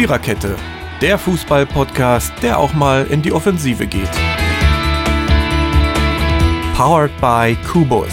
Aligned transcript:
Viererkette, 0.00 0.56
der 1.02 1.18
Fußball-Podcast, 1.18 2.32
der 2.42 2.58
auch 2.58 2.72
mal 2.72 3.06
in 3.08 3.20
die 3.20 3.32
Offensive 3.32 3.86
geht. 3.86 4.10
Powered 6.74 7.10
by 7.20 7.54
Kubus. 7.70 8.08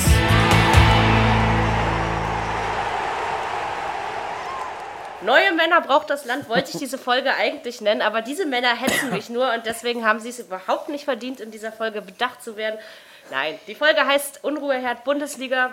Neue 5.24 5.54
Männer 5.54 5.80
braucht 5.80 6.10
das 6.10 6.26
Land, 6.26 6.50
wollte 6.50 6.72
ich 6.74 6.78
diese 6.78 6.98
Folge 6.98 7.34
eigentlich 7.34 7.80
nennen, 7.80 8.02
aber 8.02 8.22
diese 8.22 8.46
Männer 8.46 8.76
hetzen 8.76 9.14
mich 9.14 9.30
nur 9.30 9.54
und 9.54 9.66
deswegen 9.66 10.04
haben 10.04 10.20
sie 10.20 10.28
es 10.28 10.40
überhaupt 10.40 10.90
nicht 10.90 11.06
verdient, 11.06 11.40
in 11.40 11.52
dieser 11.52 11.72
Folge 11.72 12.02
bedacht 12.02 12.44
zu 12.44 12.58
werden. 12.58 12.78
Nein, 13.32 13.58
die 13.66 13.76
Folge 13.76 14.06
heißt 14.06 14.44
Unruheherd 14.44 15.06
Bundesliga, 15.06 15.72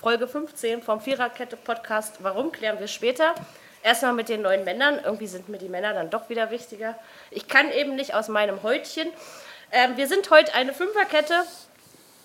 Folge 0.00 0.28
15 0.28 0.82
vom 0.82 1.00
Viererkette-Podcast. 1.00 2.18
Warum, 2.20 2.52
klären 2.52 2.78
wir 2.78 2.86
später. 2.86 3.34
Erstmal 3.82 4.12
mit 4.12 4.28
den 4.28 4.42
neuen 4.42 4.64
Männern. 4.64 5.00
Irgendwie 5.04 5.26
sind 5.26 5.48
mir 5.48 5.58
die 5.58 5.68
Männer 5.68 5.94
dann 5.94 6.10
doch 6.10 6.28
wieder 6.28 6.50
wichtiger. 6.50 6.94
Ich 7.30 7.48
kann 7.48 7.70
eben 7.72 7.94
nicht 7.94 8.14
aus 8.14 8.28
meinem 8.28 8.62
Häutchen. 8.62 9.08
Ähm, 9.70 9.96
wir 9.96 10.08
sind 10.08 10.30
heute 10.30 10.54
eine 10.54 10.72
Fünferkette, 10.72 11.44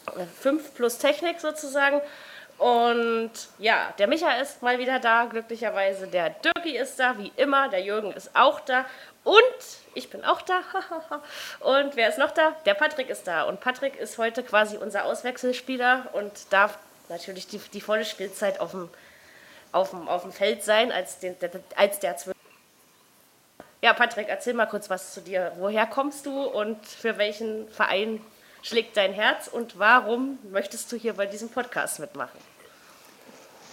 äh, 0.08 0.26
fünf 0.40 0.74
plus 0.76 0.98
Technik 0.98 1.40
sozusagen. 1.40 2.02
Und 2.58 3.32
ja, 3.60 3.94
der 3.98 4.08
Micha 4.08 4.32
ist 4.36 4.62
mal 4.62 4.80
wieder 4.80 5.00
da, 5.00 5.26
glücklicherweise. 5.26 6.08
Der 6.08 6.30
Dirki 6.30 6.78
ist 6.78 7.00
da, 7.00 7.18
wie 7.18 7.32
immer. 7.36 7.70
Der 7.70 7.82
Jürgen 7.82 8.14
ist 8.14 8.32
auch 8.36 8.60
da. 8.62 8.86
Und 9.24 9.44
ich 9.94 10.10
bin 10.10 10.24
auch 10.24 10.42
da. 10.42 10.62
und 11.60 11.96
wer 11.96 12.10
ist 12.10 12.18
noch 12.18 12.32
da? 12.32 12.56
Der 12.66 12.74
Patrick 12.74 13.10
ist 13.10 13.28
da. 13.28 13.44
Und 13.44 13.60
Patrick 13.60 13.96
ist 13.98 14.18
heute 14.18 14.44
quasi 14.44 14.78
unser 14.78 15.06
Auswechselspieler 15.06 16.08
und 16.14 16.32
darf 16.52 16.78
natürlich 17.10 17.48
die, 17.48 17.58
die 17.58 17.82
volle 17.82 18.06
Spielzeit 18.06 18.60
auf 18.60 18.72
dem, 18.72 18.90
auf, 19.74 19.90
dem, 19.90 20.08
auf 20.08 20.22
dem 20.22 20.32
Feld 20.32 20.64
sein, 20.64 20.92
als, 20.92 21.20
den, 21.20 21.36
als 21.76 22.00
der 22.00 22.16
Zwölf. 22.16 22.38
Ja, 23.82 23.92
Patrick, 23.94 24.30
erzähl 24.30 24.54
mal 24.54 24.66
kurz 24.66 24.90
was 24.90 25.14
zu 25.14 25.20
dir. 25.20 25.52
Woher 25.58 25.86
kommst 25.86 26.26
du 26.26 26.44
und 26.44 26.86
für 26.86 27.18
welchen 27.18 27.68
Verein 27.70 28.22
schlägt 28.62 28.96
dein 28.96 29.12
Herz 29.12 29.48
und 29.48 29.78
warum 29.78 30.40
möchtest 30.52 30.90
du 30.92 30.96
hier 30.96 31.14
bei 31.14 31.26
diesem 31.26 31.50
Podcast 31.50 32.00
mitmachen? 32.00 32.40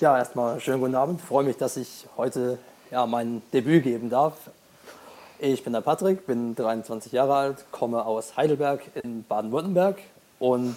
Ja, 0.00 0.18
erstmal 0.18 0.58
schönen 0.60 0.80
guten 0.80 0.96
Abend. 0.96 1.20
Ich 1.20 1.26
freue 1.26 1.44
mich, 1.44 1.58
dass 1.58 1.76
ich 1.76 2.06
heute 2.16 2.58
ja, 2.90 3.06
mein 3.06 3.42
Debüt 3.52 3.84
geben 3.84 4.10
darf. 4.10 4.34
Ich 5.38 5.62
bin 5.62 5.72
der 5.72 5.80
Patrick, 5.80 6.26
bin 6.26 6.54
23 6.54 7.12
Jahre 7.12 7.34
alt, 7.34 7.64
komme 7.70 8.04
aus 8.04 8.36
Heidelberg 8.36 8.82
in 9.02 9.24
Baden-Württemberg 9.24 9.98
und 10.38 10.76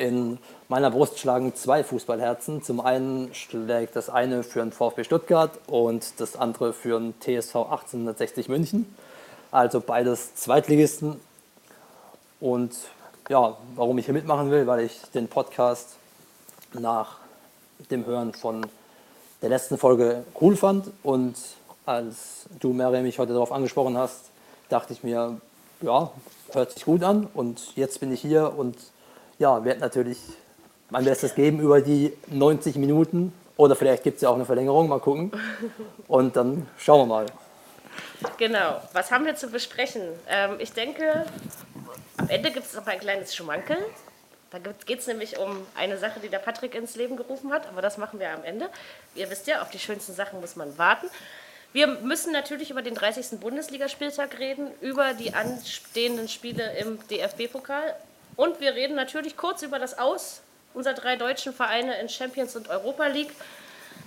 in 0.00 0.38
meiner 0.68 0.90
Brust 0.90 1.18
schlagen 1.18 1.54
zwei 1.54 1.84
Fußballherzen. 1.84 2.62
Zum 2.62 2.80
einen 2.80 3.34
schlägt 3.34 3.94
das 3.96 4.08
eine 4.08 4.42
für 4.42 4.60
den 4.60 4.72
VfB 4.72 5.04
Stuttgart 5.04 5.58
und 5.66 6.18
das 6.18 6.36
andere 6.36 6.72
für 6.72 6.98
den 6.98 7.14
TSV 7.20 7.56
1860 7.56 8.48
München. 8.48 8.94
Also 9.50 9.80
beides 9.80 10.34
Zweitligisten. 10.34 11.20
Und 12.40 12.74
ja, 13.28 13.56
warum 13.74 13.98
ich 13.98 14.06
hier 14.06 14.14
mitmachen 14.14 14.50
will, 14.50 14.66
weil 14.66 14.80
ich 14.80 15.02
den 15.14 15.28
Podcast 15.28 15.96
nach 16.72 17.18
dem 17.90 18.06
Hören 18.06 18.32
von 18.32 18.64
der 19.42 19.50
letzten 19.50 19.76
Folge 19.76 20.24
cool 20.40 20.56
fand. 20.56 20.90
Und 21.02 21.36
als 21.84 22.46
du, 22.58 22.72
Mary, 22.72 23.02
mich 23.02 23.18
heute 23.18 23.34
darauf 23.34 23.52
angesprochen 23.52 23.98
hast, 23.98 24.30
dachte 24.70 24.94
ich 24.94 25.02
mir, 25.02 25.40
ja, 25.82 26.10
hört 26.52 26.72
sich 26.72 26.86
gut 26.86 27.02
an. 27.02 27.28
Und 27.34 27.76
jetzt 27.76 28.00
bin 28.00 28.12
ich 28.12 28.22
hier 28.22 28.56
und 28.56 28.76
ja, 29.40 29.64
werde 29.64 29.80
natürlich 29.80 30.18
mein 30.90 31.04
Bestes 31.04 31.34
geben 31.34 31.60
über 31.60 31.80
die 31.80 32.12
90 32.28 32.76
Minuten. 32.76 33.32
Oder 33.56 33.74
vielleicht 33.74 34.04
gibt 34.04 34.16
es 34.16 34.22
ja 34.22 34.28
auch 34.28 34.34
eine 34.34 34.44
Verlängerung, 34.44 34.88
mal 34.88 35.00
gucken. 35.00 35.32
Und 36.08 36.36
dann 36.36 36.68
schauen 36.78 37.00
wir 37.00 37.06
mal. 37.06 37.26
Genau, 38.36 38.80
was 38.92 39.10
haben 39.10 39.24
wir 39.24 39.34
zu 39.34 39.48
besprechen? 39.48 40.02
Ähm, 40.28 40.56
ich 40.58 40.72
denke, 40.72 41.24
am 42.18 42.28
Ende 42.28 42.50
gibt 42.50 42.66
es 42.66 42.74
noch 42.74 42.86
ein 42.86 43.00
kleines 43.00 43.34
Schmankel. 43.34 43.78
Da 44.50 44.58
geht 44.58 45.00
es 45.00 45.06
nämlich 45.06 45.38
um 45.38 45.66
eine 45.74 45.96
Sache, 45.96 46.20
die 46.20 46.28
der 46.28 46.38
Patrick 46.38 46.74
ins 46.74 46.96
Leben 46.96 47.16
gerufen 47.16 47.52
hat, 47.52 47.68
aber 47.68 47.82
das 47.82 47.98
machen 47.98 48.18
wir 48.18 48.30
am 48.30 48.44
Ende. 48.44 48.68
Ihr 49.14 49.30
wisst 49.30 49.46
ja, 49.46 49.62
auf 49.62 49.70
die 49.70 49.78
schönsten 49.78 50.12
Sachen 50.12 50.40
muss 50.40 50.56
man 50.56 50.76
warten. 50.76 51.06
Wir 51.72 51.86
müssen 51.86 52.32
natürlich 52.32 52.70
über 52.70 52.82
den 52.82 52.94
30. 52.94 53.38
Bundesligaspieltag 53.38 54.38
reden, 54.38 54.66
über 54.80 55.14
die 55.14 55.32
anstehenden 55.32 56.28
Spiele 56.28 56.76
im 56.78 56.98
DFB-Pokal 57.08 57.94
und 58.40 58.58
wir 58.58 58.74
reden 58.74 58.96
natürlich 58.96 59.36
kurz 59.36 59.60
über 59.60 59.78
das 59.78 59.98
Aus 59.98 60.40
unserer 60.72 60.94
drei 60.94 61.16
deutschen 61.16 61.52
Vereine 61.52 62.00
in 62.00 62.08
Champions 62.08 62.56
und 62.56 62.70
Europa 62.70 63.06
League. 63.06 63.32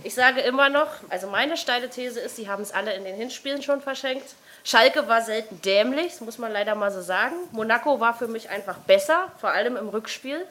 Ich 0.04 0.16
sage 0.16 0.42
immer 0.42 0.70
noch, 0.70 0.88
also 1.10 1.28
meine 1.28 1.56
steile 1.56 1.88
These 1.88 2.20
ist, 2.20 2.38
sie 2.38 2.50
haben 2.50 2.64
es 2.64 2.72
alle 2.72 2.96
in 2.96 3.04
den 3.04 3.16
Hinspielen 3.16 3.62
schon 3.62 3.80
verschenkt. 3.80 4.26
Schalke 4.64 5.08
war 5.08 5.22
selten 5.22 5.62
dämlich, 5.62 6.14
das 6.14 6.22
muss 6.22 6.40
man 6.40 6.52
leider 6.52 6.74
mal 6.74 6.92
so 6.92 7.02
sagen. 7.02 7.36
Monaco 7.52 8.00
war 8.00 8.16
für 8.16 8.28
mich 8.28 8.50
einfach 8.50 8.78
besser, 8.80 9.32
vor 9.40 9.52
allem 9.52 9.78
im 9.78 9.90
Rückspiel. 9.90 10.44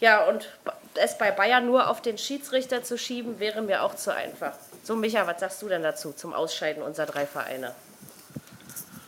Ja, 0.00 0.24
und 0.24 0.48
es 0.94 1.16
bei 1.16 1.30
Bayern 1.30 1.66
nur 1.66 1.88
auf 1.90 2.02
den 2.02 2.18
Schiedsrichter 2.18 2.82
zu 2.82 2.98
schieben, 2.98 3.38
wäre 3.38 3.62
mir 3.62 3.84
auch 3.84 3.94
zu 3.94 4.12
einfach. 4.12 4.54
So, 4.82 4.96
Micha, 4.96 5.28
was 5.28 5.38
sagst 5.38 5.62
du 5.62 5.68
denn 5.68 5.84
dazu 5.84 6.12
zum 6.12 6.34
Ausscheiden 6.34 6.82
unserer 6.82 7.06
drei 7.06 7.24
Vereine? 7.24 7.72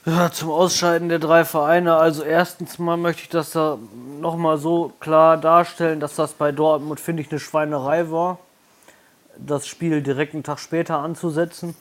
Ja, 0.04 0.32
zum 0.32 0.50
Ausscheiden 0.50 1.08
der 1.08 1.20
drei 1.20 1.44
Vereine. 1.44 1.94
Also 1.94 2.24
erstens 2.24 2.80
mal 2.80 2.96
möchte 2.96 3.22
ich 3.22 3.28
das 3.28 3.52
da 3.52 3.78
nochmal 4.20 4.58
so 4.58 4.92
klar 4.98 5.36
darstellen, 5.36 6.00
dass 6.00 6.16
das 6.16 6.32
bei 6.32 6.50
Dortmund, 6.50 6.98
finde 6.98 7.22
ich, 7.22 7.30
eine 7.30 7.38
Schweinerei 7.38 8.10
war, 8.10 8.38
das 9.38 9.68
Spiel 9.68 10.02
direkt 10.02 10.34
einen 10.34 10.42
Tag 10.42 10.58
später 10.58 10.98
anzusetzen. 10.98 11.76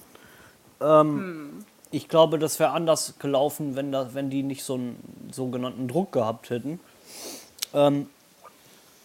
Ähm, 0.80 1.18
hm. 1.18 1.66
Ich 1.90 2.10
glaube, 2.10 2.38
das 2.38 2.60
wäre 2.60 2.72
anders 2.72 3.16
gelaufen, 3.18 3.76
wenn, 3.76 3.92
das, 3.92 4.14
wenn 4.14 4.30
die 4.30 4.44
nicht 4.44 4.64
so 4.64 4.76
einen 4.76 5.30
sogenannten 5.32 5.88
Druck 5.88 6.12
gehabt 6.12 6.52
hätten. 6.52 6.80
Ähm, 7.74 8.08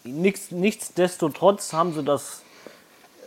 nichts, 0.03 0.51
nichtsdestotrotz 0.51 1.73
haben 1.73 1.93
sie 1.93 2.03
das 2.03 2.43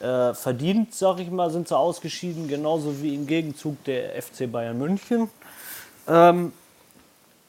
äh, 0.00 0.34
verdient, 0.34 0.95
sag 0.95 1.19
ich 1.19 1.31
mal, 1.31 1.50
sind 1.50 1.67
sie 1.67 1.77
ausgeschieden, 1.77 2.47
genauso 2.47 3.03
wie 3.03 3.15
im 3.15 3.27
Gegenzug 3.27 3.83
der 3.84 4.23
FC 4.23 4.50
Bayern 4.50 4.79
München. 4.79 5.29
Ähm, 6.09 6.53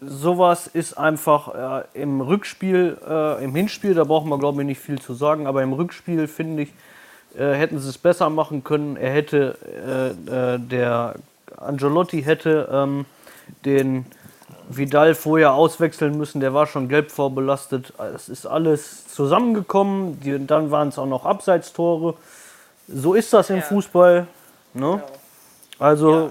sowas 0.01 0.67
ist 0.67 0.97
einfach 0.97 1.83
äh, 1.93 2.01
im 2.01 2.21
Rückspiel, 2.21 2.97
äh, 3.07 3.43
im 3.43 3.55
Hinspiel, 3.55 3.93
da 3.93 4.03
brauchen 4.03 4.29
wir 4.29 4.39
glaube 4.39 4.61
ich 4.61 4.67
nicht 4.67 4.81
viel 4.81 4.99
zu 4.99 5.13
sagen, 5.13 5.47
aber 5.47 5.61
im 5.61 5.73
Rückspiel 5.73 6.27
finde 6.27 6.63
ich, 6.63 6.73
äh, 7.37 7.53
hätten 7.53 7.79
sie 7.79 7.87
es 7.87 7.97
besser 7.97 8.29
machen 8.29 8.63
können. 8.63 8.97
Er 8.97 9.13
hätte, 9.13 9.57
äh, 10.29 10.55
äh, 10.55 10.59
der 10.59 11.15
Angelotti 11.57 12.23
hätte 12.23 12.67
ähm, 12.71 13.05
den 13.63 14.05
Vidal 14.69 15.15
vorher 15.15 15.53
auswechseln 15.53 16.17
müssen, 16.17 16.39
der 16.39 16.53
war 16.53 16.65
schon 16.65 16.87
gelb 16.87 17.11
vorbelastet. 17.11 17.93
Es 18.15 18.29
ist 18.29 18.45
alles 18.45 19.07
zusammengekommen, 19.07 20.19
Die, 20.21 20.45
dann 20.45 20.71
waren 20.71 20.89
es 20.89 20.97
auch 20.97 21.05
noch 21.05 21.25
Abseitstore. 21.25 22.15
So 22.87 23.13
ist 23.13 23.33
das 23.33 23.49
im 23.49 23.57
ja. 23.57 23.61
Fußball. 23.61 24.27
Ne? 24.73 24.79
Genau. 24.79 25.01
Also, 25.79 26.19
ja. 26.19 26.29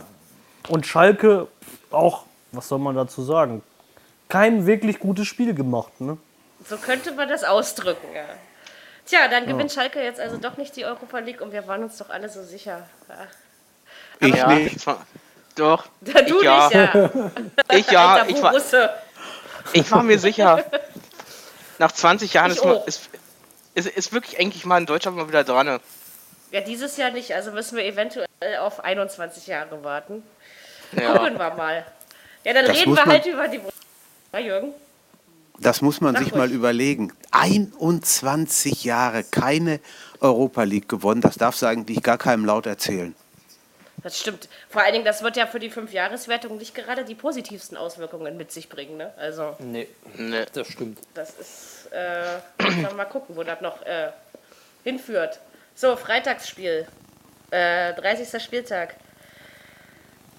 und 0.69 0.87
Schalke 0.87 1.49
auch, 1.91 2.25
was 2.53 2.69
soll 2.69 2.79
man 2.79 2.97
dazu 2.97 3.23
sagen, 3.23 3.63
kein 4.29 4.67
wirklich 4.67 4.99
gutes 4.99 5.27
Spiel 5.27 5.55
gemacht. 5.55 6.01
Ne? 6.01 6.17
So 6.69 6.77
könnte 6.77 7.13
man 7.13 7.29
das 7.29 7.45
ausdrücken, 7.45 8.07
ja. 8.15 8.25
Tja, 9.07 9.29
dann 9.29 9.47
gewinnt 9.47 9.75
ja. 9.75 9.83
Schalke 9.83 10.03
jetzt 10.03 10.21
also 10.21 10.37
doch 10.37 10.57
nicht 10.57 10.77
die 10.77 10.85
Europa 10.85 11.19
League 11.19 11.41
und 11.41 11.53
wir 11.53 11.67
waren 11.67 11.83
uns 11.83 11.99
doch 11.99 12.11
alle 12.11 12.29
so 12.29 12.45
sicher. 12.45 12.87
Ja. 13.09 13.27
Ich 14.21 14.35
ja. 14.35 14.47
nicht. 14.53 14.87
Doch. 15.57 15.87
Da 16.01 16.23
du 16.23 16.39
ich 16.39 16.45
ja. 16.45 16.69
nicht, 16.69 16.75
ja. 16.75 17.11
Ich 17.77 17.91
ja. 17.91 18.25
Ich 18.27 18.43
war, 18.43 18.55
ich 19.73 19.91
war 19.91 20.03
mir 20.03 20.19
sicher. 20.19 20.65
Nach 21.79 21.91
20 21.91 22.35
Jahren 22.35 22.51
ist, 22.51 22.65
man, 22.65 22.77
ist, 22.87 23.09
ist, 23.75 23.89
ist, 23.89 24.13
wirklich 24.13 24.39
eigentlich 24.39 24.65
mal 24.65 24.79
in 24.79 24.87
Deutschland 24.87 25.17
mal 25.17 25.29
wieder 25.29 25.45
dran. 25.45 25.81
Ja, 26.51 26.61
dieses 26.61 26.97
Jahr 26.97 27.11
nicht. 27.11 27.35
Also 27.35 27.53
müssen 27.53 27.77
wir 27.77 27.85
eventuell 27.85 28.27
auf 28.61 28.85
21 28.85 29.47
Jahre 29.47 29.83
warten. 29.83 30.23
Ja. 30.93 31.19
Gucken 31.19 31.39
wir 31.39 31.55
mal. 31.55 31.85
Ja, 32.45 32.55
dann 32.55 32.67
das 32.67 32.77
reden 32.77 32.95
wir 32.97 33.05
halt 33.05 33.27
über 33.27 33.49
die. 33.49 33.61
Ja, 34.33 34.39
Jürgen? 34.39 34.75
Das 35.59 35.83
muss 35.83 36.01
man 36.01 36.15
Sag 36.15 36.25
sich 36.25 36.33
ruhig. 36.33 36.39
mal 36.39 36.51
überlegen. 36.53 37.13
21 37.33 38.85
Jahre 38.85 39.25
keine 39.25 39.81
Europa 40.21 40.63
League 40.63 40.89
gewonnen. 40.89 41.21
Das 41.21 41.37
darfst 41.37 41.63
du 41.63 41.67
eigentlich 41.67 42.03
gar 42.03 42.17
keinem 42.17 42.45
laut 42.45 42.67
erzählen. 42.67 43.15
Das 44.03 44.19
stimmt. 44.19 44.49
Vor 44.71 44.83
allen 44.83 44.95
Dingen, 44.95 45.05
das 45.05 45.23
wird 45.23 45.37
ja 45.37 45.47
für 45.47 45.59
die 45.59 45.69
Fünfjahreswertung 45.69 46.57
nicht 46.57 46.75
gerade 46.75 47.05
die 47.05 47.15
positivsten 47.15 47.77
Auswirkungen 47.77 48.37
mit 48.39 48.51
sich 48.51 48.71
bringen. 48.71 48.97
Ne? 48.97 49.13
Also, 49.19 49.57
nee, 49.59 49.89
nee, 50.17 50.47
das 50.53 50.69
stimmt. 50.69 50.99
Das 51.13 51.35
ist, 51.39 51.89
äh, 51.93 52.39
mal 52.97 53.05
gucken, 53.05 53.37
wo 53.37 53.43
das 53.43 53.61
noch 53.61 53.83
äh, 53.83 54.09
hinführt. 54.85 55.41
So, 55.75 55.97
Freitagsspiel, 55.97 56.87
äh, 57.51 57.93
30. 57.95 58.43
Spieltag. 58.43 58.95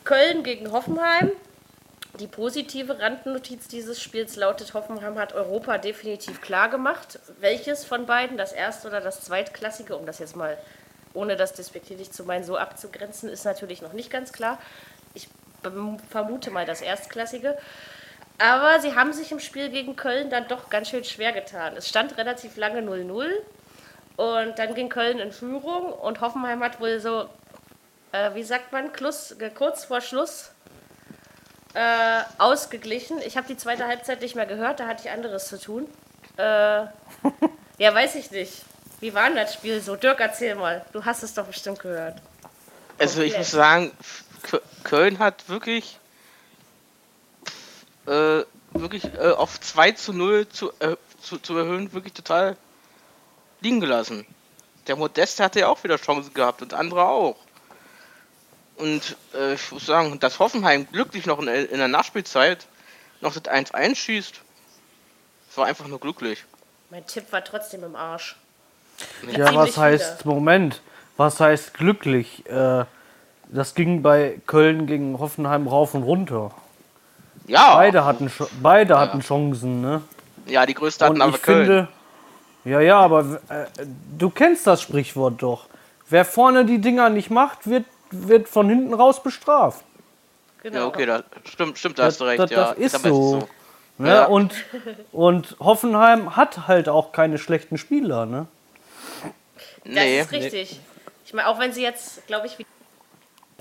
Köln 0.04 0.44
gegen 0.44 0.72
Hoffenheim. 0.72 1.32
Die 2.20 2.28
positive 2.28 3.00
Randnotiz 3.00 3.68
dieses 3.68 4.02
Spiels 4.02 4.36
lautet, 4.36 4.74
Hoffenheim 4.74 5.18
hat 5.18 5.34
Europa 5.34 5.78
definitiv 5.78 6.42
klar 6.42 6.70
gemacht. 6.70 7.20
Welches 7.40 7.86
von 7.86 8.06
beiden, 8.06 8.38
das 8.38 8.52
erste 8.52 8.88
oder 8.88 9.00
das 9.00 9.22
zweitklassige, 9.22 9.96
um 9.96 10.06
das 10.06 10.20
jetzt 10.20 10.36
mal 10.36 10.58
ohne 11.14 11.36
das 11.36 11.54
despektierlich 11.54 12.12
zu 12.12 12.24
meinen, 12.24 12.44
so 12.44 12.58
abzugrenzen, 12.58 13.30
ist 13.30 13.46
natürlich 13.46 13.82
noch 13.82 13.94
nicht 13.94 14.10
ganz 14.10 14.32
klar. 14.32 14.60
Ich 15.14 15.28
vermute 16.10 16.52
mal 16.52 16.66
das 16.66 16.82
Erstklassige. 16.82 17.58
Aber 18.38 18.80
sie 18.80 18.96
haben 18.96 19.14
sich 19.14 19.32
im 19.32 19.40
Spiel 19.40 19.70
gegen 19.70 19.96
Köln 19.96 20.30
dann 20.30 20.48
doch 20.48 20.70
ganz 20.70 20.90
schön 20.90 21.04
schwer 21.04 21.32
getan. 21.32 21.76
Es 21.78 21.88
stand 21.88 22.18
relativ 22.18 22.58
lange 22.58 22.82
0-0 22.82 23.30
und 24.18 24.58
dann 24.58 24.74
ging 24.74 24.90
Köln 24.90 25.20
in 25.20 25.32
Führung 25.32 25.94
und 25.94 26.22
Hoffenheim 26.22 26.64
hat 26.64 26.80
wohl 26.80 27.00
so, 27.00 27.30
äh, 28.12 28.34
wie 28.34 28.44
sagt 28.44 28.72
man, 28.72 28.92
Klus, 28.94 29.36
kurz 29.56 29.86
vor 29.86 30.02
Schluss 30.02 30.52
äh, 31.74 32.22
ausgeglichen. 32.38 33.20
Ich 33.26 33.38
habe 33.38 33.48
die 33.48 33.58
zweite 33.58 33.88
Halbzeit 33.88 34.22
nicht 34.22 34.36
mehr 34.36 34.46
gehört, 34.46 34.80
da 34.80 34.88
hatte 34.88 35.04
ich 35.06 35.12
anderes 35.12 35.48
zu 35.48 35.60
tun. 35.60 35.88
Äh, 36.38 36.44
ja, 37.78 37.94
weiß 37.94 38.16
ich 38.16 38.32
nicht. 38.32 38.64
Wie 39.00 39.14
war 39.14 39.28
denn 39.28 39.36
das 39.36 39.54
Spiel 39.54 39.82
so? 39.82 39.96
Dirk, 39.96 40.20
erzähl 40.20 40.56
mal. 40.56 40.86
Du 40.92 41.04
hast 41.04 41.24
es 41.24 41.34
doch 41.34 41.46
bestimmt 41.46 41.80
gehört. 41.80 42.22
Also 43.00 43.22
ich 43.22 43.36
muss 43.36 43.50
sagen, 43.50 43.92
Köln 44.84 45.18
hat 45.18 45.50
wirklich 45.50 45.98
äh, 48.06 48.44
wirklich 48.74 49.06
äh, 49.06 49.32
auf 49.32 49.60
2 49.60 49.92
zu 49.92 50.14
0 50.14 50.48
zu, 50.50 50.72
äh, 50.80 50.96
zu, 51.22 51.38
zu 51.38 51.58
erhöhen, 51.58 51.92
wirklich 51.94 52.14
total 52.14 52.58
liegen 53.62 53.80
gelassen. 53.80 54.26
Der 54.88 54.96
Modest 54.96 55.40
hatte 55.40 55.60
ja 55.62 55.68
auch 55.68 55.84
wieder 55.84 55.98
Chancen 55.98 56.34
gehabt 56.34 56.62
und 56.62 56.74
andere 56.74 57.06
auch. 57.06 57.38
Und 58.78 59.16
äh, 59.36 59.54
ich 59.54 59.72
muss 59.72 59.86
sagen, 59.86 60.20
dass 60.20 60.40
Hoffenheim 60.40 60.88
glücklich 60.92 61.26
noch 61.26 61.40
in, 61.40 61.48
in 61.48 61.78
der 61.78 61.88
Nachspielzeit 61.88 62.66
noch 63.22 63.34
das 63.34 63.44
1-1 63.44 63.96
schießt, 63.96 64.42
war 65.56 65.66
einfach 65.66 65.88
nur 65.88 66.00
glücklich. 66.00 66.44
Mein 66.90 67.06
Tipp 67.06 67.32
war 67.32 67.44
trotzdem 67.44 67.84
im 67.84 67.96
Arsch. 67.96 68.36
Ja, 69.32 69.54
was 69.54 69.78
heißt, 69.78 70.26
wieder. 70.26 70.34
Moment, 70.34 70.82
was 71.18 71.40
heißt 71.40 71.74
glücklich? 71.74 72.46
Äh, 72.48 72.86
das 73.50 73.76
ging 73.76 74.02
bei 74.02 74.40
Köln 74.48 74.88
gegen 74.88 75.20
Hoffenheim 75.20 75.68
rauf 75.68 75.94
und 75.94 76.04
runter. 76.04 76.52
Ja. 77.48 77.76
Beide 77.76 78.06
hatten, 78.06 78.32
beide 78.62 78.98
hatten 78.98 79.20
Chancen, 79.22 79.82
ne? 79.82 80.02
Ja, 80.46 80.66
die 80.66 80.74
größte 80.74 81.06
hatten 81.06 81.16
und 81.16 81.22
aber 81.22 81.36
ich 81.36 81.42
Köln. 81.42 81.66
Finde, 81.66 81.88
ja, 82.64 82.80
ja, 82.80 83.00
aber 83.00 83.42
äh, 83.50 83.66
du 84.18 84.30
kennst 84.30 84.68
das 84.68 84.82
Sprichwort 84.82 85.42
doch. 85.42 85.66
Wer 86.10 86.26
vorne 86.26 86.66
die 86.66 86.80
Dinger 86.80 87.10
nicht 87.10 87.30
macht, 87.30 87.68
wird, 87.68 87.86
wird 88.12 88.48
von 88.48 88.70
hinten 88.70 88.94
raus 88.94 89.22
bestraft. 89.24 89.84
Genau. 90.64 90.78
Ja, 90.78 90.86
okay, 90.86 91.06
da 91.06 91.24
stimmt, 91.46 91.80
stimmt, 91.80 91.98
da 91.98 92.06
hast 92.06 92.20
du 92.22 92.26
recht. 92.26 92.40
Das, 92.40 92.52
ja, 92.52 92.74
das 92.74 92.78
ist 92.78 93.04
so. 93.04 93.40
so. 93.40 93.50
Ne? 93.98 94.10
Ja. 94.10 94.26
Und, 94.26 94.54
und 95.12 95.56
Hoffenheim 95.60 96.36
hat 96.36 96.68
halt 96.68 96.90
auch 96.90 97.12
keine 97.12 97.38
schlechten 97.38 97.78
Spieler, 97.78 98.26
ne? 98.26 98.48
Das 99.84 99.94
nee. 99.94 100.22
ist 100.22 100.32
richtig. 100.32 100.80
Ich 101.26 101.34
meine, 101.34 101.48
auch 101.48 101.60
wenn 101.60 101.74
sie 101.74 101.82
jetzt, 101.82 102.26
glaube 102.28 102.48
ich, 102.48 102.60
wie 102.60 102.66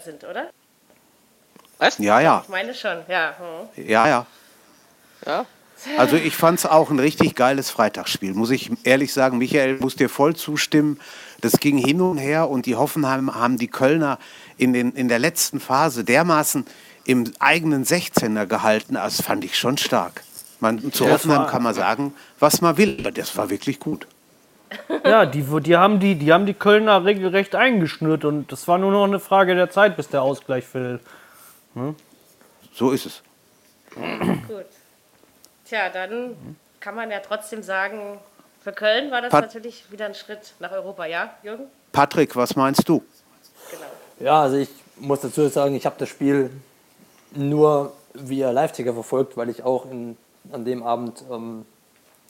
sind, 0.03 0.25
oder? 0.25 0.51
Was? 1.79 1.99
Ja, 1.99 2.21
ja. 2.21 2.41
Ich 2.43 2.49
meine 2.49 2.75
schon, 2.75 2.99
ja. 3.09 3.35
Hm. 3.39 3.87
Ja, 3.87 4.09
ja. 4.09 4.27
Ja. 5.27 5.47
Also 5.97 6.17
ich 6.17 6.37
fand 6.37 6.59
es 6.59 6.67
auch 6.67 6.91
ein 6.91 6.99
richtig 6.99 7.35
geiles 7.35 7.71
Freitagsspiel, 7.71 8.35
muss 8.35 8.51
ich 8.51 8.71
ehrlich 8.85 9.13
sagen. 9.13 9.39
Michael 9.39 9.79
muss 9.79 9.97
dir 9.97 10.11
voll 10.11 10.37
zustimmen. 10.37 11.01
Das 11.41 11.61
ging 11.61 11.79
hin 11.79 12.01
und 12.01 12.19
her 12.19 12.49
und 12.49 12.67
die 12.67 12.77
Hoffenheim 12.77 13.35
haben 13.35 13.57
die 13.57 13.69
Kölner 13.69 14.19
in, 14.57 14.73
den, 14.73 14.93
in 14.93 15.09
der 15.09 15.19
letzten 15.19 15.61
Phase 15.61 16.05
dermaßen 16.05 16.65
im 17.05 17.33
eigenen 17.39 17.85
16er 17.85 18.47
gehalten. 18.47 18.95
Das 18.95 19.23
fand 19.23 19.45
ich 19.45 19.59
schon 19.59 19.79
stark. 19.79 20.23
Man, 20.61 20.93
zu 20.93 21.05
ja, 21.05 21.13
Hoffenheim 21.13 21.47
kann 21.47 21.63
man 21.63 21.75
sagen, 21.75 22.15
was 22.39 22.61
man 22.61 22.77
will, 22.77 22.99
aber 23.01 23.13
das 23.13 23.37
war 23.37 23.51
wirklich 23.51 23.81
gut. 23.81 24.07
Ja, 25.05 25.27
die, 25.27 25.43
die, 25.63 25.77
haben 25.77 25.99
die, 25.99 26.15
die 26.15 26.33
haben 26.33 26.47
die 26.47 26.55
Kölner 26.55 27.05
regelrecht 27.05 27.55
eingeschnürt 27.55 28.25
und 28.25 28.53
das 28.53 28.69
war 28.69 28.79
nur 28.79 28.93
noch 28.93 29.05
eine 29.05 29.19
Frage 29.19 29.55
der 29.55 29.71
Zeit, 29.71 29.97
bis 29.97 30.09
der 30.09 30.23
Ausgleich 30.23 30.65
fällt. 30.65 31.01
Hm? 31.75 31.97
So 32.73 32.91
ist 32.91 33.07
es. 33.07 33.23
Gut. 33.95 34.67
Tja, 35.65 35.89
dann 35.89 36.37
kann 36.79 36.95
man 36.95 37.11
ja 37.11 37.21
trotzdem 37.21 37.63
sagen, 37.63 38.19
für 38.61 38.73
Köln 38.73 39.11
war 39.11 39.23
das 39.23 39.31
Pat 39.31 39.47
natürlich 39.47 39.91
wieder 39.91 40.07
ein 40.07 40.15
Schritt 40.15 40.55
nach 40.59 40.73
Europa, 40.73 41.07
ja, 41.07 41.35
Jürgen? 41.43 41.65
Patrick, 41.93 42.37
was 42.37 42.57
meinst 42.57 42.89
du? 42.89 43.03
Genau. 43.71 43.83
Ja, 44.21 44.43
also 44.43 44.57
ich 44.57 44.69
muss 44.97 45.21
dazu 45.21 45.49
sagen, 45.49 45.75
ich 45.75 45.87
habe 45.87 45.97
das 45.99 46.09
Spiel 46.09 46.51
nur 47.33 47.93
via 48.15 48.51
Live-Ticker 48.51 48.93
verfolgt, 48.93 49.37
weil 49.37 49.49
ich 49.49 49.63
auch 49.63 49.91
in, 49.91 50.17
an 50.53 50.65
dem 50.65 50.83
Abend 50.83 51.25
ähm, 51.31 51.65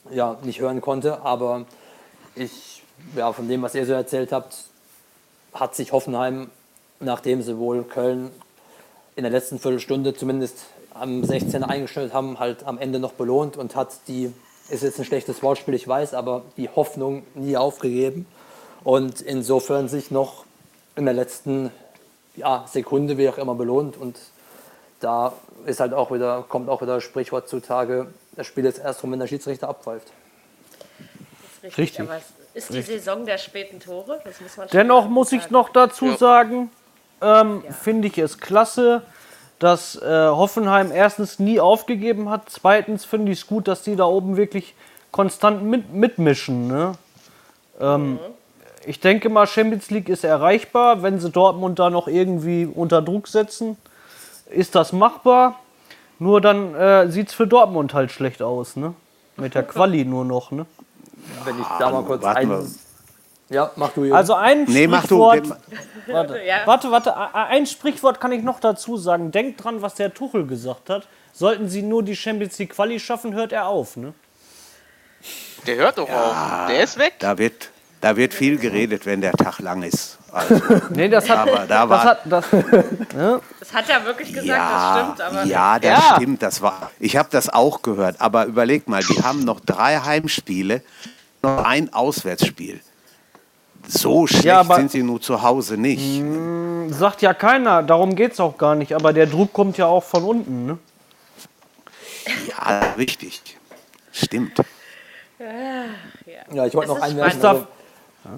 ja, 0.09 0.37
nicht 0.43 0.59
hören 0.59 0.81
konnte. 0.81 1.21
Aber 1.21 1.65
ich, 2.35 2.83
ja, 3.15 3.31
von 3.33 3.47
dem, 3.47 3.61
was 3.61 3.75
ihr 3.75 3.85
so 3.85 3.93
erzählt 3.93 4.31
habt, 4.31 4.65
hat 5.53 5.75
sich 5.75 5.91
Hoffenheim, 5.91 6.49
nachdem 6.99 7.41
sie 7.41 7.57
wohl 7.57 7.83
Köln 7.83 8.31
in 9.15 9.23
der 9.23 9.31
letzten 9.31 9.59
Viertelstunde 9.59 10.13
zumindest 10.13 10.65
am 10.93 11.23
16 11.23 11.63
eingestellt 11.63 12.13
haben, 12.13 12.39
halt 12.39 12.65
am 12.65 12.77
Ende 12.77 12.99
noch 12.99 13.13
belohnt 13.13 13.57
und 13.57 13.75
hat 13.75 13.89
die, 14.07 14.33
ist 14.71 14.83
jetzt 14.83 14.99
ein 14.99 15.05
schlechtes 15.05 15.43
Wortspiel, 15.43 15.73
ich 15.73 15.87
weiß, 15.87 16.13
aber 16.13 16.43
die 16.57 16.69
Hoffnung 16.69 17.23
nie 17.35 17.57
aufgegeben 17.57 18.25
und 18.83 19.21
insofern 19.21 19.87
sich 19.87 20.11
noch 20.11 20.45
in 20.95 21.05
der 21.05 21.13
letzten 21.13 21.71
ja, 22.35 22.65
Sekunde 22.67 23.17
wie 23.17 23.29
auch 23.29 23.37
immer 23.37 23.55
belohnt 23.55 23.97
und 23.97 24.17
da 24.99 25.33
ist 25.65 25.79
halt 25.79 25.93
auch 25.93 26.11
wieder, 26.11 26.45
kommt 26.47 26.69
auch 26.69 26.81
wieder 26.81 26.95
das 26.95 27.03
Sprichwort 27.03 27.49
zutage, 27.49 28.07
das 28.35 28.47
Spiel 28.47 28.65
ist 28.65 28.77
erst 28.77 29.03
rum, 29.03 29.11
wenn 29.11 29.19
der 29.19 29.27
Schiedsrichter 29.27 29.67
abpfeift. 29.69 30.11
richtig, 31.63 31.77
richtig. 31.77 31.99
aber 32.01 32.17
es 32.53 32.63
ist 32.63 32.69
die 32.69 32.77
richtig. 32.77 32.95
Saison 32.97 33.25
der 33.25 33.37
späten 33.37 33.79
Tore. 33.79 34.21
Muss 34.25 34.69
Dennoch 34.71 35.07
muss 35.07 35.31
ich 35.31 35.49
noch 35.49 35.69
dazu 35.69 36.15
sagen, 36.15 36.69
ähm, 37.21 37.63
ja. 37.65 37.71
finde 37.73 38.07
ich 38.07 38.17
es 38.17 38.37
klasse, 38.39 39.03
dass 39.61 39.95
äh, 39.95 40.27
Hoffenheim 40.27 40.91
erstens 40.91 41.37
nie 41.37 41.59
aufgegeben 41.59 42.31
hat. 42.31 42.49
Zweitens 42.49 43.05
finde 43.05 43.31
ich 43.31 43.41
es 43.41 43.47
gut, 43.47 43.67
dass 43.67 43.83
die 43.83 43.95
da 43.95 44.05
oben 44.05 44.35
wirklich 44.35 44.73
konstant 45.11 45.61
mit, 45.63 45.93
mitmischen. 45.93 46.67
Ne? 46.67 46.93
Ähm, 47.79 48.13
mhm. 48.13 48.19
Ich 48.87 48.99
denke 48.99 49.29
mal, 49.29 49.45
Champions 49.45 49.91
League 49.91 50.09
ist 50.09 50.23
erreichbar. 50.23 51.03
Wenn 51.03 51.19
sie 51.19 51.29
Dortmund 51.29 51.77
da 51.77 51.91
noch 51.91 52.07
irgendwie 52.07 52.65
unter 52.65 53.03
Druck 53.03 53.27
setzen, 53.27 53.77
ist 54.49 54.73
das 54.73 54.93
machbar. 54.93 55.59
Nur 56.17 56.41
dann 56.41 56.73
äh, 56.73 57.07
sieht 57.11 57.27
es 57.27 57.35
für 57.35 57.45
Dortmund 57.45 57.93
halt 57.93 58.09
schlecht 58.09 58.41
aus. 58.41 58.75
Ne? 58.75 58.95
Mit 59.37 59.53
der 59.53 59.61
Quali 59.61 60.05
nur 60.05 60.25
noch. 60.25 60.49
Ne? 60.49 60.65
Wenn 61.43 61.59
ich 61.61 61.67
da 61.77 61.91
mal 61.91 62.01
kurz 62.01 62.25
ein, 62.25 62.49
ja, 63.51 63.71
mach 63.75 63.91
du. 63.91 64.01
Jürgen. 64.01 64.15
Also 64.15 64.33
ein 64.33 64.63
nee, 64.63 64.87
Sprichwort. 64.87 65.47
Mach 65.47 65.57
du. 66.05 66.13
Warte, 66.13 66.41
ja. 66.43 66.61
warte, 66.65 66.91
warte. 66.91 67.15
Ein 67.33 67.67
Sprichwort 67.67 68.19
kann 68.19 68.31
ich 68.31 68.43
noch 68.43 68.59
dazu 68.59 68.97
sagen. 68.97 69.31
Denkt 69.31 69.63
dran, 69.63 69.81
was 69.81 69.95
der 69.95 70.13
Tuchel 70.13 70.47
gesagt 70.47 70.89
hat. 70.89 71.07
Sollten 71.33 71.69
sie 71.69 71.81
nur 71.81 72.03
die 72.03 72.15
Champions 72.15 72.57
League 72.59 72.73
Quali 72.73 72.99
schaffen, 72.99 73.33
hört 73.33 73.51
er 73.51 73.67
auf, 73.67 73.97
ne? 73.97 74.13
Der 75.67 75.75
hört 75.75 75.97
doch 75.97 76.07
ja, 76.07 76.63
auf. 76.63 76.67
Der 76.69 76.83
ist 76.83 76.97
weg. 76.97 77.13
Da 77.19 77.37
wird, 77.37 77.69
da 78.01 78.17
wird 78.17 78.33
viel 78.33 78.57
geredet, 78.57 79.05
wenn 79.05 79.21
der 79.21 79.33
Tag 79.33 79.59
lang 79.59 79.83
ist. 79.83 80.17
Also, 80.31 80.61
nee, 80.89 81.09
das 81.09 81.29
hat, 81.29 81.39
aber 81.39 81.65
da 81.67 81.89
war, 81.89 82.17
das, 82.25 82.51
hat, 82.51 82.51
das, 82.51 82.51
ne? 83.13 83.41
das 83.59 83.73
hat 83.73 83.89
er 83.89 84.05
wirklich 84.05 84.29
gesagt, 84.29 84.47
ja, 84.47 84.81
das 84.81 85.01
stimmt. 85.01 85.21
Aber 85.21 85.43
ja, 85.45 85.79
das 85.79 85.89
ja. 85.89 86.15
stimmt. 86.15 86.41
Das 86.41 86.61
war, 86.61 86.91
ich 86.99 87.17
habe 87.17 87.29
das 87.31 87.49
auch 87.49 87.81
gehört. 87.81 88.19
Aber 88.19 88.45
überleg 88.45 88.87
mal, 88.87 89.03
die 89.03 89.21
haben 89.21 89.43
noch 89.43 89.59
drei 89.59 89.99
Heimspiele, 89.99 90.81
noch 91.41 91.63
ein 91.63 91.93
Auswärtsspiel. 91.93 92.81
So 93.93 94.25
schlecht 94.25 94.45
ja, 94.45 94.63
sind 94.63 94.89
sie 94.89 95.03
nur 95.03 95.19
zu 95.19 95.41
Hause 95.41 95.75
nicht. 95.75 96.21
Mh, 96.21 96.85
mm, 96.87 96.93
sagt 96.93 97.21
ja 97.21 97.33
keiner, 97.33 97.83
darum 97.83 98.15
geht 98.15 98.31
es 98.31 98.39
auch 98.39 98.57
gar 98.57 98.73
nicht. 98.73 98.93
Aber 98.93 99.11
der 99.11 99.25
Druck 99.25 99.51
kommt 99.51 99.77
ja 99.77 99.85
auch 99.85 100.03
von 100.03 100.23
unten, 100.23 100.65
ne? 100.65 100.77
Ja, 102.47 102.93
richtig. 102.97 103.41
Stimmt. 104.13 104.59
Ja, 105.39 105.45
ja 106.53 106.65
ich 106.65 106.73
wollte 106.73 106.89
noch 106.89 107.01
einwerfen. 107.01 107.43
Also, 107.43 107.67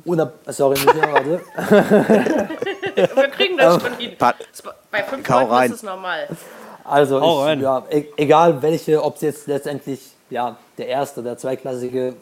ohne, 0.06 0.34
sorry, 0.48 0.80
Michael, 0.80 1.12
warte. 1.14 2.50
Wir 2.96 3.28
kriegen 3.28 3.58
das 3.58 3.82
schon 3.82 3.98
hin. 3.98 4.16
Bei 4.18 5.04
fünf 5.04 5.28
Leuten 5.28 5.66
ist 5.66 5.72
es 5.74 5.84
normal. 5.84 6.30
Also, 6.84 7.20
ich, 7.20 7.62
ja, 7.62 7.84
e-, 7.92 8.06
egal 8.18 8.62
welche, 8.62 9.04
ob 9.04 9.16
es 9.16 9.22
jetzt 9.22 9.48
letztendlich 9.48 10.00
ja, 10.30 10.58
der 10.80 10.88
erste 10.88 11.20
oder 11.20 11.38
zweiklassige 11.38 12.16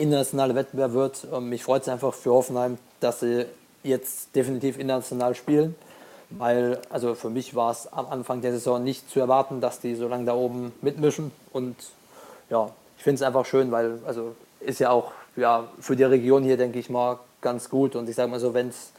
internationale 0.00 0.54
Wettbewerb 0.54 0.92
wird. 0.92 1.26
Ähm, 1.32 1.48
mich 1.48 1.62
freut 1.62 1.82
es 1.82 1.88
einfach 1.88 2.14
für 2.14 2.32
Hoffenheim, 2.32 2.78
dass 3.00 3.20
sie 3.20 3.46
jetzt 3.82 4.34
definitiv 4.34 4.78
international 4.78 5.34
spielen. 5.34 5.74
Weil, 6.30 6.78
also 6.90 7.14
für 7.14 7.28
mich 7.28 7.56
war 7.56 7.72
es 7.72 7.92
am 7.92 8.06
Anfang 8.06 8.40
der 8.40 8.52
Saison 8.52 8.82
nicht 8.82 9.10
zu 9.10 9.18
erwarten, 9.18 9.60
dass 9.60 9.80
die 9.80 9.96
so 9.96 10.06
lange 10.06 10.24
da 10.26 10.34
oben 10.34 10.72
mitmischen. 10.80 11.32
Und 11.52 11.76
ja, 12.48 12.70
ich 12.96 13.02
finde 13.02 13.16
es 13.16 13.22
einfach 13.22 13.44
schön, 13.44 13.72
weil, 13.72 13.98
also 14.06 14.36
ist 14.60 14.78
ja 14.78 14.90
auch 14.90 15.10
ja, 15.36 15.68
für 15.80 15.96
die 15.96 16.04
Region 16.04 16.44
hier, 16.44 16.56
denke 16.56 16.78
ich 16.78 16.88
mal, 16.88 17.18
ganz 17.40 17.68
gut. 17.68 17.96
Und 17.96 18.08
ich 18.08 18.14
sage 18.14 18.30
mal 18.30 18.38
so, 18.38 18.54
wenn 18.54 18.68
es 18.68 18.92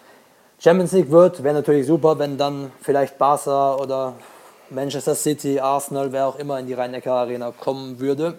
Champions 0.60 0.92
League 0.92 1.10
wird, 1.10 1.44
wäre 1.44 1.56
natürlich 1.56 1.88
super, 1.88 2.20
wenn 2.20 2.38
dann 2.38 2.72
vielleicht 2.82 3.18
Barca 3.18 3.76
oder 3.76 4.14
Manchester 4.70 5.16
City, 5.16 5.60
Arsenal, 5.60 6.12
wer 6.12 6.28
auch 6.28 6.38
immer 6.38 6.60
in 6.60 6.68
die 6.68 6.74
Rhein-Neckar-Arena 6.74 7.54
kommen 7.60 8.00
würde. 8.00 8.38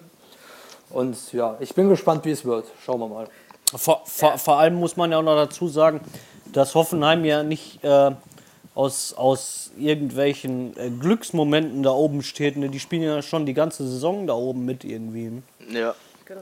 Und 0.92 1.32
ja, 1.32 1.56
ich 1.60 1.74
bin 1.74 1.88
gespannt, 1.88 2.24
wie 2.24 2.30
es 2.30 2.44
wird. 2.44 2.66
Schauen 2.84 3.00
wir 3.00 3.08
mal. 3.08 3.28
Vor, 3.74 4.02
vor, 4.04 4.36
vor, 4.38 4.58
allem 4.58 4.74
muss 4.74 4.96
man 4.96 5.10
ja 5.10 5.18
auch 5.18 5.22
noch 5.22 5.36
dazu 5.36 5.68
sagen, 5.68 6.00
dass 6.52 6.74
Hoffenheim 6.74 7.24
ja 7.24 7.42
nicht 7.42 7.82
äh, 7.82 8.10
aus, 8.74 9.14
aus 9.14 9.70
irgendwelchen 9.78 10.76
äh, 10.76 10.90
Glücksmomenten 10.90 11.82
da 11.82 11.90
oben 11.90 12.22
steht. 12.22 12.56
Ne? 12.56 12.68
Die 12.68 12.80
spielen 12.80 13.02
ja 13.02 13.22
schon 13.22 13.46
die 13.46 13.54
ganze 13.54 13.86
Saison 13.86 14.26
da 14.26 14.34
oben 14.34 14.64
mit 14.64 14.84
irgendwie. 14.84 15.30
Ne? 15.30 15.42
Ja. 15.70 15.94
Genau. 16.24 16.40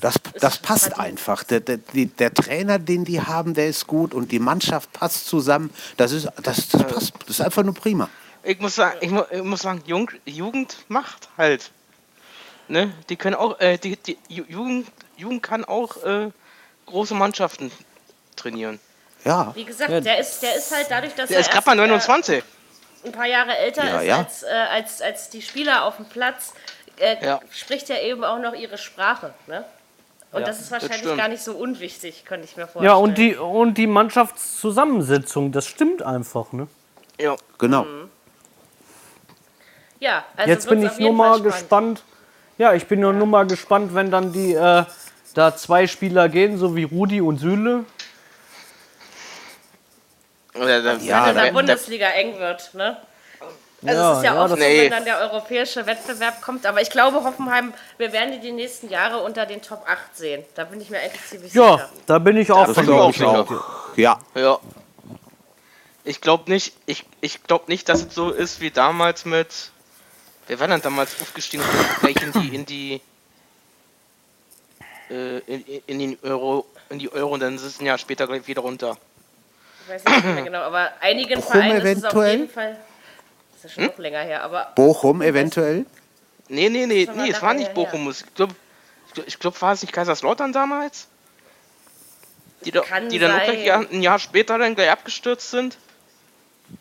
Das, 0.00 0.16
das 0.40 0.58
passt 0.58 0.88
verdient. 0.88 1.06
einfach. 1.06 1.44
Der, 1.44 1.60
der, 1.60 1.78
der 1.78 2.34
Trainer, 2.34 2.78
den 2.78 3.04
die 3.04 3.20
haben, 3.20 3.54
der 3.54 3.68
ist 3.68 3.86
gut 3.86 4.12
und 4.12 4.30
die 4.30 4.38
Mannschaft 4.38 4.92
passt 4.92 5.26
zusammen. 5.26 5.70
Das 5.96 6.12
ist, 6.12 6.28
das, 6.42 6.68
das 6.68 6.84
passt. 6.84 7.14
Das 7.20 7.30
ist 7.30 7.40
einfach 7.40 7.62
nur 7.62 7.74
prima. 7.74 8.08
Ich 8.42 8.60
muss 8.60 8.76
sagen, 8.76 8.98
ich, 9.00 9.10
mu 9.10 9.22
ich 9.30 9.42
muss 9.42 9.62
sagen, 9.62 9.82
Jugend 10.24 10.76
macht 10.88 11.28
halt. 11.36 11.70
Ne? 12.68 12.92
Die 13.08 13.16
können 13.16 13.34
auch, 13.36 13.60
äh, 13.60 13.78
die, 13.78 13.96
die 13.96 14.16
Ju- 14.28 14.46
Jugend, 14.48 14.88
Jugend 15.16 15.42
kann 15.42 15.64
auch 15.64 16.02
äh, 16.04 16.30
große 16.86 17.14
Mannschaften 17.14 17.70
trainieren. 18.34 18.80
Ja. 19.24 19.52
Wie 19.54 19.64
gesagt, 19.64 19.90
der 19.90 20.18
ist, 20.18 20.40
der 20.42 20.54
ist 20.56 20.74
halt 20.74 20.86
dadurch, 20.90 21.14
dass 21.14 21.28
Der 21.28 21.38
er 21.38 21.40
ist 21.42 21.50
gerade 21.50 21.66
mal 21.66 21.74
äh, 21.74 21.88
29. 21.88 22.42
ein 23.04 23.12
paar 23.12 23.26
Jahre 23.26 23.56
älter 23.56 23.84
Ja, 23.84 24.00
ist 24.00 24.06
ja. 24.06 24.16
Als, 24.18 24.42
äh, 24.42 24.46
als, 24.46 25.02
als 25.02 25.30
die 25.30 25.42
Spieler 25.42 25.84
auf 25.84 25.96
dem 25.96 26.06
Platz, 26.06 26.54
äh, 26.98 27.24
Ja. 27.24 27.40
spricht 27.50 27.88
er 27.90 28.02
eben 28.02 28.24
auch 28.24 28.38
noch 28.38 28.54
ihre 28.54 28.78
Sprache. 28.78 29.32
Ne? 29.46 29.64
Und 30.32 30.40
Ja, 30.40 30.46
das 30.46 30.56
ist 30.56 30.64
das 30.66 30.72
wahrscheinlich 30.72 30.98
stimmt. 31.00 31.18
gar 31.18 31.28
nicht 31.28 31.42
so 31.42 31.54
unwichtig, 31.56 32.24
könnte 32.24 32.46
ich 32.46 32.56
mir 32.56 32.66
vorstellen. 32.66 32.84
Ja, 32.84 32.94
und 32.94 33.16
die, 33.16 33.36
und 33.36 33.74
die 33.78 33.86
Mannschaftszusammensetzung, 33.86 35.52
das 35.52 35.66
stimmt 35.66 36.02
einfach. 36.02 36.52
Ne? 36.52 36.66
Ja. 37.18 37.36
Genau. 37.58 37.86
Ja, 39.98 40.24
also 40.36 40.50
Jetzt 40.50 40.68
bin 40.68 40.84
ich 40.84 40.98
nur 40.98 41.12
mal 41.12 41.36
spannend. 41.38 41.44
gespannt. 41.52 42.02
Ja, 42.58 42.72
ich 42.74 42.86
bin 42.86 43.00
nur, 43.00 43.12
nur 43.12 43.26
mal 43.26 43.46
gespannt, 43.46 43.94
wenn 43.94 44.10
dann 44.10 44.32
die 44.32 44.54
äh, 44.54 44.84
da 45.34 45.56
zwei 45.56 45.86
Spieler 45.86 46.28
gehen, 46.28 46.58
so 46.58 46.74
wie 46.74 46.84
Rudi 46.84 47.20
und 47.20 47.38
Süle. 47.38 47.84
Oder 50.54 50.82
da- 50.82 50.94
Ja, 50.94 51.24
Wenn 51.24 51.30
in 51.30 51.36
da- 51.36 51.44
der 51.44 51.52
Bundesliga 51.52 52.06
eng 52.08 52.38
wird, 52.38 52.72
ne? 52.74 52.96
Also 53.86 54.00
Ja, 54.00 54.12
es 54.12 54.18
ist 54.18 54.24
ja, 54.24 54.34
ja, 54.34 54.40
oft 54.42 54.50
so, 54.50 54.56
Nee. 54.56 54.82
wenn 54.84 54.90
dann 54.90 55.04
der 55.04 55.18
europäische 55.20 55.86
Wettbewerb 55.86 56.40
kommt. 56.40 56.64
Aber 56.64 56.80
ich 56.80 56.88
glaube, 56.88 57.22
Hoffenheim, 57.22 57.74
wir 57.98 58.10
werden 58.12 58.32
die 58.32 58.40
die 58.40 58.52
nächsten 58.52 58.88
Jahre 58.88 59.18
unter 59.18 59.44
den 59.44 59.60
Top 59.60 59.84
8 59.86 60.16
sehen. 60.16 60.42
Da 60.54 60.64
bin 60.64 60.80
ich 60.80 60.88
mir 60.88 60.98
eigentlich 60.98 61.24
ziemlich 61.26 61.52
Ja, 61.52 61.72
sicher. 61.76 61.88
da 62.06 62.18
bin 62.18 62.38
ich 62.38 62.50
auch 62.50 62.66
Das 62.66 62.74
von 62.74 62.90
auch. 62.90 63.96
Ja. 63.96 64.18
Ja. 64.34 64.58
Ich 66.04 66.20
glaube 66.22 66.50
nicht, 66.50 66.72
ich, 66.86 67.04
ich 67.20 67.42
glaube 67.42 67.64
nicht, 67.68 67.88
dass 67.90 68.06
es 68.06 68.14
so 68.14 68.30
ist 68.30 68.60
wie 68.60 68.70
damals 68.70 69.26
mit. 69.26 69.70
Wer 70.46 70.60
war 70.60 70.68
denn 70.68 70.80
damals 70.80 71.20
aufgestiegen? 71.20 71.64
Gleich 72.00 72.16
in 72.22 72.32
die, 72.32 72.54
in 72.54 72.66
die, 72.66 73.00
äh, 75.10 75.38
in, 75.38 75.64
in 75.86 75.98
den 75.98 76.18
Euro, 76.22 76.66
in 76.90 76.98
die 76.98 77.10
Euro 77.12 77.34
und 77.34 77.40
dann 77.40 77.56
ist 77.56 77.62
es 77.62 77.80
ein 77.80 77.86
Jahr 77.86 77.98
später 77.98 78.26
gleich 78.26 78.46
wieder 78.46 78.62
runter. 78.62 78.96
Ich 79.84 79.92
weiß 79.92 80.04
nicht 80.04 80.24
mehr 80.24 80.42
genau, 80.44 80.60
aber 80.60 80.92
einigen 81.00 81.40
Bochum 81.40 81.52
Vereinen 81.52 81.76
ist 81.78 81.98
es 81.98 82.04
auf 82.04 82.12
eventuell? 82.12 82.38
jeden 82.38 82.50
Fall. 82.50 82.78
Das 83.54 83.64
ist 83.64 83.74
schon 83.74 83.84
Hm? 83.84 83.90
noch 83.90 83.98
länger 83.98 84.20
her, 84.20 84.42
aber 84.42 84.72
Bochum 84.74 85.22
eventuell. 85.22 85.86
Nee, 86.48 86.68
nee, 86.68 86.86
nee, 86.86 87.08
nee, 87.12 87.30
es 87.30 87.42
war 87.42 87.54
nicht 87.54 87.68
her. 87.68 87.74
Bochum. 87.74 88.08
Ich 88.10 88.34
glaube, 88.34 88.54
ich 89.26 89.38
glaub, 89.38 89.60
war 89.62 89.72
es 89.72 89.82
nicht 89.82 89.92
Kaiserslautern 89.92 90.52
damals? 90.52 91.08
Die, 92.64 92.70
da, 92.70 92.82
die 93.10 93.18
dann 93.18 93.32
auch 93.32 93.44
gleich 93.44 93.72
ein 93.72 94.02
Jahr 94.02 94.18
später 94.18 94.58
dann 94.58 94.74
gleich 94.74 94.90
abgestürzt 94.90 95.50
sind? 95.50 95.76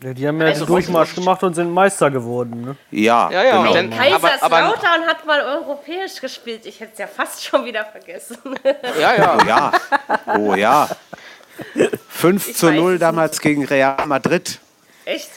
Ja, 0.04 0.14
die 0.14 0.28
haben 0.28 0.42
ja 0.42 0.48
Also 0.48 0.66
den 0.66 0.68
Durchmarsch 0.68 1.16
gemacht 1.16 1.44
und 1.44 1.54
sind 1.54 1.72
Meister 1.72 2.10
geworden. 2.12 2.62
Ne? 2.62 2.76
Ja, 2.92 3.30
Ja, 3.32 3.44
ja, 3.44 3.58
genau. 3.62 3.74
dann- 3.74 3.94
aber, 3.94 3.98
Kaiserslautern 4.30 5.02
aber, 5.04 5.06
hat 5.08 5.26
mal 5.26 5.42
europäisch 5.42 6.20
gespielt. 6.20 6.66
Ich 6.66 6.80
hätte 6.80 6.92
es 6.94 7.00
ja 7.00 7.08
fast 7.08 7.44
schon 7.44 7.66
wieder 7.66 7.86
vergessen. 7.86 8.38
ja, 9.00 9.14
ja. 9.16 9.38
Oh 9.38 9.46
ja. 9.48 9.72
Oh 10.38 10.54
ja. 10.56 10.90
5 12.10 12.48
Ich 12.50 12.58
zu 12.58 12.68
weiß 12.68 12.76
0 12.76 12.94
es 12.96 13.00
damals 13.00 13.40
gegen 13.40 13.64
Real 13.66 14.06
Madrid. 14.08 14.60
Echt? 15.06 15.30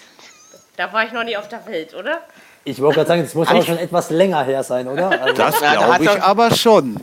Da 0.77 0.93
war 0.93 1.05
ich 1.05 1.13
noch 1.13 1.25
nie 1.25 1.37
auf 1.37 1.49
der 1.49 1.65
Welt, 1.67 1.95
oder? 1.95 2.19
Ich 2.65 2.81
wollte 2.81 2.97
gerade 2.97 3.09
sagen, 3.09 3.23
das 3.23 3.35
muss 3.35 3.49
aber 3.49 3.63
schon 3.63 3.79
etwas 3.79 4.11
länger 4.11 4.43
her 4.45 4.63
sein, 4.63 4.89
oder? 4.89 5.11
Also, 5.11 5.35
Das 5.35 5.59
glaube 5.59 6.05
ich 6.05 6.11
er- 6.11 6.25
aber 6.25 6.55
schon. 6.55 6.97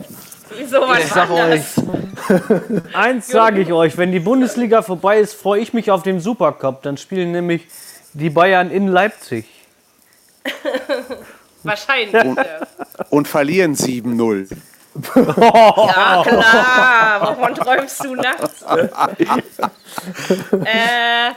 Wieso 0.50 0.80
was 0.82 0.98
Ich 1.00 1.06
sag 1.06 1.30
euch, 1.30 1.62
eins 2.94 3.28
sage 3.28 3.60
ich 3.60 3.72
euch, 3.72 3.96
wenn 3.96 4.12
die 4.12 4.20
Bundesliga 4.20 4.82
vorbei 4.82 5.18
ist, 5.18 5.34
freue 5.34 5.60
ich 5.60 5.72
mich 5.72 5.90
auf 5.90 6.02
den 6.02 6.20
Supercup. 6.20 6.82
Dann 6.82 6.96
spielen 6.96 7.32
nämlich 7.32 7.66
die 8.12 8.30
Bayern 8.30 8.70
in 8.70 8.88
Leipzig. 8.88 9.46
Wahrscheinlich. 11.62 12.14
Ja. 12.14 12.34
Und 13.10 13.26
verlieren 13.28 13.74
7-0. 13.74 14.56
ja, 15.14 16.22
klar. 16.26 17.36
Wovon 17.36 17.54
träumst 17.54 18.04
du 18.04 18.14
nachts? 18.14 18.62
äh, 18.62 18.76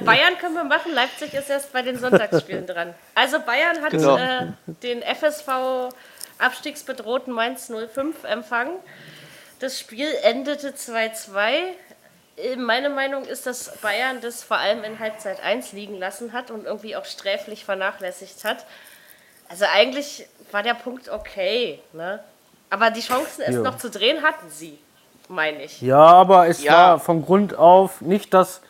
Bayern 0.04 0.38
können 0.40 0.54
wir 0.54 0.64
machen. 0.64 0.94
Leipzig 0.94 1.34
ist 1.34 1.50
erst 1.50 1.74
bei 1.74 1.82
den 1.82 1.98
Sonntagsspielen 2.00 2.66
dran. 2.68 2.94
Also 3.16 3.40
Bayern 3.40 3.82
hat 3.82 3.92
Genau. 3.92 4.18
äh, 4.18 4.48
den 4.84 5.02
FSV 5.02 5.90
abstiegsbedrohten 6.38 7.34
Mainz 7.34 7.70
05 7.70 8.24
empfangen. 8.24 8.74
Das 9.60 9.80
Spiel 9.80 10.08
endete 10.24 10.70
2-2. 10.72 11.52
Äh, 12.38 12.56
Meine 12.56 12.90
Meinung 12.90 13.26
ist, 13.26 13.46
dass 13.46 13.78
Bayern 13.82 14.22
das 14.22 14.44
vor 14.44 14.58
allem 14.58 14.84
in 14.84 15.00
Halbzeit 15.00 15.44
1 15.44 15.74
liegen 15.74 15.98
lassen 15.98 16.34
hat 16.34 16.52
und 16.52 16.66
irgendwie 16.66 16.96
auch 16.96 17.06
sträflich 17.06 17.66
vernachlässigt 17.66 18.44
hat. 18.46 18.66
Also 19.50 19.66
eigentlich 19.74 20.28
war 20.52 20.64
der 20.64 20.76
Punkt 20.76 21.10
okay, 21.10 21.80
ne? 21.94 22.24
Aber 22.70 22.92
die 22.92 23.02
Chancen, 23.02 23.42
es 23.42 23.56
Ja. 23.56 23.62
noch 23.62 23.78
zu 23.78 23.90
drehen, 23.90 24.22
hatten 24.22 24.50
sie, 24.50 24.78
meine 25.28 25.64
ich. 25.64 25.82
Ja, 25.82 25.98
aber 25.98 26.48
es 26.48 26.64
Ja. 26.64 26.72
war 26.74 27.00
von 27.00 27.26
Grund 27.26 27.56
auf 27.56 28.00
nicht 28.02 28.34
das, 28.34 28.62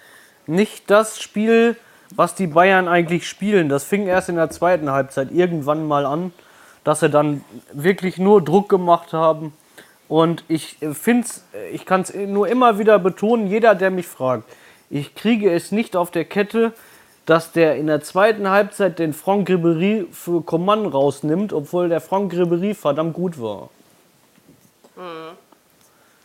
nicht 0.48 0.90
das 0.90 1.20
Spiel, 1.22 1.76
was 2.16 2.34
die 2.34 2.48
Bayern 2.48 2.88
eigentlich 2.88 3.28
spielen. 3.28 3.68
Das 3.70 3.84
fing 3.84 4.08
erst 4.08 4.30
in 4.30 4.38
der 4.38 4.50
zweiten 4.50 4.90
Halbzeit 4.90 5.32
irgendwann 5.32 5.86
mal 5.86 6.06
an, 6.06 6.34
dass 6.86 7.02
sie 7.02 7.10
dann 7.10 7.44
wirklich 7.74 8.18
nur 8.18 8.42
Druck 8.44 8.70
gemacht 8.70 9.12
haben. 9.14 9.54
Und 10.10 10.44
ich 10.48 10.78
finde 10.94 11.28
ich 11.72 11.86
kann 11.86 12.02
es 12.02 12.14
nur 12.14 12.48
immer 12.48 12.80
wieder 12.80 12.98
betonen, 13.00 13.48
jeder, 13.48 13.76
der 13.76 13.92
mich 13.92 14.08
fragt, 14.08 14.44
ich 14.90 15.14
kriege 15.14 15.54
es 15.54 15.72
nicht 15.72 15.96
auf 15.96 16.10
der 16.10 16.26
Kette, 16.26 16.74
dass 17.28 17.52
der 17.52 17.76
in 17.76 17.86
der 17.86 18.02
zweiten 18.02 18.50
Halbzeit 18.50 18.98
den 18.98 19.14
Franck 19.14 19.50
Ribéry 19.50 20.12
für 20.12 20.42
Coman 20.42 20.88
rausnimmt, 20.88 21.54
obwohl 21.54 21.88
der 21.88 22.02
Franck 22.02 22.34
Ribéry 22.34 22.74
verdammt 22.74 23.14
gut 23.14 23.40
war. 23.40 23.70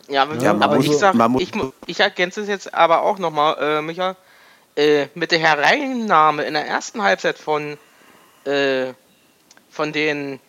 Ja, 0.07 0.23
aber, 0.23 0.35
Ja, 0.37 0.51
aber 0.59 0.77
ich 0.77 0.97
sag, 0.97 1.15
ich, 1.37 1.51
ich 1.85 1.99
ergänze 1.99 2.41
es 2.41 2.47
jetzt 2.47 2.73
aber 2.73 3.03
auch 3.03 3.19
nochmal, 3.19 3.57
äh, 3.61 3.81
Micha, 3.83 4.15
äh, 4.75 5.07
mit 5.13 5.31
der 5.31 5.39
Hereinnahme 5.39 6.43
in 6.43 6.55
der 6.55 6.65
ersten 6.65 7.03
Halbzeit 7.03 7.37
von, 7.37 7.77
äh, 8.45 8.93
von 9.69 9.93
den 9.93 10.39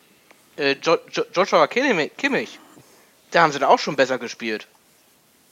äh, 0.56 0.74
jo 0.82 0.96
jo 1.10 1.22
Joshua 1.34 1.66
Kimmich, 1.66 2.58
da 3.36 3.42
haben 3.42 3.52
sie 3.52 3.58
da 3.58 3.68
auch 3.68 3.78
schon 3.78 3.96
besser 3.96 4.18
gespielt. 4.18 4.66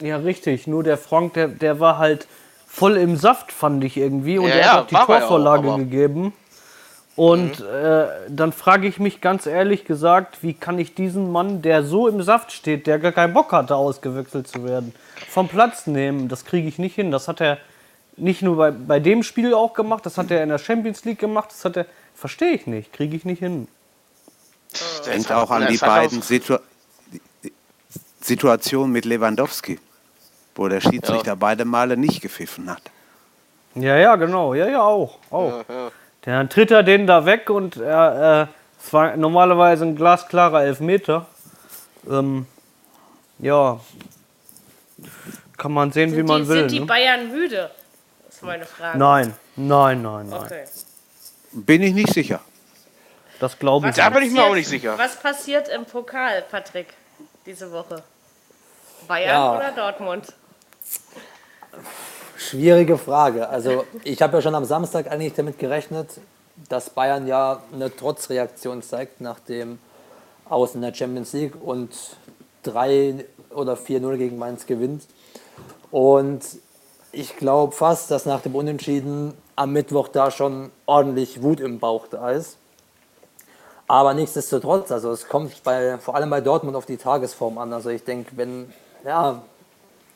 Ja, 0.00 0.16
richtig. 0.16 0.66
Nur 0.66 0.82
der 0.82 0.96
Frank, 0.98 1.34
der, 1.34 1.48
der 1.48 1.78
war 1.80 1.98
halt 1.98 2.26
voll 2.66 2.96
im 2.96 3.16
Saft, 3.16 3.52
fand 3.52 3.84
ich 3.84 3.96
irgendwie. 3.96 4.38
Und 4.38 4.48
Ja, 4.48 4.54
er 4.54 4.72
hat 4.72 4.80
auch 4.84 4.86
die 4.88 4.96
auch, 4.96 5.06
Torvorlage 5.06 5.68
aber- 5.68 5.78
gegeben. 5.78 6.32
Und 7.16 7.60
äh, 7.60 8.06
dann 8.28 8.52
frage 8.52 8.88
ich 8.88 8.98
mich 8.98 9.20
ganz 9.20 9.46
ehrlich 9.46 9.84
gesagt, 9.84 10.38
wie 10.42 10.52
kann 10.52 10.80
ich 10.80 10.96
diesen 10.96 11.30
Mann, 11.30 11.62
der 11.62 11.84
so 11.84 12.08
im 12.08 12.20
Saft 12.22 12.50
steht, 12.50 12.88
der 12.88 12.98
gar 12.98 13.12
keinen 13.12 13.32
Bock 13.32 13.52
hatte, 13.52 13.76
ausgewechselt 13.76 14.48
zu 14.48 14.64
werden, 14.64 14.92
vom 15.28 15.46
Platz 15.46 15.86
nehmen? 15.86 16.26
Das 16.28 16.44
kriege 16.44 16.66
ich 16.66 16.78
nicht 16.80 16.96
hin. 16.96 17.12
Das 17.12 17.28
hat 17.28 17.40
er 17.40 17.58
nicht 18.16 18.42
nur 18.42 18.56
bei, 18.56 18.70
bei 18.72 18.98
dem 18.98 19.22
Spiel 19.22 19.54
auch 19.54 19.74
gemacht, 19.74 20.04
das 20.06 20.18
hat 20.18 20.32
er 20.32 20.42
in 20.42 20.48
der 20.48 20.58
Champions 20.58 21.04
League 21.04 21.20
gemacht, 21.20 21.50
das 21.50 21.64
hat 21.64 21.76
er, 21.76 21.86
verstehe 22.16 22.50
ich 22.52 22.66
nicht, 22.66 22.92
kriege 22.92 23.14
ich 23.16 23.24
nicht 23.24 23.38
hin. 23.38 23.68
Denkt 25.06 25.30
auch 25.30 25.50
an 25.52 25.68
die 25.68 25.76
beiden 25.76 26.18
auch- 26.20 26.24
Situ 28.24 28.46
Situationen 28.46 28.90
mit 28.90 29.04
Lewandowski, 29.04 29.78
wo 30.54 30.66
der 30.68 30.80
Schiedsrichter 30.80 31.36
beide 31.36 31.66
Male 31.66 31.96
nicht 31.96 32.22
gepfiffen 32.22 32.70
hat. 32.70 32.80
Ja, 33.74 33.96
ja, 33.96 34.16
genau. 34.16 34.54
Ja, 34.54 34.66
ja, 34.66 34.80
auch. 34.82 35.18
auch. 35.30 35.64
Ja, 35.68 35.74
ja. 35.74 35.90
Dann 36.22 36.48
tritt 36.48 36.70
er 36.70 36.82
den 36.82 37.06
da 37.06 37.26
weg 37.26 37.50
und 37.50 37.76
er, 37.76 38.48
äh, 38.48 38.82
es 38.82 38.92
war 38.94 39.14
normalerweise 39.18 39.84
ein 39.84 39.94
glasklarer 39.94 40.62
Elfmeter. 40.64 41.26
Ähm, 42.08 42.46
ja. 43.40 43.78
Kann 45.58 45.72
man 45.72 45.92
sehen, 45.92 46.12
wie 46.12 46.16
Sind, 46.16 46.26
man 46.26 46.42
die, 46.44 46.48
will. 46.48 46.58
sind 46.60 46.70
die 46.70 46.80
Ne? 46.80 46.86
Bayern 46.86 47.30
müde? 47.30 47.70
Das 48.26 48.36
ist 48.36 48.42
meine 48.42 48.64
Frage. 48.64 48.96
Nein, 48.98 49.34
nein, 49.56 50.00
nein, 50.00 50.28
nein. 50.30 50.40
Okay. 50.44 50.64
Bin 51.52 51.82
ich 51.82 51.92
nicht 51.92 52.12
sicher. 52.14 52.40
Das 53.38 53.58
glaube 53.58 53.86
ich 53.88 53.90
Was 53.90 53.96
Da 53.96 54.08
nicht. 54.08 54.18
bin 54.18 54.28
ich 54.28 54.32
mir 54.32 54.44
auch 54.44 54.54
nicht 54.54 54.68
sicher. 54.68 54.96
Was 54.96 55.16
passiert 55.16 55.68
im 55.68 55.84
Pokal, 55.84 56.42
Patrick, 56.50 56.94
diese 57.44 57.70
Woche? 57.70 58.02
Bayern 59.06 59.28
Ja. 59.30 59.56
oder 59.56 59.72
Dortmund? 59.72 60.32
Schwierige 62.36 62.98
Frage. 62.98 63.48
Also 63.48 63.84
ich 64.04 64.20
habe 64.22 64.36
ja 64.36 64.42
schon 64.42 64.54
am 64.54 64.64
Samstag 64.64 65.10
eigentlich 65.10 65.34
damit 65.34 65.58
gerechnet, 65.58 66.08
dass 66.68 66.90
Bayern 66.90 67.26
ja 67.26 67.62
eine 67.72 67.94
Trotzreaktion 67.94 68.82
zeigt 68.82 69.20
nach 69.20 69.40
dem 69.40 69.78
Aus 70.48 70.74
in 70.74 70.82
der 70.82 70.94
Champions 70.94 71.32
League 71.32 71.54
und 71.60 71.90
3 72.64 73.24
oder 73.50 73.74
4-0 73.74 74.16
gegen 74.16 74.38
Mainz 74.38 74.66
gewinnt. 74.66 75.04
Und 75.90 76.42
ich 77.12 77.36
glaube 77.36 77.72
fast, 77.72 78.10
dass 78.10 78.26
nach 78.26 78.40
dem 78.40 78.54
Unentschieden 78.54 79.34
am 79.56 79.72
Mittwoch 79.72 80.08
da 80.08 80.30
schon 80.30 80.70
ordentlich 80.86 81.42
Wut 81.42 81.60
im 81.60 81.78
Bauch 81.78 82.06
da 82.08 82.30
ist. 82.32 82.56
Aber 83.86 84.14
nichtsdestotrotz, 84.14 84.90
also 84.90 85.12
es 85.12 85.28
kommt 85.28 85.62
bei, 85.62 85.98
vor 85.98 86.16
allem 86.16 86.30
bei 86.30 86.40
Dortmund 86.40 86.76
auf 86.76 86.86
die 86.86 86.96
Tagesform 86.96 87.58
an. 87.58 87.72
Also 87.72 87.90
ich 87.90 88.02
denke, 88.02 88.32
wenn, 88.36 88.72
ja, 89.04 89.42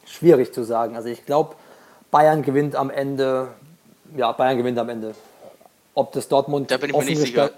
schwierig 0.06 0.52
zu 0.52 0.64
sagen. 0.64 0.96
Also 0.96 1.08
ich 1.08 1.24
glaube, 1.26 1.54
Bayern 2.10 2.42
gewinnt 2.42 2.74
am 2.76 2.90
Ende, 2.90 3.48
ja, 4.16 4.32
Bayern 4.32 4.58
gewinnt 4.58 4.78
am 4.78 4.88
Ende. 4.88 5.14
Ob 5.94 6.12
das 6.12 6.28
Dortmund, 6.28 6.70
Da 6.70 6.76
bin 6.76 6.90
ich 6.90 6.96
mir 6.96 6.98
offen, 6.98 7.08
nicht 7.22 7.52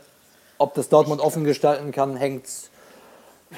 ob 0.59 0.75
das 0.75 0.89
Dortmund 0.89 1.21
offen 1.21 1.45
gestalten 1.45 1.93
kann, 1.93 2.17
hängt, 2.17 2.47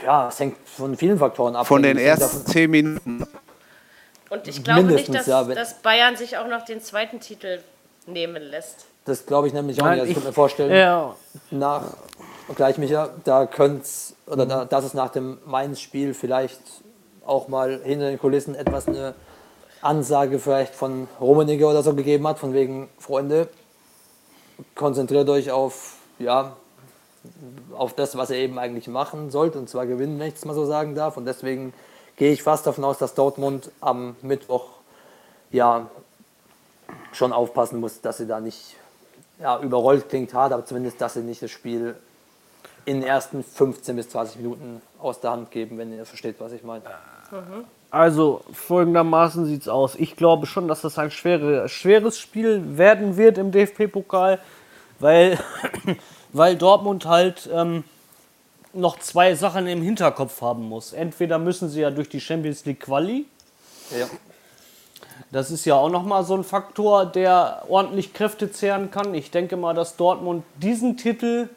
ja, 0.05 0.29
es 0.29 0.39
hängt 0.41 0.57
von 0.69 0.97
vielen 0.97 1.19
Faktoren 1.19 1.57
ab. 1.57 1.67
Von 1.67 1.83
den 1.83 1.99
ersten 1.99 2.47
zehn 2.47 2.71
Minuten. 2.71 3.27
Und 4.31 4.49
ich 4.49 4.63
glaube 4.65 4.83
nicht, 4.85 5.09
Mindestens, 5.09 5.17
dass, 5.17 5.27
ja, 5.27 5.55
dass 5.55 5.75
Bayern 5.83 6.17
sich 6.17 6.39
auch 6.39 6.47
noch 6.49 6.65
den 6.65 6.81
zweiten 6.81 7.21
Titel 7.21 7.61
nehmen 8.07 8.43
lässt. 8.43 8.87
Das 9.05 9.27
glaube 9.27 9.49
ich 9.49 9.53
nämlich 9.53 9.81
auch 9.81 9.85
Nein, 9.85 9.95
nicht. 9.95 10.01
Also 10.01 10.11
ich 10.11 10.11
ich- 10.11 10.15
könnte 10.17 10.29
mir 10.29 10.35
vorstellen, 10.35 10.73
Ja, 10.73 11.17
nach, 11.51 11.83
gleich 12.55 12.79
Micha, 12.79 13.11
da 13.25 13.47
könnte 13.47 13.87
oder 14.27 14.47
da, 14.47 14.65
dass 14.65 14.85
es 14.85 14.95
nach 14.95 15.11
dem 15.11 15.39
Mainz-Spiel 15.45 16.15
vielleicht 16.15 16.61
auch 17.27 17.49
mal 17.49 17.81
hinter 17.83 18.09
den 18.09 18.19
Kulissen 18.19 18.55
etwas 18.55 18.89
eine 18.89 19.15
Ansage 19.81 20.39
vielleicht 20.39 20.75
von 20.75 21.09
Rummenigge 21.21 21.67
oder 21.67 21.83
so 21.83 21.95
gegeben 21.95 22.27
hat, 22.27 22.39
von 22.39 22.55
wegen, 22.55 22.89
Freunde, 22.99 23.49
konzentriert 24.75 25.29
euch 25.29 25.51
auf, 25.51 25.97
ja, 26.19 26.57
auf 27.77 27.95
das, 27.95 28.17
was 28.17 28.31
ihr 28.31 28.37
eben 28.37 28.59
eigentlich 28.59 28.89
machen 28.89 29.31
sollt, 29.31 29.57
und 29.57 29.69
zwar 29.69 29.87
gewinnen, 29.87 30.19
wenn 30.19 30.29
ich 30.29 30.35
es 30.35 30.45
mal 30.45 30.55
so 30.55 30.65
sagen 30.65 30.95
darf. 30.95 31.17
Und 31.17 31.25
deswegen 31.25 31.73
gehe 32.17 32.33
ich 32.33 32.43
fast 32.43 32.67
davon 32.67 32.85
aus, 32.85 32.99
dass 32.99 33.15
Dortmund 33.15 33.71
am 33.81 34.17
Mittwoch 34.23 34.67
ja 35.51 35.89
schon 37.13 37.33
aufpassen 37.33 37.81
muss, 37.81 38.01
dass 38.01 38.19
sie 38.19 38.27
da 38.27 38.41
nicht 38.41 38.77
ja, 39.41 39.59
überrollt 39.61 40.09
klingt 40.09 40.35
hart, 40.35 40.53
aber 40.53 40.65
zumindest, 40.65 41.01
dass 41.01 41.15
sie 41.15 41.21
nicht 41.21 41.43
das 41.43 41.51
Spiel 41.51 41.97
in 42.85 43.01
den 43.01 43.09
ersten 43.09 43.45
15 43.45 43.97
bis 43.97 44.09
20 44.11 44.37
Minuten 44.37 44.83
aus 44.99 45.21
der 45.21 45.33
Hand 45.33 45.51
geben, 45.51 45.79
wenn 45.79 45.93
ihr 45.93 46.05
versteht, 46.05 46.37
was 46.39 46.53
ich 46.53 46.63
meine. 46.63 46.83
also 47.91 48.43
folgendermaßen 48.53 49.47
sieht 49.47 49.63
es 49.63 49.69
aus. 49.69 49.95
Ich 49.97 50.17
glaube 50.17 50.47
schon, 50.47 50.67
dass 50.69 50.81
das 50.81 50.99
ein 50.99 51.11
schwere, 51.11 51.69
schweres 51.69 52.19
Spiel 52.19 52.79
werden 52.79 53.17
wird 53.17 53.39
im 53.39 53.53
DFB-Pokal, 53.53 54.39
weil, 54.99 55.39
weil 56.33 56.57
Dortmund 56.57 57.07
halt 57.07 57.49
ähm, 57.53 57.85
noch 58.73 58.99
zwei 58.99 59.35
Sachen 59.35 59.67
im 59.67 59.83
Hinterkopf 59.83 60.41
haben 60.41 60.69
muss. 60.69 60.93
Entweder 60.93 61.39
müssen 61.39 61.69
sie 61.69 61.83
ja 61.83 61.91
durch 61.91 62.09
die 62.09 62.21
Champions 62.21 62.65
League 62.65 62.81
Quali, 62.81 63.27
Ja. 63.97 64.07
Das 65.31 65.51
ist 65.51 65.65
ja 65.65 65.77
auch 65.77 65.89
nochmal 65.89 66.25
so 66.25 66.35
ein 66.35 66.45
Faktor, 66.45 67.07
der 67.07 67.65
ordentlich 67.69 68.13
Kräfte 68.13 68.51
zehren 68.51 68.91
kann. 68.91 69.15
Ich 69.15 69.31
denke 69.31 69.57
mal, 69.57 69.75
dass 69.75 69.97
Dortmund 69.97 70.45
diesen 70.57 70.97
Titel 70.97 71.49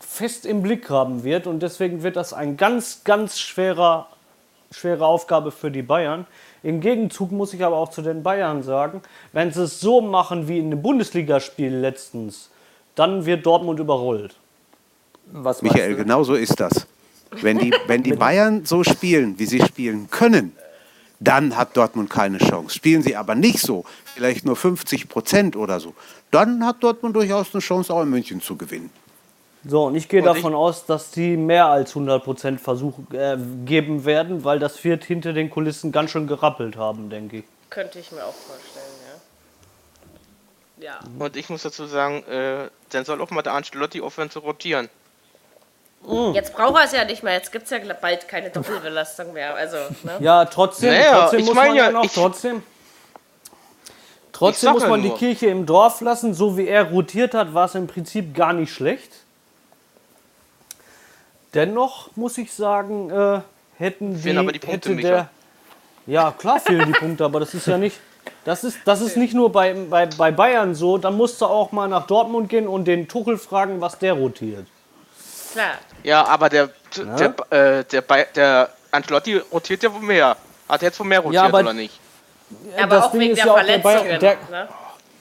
fest 0.00 0.46
im 0.46 0.62
Blick 0.62 0.90
haben 0.90 1.24
wird 1.24 1.46
und 1.46 1.60
deswegen 1.60 2.02
wird 2.02 2.16
das 2.16 2.32
ein 2.32 2.56
ganz, 2.56 3.02
ganz 3.04 3.38
schwerer, 3.38 4.08
schwere 4.70 5.06
Aufgabe 5.06 5.50
für 5.50 5.70
die 5.70 5.82
Bayern. 5.82 6.26
Im 6.62 6.80
Gegenzug 6.80 7.32
muss 7.32 7.54
ich 7.54 7.64
aber 7.64 7.76
auch 7.76 7.90
zu 7.90 8.02
den 8.02 8.22
Bayern 8.22 8.62
sagen, 8.62 9.02
wenn 9.32 9.52
sie 9.52 9.62
es 9.62 9.80
so 9.80 10.00
machen 10.00 10.48
wie 10.48 10.58
in 10.58 10.70
dem 10.70 10.82
Bundesligaspiel 10.82 11.74
letztens, 11.74 12.50
dann 12.94 13.24
wird 13.26 13.46
Dortmund 13.46 13.78
überrollt. 13.80 14.34
Was 15.30 15.62
Michael, 15.62 15.90
du? 15.90 15.96
genau 15.96 16.24
so 16.24 16.34
ist 16.34 16.58
das. 16.58 16.86
Wenn 17.30 17.58
die, 17.58 17.72
wenn 17.86 18.02
die 18.02 18.14
Bayern 18.14 18.64
so 18.64 18.82
spielen, 18.82 19.38
wie 19.38 19.46
sie 19.46 19.60
spielen 19.60 20.08
können, 20.10 20.52
dann 21.20 21.56
hat 21.56 21.76
Dortmund 21.76 22.10
keine 22.10 22.38
Chance. 22.38 22.74
Spielen 22.74 23.02
sie 23.02 23.16
aber 23.16 23.34
nicht 23.34 23.60
so, 23.60 23.84
vielleicht 24.14 24.44
nur 24.44 24.56
50 24.56 25.08
Prozent 25.08 25.56
oder 25.56 25.80
so, 25.80 25.94
dann 26.30 26.64
hat 26.64 26.82
Dortmund 26.82 27.16
durchaus 27.16 27.48
eine 27.52 27.60
Chance, 27.60 27.92
auch 27.92 28.02
in 28.02 28.10
München 28.10 28.40
zu 28.40 28.56
gewinnen. 28.56 28.90
So, 29.68 29.84
und 29.84 29.96
ich 29.96 30.08
gehe 30.08 30.20
Und 30.20 30.26
davon 30.26 30.54
aus, 30.54 30.86
dass 30.86 31.10
die 31.10 31.36
mehr 31.36 31.66
als 31.66 31.94
100% 31.94 32.58
Versuch 32.58 32.94
äh, 33.12 33.36
geben 33.66 34.06
werden, 34.06 34.42
weil 34.42 34.58
das 34.58 34.82
wird 34.82 35.04
hinter 35.04 35.34
den 35.34 35.50
Kulissen 35.50 35.92
ganz 35.92 36.10
schön 36.10 36.26
gerappelt 36.26 36.76
haben, 36.76 37.10
denke 37.10 37.38
ich. 37.38 37.44
Könnte 37.68 37.98
ich 37.98 38.10
mir 38.10 38.24
auch 38.24 38.32
vorstellen, 38.32 38.86
ja. 40.80 40.86
Ja. 40.86 41.00
Und 41.18 41.36
ich 41.36 41.50
muss 41.50 41.62
dazu 41.62 41.84
sagen, 41.84 42.22
äh, 42.24 42.68
dann 42.90 43.04
soll 43.04 43.20
auch 43.20 43.30
mal 43.30 43.42
der 43.42 43.52
Ancelotti 43.52 44.00
aufhören 44.00 44.30
zu 44.30 44.38
rotieren. 44.38 44.88
Jetzt 46.32 46.54
braucht 46.54 46.76
er 46.78 46.84
es 46.84 46.92
ja 46.92 47.04
nicht 47.04 47.22
mehr. 47.22 47.34
Jetzt 47.34 47.52
gibt 47.52 47.64
es 47.64 47.70
ja 47.70 47.78
bald 48.00 48.26
keine 48.28 48.48
Doppelbelastung 48.50 49.32
mehr. 49.34 49.54
Also, 49.54 49.76
ne? 50.04 50.16
Ja, 50.20 50.44
trotzdem, 50.46 50.92
Naja, 50.94 51.20
trotzdem 51.20 51.40
ich 51.40 51.46
muss 51.46 51.54
man 51.54 51.74
ja, 51.74 51.86
ja 51.86 51.90
noch, 51.90 52.04
ich- 52.04 52.14
trotzdem, 52.14 52.62
trotzdem 54.32 54.72
muss 54.72 54.86
man 54.86 55.02
die 55.02 55.08
nur. 55.08 55.18
Kirche 55.18 55.48
im 55.48 55.66
Dorf 55.66 56.00
lassen. 56.00 56.32
So 56.32 56.56
wie 56.56 56.68
er 56.68 56.84
rotiert 56.84 57.34
hat, 57.34 57.52
war 57.52 57.66
es 57.66 57.74
im 57.74 57.86
Prinzip 57.88 58.34
gar 58.34 58.52
nicht 58.54 58.72
schlecht. 58.72 59.10
Dennoch 61.54 62.10
muss 62.16 62.36
ich 62.38 62.52
sagen, 62.52 63.10
äh, 63.10 63.40
hätten 63.78 64.14
die, 64.14 64.20
Fehlen 64.20 64.38
aber 64.38 64.52
die 64.52 64.58
Punkte, 64.58 64.90
hätte 64.90 65.02
der, 65.02 65.28
ja 66.06 66.30
klar 66.32 66.60
fehlen 66.60 66.86
die 66.86 66.98
Punkte, 66.98 67.24
aber 67.24 67.40
das 67.40 67.54
ist 67.54 67.66
ja 67.66 67.78
nicht, 67.78 67.98
das 68.44 68.64
ist, 68.64 68.78
das 68.84 69.00
ist 69.00 69.16
nicht 69.16 69.32
nur 69.34 69.50
bei, 69.50 69.72
bei, 69.74 70.06
bei 70.06 70.30
Bayern 70.30 70.74
so. 70.74 70.98
Da 70.98 71.10
musst 71.10 71.40
du 71.40 71.46
auch 71.46 71.72
mal 71.72 71.88
nach 71.88 72.06
Dortmund 72.06 72.48
gehen 72.50 72.68
und 72.68 72.84
den 72.84 73.08
Tuchel 73.08 73.38
fragen, 73.38 73.80
was 73.80 73.98
der 73.98 74.12
rotiert. 74.12 74.66
Klar. 75.52 75.74
Ja, 76.02 76.24
aber 76.26 76.48
der, 76.50 76.68
der, 77.18 77.34
äh, 77.50 77.84
der, 77.84 78.00
Bay- 78.02 78.26
der 78.34 78.68
Ancelotti 78.90 79.38
rotiert 79.50 79.82
ja 79.82 79.92
wohl 79.92 80.02
mehr. 80.02 80.36
Hat 80.68 80.82
er 80.82 80.88
jetzt 80.88 81.00
wohl 81.00 81.06
mehr 81.06 81.20
rotiert, 81.20 81.42
aber- 81.44 81.60
oder 81.60 81.72
nicht? 81.72 81.98
Aber 82.76 82.96
das 82.96 83.04
auch 83.06 83.10
Ding 83.12 83.20
wegen 83.20 83.32
ist 83.32 83.38
der 83.38 83.46
ja 83.46 83.52
auch 83.52 83.62
der 83.64 83.80
Verletzungen. 83.80 84.20
Bayern- 84.20 84.20
der- 84.20 84.36
ne? 84.50 84.68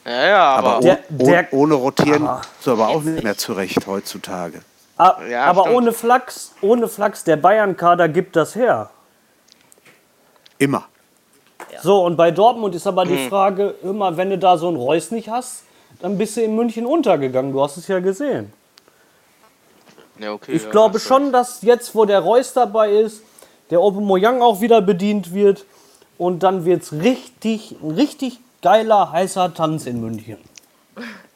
Ja, 0.05 0.27
ja, 0.27 0.43
aber, 0.55 0.67
Aber 0.75 0.81
Der- 0.81 0.99
oh- 1.19 1.25
der- 1.25 1.53
ohne 1.53 1.73
rotieren 1.75 2.29
ist 2.59 2.67
aber 2.67 2.87
auch 2.89 3.01
nicht 3.01 3.23
mehr 3.23 3.37
zurecht 3.37 3.85
heutzutage. 3.87 4.61
Ah, 4.97 5.17
Ja, 5.29 5.45
aber 5.45 5.61
stimmt. 5.63 5.75
ohne 5.77 5.93
Flachs, 5.93 6.53
ohne 6.61 6.87
Flachs, 6.87 7.23
der 7.23 7.37
Bayern-Kader 7.37 8.09
gibt 8.09 8.35
das 8.35 8.55
her. 8.55 8.89
Immer. 10.57 10.85
So, 11.81 12.03
und 12.03 12.15
bei 12.17 12.31
Dortmund 12.31 12.73
ist 12.75 12.87
aber 12.87 13.03
Hm. 13.03 13.09
die 13.09 13.27
Frage, 13.29 13.75
immer 13.83 14.17
wenn 14.17 14.29
du 14.31 14.37
da 14.37 14.57
so 14.57 14.67
einen 14.67 14.77
Reus 14.77 15.11
nicht 15.11 15.29
hast, 15.29 15.63
dann 16.01 16.17
bist 16.17 16.37
du 16.37 16.41
in 16.41 16.55
München 16.55 16.85
untergegangen. 16.85 17.51
Du 17.51 17.61
hast 17.61 17.77
es 17.77 17.87
ja 17.87 17.99
gesehen. 17.99 18.51
ja, 20.19 20.31
okay, 20.33 20.53
Ich 20.53 20.63
ja, 20.63 20.69
glaube 20.71 20.99
schon, 20.99 21.31
dass 21.31 21.61
jetzt, 21.61 21.93
wo 21.93 22.05
der 22.05 22.19
Reus 22.19 22.53
dabei 22.53 22.91
ist, 22.91 23.21
der 23.69 23.79
Aubameyang 23.79 24.41
auch 24.41 24.61
wieder 24.61 24.81
bedient 24.81 25.33
wird 25.33 25.65
und 26.17 26.41
dann 26.41 26.65
wird 26.65 26.81
es 26.83 26.93
richtig, 26.93 27.75
ein 27.83 27.91
richtig 27.91 28.39
geiler, 28.63 29.11
heißer 29.11 29.53
Tanz 29.53 29.85
in 29.85 30.01
München. 30.01 30.37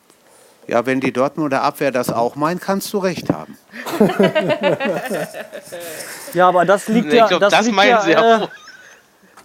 Ja, 0.68 0.86
wenn 0.86 1.02
die 1.02 1.12
Dortmunder 1.12 1.64
Abwehr 1.64 1.92
das 1.92 2.10
auch 2.12 2.36
meint, 2.36 2.62
kannst 2.62 2.94
du 2.94 3.00
recht 3.00 3.30
haben. 3.30 3.58
Ja, 6.34 6.48
aber 6.48 6.64
das 6.64 6.88
liegt. 6.88 7.08
Ich 7.08 7.14
ja, 7.16 7.28
glaube, 7.28 7.42
das 7.42 7.52
das, 7.52 7.66
liegt 7.66 7.76
meinen 7.76 7.90
ja, 7.90 8.02
sie 8.02 8.14
äh, 8.14 8.48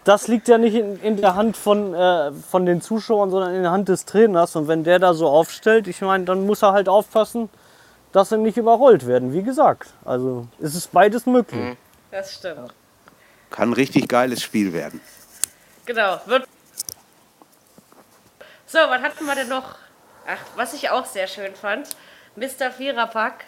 das 0.04 0.28
liegt 0.28 0.46
ja 0.46 0.56
nicht 0.56 0.74
in, 0.74 1.00
in 1.00 1.16
der 1.16 1.34
Hand 1.34 1.56
von, 1.56 1.92
äh, 1.92 2.30
von 2.32 2.64
den 2.64 2.80
Zuschauern, 2.80 3.30
sondern 3.30 3.54
in 3.54 3.62
der 3.62 3.72
Hand 3.72 3.88
des 3.88 4.04
Trainers. 4.04 4.54
Und 4.54 4.68
wenn 4.68 4.84
der 4.84 5.00
da 5.00 5.14
so 5.14 5.26
aufstellt, 5.26 5.88
ich 5.88 6.00
meine, 6.00 6.24
dann 6.24 6.46
muss 6.46 6.62
er 6.62 6.72
halt 6.72 6.88
aufpassen, 6.88 7.48
dass 8.12 8.28
sie 8.28 8.38
nicht 8.38 8.56
überrollt 8.56 9.08
werden. 9.08 9.32
Wie 9.32 9.42
gesagt, 9.42 9.88
also 10.04 10.46
es 10.60 10.76
ist 10.76 10.92
beides 10.92 11.26
möglich. 11.26 11.60
Mhm. 11.60 11.76
Das 12.12 12.34
stimmt. 12.34 12.72
Kann 13.50 13.70
ein 13.70 13.72
richtig 13.72 14.08
geiles 14.08 14.42
Spiel 14.42 14.72
werden. 14.72 15.00
Genau. 15.86 16.20
Wird 16.26 16.46
so, 18.66 18.78
was 18.78 19.02
hatten 19.02 19.24
wir 19.24 19.34
denn 19.34 19.48
noch? 19.48 19.74
Ach, 20.26 20.38
was 20.56 20.72
ich 20.74 20.90
auch 20.90 21.04
sehr 21.06 21.26
schön 21.26 21.54
fand. 21.54 21.88
Mr. 22.36 22.70
Viererpack, 22.76 23.44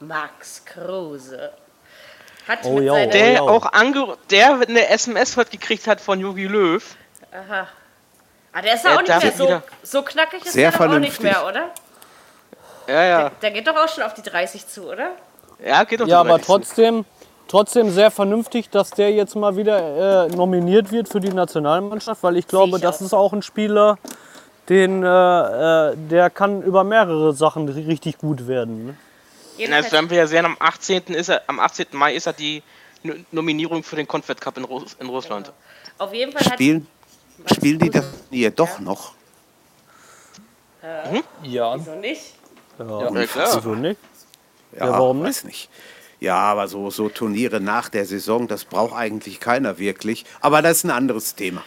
Max 0.00 0.64
Kruse. 0.64 1.52
Hat 2.46 2.60
Oh 2.64 2.78
mit 2.78 2.88
oh 2.90 2.94
Der 2.94 3.32
ja. 3.32 3.40
auch 3.42 3.72
ange 3.72 4.16
der 4.30 4.52
eine 4.60 4.88
SMS 4.88 5.36
heute 5.36 5.50
gekriegt 5.50 5.86
hat 5.86 6.00
von 6.00 6.20
Jogi 6.20 6.46
Löw. 6.46 6.82
Aha. 7.32 7.68
Ah, 8.52 8.62
der 8.62 8.74
ist 8.74 8.84
ja 8.84 8.90
Der 8.90 8.98
auch 8.98 9.02
nicht 9.20 9.22
mehr 9.22 9.32
so, 9.32 9.62
so 9.82 10.02
knackig 10.02 10.46
ist 10.46 10.52
Sehr 10.54 10.70
der 10.70 10.78
doch 10.78 10.86
auch 10.94 10.98
nicht 10.98 11.12
vernünftig. 11.16 11.22
mehr, 11.24 11.46
oder? 11.46 11.70
Ja, 12.86 13.04
ja. 13.04 13.30
Der 13.42 13.50
geht 13.50 13.66
doch 13.66 13.76
auch 13.76 13.88
schon 13.88 14.04
auf 14.04 14.14
die 14.14 14.22
30 14.22 14.66
zu, 14.66 14.88
oder? 14.88 15.10
Ja, 15.62 15.84
geht 15.84 16.00
doch 16.00 16.06
Ja, 16.06 16.20
aber 16.20 16.40
trotzdem, 16.40 17.04
trotzdem 17.48 17.90
sehr 17.90 18.10
vernünftig, 18.10 18.70
dass 18.70 18.90
der 18.90 19.12
jetzt 19.12 19.36
mal 19.36 19.56
wieder 19.56 20.24
äh, 20.24 20.28
nominiert 20.28 20.90
wird 20.90 21.08
für 21.08 21.20
die 21.20 21.32
Nationalmannschaft, 21.32 22.22
weil 22.22 22.38
ich 22.38 22.46
glaube, 22.48 22.76
ich 22.76 22.82
das 22.82 22.98
auch. 22.98 23.04
ist 23.06 23.12
auch 23.12 23.32
ein 23.34 23.42
Spieler, 23.42 23.98
den, 24.68 25.02
äh, 25.02 25.06
äh, 25.92 25.96
der 25.96 26.30
kann 26.30 26.62
über 26.62 26.84
mehrere 26.84 27.32
Sachen 27.32 27.68
ri- 27.68 27.86
richtig 27.86 28.18
gut 28.18 28.46
werden. 28.46 28.86
Ne? 28.86 28.96
Das 29.70 29.90
werden 29.92 30.08
wir 30.10 30.18
ja 30.18 30.26
sehen, 30.26 30.44
am 30.44 30.56
18. 30.58 31.02
Ist 31.14 31.28
er, 31.30 31.42
am 31.46 31.58
18. 31.58 31.86
Mai 31.92 32.14
ist 32.14 32.26
er 32.26 32.32
die 32.32 32.62
No- 33.02 33.14
Nominierung 33.32 33.82
für 33.82 33.96
den 33.96 34.06
Confed 34.06 34.40
Cup 34.40 34.56
in, 34.58 34.64
Russ 34.64 34.96
in 35.00 35.08
Russland. 35.08 35.52
auf 35.98 36.12
jeden 36.12 36.32
Fall 36.32 36.44
hat 36.44 36.54
Spielen, 36.54 36.86
spielen 37.52 37.78
die 37.78 37.90
das 37.90 38.04
hier 38.30 38.50
doch 38.50 38.78
noch? 38.80 39.12
Ja, 41.42 41.76
Wieso 41.76 41.94
nicht? 41.96 42.34
Ja, 42.78 42.84
klar. 43.26 43.56
Wieso 43.56 43.74
nicht? 43.74 43.98
Ja, 44.72 44.86
Ja, 44.86 44.92
warum 44.92 45.22
weiß 45.24 45.44
nicht. 45.44 45.68
Ja, 46.20 46.36
aber 46.36 46.66
so, 46.68 46.90
so 46.90 47.08
Turniere 47.08 47.60
nach 47.60 47.88
der 47.88 48.04
Saison, 48.04 48.48
das 48.48 48.64
braucht 48.64 48.94
eigentlich 48.94 49.38
keiner 49.40 49.78
wirklich. 49.78 50.24
Aber 50.40 50.62
das 50.62 50.78
ist 50.78 50.84
ein 50.84 50.90
anderes 50.90 51.34
Thema. 51.34 51.62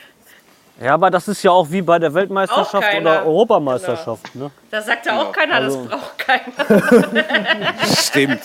Ja, 0.81 0.95
aber 0.95 1.11
das 1.11 1.27
ist 1.27 1.43
ja 1.43 1.51
auch 1.51 1.69
wie 1.69 1.81
bei 1.81 1.99
der 1.99 2.11
Weltmeisterschaft 2.13 2.87
oder 2.99 3.25
Europameisterschaft. 3.25 4.33
Ne? 4.33 4.49
Da 4.71 4.81
sagt 4.81 5.05
ja 5.05 5.21
auch 5.21 5.31
keiner, 5.31 5.55
also- 5.55 5.85
das 5.85 5.99
braucht 5.99 6.17
keiner. 6.17 7.73
Stimmt, 7.95 8.41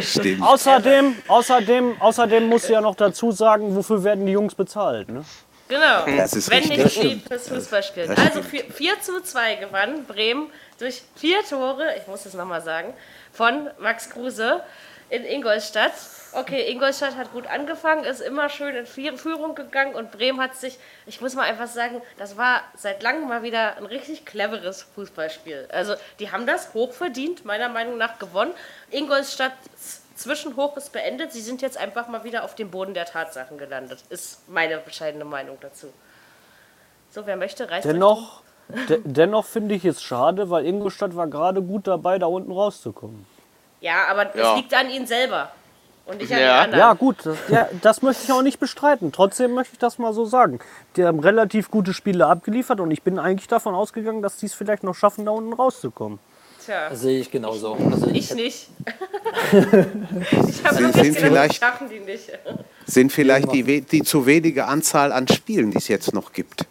stimmt. 0.00 0.42
Außerdem, 0.42 1.16
außerdem, 1.26 1.96
außerdem 2.00 2.46
musst 2.48 2.68
du 2.68 2.74
ja 2.74 2.80
noch 2.80 2.94
dazu 2.94 3.32
sagen, 3.32 3.74
wofür 3.74 4.04
werden 4.04 4.24
die 4.24 4.32
Jungs 4.32 4.54
bezahlt. 4.54 5.08
Ne? 5.08 5.24
Genau. 5.68 6.04
Das 6.16 6.32
ist 6.34 6.50
Wenn 6.50 6.58
richtig. 6.58 6.84
nicht 6.84 7.02
die 7.02 7.22
fürs 7.28 7.48
Fußballspielen. 7.48 8.10
Also 8.16 8.42
4, 8.42 8.64
4 8.72 9.00
zu 9.00 9.22
2 9.22 9.56
gewann 9.56 10.04
Bremen 10.04 10.48
durch 10.78 11.02
vier 11.16 11.38
Tore, 11.48 11.84
ich 12.00 12.06
muss 12.06 12.24
es 12.26 12.34
nochmal 12.34 12.60
sagen, 12.62 12.94
von 13.32 13.68
Max 13.80 14.10
Kruse 14.10 14.62
in 15.10 15.24
Ingolstadt. 15.24 15.92
Okay, 16.32 16.70
Ingolstadt 16.70 17.16
hat 17.16 17.32
gut 17.32 17.46
angefangen, 17.48 18.04
ist 18.04 18.20
immer 18.20 18.48
schön 18.48 18.76
in 18.76 18.86
Führung 18.86 19.54
gegangen 19.54 19.94
und 19.94 20.12
Bremen 20.12 20.40
hat 20.40 20.54
sich, 20.54 20.78
ich 21.06 21.20
muss 21.20 21.34
mal 21.34 21.42
einfach 21.42 21.66
sagen, 21.66 22.00
das 22.18 22.36
war 22.36 22.62
seit 22.76 23.02
langem 23.02 23.28
mal 23.28 23.42
wieder 23.42 23.76
ein 23.76 23.86
richtig 23.86 24.24
cleveres 24.24 24.82
Fußballspiel. 24.94 25.68
Also 25.72 25.94
die 26.20 26.30
haben 26.30 26.46
das 26.46 26.72
hochverdient, 26.72 27.44
meiner 27.44 27.68
Meinung 27.68 27.98
nach 27.98 28.18
gewonnen. 28.18 28.52
Ingolstadt 28.90 29.52
Zwischenhoch 30.14 30.76
ist 30.76 30.92
beendet. 30.92 31.32
Sie 31.32 31.40
sind 31.40 31.62
jetzt 31.62 31.78
einfach 31.78 32.06
mal 32.06 32.24
wieder 32.24 32.44
auf 32.44 32.54
dem 32.54 32.70
Boden 32.70 32.92
der 32.94 33.06
Tatsachen 33.06 33.56
gelandet. 33.58 34.04
Ist 34.10 34.48
meine 34.48 34.76
bescheidene 34.78 35.24
Meinung 35.24 35.56
dazu. 35.60 35.86
So, 37.10 37.26
wer 37.26 37.36
möchte, 37.36 37.68
reißt 37.70 37.86
Dennoch, 37.86 38.42
de, 38.88 39.00
dennoch 39.02 39.46
finde 39.46 39.74
ich 39.74 39.84
es 39.84 40.02
schade, 40.02 40.50
weil 40.50 40.66
Ingolstadt 40.66 41.16
war 41.16 41.26
gerade 41.26 41.62
gut 41.62 41.86
dabei, 41.86 42.18
da 42.18 42.26
unten 42.26 42.52
rauszukommen. 42.52 43.26
Ja, 43.80 44.06
aber 44.08 44.36
Ja. 44.36 44.50
es 44.52 44.56
liegt 44.58 44.74
an 44.74 44.90
ihnen 44.90 45.06
selber. 45.06 45.50
Und 46.06 46.20
an 46.22 46.28
Ja. 46.28 46.60
anderen. 46.62 46.78
Ja, 46.80 46.92
gut, 46.94 47.16
das, 47.24 47.36
ja, 47.48 47.68
das 47.82 48.02
möchte 48.02 48.24
ich 48.24 48.32
auch 48.32 48.42
nicht 48.42 48.58
bestreiten. 48.58 49.12
Trotzdem 49.12 49.54
möchte 49.54 49.74
ich 49.74 49.78
das 49.78 49.98
mal 49.98 50.12
so 50.12 50.24
sagen. 50.24 50.58
Die 50.96 51.04
haben 51.04 51.20
relativ 51.20 51.70
gute 51.70 51.94
Spiele 51.94 52.26
abgeliefert 52.26 52.80
und 52.80 52.90
ich 52.90 53.02
bin 53.02 53.18
eigentlich 53.18 53.46
davon 53.48 53.74
ausgegangen, 53.74 54.20
dass 54.22 54.36
die 54.36 54.46
es 54.46 54.54
vielleicht 54.54 54.82
noch 54.82 54.94
schaffen, 54.94 55.24
da 55.24 55.30
unten 55.30 55.52
rauszukommen. 55.52 56.18
Tja, 56.64 56.90
Das 56.90 57.00
sehe 57.00 57.20
ich 57.20 57.30
genauso. 57.30 57.74
Also 57.74 58.08
ich 58.08 58.34
nicht. 58.34 58.68
ich 59.52 60.64
habe 60.64 60.74
sind 60.76 60.92
gedacht, 60.94 61.16
vielleicht- 61.16 61.50
das 61.62 61.68
schaffen 61.68 61.88
die 61.88 62.00
nicht. 62.00 62.30
Sind 62.86 63.12
vielleicht 63.12 63.52
die, 63.52 63.80
die 63.82 64.02
zu 64.02 64.26
wenige 64.26 64.66
Anzahl 64.66 65.12
an 65.12 65.28
Spielen, 65.28 65.70
die 65.70 65.78
es 65.78 65.88
jetzt 65.88 66.12
noch 66.12 66.32
gibt. 66.32 66.66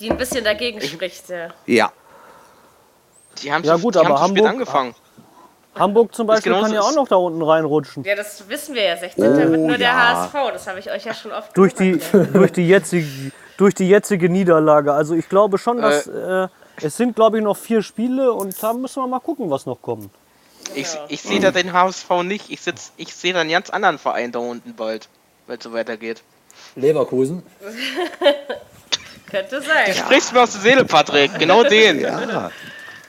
Die 0.00 0.10
ein 0.10 0.16
bisschen 0.16 0.44
dagegen 0.44 0.80
spricht. 0.80 1.28
Ja. 1.28 1.48
Ja, 1.66 1.92
Die 3.42 3.52
haben 3.52 3.64
Ja, 3.64 3.76
gut, 3.76 3.94
die 3.94 3.98
haben 4.00 4.06
aber 4.08 4.16
zu 4.16 4.24
spät 4.28 4.36
Hamburg- 4.44 4.48
angefangen. 4.50 4.94
Hamburg 5.78 6.14
zum 6.14 6.26
Beispiel 6.26 6.52
kann 6.52 6.72
ja 6.72 6.80
auch 6.80 6.94
noch 6.94 7.08
da 7.08 7.16
unten 7.16 7.42
reinrutschen. 7.42 8.04
ja, 8.04 8.14
das 8.14 8.48
wissen 8.48 8.74
wir 8.74 8.82
ja. 8.84 8.96
16. 8.96 9.22
wird 9.52 9.60
nur 9.60 9.78
der 9.78 9.90
Oh 9.90 9.96
ja. 9.96 10.30
HSV. 10.32 10.52
Das 10.52 10.66
habe 10.66 10.78
ich 10.78 10.90
euch 10.90 11.04
ja 11.04 11.14
schon 11.14 11.32
oft 11.32 11.56
Durch 11.56 11.74
die, 11.74 11.98
durch, 12.32 12.52
die 12.52 12.66
jetzige, 12.68 13.32
durch 13.56 13.74
die 13.74 13.88
jetzige 13.88 14.28
Niederlage. 14.28 14.92
Also 14.92 15.14
ich 15.14 15.28
glaube 15.28 15.58
schon, 15.58 15.80
dass 15.80 16.06
äh, 16.06 16.48
es 16.82 16.96
sind, 16.96 17.16
glaube 17.16 17.38
ich, 17.38 17.44
noch 17.44 17.56
vier 17.56 17.82
Spiele 17.82 18.32
und 18.32 18.60
da 18.62 18.72
müssen 18.72 19.02
wir 19.02 19.06
mal 19.06 19.20
gucken, 19.20 19.50
was 19.50 19.66
noch 19.66 19.80
kommt. 19.82 20.10
Ich, 20.74 20.88
ich 21.08 21.22
sehe 21.22 21.40
da 21.40 21.50
den 21.50 21.72
HSV 21.72 22.10
nicht. 22.24 22.50
Ich, 22.50 22.60
sitz- 22.60 22.92
ich 22.96 23.14
sehe 23.14 23.32
da 23.32 23.40
einen 23.40 23.50
ganz 23.50 23.70
anderen 23.70 23.98
Verein 23.98 24.32
da 24.32 24.38
unten 24.40 24.74
bald, 24.74 25.08
wenn 25.46 25.56
es 25.58 25.64
so 25.64 25.72
weitergeht. 25.72 26.22
Leverkusen. 26.76 27.42
Könnte 29.30 29.60
sein. 29.60 29.94
Sprichst 29.94 30.32
mir 30.32 30.42
aus 30.42 30.52
der 30.52 30.60
Seele, 30.62 30.84
Patrick. 30.84 31.38
Genau 31.38 31.62
den. 31.62 32.00
ja. 32.00 32.50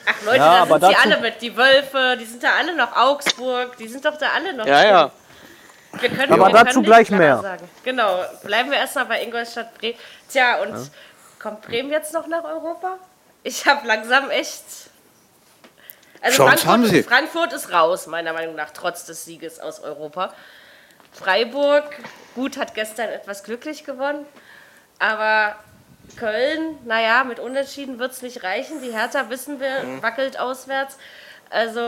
Ach 0.09 0.25
Leute, 0.25 0.37
Ja, 0.37 0.55
da 0.55 0.61
aber 0.61 0.79
sind 0.79 0.89
sie 0.89 0.95
alle 0.95 1.17
mit. 1.21 1.41
Die 1.41 1.55
Wölfe, 1.55 2.17
die 2.19 2.25
sind 2.25 2.43
da 2.43 2.49
alle 2.57 2.75
noch. 2.75 2.95
Augsburg, 2.95 3.77
die 3.77 3.87
sind 3.87 4.03
doch 4.05 4.17
da 4.17 4.29
alle 4.35 4.53
noch. 4.53 4.65
Ja, 4.65 4.83
ja. 4.83 5.11
Wir 5.99 6.09
können, 6.09 6.33
Aber 6.33 6.47
wir 6.47 6.53
dazu 6.53 6.73
können 6.75 6.85
gleich 6.85 7.09
mehr. 7.09 7.39
Sagen. 7.41 7.69
Genau, 7.83 8.23
bleiben 8.43 8.71
wir 8.71 8.77
erstmal 8.77 9.05
bei 9.05 9.23
Ingolstadt 9.23 9.77
Bremen. 9.77 9.97
Tja, 10.29 10.61
und 10.61 10.91
kommt 11.39 11.61
Bremen 11.61 11.89
jetzt 11.91 12.13
noch 12.13 12.27
nach 12.27 12.43
Europa? 12.43 12.97
Ich 13.43 13.65
habe 13.65 13.87
langsam 13.87 14.29
echt. 14.29 14.63
Also 16.21 16.45
Chance 16.45 16.67
haben 16.67 16.83
Frankfurt, 16.83 16.89
sie. 16.91 17.03
Frankfurt 17.03 17.53
ist 17.53 17.71
raus, 17.71 18.07
meiner 18.07 18.33
Meinung 18.33 18.55
nach, 18.55 18.71
trotz 18.71 19.05
des 19.05 19.25
Sieges 19.25 19.59
aus 19.59 19.79
Europa. 19.79 20.33
Freiburg, 21.13 21.85
gut, 22.35 22.57
hat 22.57 22.75
gestern 22.75 23.09
etwas 23.09 23.43
glücklich 23.43 23.83
gewonnen. 23.83 24.25
Aber 24.99 25.55
Köln, 26.17 26.77
naja, 26.85 27.23
mit 27.23 27.39
Unentschieden 27.39 27.99
wird 27.99 28.11
es 28.11 28.21
nicht 28.21 28.43
reichen. 28.43 28.81
Die 28.81 28.91
Hertha, 28.91 29.29
wissen 29.29 29.59
wir, 29.59 29.83
Mhm. 29.83 30.01
wackelt 30.01 30.39
auswärts. 30.39 30.97
Also 31.49 31.79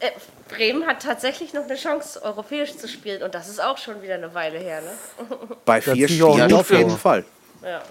äh, 0.00 0.10
Bremen 0.48 0.86
hat 0.86 1.02
tatsächlich 1.02 1.52
noch 1.52 1.64
eine 1.64 1.74
Chance, 1.76 2.22
europäisch 2.22 2.76
zu 2.76 2.88
spielen. 2.88 3.22
Und 3.22 3.34
das 3.34 3.48
ist 3.48 3.62
auch 3.62 3.76
schon 3.78 4.02
wieder 4.02 4.14
eine 4.14 4.32
Weile 4.34 4.58
her. 4.58 4.80
Ne? 4.80 5.26
bei 5.64 5.80
vier 5.80 6.08
Spielen 6.08 6.52
auf 6.52 6.70
jeden. 6.70 6.96
Fall. 6.96 7.24
Ja. 7.62 7.82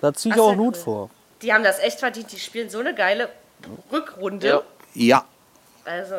Da 0.00 0.12
ziehe 0.14 0.34
ich 0.34 0.40
auch 0.40 0.54
Hut 0.56 0.76
cool. 0.76 0.82
vor. 0.82 1.10
Die 1.42 1.52
haben 1.52 1.64
das 1.64 1.78
echt 1.80 1.98
verdient. 2.00 2.30
Die 2.32 2.38
spielen 2.38 2.70
so 2.70 2.78
eine 2.78 2.94
geile 2.94 3.28
Rückrunde. 3.92 4.46
Ja. 4.48 4.62
Ja, 4.94 5.24
Also, 5.84 6.14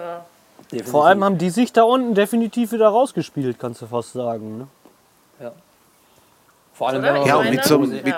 Definitiv. 0.72 0.92
Vor 0.92 1.06
allem 1.08 1.24
haben 1.24 1.38
die 1.38 1.50
sich 1.50 1.74
da 1.74 1.84
unten 1.84 2.14
definitiv 2.16 2.72
wieder 2.72 2.88
rausgespielt, 2.88 3.58
kannst 3.60 3.82
du 3.82 3.88
fast 3.88 4.14
sagen. 4.14 4.60
Ne? 4.60 4.68
Ja. 5.42 5.52
Vor 6.74 6.90
allem, 6.90 7.02
wenn 7.04 7.14
man 7.14 7.26
Ja, 7.28 7.42
mit 7.42 7.64
so- 7.64 7.84
ja, 7.84 8.02
mit- 8.04 8.16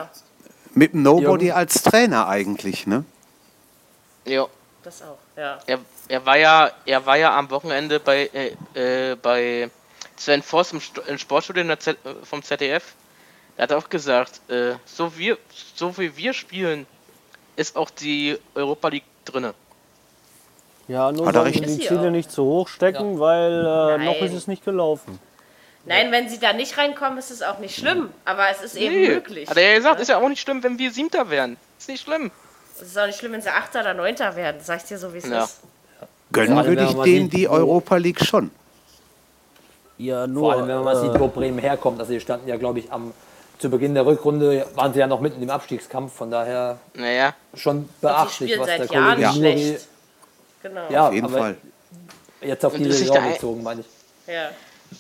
mit 0.76 0.94
einem 0.94 1.04
Nobody 1.04 1.46
Jürgen? 1.48 1.58
als 1.58 1.84
Trainer 1.84 2.28
eigentlich, 2.28 2.88
ne? 2.88 3.04
Ja. 4.26 4.48
das 4.84 5.02
auch. 5.02 5.18
Ja. 5.38 5.60
Er, 5.66 5.80
er 6.10 6.26
war 6.26 6.38
ja, 6.38 6.70
er 6.86 7.06
war 7.06 7.16
ja 7.18 7.38
am 7.38 7.50
Wochenende 7.52 8.00
bei, 8.00 8.30
äh, 8.76 9.12
äh, 9.12 9.16
bei 9.16 9.70
Sven 10.18 10.42
Voss 10.44 10.74
im, 10.74 10.82
St 10.82 11.00
im 11.08 11.18
Sportstudio 11.18 11.62
in 11.62 11.70
der 11.70 11.80
Z 11.80 11.98
äh, 12.06 12.14
vom 12.24 12.44
ZDF. 12.44 12.94
Er 13.56 13.64
hat 13.64 13.72
auch 13.74 13.88
gesagt, 13.90 14.42
äh, 14.50 14.74
so, 14.86 15.16
wir, 15.18 15.38
so 15.76 15.98
wie 15.98 16.16
wir 16.18 16.34
spielen, 16.34 16.86
ist 17.56 17.78
auch 17.78 17.90
die 17.92 18.38
Europa 18.56 18.90
League 18.90 19.04
drinne. 19.26 19.54
Ja, 20.90 21.12
nur 21.14 21.28
recht. 21.34 21.64
die 21.64 21.80
Ziele 21.80 22.08
auch. 22.08 22.12
nicht 22.12 22.30
zu 22.32 22.44
hoch 22.44 22.68
stecken, 22.68 23.20
weil 23.20 23.66
äh, 23.66 24.04
noch 24.04 24.16
ist 24.22 24.34
es 24.34 24.48
nicht 24.48 24.66
gelaufen. 24.66 25.18
Nein, 25.86 26.12
wenn 26.12 26.30
sie 26.30 26.40
da 26.40 26.54
nicht 26.54 26.78
reinkommen, 26.78 27.18
ist 27.18 27.30
es 27.30 27.42
auch 27.42 27.60
nicht 27.60 27.76
schlimm. 27.76 28.10
Aber 28.24 28.50
es 28.50 28.62
ist 28.62 28.76
eben 28.76 28.96
Nee, 28.96 29.08
möglich. 29.10 29.50
Hat 29.50 29.58
er 29.58 29.72
ja 29.72 29.76
gesagt, 29.78 30.00
ist 30.00 30.08
ja 30.08 30.18
auch 30.18 30.30
nicht 30.30 30.40
schlimm, 30.42 30.64
wenn 30.64 30.80
wir 30.80 30.92
Siebter 30.92 31.30
wären. 31.30 31.58
Ist 31.78 31.90
nicht 31.90 32.04
schlimm. 32.04 32.32
Es 32.76 32.82
ist 32.88 32.98
auch 32.98 33.06
nicht 33.06 33.20
schlimm, 33.20 33.34
wenn 33.34 33.42
sie 33.42 33.50
Achter 33.50 33.82
oder 33.82 33.94
Neunter 33.94 34.36
werden. 34.36 34.62
Sag 34.64 34.78
ich 34.78 34.84
dir 34.84 34.98
so, 34.98 35.14
wie 35.14 35.18
es 35.18 35.28
Ja. 35.28 35.44
ist. 35.44 35.60
Gönnen 36.32 36.58
allem, 36.58 36.68
würde 36.68 36.86
ich 36.86 36.96
denen 37.04 37.30
die 37.30 37.48
Europa 37.48 37.98
League 37.98 38.24
schon. 38.26 38.50
Ja, 39.98 40.26
nur. 40.26 40.42
Vor 40.44 40.54
allem, 40.54 40.68
wenn 40.68 40.76
man 40.76 40.86
mal 40.86 40.96
äh, 40.98 41.02
sieht, 41.02 41.20
wo 41.20 41.28
Bremen 41.28 41.60
herkommt. 41.60 42.00
Also, 42.00 42.14
die 42.14 42.20
standen 42.20 42.48
ja, 42.48 42.58
glaube 42.58 42.80
ich, 42.80 42.92
am, 42.92 43.14
zu 43.60 43.70
Beginn 43.70 43.94
der 43.94 44.06
Rückrunde 44.06 44.66
waren 44.76 44.94
sie 44.94 45.00
ja 45.00 45.08
noch 45.08 45.20
mitten 45.22 45.42
im 45.44 45.50
Abstiegskampf. 45.50 46.14
Von 46.14 46.32
daher 46.32 46.80
Naja, 46.96 47.34
schon 47.54 47.88
beachtlich, 48.02 48.58
was 48.58 48.66
der 48.68 48.88
Kollege 48.88 49.22
Nuri. 49.22 49.34
schlecht. 49.36 49.88
Genau. 50.64 50.90
Ja, 50.90 51.08
Auf 51.10 51.14
jeden 51.14 51.28
aber 51.28 51.38
Fall. 51.38 51.58
jetzt 52.42 52.66
auf 52.66 52.74
Und 52.74 52.80
diese 52.80 52.94
Saison 52.94 53.32
bezogen, 53.32 53.64
meine 53.64 53.82
ich. 53.82 54.34
Ja. 54.34 54.50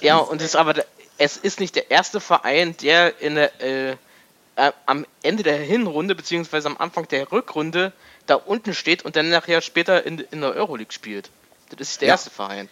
Ja, 0.02 0.18
und 0.18 0.42
es 0.42 0.48
ist 0.50 0.56
aber 0.56 0.74
es 1.18 1.38
ist 1.38 1.60
nicht 1.60 1.76
der 1.76 1.92
erste 1.92 2.20
Verein, 2.20 2.76
der 2.82 3.22
in 3.22 3.36
der, 3.36 3.62
äh, 3.62 3.92
äh, 3.92 4.72
am 4.86 5.06
Ende 5.22 5.44
der 5.44 5.58
Hinrunde 5.58 6.16
beziehungsweise 6.16 6.68
am 6.68 6.78
Anfang 6.78 7.08
der 7.08 7.32
Rückrunde 7.32 7.92
da 8.26 8.36
unten 8.36 8.74
steht 8.74 9.04
und 9.04 9.16
dann 9.16 9.30
nachher 9.30 9.62
später 9.62 10.06
in, 10.06 10.20
in 10.32 10.42
der 10.42 10.56
Euroleague 10.56 10.92
spielt. 10.94 11.30
Das 11.78 11.90
ist 11.92 12.02
der 12.02 12.08
Ja. 12.10 12.14
erste 12.16 12.30
Verein. 12.30 12.70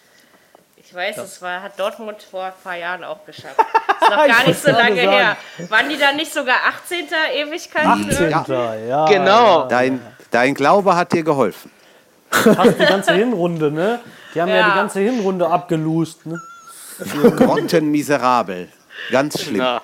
Ich 0.78 0.94
weiß, 0.94 1.18
es 1.20 1.42
war, 1.42 1.62
hat 1.62 1.80
Dortmund 1.80 2.22
vor 2.30 2.46
ein 2.46 2.54
paar 2.64 2.76
Jahren 2.76 3.04
auch 3.04 3.24
geschafft. 3.26 3.56
Ist 4.02 4.10
noch 4.10 4.28
gar 4.28 4.48
nicht 4.48 4.62
so 4.62 4.72
lange 4.72 5.00
her. 5.00 5.38
Waren 5.70 5.88
die 5.90 5.98
da 5.98 6.12
nicht 6.12 6.34
sogar 6.34 6.58
18. 6.68 7.08
Ewigkeiten? 7.36 8.34
18. 8.34 8.88
Ja, 8.90 9.06
Genau. 9.06 9.68
Dein, 9.68 10.02
dein 10.32 10.54
Glaube 10.54 10.96
hat 10.96 11.14
dir 11.14 11.24
geholfen. 11.24 11.72
fast 12.32 12.78
die 12.80 12.86
ganze 12.86 13.14
Hinrunde, 13.14 13.72
ne? 13.72 14.00
Die 14.34 14.42
haben 14.42 14.50
ja, 14.50 14.56
Ja. 14.58 14.70
die 14.70 14.76
ganze 14.76 15.00
Hinrunde 15.00 15.48
abgelust, 15.48 16.26
ne? 16.26 16.42
Grottenmiserabel. 17.36 18.70
Ganz 19.12 19.42
schlimm. 19.42 19.58
Na, 19.58 19.82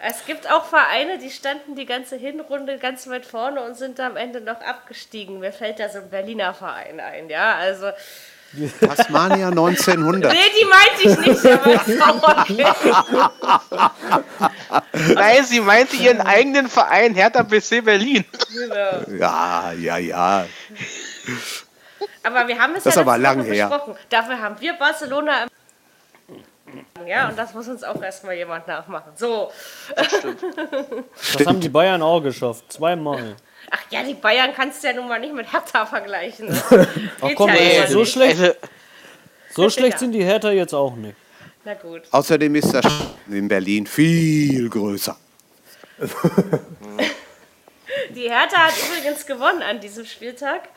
Es 0.00 0.24
gibt 0.26 0.50
auch 0.50 0.64
Vereine, 0.64 1.18
die 1.18 1.30
standen 1.30 1.74
die 1.74 1.84
ganze 1.84 2.16
Hinrunde 2.16 2.78
ganz 2.78 3.08
weit 3.08 3.26
vorne 3.26 3.62
und 3.62 3.76
sind 3.76 3.98
am 3.98 4.16
Ende 4.16 4.40
noch 4.40 4.60
abgestiegen. 4.60 5.40
Mir 5.40 5.52
fällt 5.52 5.80
da 5.80 5.88
so 5.88 5.98
ein 5.98 6.08
Berliner 6.08 6.54
Verein 6.54 7.00
ein, 7.00 7.28
ja. 7.28 7.56
Also, 7.56 7.90
Tasmania 8.80 9.48
1900. 9.48 10.32
nee, 10.32 10.38
die 10.58 10.64
meinte 10.64 11.02
ich 11.02 11.18
nicht, 11.26 11.46
aber 11.52 11.74
ist 11.74 12.00
auch 12.00 12.38
okay. 12.38 12.64
Nein, 15.14 15.44
sie 15.44 15.60
meinte 15.60 15.96
ihren 15.96 16.20
eigenen 16.20 16.68
Verein 16.68 17.14
Hertha 17.14 17.42
BC 17.42 17.84
Berlin. 17.84 18.24
Genau. 18.52 19.18
Ja, 19.18 19.72
ja, 19.72 19.98
ja. 19.98 20.46
Aber 22.22 22.46
wir 22.48 22.58
haben 22.58 22.74
es 22.76 22.84
Das 22.84 22.94
ja 22.96 23.00
aber 23.02 23.18
lang 23.18 23.42
her. 23.42 23.68
besprochen. 23.68 23.96
Dafür 24.08 24.38
haben 24.40 24.56
wir 24.60 24.74
Barcelona 24.74 25.42
im 25.44 25.48
ja, 27.06 27.28
und 27.30 27.38
das 27.38 27.54
muss 27.54 27.66
uns 27.68 27.82
auch 27.82 28.02
erstmal 28.02 28.34
jemand 28.34 28.66
nachmachen. 28.68 29.12
So. 29.16 29.50
Das 29.96 31.46
haben 31.46 31.60
die 31.60 31.68
Bayern 31.70 32.02
auch 32.02 32.20
geschafft. 32.20 32.70
Zweimal. 32.70 33.36
Ach 33.70 33.80
ja, 33.90 34.02
die 34.02 34.12
Bayern 34.14 34.52
kannst 34.54 34.82
du 34.82 34.88
ja 34.88 34.92
nun 34.92 35.08
mal 35.08 35.18
nicht 35.18 35.32
mit 35.32 35.50
Hertha 35.50 35.86
vergleichen. 35.86 36.48
Das 36.48 36.64
Ach 37.22 37.30
komm, 37.34 37.48
ja 37.48 37.54
ey, 37.56 37.86
so 37.86 38.00
nicht. 38.00 38.12
schlecht, 38.12 38.38
Also, 38.40 38.54
so 39.54 39.70
schlecht 39.70 39.92
Ja. 39.94 39.98
sind 39.98 40.12
die 40.12 40.22
Hertha 40.24 40.50
jetzt 40.50 40.74
auch 40.74 40.94
nicht. 40.94 41.16
Na 41.64 41.72
gut. 41.74 42.02
Außerdem 42.10 42.54
ist 42.56 42.72
das 42.74 42.84
in 43.28 43.48
Berlin 43.48 43.86
viel 43.86 44.68
größer. 44.68 45.16
Die 48.10 48.28
Hertha 48.30 48.58
hat 48.66 48.74
übrigens 48.86 49.24
gewonnen 49.26 49.62
an 49.62 49.80
diesem 49.80 50.04
Spieltag. 50.04 50.68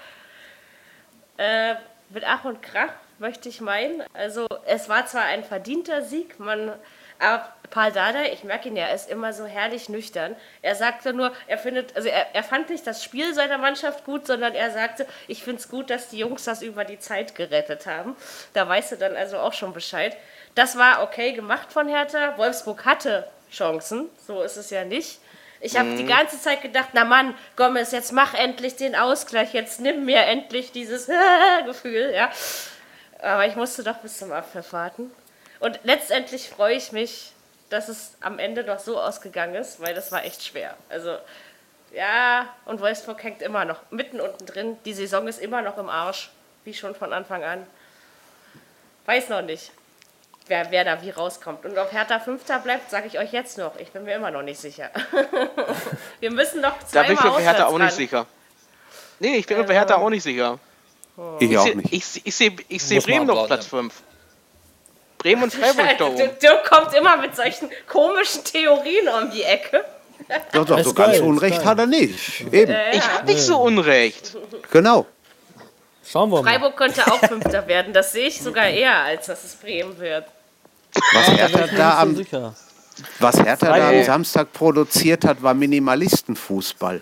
Äh, 1.41 1.73
mit 2.11 2.23
Ach 2.23 2.45
und 2.45 2.61
Krach, 2.61 2.91
möchte 3.17 3.49
ich 3.49 3.61
meinen. 3.61 4.03
Also, 4.13 4.45
es 4.67 4.89
war 4.89 5.07
zwar 5.07 5.23
ein 5.23 5.43
verdienter 5.43 6.03
Sieg, 6.03 6.39
man. 6.39 6.73
Aber 7.17 7.51
Paul 7.71 7.91
Dardai, 7.91 8.31
ich 8.31 8.43
merke 8.43 8.67
ihn 8.67 8.75
ja, 8.75 8.87
ist 8.87 9.09
immer 9.09 9.33
so 9.33 9.45
herrlich 9.45 9.89
nüchtern. 9.89 10.35
Er 10.61 10.75
sagte 10.75 11.13
nur, 11.13 11.31
er 11.47 11.57
findet, 11.57 11.95
also 11.95 12.09
er, 12.09 12.35
er 12.35 12.43
fand 12.43 12.69
nicht 12.69 12.85
das 12.85 13.03
Spiel 13.03 13.33
seiner 13.33 13.57
Mannschaft 13.57 14.05
gut, 14.05 14.27
sondern 14.27 14.53
er 14.53 14.69
sagte, 14.69 15.07
ich 15.27 15.43
finde 15.43 15.61
es 15.61 15.69
gut, 15.69 15.89
dass 15.89 16.09
die 16.09 16.19
Jungs 16.19 16.43
das 16.43 16.61
über 16.61 16.83
die 16.83 16.99
Zeit 16.99 17.33
gerettet 17.33 17.87
haben. 17.87 18.15
Da 18.53 18.67
weißt 18.67 18.91
du 18.91 18.97
dann 18.97 19.15
also 19.15 19.37
auch 19.37 19.53
schon 19.53 19.73
Bescheid. 19.73 20.17
Das 20.53 20.77
war 20.77 21.01
okay 21.03 21.33
gemacht 21.33 21.71
von 21.71 21.87
Hertha. 21.87 22.37
Wolfsburg 22.37 22.85
hatte 22.85 23.27
Chancen, 23.51 24.09
so 24.27 24.41
ist 24.41 24.57
es 24.57 24.69
ja 24.69 24.83
nicht. 24.83 25.19
Ich 25.63 25.77
habe 25.77 25.95
die 25.95 26.05
ganze 26.05 26.41
Zeit 26.41 26.63
gedacht, 26.63 26.89
na 26.93 27.05
Mann, 27.05 27.35
Gomez, 27.55 27.91
jetzt 27.91 28.11
mach 28.11 28.33
endlich 28.33 28.75
den 28.75 28.95
Ausgleich, 28.95 29.53
jetzt 29.53 29.79
nimm 29.79 30.05
mir 30.05 30.21
endlich 30.23 30.71
dieses 30.71 31.07
Gefühl, 31.65 32.11
ja. 32.15 32.31
Aber 33.21 33.45
ich 33.45 33.55
musste 33.55 33.83
doch 33.83 33.97
bis 33.97 34.17
zum 34.17 34.31
Abpfiff 34.31 34.73
warten. 34.73 35.11
Und 35.59 35.79
letztendlich 35.83 36.49
freue 36.49 36.75
ich 36.75 36.91
mich, 36.91 37.33
dass 37.69 37.89
es 37.89 38.15
am 38.21 38.39
Ende 38.39 38.63
doch 38.63 38.79
so 38.79 38.99
ausgegangen 38.99 39.53
ist, 39.53 39.79
weil 39.79 39.93
das 39.93 40.11
war 40.11 40.25
echt 40.25 40.43
schwer. 40.43 40.75
Also, 40.89 41.15
ja, 41.93 42.49
und 42.65 42.81
Wolfsburg 42.81 43.23
hängt 43.23 43.43
immer 43.43 43.63
noch 43.63 43.79
mitten 43.91 44.19
unten 44.19 44.45
drin. 44.47 44.77
Die 44.85 44.93
Saison 44.93 45.27
ist 45.27 45.39
immer 45.39 45.61
noch 45.61 45.77
im 45.77 45.89
Arsch, 45.89 46.31
wie 46.63 46.73
schon 46.73 46.95
von 46.95 47.13
Anfang 47.13 47.43
an. 47.43 47.67
Weiß 49.05 49.29
noch 49.29 49.43
nicht, 49.43 49.71
wer, 50.47 50.69
wer 50.71 50.83
da 50.83 51.01
wie 51.01 51.09
rauskommt. 51.09 51.65
Und 51.65 51.77
ob 51.77 51.91
Hertha 51.91 52.19
Fünfter 52.19 52.59
bleibt, 52.59 52.89
sage 52.91 53.07
ich 53.07 53.17
euch 53.19 53.31
jetzt 53.31 53.57
noch. 53.57 53.75
Ich 53.79 53.91
bin 53.91 54.03
mir 54.03 54.15
immer 54.15 54.31
noch 54.31 54.41
nicht 54.43 54.59
sicher. 54.59 54.89
Wir 56.19 56.31
müssen 56.31 56.61
noch 56.61 56.75
Da 56.91 57.03
bin 57.03 57.15
zweimal 57.15 57.15
ich 57.17 57.23
mir 57.23 57.31
bei 57.31 57.43
Hertha 57.43 57.65
auch 57.67 57.77
nicht 57.77 57.93
sicher. 57.93 58.25
Nee, 59.19 59.35
ich 59.37 59.45
bin 59.45 59.57
mir 59.57 59.63
bei 59.65 59.73
Hertha 59.73 59.95
auch 59.95 60.09
nicht 60.09 60.23
sicher. 60.23 60.59
Ich 61.39 61.51
Ich 61.51 61.57
auch 61.57 61.63
sehe 61.63 61.75
nicht. 61.77 61.93
ich, 61.93 62.05
seh- 62.05 62.21
ich 62.23 62.35
seh, 62.35 62.55
ich 62.67 62.83
seh 62.83 62.99
Bremen 62.99 63.27
noch 63.27 63.45
Platz 63.47 63.65
5. 63.67 63.93
Bremen 65.19 65.43
und 65.43 65.53
Freiburg 65.53 65.87
da 65.99 66.05
oben. 66.05 66.17
Dirk 66.41 66.63
kommt 66.69 66.93
immer 66.95 67.17
mit 67.17 67.35
solchen 67.35 67.69
komischen 67.87 68.43
Theorien 68.43 69.07
um 69.09 69.29
die 69.31 69.43
Ecke. 69.43 69.85
Doch, 70.53 70.65
doch, 70.65 70.79
so 70.79 70.93
ganz 70.93 71.13
geil, 71.17 71.21
Unrecht 71.23 71.57
geil. 71.57 71.65
hat 71.65 71.79
er 71.79 71.87
nicht. 71.87 72.41
Eben, 72.51 72.73
Ich 72.93 73.01
hab 73.07 73.25
nicht 73.25 73.41
so 73.41 73.59
unrecht. 73.61 74.35
genau. 74.71 75.05
Schauen 76.05 76.29
wir 76.31 76.41
mal. 76.41 76.49
Freiburg 76.51 76.75
könnte 76.77 77.05
auch 77.11 77.19
Fünfter 77.19 77.67
werden. 77.67 77.93
Das 77.93 78.11
sehe 78.11 78.27
ich 78.27 78.41
sogar 78.41 78.67
eher, 78.67 78.95
als 79.03 79.27
dass 79.27 79.43
es 79.43 79.55
Bremen 79.55 79.97
wird. 79.99 80.25
Was 81.13 81.27
Hertha 81.29 81.67
da 81.67 81.99
am, 81.99 82.17
was 83.19 83.37
Hertha 83.39 83.77
da 83.77 83.89
am. 83.89 84.03
Samstag 84.03 84.51
produziert 84.51 85.23
hat, 85.25 85.41
war 85.41 85.53
Minimalistenfußball. 85.53 87.01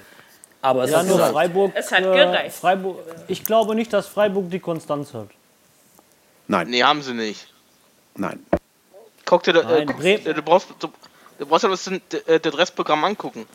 Aber 0.61 0.83
es 0.83 0.91
Ja, 0.91 0.99
hat 0.99 1.05
nur 1.07 1.15
gesagt, 1.17 1.33
Freiburg. 1.33 1.71
Es 1.75 1.91
hat 1.91 1.99
äh, 2.01 2.11
gereicht. 2.11 2.55
Freiburg. 2.55 2.97
Ich 3.27 3.43
glaube 3.45 3.73
nicht, 3.75 3.91
dass 3.93 4.07
Freiburg 4.07 4.49
die 4.51 4.59
Konstanz 4.59 5.13
hat. 5.13 5.29
Nein, 6.47 6.67
Nee, 6.69 6.83
haben 6.83 7.01
sie 7.01 7.13
nicht. 7.13 7.47
nein. 8.15 8.45
Guck 9.25 9.43
dir, 9.43 9.55
äh, 9.55 9.63
Nein, 9.63 9.85
guck, 9.87 9.97
Bremen- 9.97 10.23
du 10.35 10.41
brauchst, 10.41 10.67
du, 10.79 10.87
du 11.37 11.45
brauchst 11.45 11.63
ja 11.63 11.69
das, 11.69 11.87
äh, 11.87 12.39
das 12.39 12.57
Restprogramm 12.57 13.03
angucken. 13.05 13.45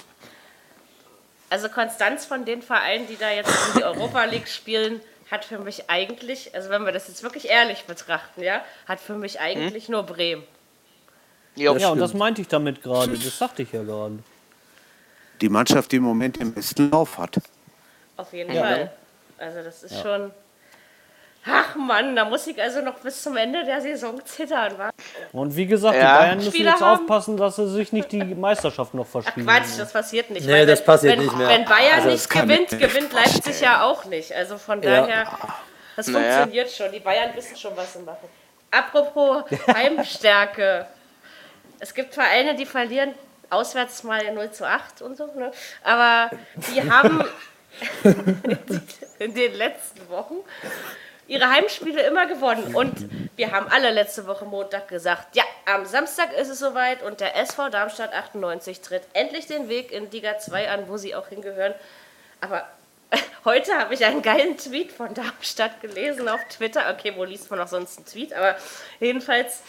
Also 1.51 1.69
Konstanz 1.69 2.25
von 2.25 2.45
den 2.45 2.63
Vereinen, 2.63 3.07
die 3.07 3.17
da 3.17 3.31
jetzt 3.31 3.51
in 3.69 3.79
die 3.81 3.85
Europa 3.85 4.25
League 4.25 4.49
spielen, 4.49 5.01
hat 5.31 5.45
für 5.45 5.59
mich 5.59 5.89
eigentlich, 5.91 6.55
also 6.55 6.71
wenn 6.71 6.85
wir 6.85 6.93
das 6.93 7.09
jetzt 7.09 7.23
wirklich 7.23 7.49
ehrlich 7.49 7.85
betrachten, 7.85 8.43
ja, 8.43 8.65
hat 8.87 9.01
für 9.01 9.15
mich 9.15 9.41
eigentlich 9.41 9.89
nur 9.89 10.03
Bremen. 10.03 10.45
Ja, 11.57 11.77
Ja, 11.77 11.89
und 11.91 11.99
das 11.99 12.15
meinte 12.15 12.41
ich 12.41 12.49
damit 12.49 12.83
gerade. 12.83 13.13
Das 13.13 13.39
sagte 13.39 13.63
ich 13.63 13.73
ja 13.73 13.83
gerade. 13.83 14.19
Die 15.41 15.49
Mannschaft, 15.49 15.93
die 15.93 15.97
im 15.97 16.03
Moment 16.03 16.41
den 16.41 16.53
besten 16.53 16.91
Lauf 16.91 17.19
hat. 17.19 17.37
Auf 18.17 18.33
jeden 18.33 18.53
Ja. 18.53 18.63
Fall. 18.63 18.93
Also 19.39 19.63
das 19.63 19.83
ist 19.83 20.01
schon. 20.01 20.31
Ach 21.47 21.75
Mann, 21.77 22.17
da 22.17 22.25
muss 22.25 22.47
ich 22.47 22.61
also 22.61 22.81
noch 22.81 22.95
bis 23.01 23.23
zum 23.23 23.37
Ende 23.37 23.65
der 23.65 23.81
Saison 23.81 24.25
zittern, 24.25 24.79
wa? 24.79 24.91
Und 25.33 25.55
wie 25.55 25.67
gesagt, 25.67 25.95
Ja. 25.97 26.01
die 26.01 26.19
Bayern 26.25 26.37
müssen 26.39 26.51
Spieler 26.53 26.71
jetzt 26.71 26.81
haben- 26.81 27.01
aufpassen, 27.01 27.37
dass 27.37 27.57
sie 27.57 27.69
sich 27.71 27.93
nicht 27.93 28.11
die 28.13 28.25
Meisterschaft 28.25 28.95
noch 28.95 29.05
Ach 29.07 29.23
verschieben. 29.23 29.47
Quatsch, 29.47 29.79
das 29.79 29.93
passiert 29.93 30.31
nicht. 30.31 30.47
Nee, 30.47 30.53
weil 30.53 30.67
das 30.67 30.79
wenn, 30.81 30.87
passiert 30.87 31.19
wenn, 31.19 31.25
nicht 31.25 31.37
mehr. 31.37 31.49
Wenn 31.49 31.65
Bayern 31.67 31.95
Also, 31.97 32.09
nicht 32.09 32.31
gewinnt, 32.31 32.73
ich 32.73 32.79
mir 32.81 32.89
gewinnt 32.89 33.13
Leipzig 33.13 33.61
ja 33.61 33.83
auch 33.85 34.05
nicht. 34.07 34.33
Also 34.33 34.57
von 34.57 34.83
Ja. 34.83 35.03
daher, 35.03 35.27
das 35.97 36.07
Naja. 36.07 36.25
funktioniert 36.37 36.71
schon. 36.71 36.93
Die 36.93 37.01
Bayern 37.01 37.37
wissen 37.37 37.57
schon, 37.57 37.77
was 37.77 37.93
sie 37.93 37.99
machen. 38.01 38.29
Apropos 38.71 39.45
Heimstärke. 39.67 40.87
Es 41.79 41.93
gibt 41.93 42.15
Vereine, 42.15 42.55
die 42.55 42.65
verlieren 42.67 43.15
auswärts 43.51 44.03
mal 44.03 44.33
0 44.33 44.51
zu 44.51 44.67
8 44.67 45.03
und 45.03 45.17
so. 45.19 45.27
Ne? 45.37 45.51
Aber 45.83 46.31
die 46.73 46.91
haben 46.91 47.23
in 49.19 49.35
den 49.35 49.55
letzten 49.55 50.09
Wochen 50.09 50.37
ihre 51.27 51.49
Heimspiele 51.49 52.03
immer 52.03 52.27
gewonnen. 52.27 52.75
Und 52.75 52.95
wir 53.37 53.51
haben 53.53 53.69
alle 53.69 53.91
letzte 53.91 54.27
Woche 54.27 54.45
Montag 54.45 54.89
gesagt, 54.89 55.37
ja, 55.37 55.45
am 55.67 55.87
Samstag 55.87 56.33
ist 56.35 56.49
es 56.49 56.59
soweit 56.59 57.03
und 57.03 57.21
der 57.21 57.37
SV 57.37 57.71
Darmstadt 57.71 58.13
98 58.13 58.81
tritt 58.81 59.03
endlich 59.13 59.47
den 59.47 59.69
Weg 59.69 59.93
in 59.93 60.11
Liga 60.11 60.39
2 60.39 60.71
an, 60.71 60.89
wo 60.89 60.97
sie 60.97 61.15
auch 61.15 61.29
hingehören. 61.29 61.75
Aber 62.41 62.67
heute 63.45 63.77
habe 63.79 63.95
ich 63.95 64.05
einen 64.05 64.23
geilen 64.23 64.59
Tweet 64.59 64.93
von 64.93 65.15
Darmstadt 65.15 65.81
gelesen 65.81 66.29
auf 66.29 66.45
Twitter. 66.49 66.95
Okay, 66.95 67.13
wo 67.17 67.25
liest 67.25 67.51
man 67.51 67.61
auch 67.61 67.69
sonst 67.69 67.99
einen 67.99 68.07
Tweet? 68.07 68.35
Aber 68.35 68.57
jedenfalls, 69.01 69.63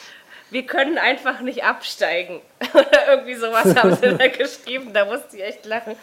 wir 0.49 0.65
können 0.65 0.97
einfach 0.97 1.39
nicht 1.39 1.63
absteigen. 1.63 2.41
Oder 2.73 3.07
irgendwie 3.07 3.35
sowas 3.35 3.75
haben 3.75 3.95
sie 3.95 4.17
da 4.17 4.27
geschrieben. 4.27 4.93
Da 4.93 5.05
musste 5.05 5.37
ich 5.37 5.43
echt 5.43 5.65
lachen. 5.65 5.95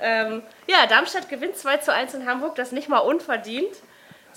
Ähm, 0.00 0.42
ja, 0.66 0.86
Darmstadt 0.86 1.28
gewinnt 1.28 1.56
2 1.56 1.78
zu 1.78 1.92
1 1.92 2.14
in 2.14 2.26
Hamburg, 2.26 2.54
das 2.54 2.72
nicht 2.72 2.88
mal 2.88 2.98
unverdient. 2.98 3.74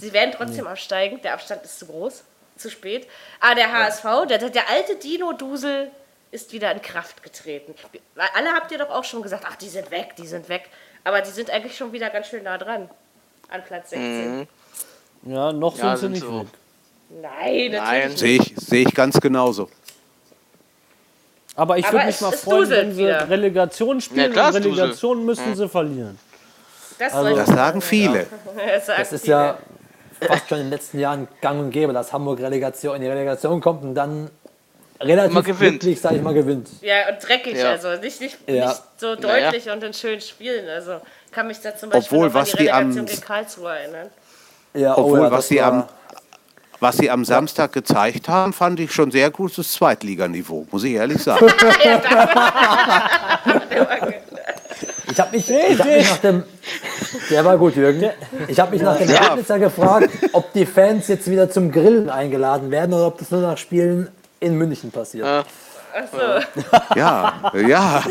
Sie 0.01 0.11
werden 0.13 0.33
trotzdem 0.35 0.65
absteigen, 0.67 1.21
der 1.21 1.33
Abstand 1.33 1.63
ist 1.63 1.77
zu 1.79 1.85
groß, 1.85 2.23
zu 2.57 2.69
spät. 2.71 3.07
Aber 3.39 3.55
der 3.55 3.71
HSV, 3.71 4.03
der, 4.27 4.39
der, 4.39 4.49
der 4.49 4.67
alte 4.69 4.95
Dino-Dusel, 4.95 5.91
ist 6.31 6.51
wieder 6.53 6.71
in 6.71 6.81
Kraft 6.81 7.21
getreten. 7.23 7.75
Alle 8.35 8.49
habt 8.53 8.71
ihr 8.71 8.77
doch 8.79 8.89
auch 8.89 9.03
schon 9.03 9.21
gesagt, 9.21 9.45
ach, 9.47 9.55
die 9.57 9.69
sind 9.69 9.91
weg, 9.91 10.15
die 10.17 10.25
sind 10.27 10.49
weg. 10.49 10.69
Aber 11.03 11.21
die 11.21 11.29
sind 11.29 11.49
eigentlich 11.51 11.77
schon 11.77 11.91
wieder 11.93 12.09
ganz 12.09 12.27
schön 12.27 12.43
nah 12.43 12.57
dran. 12.57 12.89
An 13.49 13.63
Platz 13.63 13.91
16. 13.91 14.47
Ja, 15.23 15.51
noch 15.51 15.77
Ja, 15.77 15.95
sind 15.95 15.95
sie 15.95 16.01
sind 16.01 16.11
nicht 16.13 16.21
so. 16.23 16.39
weg. 16.41 16.47
Nein, 17.21 17.71
natürlich 17.71 17.79
Nein. 17.81 18.17
Sehe 18.17 18.37
ich, 18.41 18.53
sehe 18.55 18.87
ich 18.87 18.95
ganz 18.95 19.19
genauso. 19.19 19.69
Aber 21.55 21.77
ich 21.77 21.85
würde 21.91 22.05
mich 22.05 22.15
es- 22.15 22.21
mal 22.21 22.31
freuen, 22.31 22.69
wenn 22.69 22.91
sie 22.93 22.99
wieder. 23.03 23.29
Relegation 23.29 23.99
spielen. 24.01 24.31
klar, 24.31 24.49
und 24.49 24.55
es 24.55 24.63
duselt. 24.63 24.79
Relegation 24.79 25.25
müssen 25.25 25.55
sie 25.55 25.67
verlieren. 25.69 26.17
Das, 26.97 27.13
Also- 27.13 27.35
Das 27.35 27.47
sagen 27.49 27.81
viele. 27.81 28.27
das, 28.55 28.85
sagen 28.85 28.99
Das 29.01 29.11
ist 29.13 29.21
viele. 29.25 29.35
ja 29.35 29.57
fast 30.25 30.49
schon 30.49 30.59
in 30.59 30.65
den 30.65 30.71
letzten 30.71 30.99
Jahren 30.99 31.27
gang 31.41 31.59
und 31.59 31.71
gäbe, 31.71 31.93
dass 31.93 32.13
Hamburg 32.13 32.39
Relegation 32.39 32.95
in 32.95 33.01
die 33.01 33.07
Relegation 33.07 33.59
kommt 33.61 33.83
und 33.83 33.95
dann 33.95 34.29
relativ 35.01 35.57
glücklich, 35.57 35.99
sag 35.99 36.13
ich 36.13 36.21
mal, 36.21 36.33
gewinnt. 36.33 36.69
Ja, 36.81 37.09
und 37.09 37.27
dreckig, 37.27 37.57
Ja. 37.57 37.71
also 37.71 37.89
nicht, 38.01 38.21
nicht, 38.21 38.37
Ja. 38.47 38.69
nicht 38.69 38.81
so 38.97 39.15
Naja. 39.15 39.51
deutlich 39.51 39.69
und 39.71 39.83
in 39.83 39.93
schönen 39.93 40.21
Spielen. 40.21 40.69
Also 40.69 40.97
kann 41.31 41.47
mich 41.47 41.59
da 41.59 41.75
zum 41.75 41.89
Beispiel 41.89 42.17
Obwohl, 42.17 42.27
noch 42.29 42.35
an 42.35 42.41
was 42.41 42.51
die 42.51 42.57
die 42.57 42.71
am- 42.71 42.77
Relegation 42.91 43.05
gegen 43.07 43.21
Karlsruhe 43.21 43.71
erinnern. 43.75 44.07
Ja, 44.73 44.97
Obwohl, 44.97 45.21
ja, 45.21 45.31
was 45.31 45.47
sie 45.47 45.61
am 45.61 45.85
was 46.79 46.97
sie 46.97 47.11
am 47.11 47.23
Samstag 47.25 47.73
gezeigt 47.73 48.27
haben, 48.27 48.53
fand 48.53 48.79
ich 48.79 48.91
schon 48.91 49.11
sehr 49.11 49.29
gutes 49.29 49.71
Zweitliganiveau, 49.73 50.65
muss 50.71 50.83
ich 50.83 50.93
ehrlich 50.93 51.21
sagen. 51.21 51.45
Ich 55.11 55.19
habe 55.19 55.31
mich, 55.35 55.49
ich 55.49 55.79
hab 55.79 55.85
mich 55.87 56.09
nach 56.09 56.17
dem. 56.17 56.43
Der 57.29 57.45
war 57.45 57.57
gut, 57.57 57.75
Jürgen. 57.75 58.09
Ich 58.47 58.59
habe 58.59 58.71
mich 58.71 58.81
nach 58.81 58.97
dem 58.97 59.09
Ja. 59.09 59.57
Gefragt, 59.57 60.09
ob 60.31 60.53
die 60.53 60.65
Fans 60.65 61.07
jetzt 61.07 61.29
wieder 61.29 61.49
zum 61.49 61.71
Grillen 61.71 62.09
eingeladen 62.09 62.71
werden 62.71 62.93
oder 62.93 63.07
ob 63.07 63.17
das 63.17 63.31
nur 63.31 63.41
nach 63.41 63.57
Spielen 63.57 64.09
in 64.39 64.57
München 64.57 64.91
passiert. 64.91 65.25
Ja. 65.25 65.43
Achso, 65.93 66.45
Ja, 66.95 67.51
ja. 67.67 68.03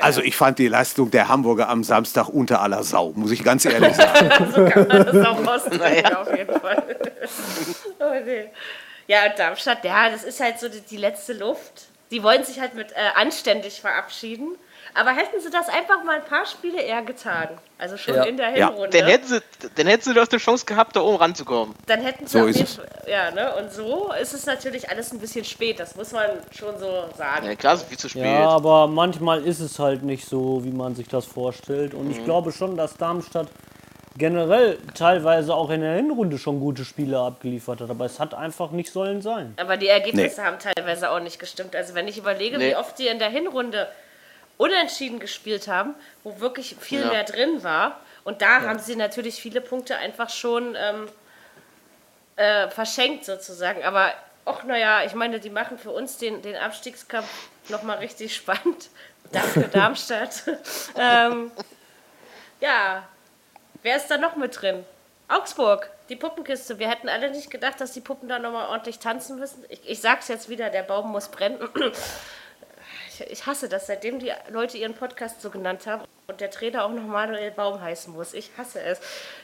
Also 0.00 0.20
ich 0.20 0.36
fand 0.36 0.58
die 0.58 0.68
Leistung 0.68 1.10
der 1.10 1.28
Hamburger 1.28 1.68
am 1.68 1.84
Samstag 1.84 2.28
unter 2.28 2.60
aller 2.60 2.82
Sau, 2.82 3.12
muss 3.14 3.30
ich 3.30 3.44
ganz 3.44 3.64
ehrlich 3.64 3.94
sagen. 3.94 4.30
so 4.54 4.64
kann 4.64 4.88
man 4.88 5.06
das 5.06 5.26
auch 5.26 5.46
ausdrücken, 5.46 6.14
auf 6.16 6.36
jeden 6.36 6.60
Fall. 6.60 6.82
oh, 8.00 8.24
nee. 8.24 8.50
Ja, 9.06 9.26
und 9.26 9.38
Darmstadt, 9.38 9.84
ja, 9.84 10.10
das 10.10 10.24
ist 10.24 10.40
halt 10.40 10.58
so 10.58 10.68
die, 10.68 10.80
die 10.80 10.96
letzte 10.96 11.32
Luft. 11.32 11.88
Die 12.10 12.22
wollen 12.22 12.44
sich 12.44 12.60
halt 12.60 12.74
mit 12.74 12.92
äh, 12.92 12.94
anständig 13.14 13.80
verabschieden. 13.80 14.56
Aber 14.94 15.10
hätten 15.10 15.40
sie 15.42 15.50
das 15.50 15.68
einfach 15.68 16.04
mal 16.04 16.16
ein 16.16 16.24
paar 16.24 16.46
Spiele 16.46 16.80
eher 16.80 17.02
getan, 17.02 17.48
also 17.76 17.98
schon 17.98 18.14
Ja. 18.14 18.22
in 18.22 18.38
der 18.38 18.56
Ja. 18.56 18.68
Hinrunde, 18.70 18.96
Dann 18.98 19.06
hätten, 19.08 19.26
sie, 19.26 19.40
dann 19.74 19.86
hätten 19.88 20.04
sie 20.04 20.14
doch 20.14 20.26
die 20.26 20.38
Chance 20.38 20.64
gehabt, 20.64 20.96
da 20.96 21.00
oben 21.02 21.16
ranzukommen. 21.18 21.74
dann 21.86 22.00
hätten 22.00 22.26
sie 22.26 22.38
So 22.38 22.46
ist 22.46 22.60
es. 22.62 22.80
Ja, 23.06 23.30
ne? 23.30 23.54
Und 23.56 23.70
so 23.72 24.10
ist 24.18 24.32
es 24.32 24.46
natürlich 24.46 24.88
alles 24.88 25.12
ein 25.12 25.18
bisschen 25.18 25.44
spät, 25.44 25.80
das 25.80 25.96
muss 25.96 26.12
man 26.12 26.30
schon 26.56 26.78
so 26.78 27.04
sagen. 27.18 27.44
Ja, 27.46 27.54
klar, 27.56 27.74
ist 27.74 27.82
viel 27.88 27.98
zu 27.98 28.08
spät. 28.08 28.24
Ja, 28.24 28.48
aber 28.48 28.86
manchmal 28.86 29.44
ist 29.44 29.60
es 29.60 29.78
halt 29.78 30.02
nicht 30.02 30.26
so, 30.26 30.64
wie 30.64 30.70
man 30.72 30.94
sich 30.94 31.08
das 31.08 31.26
vorstellt. 31.26 31.92
Und 31.92 32.10
ich 32.10 32.24
glaube 32.24 32.50
schon, 32.52 32.76
dass 32.78 32.96
Darmstadt 32.96 33.48
generell 34.18 34.78
teilweise 34.94 35.54
auch 35.54 35.70
in 35.70 35.80
der 35.80 35.94
Hinrunde 35.94 36.38
schon 36.38 36.60
gute 36.60 36.84
Spiele 36.84 37.18
abgeliefert 37.18 37.80
hat, 37.80 37.90
aber 37.90 38.04
es 38.06 38.18
hat 38.20 38.34
einfach 38.34 38.70
nicht 38.70 38.92
sollen 38.92 39.20
sein. 39.22 39.54
Aber 39.58 39.76
die 39.76 39.88
Ergebnisse 39.88 40.42
haben 40.44 40.58
teilweise 40.58 41.10
auch 41.10 41.20
nicht 41.20 41.38
gestimmt. 41.38 41.76
Also 41.76 41.94
wenn 41.94 42.08
ich 42.08 42.18
überlege, 42.18 42.58
Nee. 42.58 42.70
wie 42.70 42.76
oft 42.76 42.98
die 42.98 43.06
in 43.08 43.18
der 43.18 43.28
Hinrunde 43.28 43.88
unentschieden 44.58 45.18
gespielt 45.18 45.68
haben, 45.68 45.94
wo 46.24 46.40
wirklich 46.40 46.76
viel 46.80 47.00
Ja. 47.02 47.08
mehr 47.08 47.24
drin 47.24 47.62
war. 47.62 48.00
Und 48.24 48.42
da 48.42 48.62
haben 48.62 48.78
sie 48.78 48.96
natürlich 48.96 49.36
viele 49.36 49.60
Punkte 49.60 49.96
einfach 49.98 50.30
schon 50.30 50.74
ähm, 50.76 51.08
äh, 52.36 52.68
verschenkt 52.70 53.24
sozusagen. 53.24 53.84
Aber 53.84 54.10
auch 54.44 54.62
naja, 54.64 55.04
ich 55.04 55.14
meine, 55.14 55.40
die 55.40 55.50
machen 55.50 55.78
für 55.78 55.90
uns 55.90 56.16
den, 56.18 56.42
den 56.42 56.56
Abstiegskampf 56.56 57.28
nochmal 57.68 57.98
richtig 57.98 58.34
spannend. 58.34 58.88
Danke 59.32 59.68
Darmstadt. 59.72 60.42
ähm, 60.98 61.50
ja, 62.60 63.02
wer 63.82 63.96
ist 63.96 64.08
da 64.08 64.18
noch 64.18 64.36
mit 64.36 64.60
drin? 64.60 64.84
Augsburg, 65.28 65.90
die 66.08 66.16
Puppenkiste. 66.16 66.78
Wir 66.78 66.88
hätten 66.88 67.08
alle 67.08 67.30
nicht 67.30 67.50
gedacht, 67.50 67.80
dass 67.80 67.92
die 67.92 68.00
Puppen 68.00 68.28
da 68.28 68.38
nochmal 68.38 68.68
ordentlich 68.68 68.98
tanzen 68.98 69.38
müssen. 69.38 69.64
Ich, 69.68 69.80
ich 69.88 70.00
sag's 70.00 70.28
jetzt 70.28 70.48
wieder, 70.48 70.70
der 70.70 70.82
Baum 70.82 71.10
muss 71.10 71.28
brennen. 71.28 71.58
Ich, 73.08 73.20
ich 73.22 73.46
hasse 73.46 73.68
das, 73.68 73.86
seitdem 73.86 74.18
die 74.18 74.32
Leute 74.50 74.78
ihren 74.78 74.94
Podcast 74.94 75.40
so 75.40 75.50
genannt 75.50 75.86
haben 75.86 76.04
und 76.28 76.40
der 76.40 76.50
Trainer 76.50 76.84
auch 76.84 76.90
noch 76.90 77.02
Manuel 77.02 77.50
Baum 77.50 77.80
heißen 77.80 78.12
muss. 78.12 78.34
Ich 78.34 78.50
hasse 78.56 78.80
es. 78.80 79.00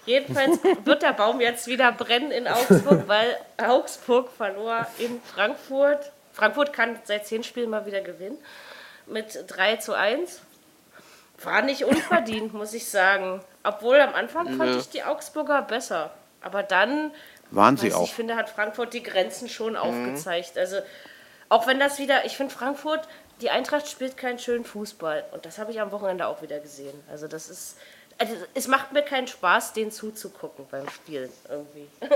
Jedenfalls 0.07 0.59
wird 0.85 1.03
der 1.03 1.13
Baum 1.13 1.41
jetzt 1.41 1.67
wieder 1.67 1.91
brennen 1.91 2.31
in 2.31 2.47
Augsburg, 2.47 3.09
weil 3.09 3.37
Augsburg 3.57 4.31
verlor 4.31 4.87
in 4.99 5.21
Frankfurt. 5.23 6.13
Frankfurt 6.33 6.73
kann 6.73 6.99
seit 7.05 7.27
zehn 7.27 7.43
Spielen 7.43 7.71
mal 7.71 7.87
wieder 7.87 8.01
gewinnen. 8.01 8.39
Mit 9.07 9.45
3 9.49 9.77
zu 9.77 9.95
1. 9.95 10.43
War 11.45 11.63
nicht 11.63 11.85
unverdient, 11.85 12.53
muss 12.61 12.75
ich 12.75 12.89
sagen. 12.89 13.41
Obwohl 13.65 14.01
am 14.01 14.15
Anfang 14.15 14.57
fand 14.57 14.77
ich 14.77 14.89
die 14.89 15.03
Augsburger 15.05 15.63
besser. 15.63 16.11
Aber 16.41 16.63
dann, 16.63 17.13
Waren 17.51 17.77
sie 17.77 17.93
auch. 17.95 18.05
ich 18.05 18.15
finde, 18.15 18.37
hat 18.37 18.51
Frankfurt 18.51 18.95
die 18.95 19.03
Grenzen 19.03 19.49
schon 19.49 19.77
aufgezeigt. 19.77 20.57
Also, 20.59 20.79
auch 21.49 21.67
wenn 21.67 21.79
das 21.79 21.99
wieder, 21.99 22.25
ich 22.25 22.37
finde 22.37 22.53
Frankfurt, 22.55 23.07
die 23.41 23.51
Eintracht 23.51 23.89
spielt 23.89 24.17
keinen 24.17 24.39
schönen 24.39 24.65
Fußball. 24.65 25.25
Und 25.33 25.45
das 25.47 25.59
habe 25.59 25.71
ich 25.71 25.81
am 25.81 25.93
Wochenende 25.93 26.27
auch 26.27 26.43
wieder 26.43 26.59
gesehen. 26.59 26.99
Also, 27.11 27.29
das 27.29 27.49
ist, 27.49 27.77
also, 28.19 28.35
es 28.55 28.67
macht 28.69 28.93
mir 28.93 29.03
keinen 29.03 29.29
Spaß, 29.29 29.73
denen 29.73 29.93
zuzugucken 29.93 30.67
beim 30.71 30.89
Spielen 30.89 31.31
irgendwie. 31.49 31.89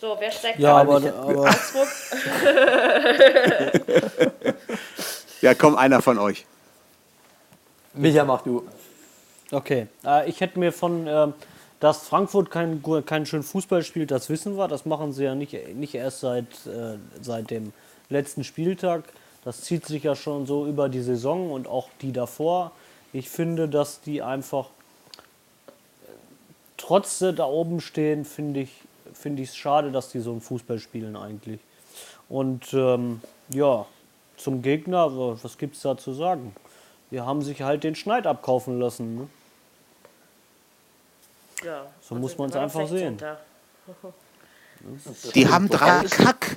so, 0.00 0.16
wer 0.18 0.30
steigt 0.30 0.58
Ja, 0.60 0.74
da? 0.74 0.80
aber, 0.80 0.96
aber 0.96 1.50
Augsburg? 1.50 1.88
Ja, 5.40 5.54
komm, 5.54 5.76
einer 5.76 6.02
von 6.02 6.18
euch. 6.18 6.46
Micha, 7.94 8.24
mach 8.24 8.42
du. 8.42 8.66
okay. 9.52 9.86
Äh, 10.04 10.28
ich 10.28 10.40
hätte 10.40 10.58
mir 10.58 10.72
von, 10.72 11.06
ähm, 11.06 11.34
dass 11.80 12.06
Frankfurt 12.08 12.50
keinen 12.50 12.82
keinen 13.06 13.26
schönen 13.26 13.42
Fußball 13.42 13.82
spielt, 13.82 14.10
das 14.10 14.28
wissen 14.28 14.56
wir. 14.56 14.68
Das 14.68 14.84
machen 14.84 15.12
sie 15.12 15.24
ja 15.24 15.34
nicht, 15.34 15.54
nicht 15.74 15.94
erst 15.94 16.20
seit, 16.20 16.66
äh, 16.66 16.98
seit 17.20 17.50
dem 17.50 17.72
letzten 18.08 18.44
Spieltag. 18.44 19.04
Das 19.44 19.62
zieht 19.62 19.86
sich 19.86 20.02
ja 20.02 20.14
schon 20.14 20.46
so 20.46 20.66
über 20.66 20.88
die 20.88 21.02
Saison 21.02 21.50
und 21.52 21.66
auch 21.66 21.88
die 22.02 22.12
davor. 22.12 22.72
Ich 23.12 23.28
finde, 23.30 23.68
dass 23.68 24.00
die 24.00 24.22
einfach 24.22 24.66
äh, 24.66 26.12
trotz 26.76 27.18
da 27.18 27.44
oben 27.44 27.80
stehen, 27.80 28.24
finde 28.24 28.60
ich 28.60 28.70
finde 29.18 29.42
ich 29.42 29.50
es 29.50 29.56
schade, 29.56 29.90
dass 29.90 30.10
die 30.10 30.20
so 30.20 30.30
einen 30.30 30.40
Fußball 30.40 30.78
spielen 30.78 31.16
eigentlich. 31.16 31.60
Und 32.28 32.72
ähm, 32.72 33.20
ja, 33.50 33.86
zum 34.38 34.62
Gegner, 34.62 35.16
wa- 35.16 35.36
was 35.42 35.58
gibt 35.58 35.76
es 35.76 35.82
da 35.82 35.96
zu 35.96 36.12
sagen? 36.12 36.54
Wir 37.10 37.24
haben 37.26 37.42
sich 37.42 37.62
halt 37.62 37.84
den 37.84 37.94
Schneid 37.94 38.26
abkaufen 38.26 38.78
lassen. 38.78 39.16
Ne? 39.16 39.28
Ja, 41.64 41.86
So 42.00 42.14
muss 42.14 42.34
immer 42.34 42.46
noch 42.48 42.54
einfach 42.56 42.86
sehen. 42.86 43.18
16. 45.04 45.32
Die 45.34 45.48
haben 45.48 45.68
drei 45.68 46.04
Kack, 46.04 46.56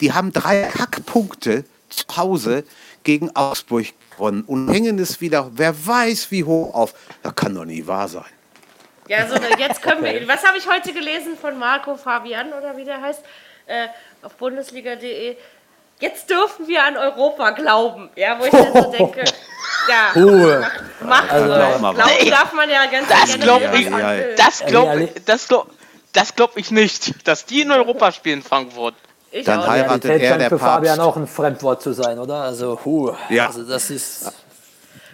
die 0.00 0.12
haben 0.12 0.32
drei 0.32 0.62
Kackpunkte 0.62 1.64
zu 1.88 2.04
Hause 2.16 2.64
gegen 3.04 3.34
Augsburg 3.36 3.86
gewonnen 4.10 4.42
und 4.42 4.68
hängen 4.72 4.98
es 4.98 5.20
wieder, 5.20 5.50
wer 5.54 5.86
weiß 5.86 6.30
wie 6.32 6.42
hoch 6.42 6.74
auf. 6.74 6.94
Das 7.22 7.34
kann 7.36 7.54
doch 7.54 7.64
nie 7.64 7.86
wahr 7.86 8.08
sein. 8.08 8.24
Ja, 9.06 9.28
so, 9.28 9.36
jetzt 9.36 9.82
können 9.82 10.02
wir. 10.02 10.26
Was 10.26 10.44
habe 10.44 10.56
ich 10.58 10.66
heute 10.68 10.92
gelesen 10.92 11.36
von 11.36 11.56
Marco 11.58 11.94
Fabian 11.96 12.52
oder 12.54 12.76
wie 12.76 12.84
der 12.84 13.00
heißt? 13.00 13.22
Äh, 13.66 13.86
auf 14.22 14.34
bundesliga.de. 14.34 15.36
Jetzt 16.00 16.28
dürfen 16.28 16.66
wir 16.68 16.82
an 16.84 16.96
Europa 16.96 17.50
glauben. 17.50 18.10
Ja, 18.16 18.38
wo 18.38 18.44
ich 18.44 18.50
dann 18.50 18.72
so 18.72 18.90
denke, 18.98 19.24
ja, 19.88 20.22
Ruhe. 20.22 20.66
mach 21.00 21.28
Also, 21.30 21.46
glaub 21.46 21.80
mal 21.80 21.94
Glauben 21.94 22.10
was. 22.20 22.30
darf 22.30 22.52
man 22.52 22.68
ja 22.70 22.86
ganz 22.86 23.08
Das 23.08 23.38
glaub 23.38 23.62
man 23.62 23.74
ich- 23.74 23.88
ja, 23.90 24.10
will. 24.16 24.34
Das 24.36 24.64
glaube 24.66 24.88
Ehrlich? 24.88 25.10
das 25.24 25.48
glaub, 25.48 25.66
das 26.12 26.34
glaub 26.36 26.56
ich 26.56 26.70
nicht, 26.70 27.26
dass 27.26 27.44
die 27.46 27.62
in 27.62 27.70
Europa 27.70 28.12
spielen, 28.12 28.42
Frankfurt. 28.42 28.94
Ich 29.30 29.44
Dann 29.46 29.60
auch 29.60 29.66
heiratet-. 29.66 30.04
Realität 30.04 30.22
er 30.30 30.38
der 30.38 30.48
für 30.50 30.58
Fabian 30.58 30.96
Papst. 30.98 31.08
auch 31.10 31.16
ein 31.16 31.26
Fremdwort 31.26 31.82
zu 31.82 31.92
sein, 31.92 32.18
oder? 32.18 32.42
Also, 32.42 32.78
huh. 32.84 33.14
Ja. 33.30 33.46
Also, 33.46 33.62
das 33.64 33.90
ist. 33.90 34.32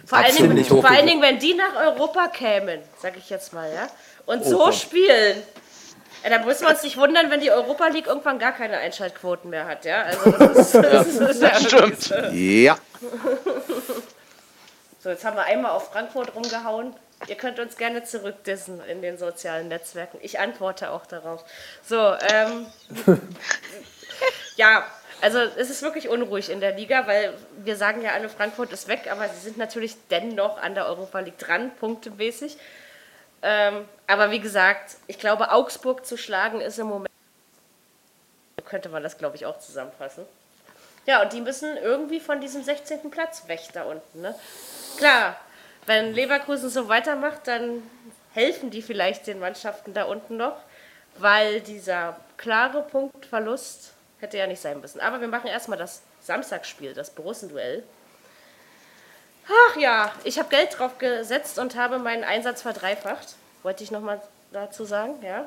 Vor 0.05 0.17
allen, 0.17 0.35
Dingen, 0.35 0.65
vor 0.65 0.89
allen 0.89 1.07
Dingen, 1.07 1.21
wenn 1.21 1.39
die 1.39 1.53
nach 1.53 1.75
Europa 1.75 2.27
kämen, 2.27 2.81
sag 3.01 3.15
ich 3.17 3.29
jetzt 3.29 3.53
mal, 3.53 3.71
ja, 3.73 3.87
und 4.25 4.43
so 4.43 4.57
Gott. 4.57 4.75
spielen. 4.75 5.41
Ja, 6.23 6.29
dann 6.29 6.45
müssen 6.45 6.63
wir 6.63 6.69
uns 6.69 6.83
nicht 6.83 6.97
wundern, 6.97 7.31
wenn 7.31 7.39
die 7.39 7.51
Europa 7.51 7.87
League 7.87 8.07
irgendwann 8.07 8.37
gar 8.37 8.51
keine 8.51 8.77
Einschaltquoten 8.77 9.49
mehr 9.49 9.65
hat, 9.65 9.85
ja. 9.85 10.03
Also 10.03 10.31
das 10.31 10.57
ist, 10.57 10.75
das 10.75 11.07
ist, 11.07 11.19
das 11.19 11.31
ist 11.31 11.41
ja 11.41 11.55
Stimmt. 11.55 12.01
so. 12.01 12.15
Ja, 12.15 12.77
So, 15.03 15.09
jetzt 15.09 15.25
haben 15.25 15.35
wir 15.35 15.45
einmal 15.45 15.71
auf 15.71 15.91
Frankfurt 15.91 16.35
rumgehauen. 16.35 16.93
Ihr 17.27 17.35
könnt 17.35 17.59
uns 17.59 17.75
gerne 17.75 18.03
zurückdissen 18.03 18.81
in 18.87 19.01
den 19.01 19.17
sozialen 19.17 19.67
Netzwerken. 19.67 20.19
Ich 20.21 20.39
antworte 20.39 20.91
auch 20.91 21.07
darauf. 21.07 21.43
So, 21.83 21.97
ähm, 21.97 22.67
ja, 24.57 24.85
also 25.21 25.39
es 25.39 25.71
ist 25.71 25.81
wirklich 25.81 26.07
unruhig 26.07 26.51
in 26.51 26.59
der 26.61 26.75
Liga, 26.75 27.07
weil 27.07 27.33
wir 27.63 27.77
sagen 27.77 28.03
ja 28.03 28.11
alle, 28.11 28.29
Frankfurt 28.29 28.73
ist 28.73 28.87
weg, 28.87 29.09
aber 29.11 29.27
sie 29.29 29.39
sind 29.39 29.57
natürlich 29.57 29.95
dennoch 30.11 30.61
an 30.61 30.75
der 30.75 30.85
Europa 30.85 31.19
League 31.19 31.39
dran, 31.39 31.71
punktemäßig. 31.79 32.57
Ähm, 33.43 33.87
aber 34.07 34.31
wie 34.31 34.39
gesagt, 34.39 34.97
ich 35.07 35.17
glaube, 35.17 35.51
Augsburg 35.51 36.05
zu 36.05 36.17
schlagen 36.17 36.61
ist 36.61 36.77
im 36.79 36.87
Moment, 36.87 37.09
könnte 38.65 38.89
man 38.89 39.03
das, 39.03 39.17
glaube 39.17 39.35
ich, 39.35 39.45
auch 39.45 39.59
zusammenfassen. 39.59 40.25
Ja, 41.05 41.23
und 41.23 41.33
die 41.33 41.41
müssen 41.41 41.77
irgendwie 41.77 42.19
von 42.19 42.39
diesem 42.41 42.63
16. 42.63 43.09
Platz 43.09 43.47
weg 43.47 43.61
da 43.73 43.83
unten. 43.83 44.21
Ne? 44.21 44.35
Klar, 44.97 45.35
wenn 45.87 46.13
Leverkusen 46.13 46.69
so 46.69 46.87
weitermacht, 46.87 47.47
dann 47.47 47.83
helfen 48.33 48.69
die 48.69 48.81
vielleicht 48.81 49.27
den 49.27 49.39
Mannschaften 49.39 49.93
da 49.93 50.03
unten 50.03 50.37
noch, 50.37 50.57
weil 51.17 51.61
dieser 51.61 52.17
klare 52.37 52.83
Punktverlust 52.83 53.93
hätte 54.19 54.37
ja 54.37 54.47
nicht 54.47 54.61
sein 54.61 54.79
müssen. 54.79 55.01
Aber 55.01 55.19
wir 55.19 55.27
machen 55.27 55.47
erstmal 55.47 55.77
das 55.77 56.03
Samstagsspiel, 56.21 56.93
das 56.93 57.09
Borussenduell. 57.09 57.83
Ach 59.51 59.75
ja, 59.77 60.11
ich 60.23 60.39
habe 60.39 60.49
Geld 60.49 60.77
drauf 60.77 60.97
gesetzt 60.97 61.59
und 61.59 61.75
habe 61.75 61.99
meinen 61.99 62.23
Einsatz 62.23 62.61
verdreifacht. 62.61 63.35
Wollte 63.63 63.83
ich 63.83 63.91
nochmal 63.91 64.21
dazu 64.51 64.85
sagen, 64.85 65.15
ja. 65.23 65.45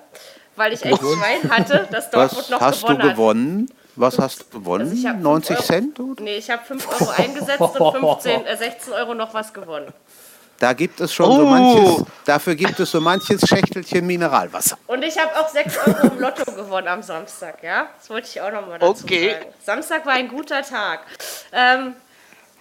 Weil 0.56 0.72
ich 0.72 0.84
echt 0.84 0.98
Schwein 0.98 1.50
hatte, 1.50 1.88
dass 1.90 2.10
Dortmund 2.10 2.42
was 2.44 2.50
noch 2.50 2.60
hast 2.60 2.82
du 2.82 2.86
gewonnen 2.88 3.02
hat. 3.02 3.10
gewonnen? 3.16 3.70
Was 3.96 4.18
hast 4.18 4.40
du 4.52 4.58
gewonnen? 4.58 4.82
Also 4.88 4.94
ich 4.94 5.06
hab 5.06 5.14
fünf 5.14 5.24
90 5.24 5.56
Euro- 5.56 5.62
Cent? 5.64 6.00
Oder? 6.00 6.22
Nee, 6.22 6.36
ich 6.36 6.50
habe 6.50 6.64
5 6.64 7.00
Euro 7.00 7.10
eingesetzt 7.10 7.60
und 7.60 7.96
15, 7.96 8.44
äh, 8.46 8.56
16 8.56 8.92
Euro 8.92 9.14
noch 9.14 9.32
was 9.34 9.52
gewonnen. 9.52 9.92
Da 10.58 10.72
gibt 10.72 11.00
es 11.00 11.12
schon 11.12 11.30
so 11.32 11.42
Oh. 11.42 11.44
manches, 11.46 12.04
dafür 12.24 12.54
gibt 12.54 12.78
es 12.80 12.90
so 12.90 13.00
manches 13.00 13.46
Schächtelchen 13.48 14.06
Mineralwasser. 14.06 14.78
Und 14.86 15.02
ich 15.04 15.16
habe 15.18 15.30
auch 15.38 15.48
6 15.48 15.78
Euro 15.86 16.06
im 16.08 16.18
Lotto 16.20 16.44
gewonnen 16.52 16.88
am 16.88 17.02
Samstag, 17.02 17.62
ja? 17.62 17.88
Das 17.98 18.08
wollte 18.10 18.28
ich 18.28 18.40
auch 18.40 18.50
nochmal 18.52 18.78
dazu 18.78 19.04
Okay. 19.04 19.32
sagen. 19.32 19.46
Samstag 19.64 20.06
war 20.06 20.12
ein 20.14 20.28
guter 20.28 20.62
Tag. 20.62 21.00
Ähm, 21.52 21.94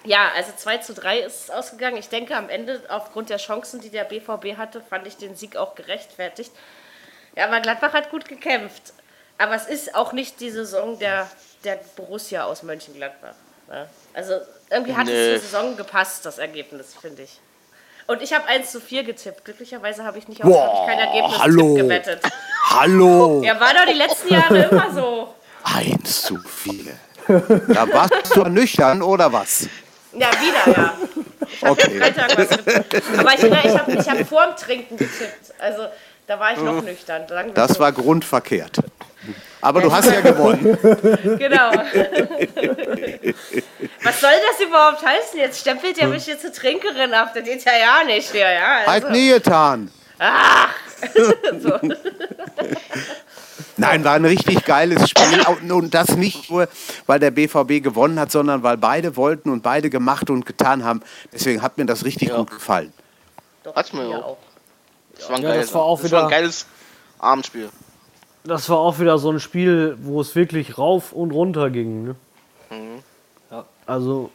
ja, 0.04 0.30
also 0.36 0.52
2 0.56 0.78
zu 0.80 0.94
3 0.94 1.20
ist 1.20 1.46
es 1.46 1.50
ausgegangen. 1.50 1.98
Ich 1.98 2.10
denke, 2.10 2.36
am 2.36 2.50
Ende, 2.50 2.82
aufgrund 2.90 3.30
der 3.30 3.38
Chancen, 3.38 3.82
die 3.82 3.90
der 3.90 4.04
BVB 4.04 4.58
hatte, 4.58 4.82
fand 4.82 5.08
ich 5.08 5.18
den 5.18 5.36
Sieg 5.36 5.56
auch 5.56 5.76
gerechtfertigt. 5.76 6.52
Ja, 7.36 7.46
aber 7.46 7.62
Gladbach 7.62 7.94
hat 7.94 8.12
gut 8.12 8.28
gekämpft. 8.28 8.94
Aber 9.38 9.56
es 9.56 9.66
ist 9.66 9.96
auch 9.96 10.14
nicht 10.14 10.40
die 10.40 10.52
Saison 10.52 11.00
der, 11.00 11.28
der 11.64 11.80
Borussia 11.96 12.44
aus 12.44 12.64
Mönchengladbach. 12.64 13.34
Ne? 13.68 13.88
Also 14.14 14.36
irgendwie 14.70 14.96
hat 14.96 15.08
Nee. 15.08 15.34
es 15.34 15.42
zur 15.42 15.50
Saison 15.50 15.78
gepasst, 15.78 16.26
das 16.26 16.38
Ergebnis, 16.38 16.96
finde 17.00 17.24
ich. 17.24 17.40
Und 18.06 18.22
ich 18.22 18.34
habe 18.34 18.46
1 18.48 18.72
zu 18.72 18.82
4 18.82 19.04
getippt. 19.04 19.46
Glücklicherweise 19.46 20.04
habe 20.04 20.18
ich 20.20 20.28
nicht 20.28 20.44
auf 20.44 20.50
ich 20.50 20.88
kein 20.88 21.00
Ergebnis 21.00 21.40
hallo. 21.40 21.74
gewettet. 21.76 22.22
Hallo! 22.70 23.42
Ja, 23.44 23.60
war 23.60 23.74
doch 23.74 23.86
die 23.88 23.98
letzten 23.98 24.34
Jahre 24.34 24.64
immer 24.72 24.94
so. 24.94 25.34
Eins 25.64 26.24
zu 26.24 26.38
viele. 26.40 26.98
Da 27.28 27.88
warst 27.94 28.36
du 28.36 28.44
nüchtern 28.44 29.02
oder 29.02 29.32
was? 29.32 29.68
Ja, 30.16 30.30
wieder, 30.42 30.78
ja. 30.78 30.94
Ich 31.52 31.62
habe 31.64 31.72
Okay. 31.72 32.00
Freitag 32.00 32.38
was 32.38 32.50
getippt. 32.50 33.04
Aber 33.18 33.34
ich, 33.34 33.44
ich 33.44 33.78
habe 33.78 33.92
ich 33.94 34.10
hab 34.10 34.28
vorm 34.28 34.56
Trinken 34.56 34.98
getippt. 34.98 35.54
Also 35.60 35.88
da 36.28 36.40
war 36.40 36.54
ich 36.54 36.60
noch 36.60 36.82
nüchtern. 36.82 37.28
sagen 37.28 37.50
wir 37.50 37.54
Das 37.54 37.80
war 37.80 37.92
grundverkehrt. 37.92 38.78
Aber 39.62 39.82
du 39.82 39.92
hast 39.92 40.12
ja 40.12 40.22
gewonnen. 40.22 40.78
Genau. 41.40 41.72
Was 44.04 44.20
soll 44.20 44.32
das 44.50 44.68
überhaupt 44.68 45.06
heißen? 45.06 45.40
Jetzt 45.40 45.62
stempelt 45.62 45.98
ihr 45.98 46.08
mich 46.08 46.26
hier 46.26 46.38
zur 46.40 46.52
Trinkerin 46.52 47.14
ab. 47.14 47.32
Das 47.34 47.44
geht 47.44 47.64
ja 47.64 47.72
ja 47.74 48.04
nicht 48.06 48.32
hier, 48.32 48.52
ja. 48.52 48.86
Halt 48.86 49.06
Also, 49.06 49.10
nie 49.10 49.30
getan. 49.30 49.92
so. 51.60 51.80
Nein, 53.78 54.04
war 54.04 54.14
ein 54.14 54.26
richtig 54.26 54.66
geiles 54.66 55.10
Spiel. 55.10 55.72
Und 55.72 55.94
das 55.94 56.16
nicht 56.16 56.50
nur, 56.50 56.68
weil 57.06 57.20
der 57.20 57.32
BVB 57.32 57.84
gewonnen 57.84 58.20
hat, 58.20 58.32
sondern 58.32 58.64
weil 58.64 58.78
beide 58.78 59.16
wollten 59.16 59.50
und 59.50 59.64
beide 59.64 59.90
gemacht 59.90 60.30
und 60.30 60.46
getan 60.46 60.84
haben. 60.84 61.02
Deswegen 61.32 61.62
hat 61.62 61.78
mir 61.78 61.86
das 61.86 62.06
richtig 62.06 62.32
gut 62.34 62.52
gefallen. 62.52 62.94
Doch, 63.64 63.76
Hat's 63.76 63.94
mir 63.94 64.06
auch. 64.08 64.24
auch. 64.26 64.38
Das 65.16 65.30
war 65.30 65.38
ein, 65.38 65.44
Ja, 65.44 65.50
geiles, 65.50 65.66
das 65.68 65.76
war 65.76 65.82
auch 65.84 66.02
das 66.02 66.12
war 66.12 66.20
ein 66.24 66.28
wieder- 66.28 66.38
geiles 66.38 66.66
Abendspiel. 67.20 67.70
Das 68.44 68.70
war 68.70 68.78
auch 68.78 69.00
wieder 69.00 69.18
so 69.18 69.32
ein 69.32 69.40
Spiel, 69.40 69.98
wo 70.02 70.20
es 70.20 70.36
wirklich 70.36 70.78
rauf 70.78 71.14
und 71.14 71.32
runter 71.32 71.70
ging. 71.70 72.04
Ne? 72.04 72.16
Ja. 73.50 73.64
Also 73.86 74.32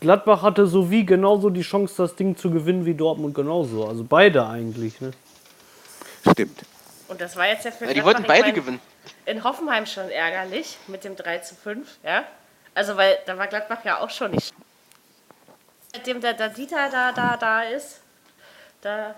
Gladbach 0.00 0.42
hatte 0.42 0.66
so 0.66 0.90
wie 0.90 1.06
genauso 1.06 1.48
die 1.50 1.60
Chance, 1.62 1.94
das 1.98 2.16
Ding 2.16 2.36
zu 2.36 2.50
gewinnen 2.50 2.84
wie 2.84 2.94
Dortmund 2.94 3.34
genauso. 3.34 3.86
Also 3.86 4.04
beide 4.08 4.46
eigentlich. 4.46 5.00
Ne? 5.00 5.12
Stimmt. 6.30 6.60
Und 7.08 7.20
das 7.20 7.36
war 7.36 7.46
jetzt 7.46 7.64
ja 7.64 7.70
für 7.70 7.86
Ja, 7.86 7.94
die 7.94 8.04
wollten 8.04 8.24
beide 8.24 8.46
mein, 8.46 8.54
gewinnen. 8.54 8.80
In 9.24 9.44
Hoffenheim 9.44 9.86
schon 9.86 10.10
ärgerlich 10.10 10.76
mit 10.86 11.04
dem 11.04 11.16
3 11.16 11.38
zu 11.38 11.54
5, 11.54 11.98
ja. 12.04 12.24
Also, 12.74 12.96
weil 12.96 13.18
da 13.26 13.38
war 13.38 13.46
Gladbach 13.46 13.84
ja 13.84 14.00
auch 14.00 14.10
schon 14.10 14.32
nicht. 14.32 14.54
Seitdem 15.92 16.20
der, 16.20 16.34
der 16.34 16.50
Dieter 16.50 16.90
da, 16.90 17.12
da, 17.12 17.36
da 17.36 17.62
ist, 17.62 18.00
da 18.82 19.14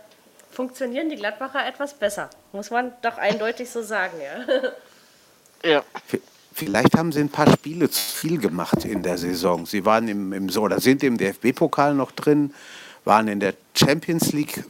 funktionieren 0.51 1.09
die 1.09 1.17
Gladbacher 1.17 1.67
etwas 1.67 1.95
besser. 1.95 2.31
Muss 2.53 2.71
man 2.71 2.93
doch 3.03 3.19
eindeutig 3.19 3.71
so 3.71 3.83
sagen, 3.83 4.19
ja. 4.21 4.63
Ja. 5.63 5.85
Vielleicht 6.53 6.97
haben 6.97 7.13
sie 7.13 7.21
ein 7.21 7.29
paar 7.29 7.51
Spiele 7.53 7.89
zu 7.91 8.01
viel 8.01 8.39
gemacht 8.39 8.85
in 8.85 9.03
der 9.03 9.19
Saison. 9.19 9.67
Sie 9.67 9.85
waren 9.85 10.09
im, 10.09 10.33
im 10.33 10.49
so 10.49 10.63
oder 10.63 10.81
sind 10.81 11.03
im 11.03 11.17
DFB-Pokal 11.17 11.95
noch 11.95 12.13
drin, 12.13 12.55
waren 13.05 13.29
in 13.29 13.41
der 13.41 13.55
Champions 13.75 14.33
League. 14.33 14.65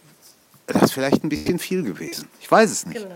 Das 0.72 0.82
ist 0.82 0.92
vielleicht 0.92 1.22
ein 1.24 1.28
bisschen 1.28 1.58
viel 1.58 1.82
gewesen. 1.82 2.28
Ich 2.40 2.50
weiß 2.50 2.70
es 2.70 2.86
nicht. 2.86 3.02
Genau. 3.02 3.14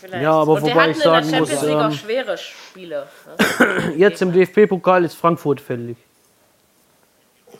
Vielleicht. 0.00 0.22
Ja, 0.22 0.32
aber 0.32 0.54
Und 0.54 0.62
wobei 0.62 0.72
hatten 0.74 0.90
ich 0.90 0.96
in 0.96 1.02
der 1.02 1.10
sagen 1.12 1.30
Champions 1.30 1.50
muss, 1.52 1.62
League 1.62 1.76
auch 1.76 1.84
ähm, 1.84 1.92
schwere 1.92 2.38
Spiele. 2.38 3.08
Ne? 3.58 3.94
Jetzt 3.96 4.20
im 4.22 4.32
DFB-Pokal 4.32 5.04
ist 5.04 5.14
Frankfurt 5.14 5.60
fällig. 5.60 5.96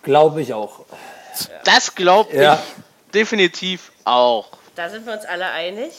Glaube 0.02 0.42
ich 0.42 0.52
auch. 0.52 0.84
Das 1.64 1.94
glaube 1.94 2.34
Ja. 2.36 2.54
ich 2.54 3.12
definitiv 3.14 3.92
auch. 4.04 4.48
Da 4.74 4.88
sind 4.90 5.06
wir 5.06 5.12
uns 5.12 5.24
alle 5.24 5.46
einig. 5.46 5.92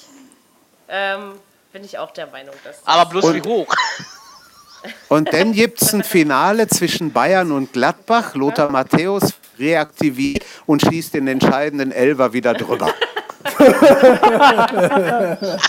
Ähm, 0.90 1.34
bin 1.72 1.84
ich 1.84 1.98
auch 1.98 2.12
der 2.12 2.28
Meinung, 2.28 2.54
dass. 2.64 2.86
Aber 2.86 3.10
bloß 3.10 3.26
Und- 3.26 3.36
wie 3.46 3.48
hoch. 3.50 3.74
Und 5.08 5.32
dann 5.32 5.54
gibt 5.54 5.82
es 5.82 5.94
ein 5.94 6.04
Finale 6.04 6.68
zwischen 6.68 7.14
Bayern 7.14 7.54
und 7.54 7.72
Gladbach. 7.72 8.36
Lothar 8.36 8.70
Matthäus 8.70 9.34
reaktiviert 9.58 10.44
und 10.66 10.82
schießt 10.82 11.14
den 11.14 11.28
entscheidenden 11.30 11.94
Elfer 11.94 12.34
wieder 12.34 12.54
drüber. 12.54 12.94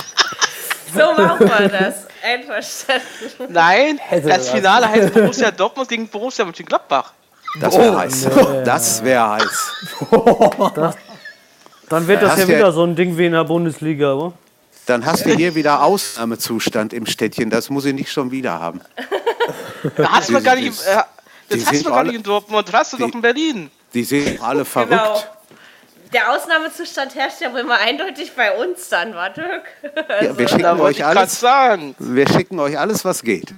So 0.94 1.12
machen 1.20 1.48
wir 1.48 1.68
das. 1.68 1.94
Einverstanden. 2.22 3.04
Nein, 3.48 3.98
Hätte 3.98 4.28
das. 4.28 4.48
Finale 4.48 4.88
heißt 4.88 5.12
Borussia 5.12 5.50
Dortmund 5.50 5.88
gegen 5.88 6.06
Borussia 6.08 6.44
Mönchengladbach. 6.44 7.12
Das 7.60 7.76
wäre 7.76 7.96
heiß. 7.98 8.28
Das 8.64 9.02
wäre 9.02 9.30
heiß. 9.32 9.72
Dann 11.88 12.06
wird 12.06 12.22
das 12.22 12.30
Hast 12.32 12.38
ja 12.40 12.48
wieder 12.48 12.70
so 12.72 12.84
ein 12.84 12.94
Ding 12.94 13.18
wie 13.18 13.26
in 13.26 13.32
der 13.32 13.42
Bundesliga, 13.44 14.14
oder? 14.14 14.32
Dann 14.86 15.04
hast 15.04 15.26
du 15.26 15.34
hier 15.34 15.54
wieder 15.56 15.82
Ausnahmezustand 15.82 16.92
im 16.92 17.06
Städtchen. 17.06 17.50
Das 17.50 17.70
muss 17.70 17.84
ich 17.86 17.94
nicht 17.94 18.12
schon 18.12 18.30
wieder 18.30 18.60
haben. 18.60 18.80
Da 19.96 20.12
hast 20.12 20.28
du 20.30 20.40
gar 20.42 20.54
nicht, 20.54 20.80
die- 20.80 20.90
äh, 20.90 21.02
die 21.50 21.58
das 21.58 21.66
hast 21.68 21.78
du 21.80 21.84
doch 21.84 21.90
gar 21.90 21.98
alle- 21.98 22.08
nicht 22.08 22.16
in 22.18 22.22
Dortmund, 22.22 22.68
das 22.68 22.74
hast 22.74 22.92
du 22.92 22.98
doch 22.98 23.12
in 23.12 23.20
Berlin. 23.20 23.70
Die 23.92 24.04
sind 24.04 24.40
alle 24.42 24.64
verrückt. 24.64 24.90
Genau. 24.92 25.22
Der 26.14 26.30
Ausnahmezustand 26.32 27.14
herrscht 27.16 27.40
ja 27.40 27.52
wohl 27.52 27.64
mal 27.64 27.78
eindeutig 27.80 28.32
bei 28.34 28.56
uns 28.56 28.88
dann, 28.88 29.14
warte. 29.14 29.62
Ja, 30.22 30.38
wir, 30.38 30.46
Da 30.46 30.48
schicken 30.48 30.80
euch 30.80 31.04
alles, 31.04 31.40
sagen. 31.40 31.94
wir 31.98 32.26
schicken 32.28 32.58
euch 32.60 32.78
alles, 32.78 33.04
was 33.04 33.22
geht. 33.22 33.52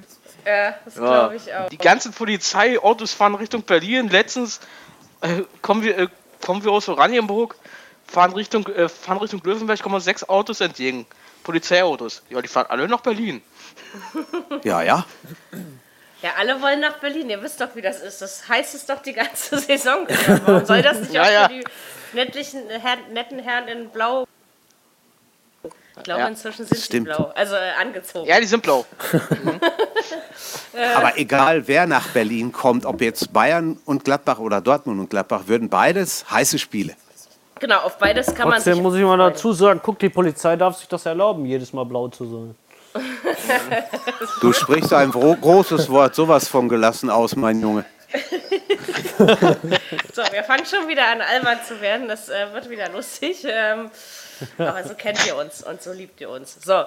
Ja, 0.44 0.74
das 0.84 0.94
Ja. 0.96 1.00
glaube 1.02 1.36
ich 1.36 1.54
auch. 1.54 1.68
Die 1.68 1.78
ganzen 1.78 2.12
Polizeiautos 2.12 3.12
fahren 3.12 3.34
Richtung 3.34 3.62
Berlin. 3.62 4.08
Letztens 4.08 4.60
äh, 5.20 5.42
kommen, 5.62 5.82
wir, 5.82 5.98
äh, 5.98 6.08
kommen 6.44 6.64
wir 6.64 6.72
aus 6.72 6.88
Oranienburg, 6.88 7.56
fahren 8.06 8.32
Richtung, 8.32 8.66
äh, 8.68 8.88
fahren 8.88 9.18
Richtung 9.18 9.40
Löwenberg, 9.44 9.82
kommen 9.82 9.94
uns 9.96 10.04
sechs 10.04 10.26
Autos 10.28 10.60
entgegen. 10.60 11.06
Polizeiautos. 11.44 12.22
Ja, 12.30 12.40
die 12.40 12.48
fahren 12.48 12.66
alle 12.70 12.88
nach 12.88 13.00
Berlin. 13.00 13.42
Ja, 14.64 14.82
ja. 14.82 15.04
Ja, 16.22 16.30
alle 16.38 16.60
wollen 16.62 16.80
nach 16.80 16.98
Berlin. 16.98 17.28
Ihr 17.28 17.42
wisst 17.42 17.60
doch, 17.60 17.68
wie 17.74 17.82
das 17.82 18.00
ist. 18.00 18.22
Das 18.22 18.48
heißt 18.48 18.74
es 18.74 18.86
doch 18.86 19.02
die 19.02 19.12
ganze 19.12 19.58
Saison. 19.60 20.06
Warum 20.46 20.64
soll 20.64 20.80
das 20.82 21.00
nicht 21.00 21.12
Ja, 21.12 21.22
auch 21.22 21.30
ja. 21.30 21.48
für 21.48 21.54
die 21.54 21.64
nettlichen, 22.16 22.62
Herr, 22.68 22.96
netten 23.12 23.38
Herren 23.38 23.68
in 23.68 23.88
Blau? 23.90 24.26
Ich 25.98 26.02
glaube, 26.02 26.20
Ja, 26.20 26.28
inzwischen 26.28 26.66
sind 26.66 26.76
sie 26.76 26.82
stimmt. 26.84 27.06
blau. 27.06 27.32
Also 27.34 27.54
äh, 27.54 27.70
angezogen. 27.80 28.26
Ja, 28.28 28.38
die 28.40 28.46
sind 28.46 28.62
blau. 28.62 28.84
Aber 30.96 31.16
egal, 31.18 31.66
wer 31.66 31.86
nach 31.86 32.08
Berlin 32.08 32.52
kommt, 32.52 32.84
ob 32.84 33.00
jetzt 33.00 33.32
Bayern 33.32 33.78
und 33.86 34.04
Gladbach 34.04 34.38
oder 34.38 34.60
Dortmund 34.60 35.00
und 35.00 35.08
Gladbach, 35.10 35.42
würden 35.46 35.68
beides 35.70 36.30
heiße 36.30 36.58
Spiele. 36.58 36.94
Genau, 37.60 37.78
auf 37.80 37.96
beides 37.96 38.26
kann 38.34 38.48
man 38.48 38.56
Trotzdem 38.56 38.74
sich. 38.74 38.82
muss 38.82 38.94
ich 38.96 39.02
mal 39.02 39.16
dazu 39.16 39.52
sagen, 39.54 39.80
guck, 39.82 39.98
die 39.98 40.10
Polizei 40.10 40.56
darf 40.56 40.76
sich 40.76 40.86
das 40.88 41.06
erlauben, 41.06 41.46
jedes 41.46 41.72
Mal 41.72 41.86
blau 41.86 42.08
zu 42.08 42.26
sein. 42.26 42.54
Du 44.42 44.52
sprichst 44.52 44.92
ein 44.92 45.10
gro 45.10 45.34
großes 45.34 45.88
Wort, 45.88 46.14
sowas 46.14 46.46
von 46.48 46.68
gelassen 46.68 47.08
aus, 47.08 47.34
mein 47.36 47.60
Junge. 47.60 47.84
So, 50.12 50.22
wir 50.32 50.44
fangen 50.44 50.64
schon 50.64 50.88
wieder 50.88 51.06
an, 51.08 51.20
albern 51.20 51.58
zu 51.62 51.80
werden. 51.80 52.08
Das 52.08 52.28
äh, 52.28 52.52
wird 52.52 52.70
wieder 52.70 52.88
lustig. 52.88 53.44
Ähm, 53.44 53.90
aber 54.58 54.82
so 54.84 54.94
kennt 54.94 55.26
ihr 55.26 55.36
uns 55.36 55.62
und 55.62 55.82
so 55.82 55.92
liebt 55.92 56.20
ihr 56.20 56.30
uns. 56.30 56.54
So. 56.64 56.84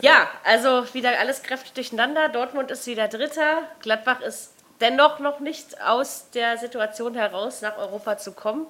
Ja, 0.00 0.28
also 0.44 0.86
wieder 0.92 1.18
alles 1.18 1.42
kräftig 1.42 1.72
durcheinander. 1.72 2.28
Dortmund 2.28 2.70
ist 2.70 2.86
wieder 2.86 3.08
Dritter. 3.08 3.62
Gladbach 3.80 4.20
ist 4.20 4.52
dennoch 4.80 5.18
noch 5.18 5.40
nicht 5.40 5.80
aus 5.82 6.30
der 6.34 6.58
Situation 6.58 7.14
heraus, 7.14 7.62
nach 7.62 7.78
Europa 7.78 8.18
zu 8.18 8.32
kommen. 8.32 8.66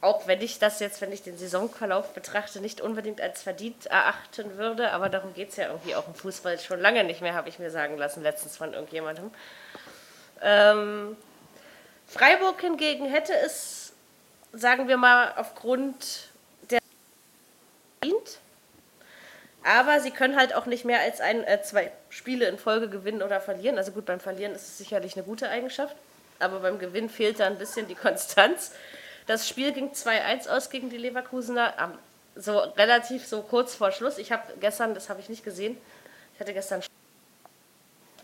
Auch 0.00 0.26
wenn 0.26 0.40
ich 0.42 0.58
das 0.58 0.80
jetzt, 0.80 1.00
wenn 1.00 1.12
ich 1.12 1.22
den 1.22 1.38
Saisonverlauf 1.38 2.12
betrachte, 2.12 2.60
nicht 2.60 2.80
unbedingt 2.80 3.20
als 3.20 3.42
verdient 3.42 3.86
erachten 3.86 4.58
würde. 4.58 4.92
Aber 4.92 5.08
darum 5.08 5.34
geht 5.34 5.48
es 5.48 5.56
ja 5.56 5.68
irgendwie 5.68 5.96
auch 5.96 6.06
im 6.06 6.14
Fußball 6.14 6.58
schon 6.60 6.78
lange 6.78 7.04
nicht 7.04 7.22
mehr, 7.22 7.34
habe 7.34 7.48
ich 7.48 7.58
mir 7.58 7.70
sagen 7.70 7.96
lassen, 7.96 8.22
letztens 8.22 8.56
von 8.56 8.74
irgendjemandem. 8.74 9.30
Ähm, 10.44 11.16
Freiburg 12.06 12.60
hingegen 12.60 13.06
hätte 13.06 13.32
es, 13.34 13.92
sagen 14.52 14.86
wir 14.88 14.96
mal, 14.98 15.32
aufgrund 15.36 16.28
der. 16.70 16.78
Aber 19.66 19.98
sie 20.00 20.10
können 20.10 20.36
halt 20.36 20.54
auch 20.54 20.66
nicht 20.66 20.84
mehr 20.84 21.00
als 21.00 21.20
ein, 21.22 21.42
äh, 21.44 21.62
zwei 21.62 21.90
Spiele 22.10 22.46
in 22.46 22.58
Folge 22.58 22.88
gewinnen 22.88 23.22
oder 23.22 23.40
verlieren. 23.40 23.78
Also 23.78 23.92
gut, 23.92 24.04
beim 24.04 24.20
Verlieren 24.20 24.52
ist 24.54 24.62
es 24.62 24.78
sicherlich 24.78 25.16
eine 25.16 25.24
gute 25.24 25.48
Eigenschaft. 25.48 25.96
Aber 26.38 26.60
beim 26.60 26.78
Gewinn 26.78 27.08
fehlt 27.08 27.40
da 27.40 27.46
ein 27.46 27.56
bisschen 27.58 27.88
die 27.88 27.94
Konstanz. 27.94 28.72
Das 29.26 29.48
Spiel 29.48 29.72
ging 29.72 29.92
2-1 29.92 30.48
aus 30.48 30.68
gegen 30.68 30.90
die 30.90 30.98
Leverkusener, 30.98 31.78
am- 31.78 31.98
so 32.36 32.58
relativ 32.58 33.26
so 33.26 33.40
kurz 33.40 33.74
vor 33.74 33.90
Schluss. 33.92 34.18
Ich 34.18 34.32
habe 34.32 34.42
gestern, 34.60 34.92
das 34.92 35.08
habe 35.08 35.20
ich 35.20 35.30
nicht 35.30 35.44
gesehen, 35.44 35.78
ich 36.34 36.40
hatte 36.40 36.52
gestern 36.52 36.82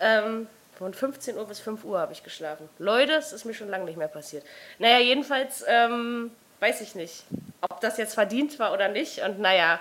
ähm, 0.00 0.46
von 0.80 0.94
15 0.94 1.36
Uhr 1.36 1.44
bis 1.44 1.60
5 1.60 1.84
Uhr 1.84 1.98
habe 1.98 2.14
ich 2.14 2.22
geschlafen. 2.24 2.66
Leute, 2.78 3.12
das 3.12 3.34
ist 3.34 3.44
mir 3.44 3.52
schon 3.52 3.68
lange 3.68 3.84
nicht 3.84 3.98
mehr 3.98 4.08
passiert. 4.08 4.44
Naja, 4.78 4.98
jedenfalls 4.98 5.62
ähm, 5.68 6.30
weiß 6.58 6.80
ich 6.80 6.94
nicht, 6.94 7.24
ob 7.60 7.82
das 7.82 7.98
jetzt 7.98 8.14
verdient 8.14 8.58
war 8.58 8.72
oder 8.72 8.88
nicht. 8.88 9.20
Und 9.20 9.38
naja, 9.40 9.78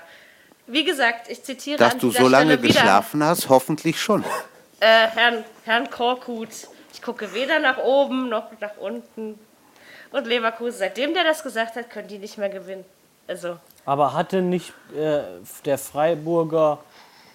wie 0.68 0.84
gesagt, 0.84 1.30
ich 1.30 1.42
zitiere 1.42 1.78
Dass 1.78 1.94
an 1.94 2.00
du 2.00 2.10
dieser 2.10 2.24
so 2.24 2.28
lange 2.28 2.52
Stelle 2.52 2.64
wieder 2.64 2.74
geschlafen 2.74 3.24
hast, 3.24 3.48
hoffentlich 3.48 3.98
schon. 4.00 4.26
äh, 4.82 5.08
Herrn, 5.08 5.46
Herrn 5.64 5.90
Korkut. 5.90 6.50
Ich 6.92 7.02
gucke 7.02 7.34
weder 7.34 7.60
nach 7.60 7.78
oben 7.78 8.28
noch 8.28 8.52
nach 8.60 8.76
unten. 8.78 9.40
Und 10.12 10.28
Leverkusen, 10.28 10.80
seitdem 10.80 11.14
der 11.14 11.24
das 11.24 11.44
gesagt 11.44 11.78
hat, 11.78 11.90
können 11.90 12.10
die 12.10 12.18
nicht 12.18 12.38
mehr 12.38 12.50
gewinnen. 12.50 12.84
Also, 13.26 13.58
Aber 13.86 14.12
hatte 14.14 14.42
nicht 14.42 14.74
äh, 14.98 15.22
der 15.64 15.78
Freiburger 15.78 16.80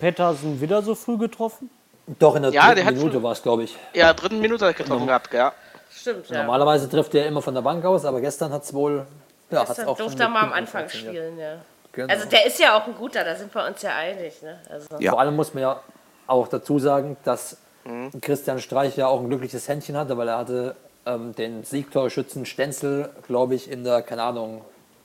Pettersen 0.01 0.61
wieder 0.61 0.83
so 0.83 0.95
früh 0.95 1.17
getroffen? 1.17 1.71
Doch 2.19 2.37
in 2.37 2.43
der 2.43 2.53
Ja, 2.53 2.63
dritten 2.67 2.77
der 2.77 2.85
hat 2.87 2.95
Minute 2.95 3.23
war 3.23 3.33
es, 3.33 3.43
glaube 3.43 3.65
ich. 3.65 3.77
Ja, 3.95 4.13
dritten 4.13 4.41
Minute 4.41 4.67
hat 4.67 4.75
er 4.75 4.85
getroffen 4.85 5.07
gehabt, 5.07 5.33
ja. 5.33 5.53
stimmt, 5.91 6.29
ja. 6.29 6.39
Normalerweise 6.43 6.89
trifft 6.89 7.15
er 7.15 7.27
immer 7.27 7.41
von 7.43 7.55
der 7.55 7.63
Bank 7.63 7.85
aus, 7.85 8.05
aber 8.05 8.21
gestern 8.21 8.53
hat 8.53 8.63
es 8.65 8.75
wohl. 8.75 9.07
Ja, 9.51 9.61
hat's 9.61 9.69
Gestern 9.69 9.87
auch 9.89 9.97
schon 9.97 10.07
durfte 10.07 10.23
er 10.25 10.29
mal 10.29 10.43
am 10.43 10.53
Anfang 10.53 10.89
spielen, 10.89 11.39
ja. 11.39 11.57
Genau. 11.93 12.13
Also 12.13 12.29
der 12.29 12.45
ist 12.47 12.59
ja 12.59 12.77
auch 12.77 12.87
ein 12.87 12.95
guter, 12.97 13.23
da 13.25 13.37
sind 13.37 13.55
wir 13.55 13.65
uns 13.67 13.81
ja 13.83 13.95
einig. 13.95 14.43
Ne? 14.43 14.59
Also, 14.69 14.87
Ja. 14.99 15.13
Vor 15.13 15.21
allem 15.21 15.37
muss 15.37 15.55
man 15.55 15.63
ja 15.63 15.81
auch 16.27 16.49
dazu 16.49 16.79
sagen, 16.79 17.17
dass 17.25 17.57
Mhm. 17.85 18.13
Christian 18.23 18.59
Streich 18.61 18.97
ja 18.97 19.07
auch 19.09 19.21
ein 19.21 19.29
glückliches 19.29 19.69
Händchen 19.69 19.95
hatte, 19.97 20.17
weil 20.17 20.29
er 20.29 20.39
hatte 20.39 20.75
ähm, 21.05 21.35
den 21.35 21.65
Siegtorschützen 21.65 22.47
Stenzel, 22.47 23.11
glaube 23.27 23.55
ich, 23.55 23.71
in 23.71 23.85
der, 23.85 24.01
keine 24.01 24.23
Ahnung, 24.23 24.65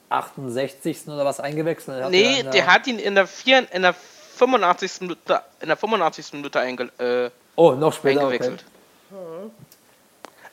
68. 0.10 1.08
oder 1.08 1.26
was 1.26 1.40
eingewechselt. 1.40 2.02
Hatte 2.02 2.12
Nee, 2.12 2.40
in 2.40 2.52
der 2.52 2.68
hat 2.68 2.88
ihn 2.88 3.00
in 3.00 3.16
der, 3.16 3.28
vier, 3.28 3.68
in 3.74 3.82
der 3.82 3.94
85. 4.40 5.02
Minute, 5.02 5.42
in 5.62 5.68
der 5.68 5.78
85. 5.78 6.34
Minute 6.34 6.60
einge, 6.60 6.84
äh, 6.98 7.30
Oh, 7.56 7.72
noch 7.74 7.94
später. 7.94 8.24
Okay. 8.26 8.36
eingewechselt. 8.36 8.64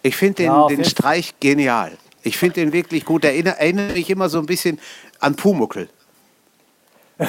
Ich 0.03 0.17
finde 0.17 0.35
den, 0.37 0.47
Ja, 0.47 0.67
den 0.67 0.85
Streich 0.85 1.35
genial. 1.41 1.93
Ich 2.23 2.37
finde 2.37 2.55
den 2.55 2.73
wirklich 2.73 3.05
gut. 3.05 3.25
Er 3.25 3.31
erinnert, 3.31 3.59
erinnert 3.61 3.93
mich 3.95 4.11
immer 4.11 4.29
so 4.29 4.39
ein 4.39 4.47
bisschen 4.47 4.81
an 5.21 5.37
Pumuckel. 5.37 5.89
Der, 7.19 7.29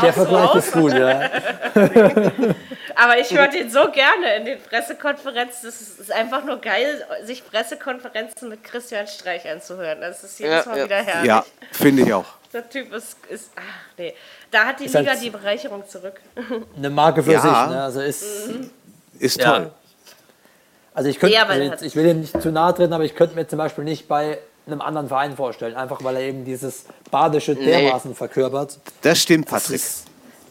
Der 0.00 0.12
so 0.12 0.24
Vergleich 0.24 0.48
aus. 0.50 0.56
ist 0.66 0.72
gut, 0.72 0.92
ja. 0.92 1.30
Aber 2.94 3.18
ich 3.18 3.30
höre 3.36 3.48
den 3.48 3.68
so 3.70 3.90
gerne 3.90 4.36
in 4.36 4.44
den 4.46 4.58
Pressekonferenzen. 4.62 5.60
Das 5.64 5.80
ist, 5.80 6.00
ist 6.00 6.12
einfach 6.12 6.44
nur 6.44 6.60
geil, 6.60 7.04
sich 7.24 7.44
Pressekonferenzen 7.48 8.48
mit 8.48 8.64
Christian 8.64 9.06
Streich 9.06 9.46
anzuhören. 9.48 10.00
Das 10.00 10.24
ist 10.24 10.38
jedes 10.40 10.64
Ja, 10.64 10.70
Mal 10.70 10.78
ja. 10.78 10.84
wieder 10.84 10.96
herrlich. 11.02 11.28
Ja, 11.28 11.44
finde 11.72 12.02
ich 12.04 12.12
auch. 12.12 12.24
Der 12.52 12.68
Typ 12.68 12.92
ist, 12.94 13.16
ist 13.28 13.50
ach 13.56 13.62
nee. 13.98 14.14
Da 14.50 14.64
hat 14.66 14.80
die 14.80 14.84
Ist 14.86 14.94
Liga 14.94 15.10
halt- 15.10 15.22
die 15.22 15.30
Bereicherung 15.30 15.86
zurück. 15.88 16.20
Eine 16.76 16.90
Marke 16.90 17.22
für 17.22 17.32
Ja. 17.32 17.40
sich. 17.40 17.50
Ne? 17.74 17.82
Also 17.82 18.00
ist, 18.00 18.24
Ist 19.18 19.38
Ja. 19.40 19.52
toll. 19.52 19.72
Also 20.94 21.10
ich 21.10 21.18
könnte, 21.20 21.34
Ja, 21.36 21.44
also 21.46 21.84
ich 21.84 21.94
will 21.94 22.06
ihm 22.06 22.20
nicht 22.20 22.40
zu 22.40 22.50
nahe 22.50 22.74
treten, 22.74 22.92
aber 22.92 23.04
ich 23.04 23.14
könnte 23.14 23.34
mir 23.36 23.46
zum 23.46 23.58
Beispiel 23.58 23.84
nicht 23.84 24.08
bei 24.08 24.38
einem 24.66 24.80
anderen 24.80 25.08
Verein 25.08 25.36
vorstellen, 25.36 25.76
einfach 25.76 26.02
weil 26.02 26.16
er 26.16 26.22
eben 26.22 26.44
dieses 26.44 26.86
Badische 27.10 27.54
dermaßen 27.54 28.14
verkörpert. 28.14 28.78
Das 29.02 29.20
stimmt, 29.20 29.46
Das 29.52 29.62
Patrick. 29.64 29.76
ist, 29.76 30.06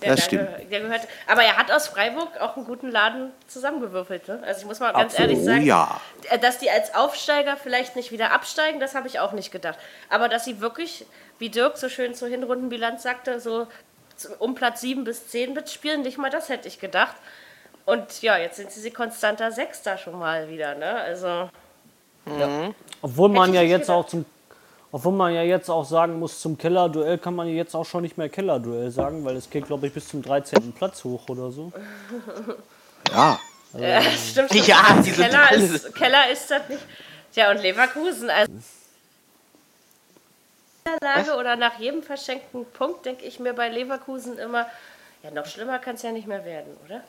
Der, 0.08 0.16
Das 0.16 0.28
der, 0.28 0.40
stimmt. 0.40 0.72
der 0.72 0.80
gehört, 0.82 1.02
aber 1.28 1.44
er 1.44 1.58
hat 1.58 1.72
aus 1.72 1.88
Freiburg 1.88 2.40
auch 2.40 2.56
einen 2.56 2.66
guten 2.66 2.90
Laden 2.90 3.32
zusammengewürfelt. 3.48 4.28
Ne? 4.28 4.42
Also 4.46 4.62
ich 4.62 4.66
muss 4.66 4.80
mal 4.80 4.94
ganz 4.94 5.14
Absolut. 5.14 5.32
ehrlich 5.32 5.46
sagen, 5.46 5.66
ja. 5.66 6.02
äh, 6.30 6.40
dass 6.40 6.58
die 6.58 6.70
als 6.70 6.96
Aufsteiger 6.96 7.58
vielleicht 7.58 7.96
nicht 7.96 8.12
wieder 8.12 8.32
absteigen, 8.32 8.80
das 8.80 8.96
habe 8.96 9.08
ich 9.08 9.20
auch 9.20 9.34
nicht 9.34 9.52
gedacht. 9.52 9.78
Aber 10.10 10.30
dass 10.30 10.46
sie 10.46 10.62
wirklich, 10.62 11.06
wie 11.40 11.50
Dirk 11.50 11.78
so 11.78 11.90
schön 11.90 12.14
zur 12.14 12.28
Hinrundenbilanz 12.28 13.04
sagte, 13.04 13.40
so 13.40 13.68
um 14.40 14.56
Platz 14.56 14.82
7 14.82 15.04
bis 15.04 15.28
10 15.28 15.54
mitspielen, 15.54 16.02
nicht 16.02 16.18
mal 16.18 16.30
das 16.30 16.50
hätte 16.50 16.68
ich 16.68 16.80
gedacht. 16.80 17.16
Und 17.86 18.22
ja, 18.22 18.38
jetzt 18.38 18.58
sind 18.58 18.72
sie 18.72 18.92
konstanter 18.92 19.52
Sechster 19.52 19.98
schon 19.98 20.18
mal 20.18 20.50
wieder. 20.50 20.76
Ne? 20.76 20.94
Also 20.94 21.50
Obwohl 23.02 23.30
man 23.30 23.54
ja 23.54 23.62
jetzt 23.62 23.90
auch 23.90 24.06
zum 24.08 24.26
obwohl 24.92 25.12
man 25.14 25.34
ja 25.34 25.44
jetzt 25.44 25.70
auch 25.70 25.86
sagen 25.86 26.18
muss, 26.20 26.40
zum 26.40 26.58
Kellerduell 26.58 27.18
kann 27.18 27.36
man 27.36 27.48
jetzt 27.48 27.76
auch 27.76 27.86
schon 27.86 28.02
nicht 28.04 28.18
mehr 28.18 28.30
Kellerduell 28.30 28.90
sagen, 28.92 29.26
weil 29.26 29.36
es 29.36 29.50
geht, 29.50 29.68
glaube 29.68 29.88
ich, 29.88 29.94
bis 29.94 30.08
zum 30.08 30.22
13. 30.22 30.72
Platz 30.74 31.04
hoch 31.04 31.28
oder 31.30 31.52
so. 31.52 31.72
Ja. 33.14 33.40
äh, 33.80 34.02
stimmt 34.02 34.50
schon. 34.52 34.64
Ja, 34.66 34.84
die 35.02 35.12
sind 35.12 35.30
Keller, 35.30 35.52
ist, 35.54 35.96
Keller 35.96 36.30
ist 36.30 36.52
das 36.52 36.68
nicht. 36.68 36.82
Tja, 37.32 37.52
und 37.52 37.62
Leverkusen, 37.62 38.30
also 38.30 38.52
Niederlage 40.86 41.38
oder 41.40 41.56
nach 41.56 41.80
jedem 41.80 42.04
verschenkten 42.04 42.66
Punkt 42.66 43.06
denke 43.06 43.26
ich 43.26 43.40
mir 43.40 43.54
bei 43.54 43.70
Leverkusen 43.70 44.38
immer, 44.40 44.66
ja, 45.24 45.32
noch 45.32 45.46
schlimmer 45.46 45.80
kann 45.80 45.96
es 45.96 46.02
ja 46.02 46.12
nicht 46.12 46.28
mehr 46.28 46.44
werden, 46.44 46.76
oder? 46.86 47.02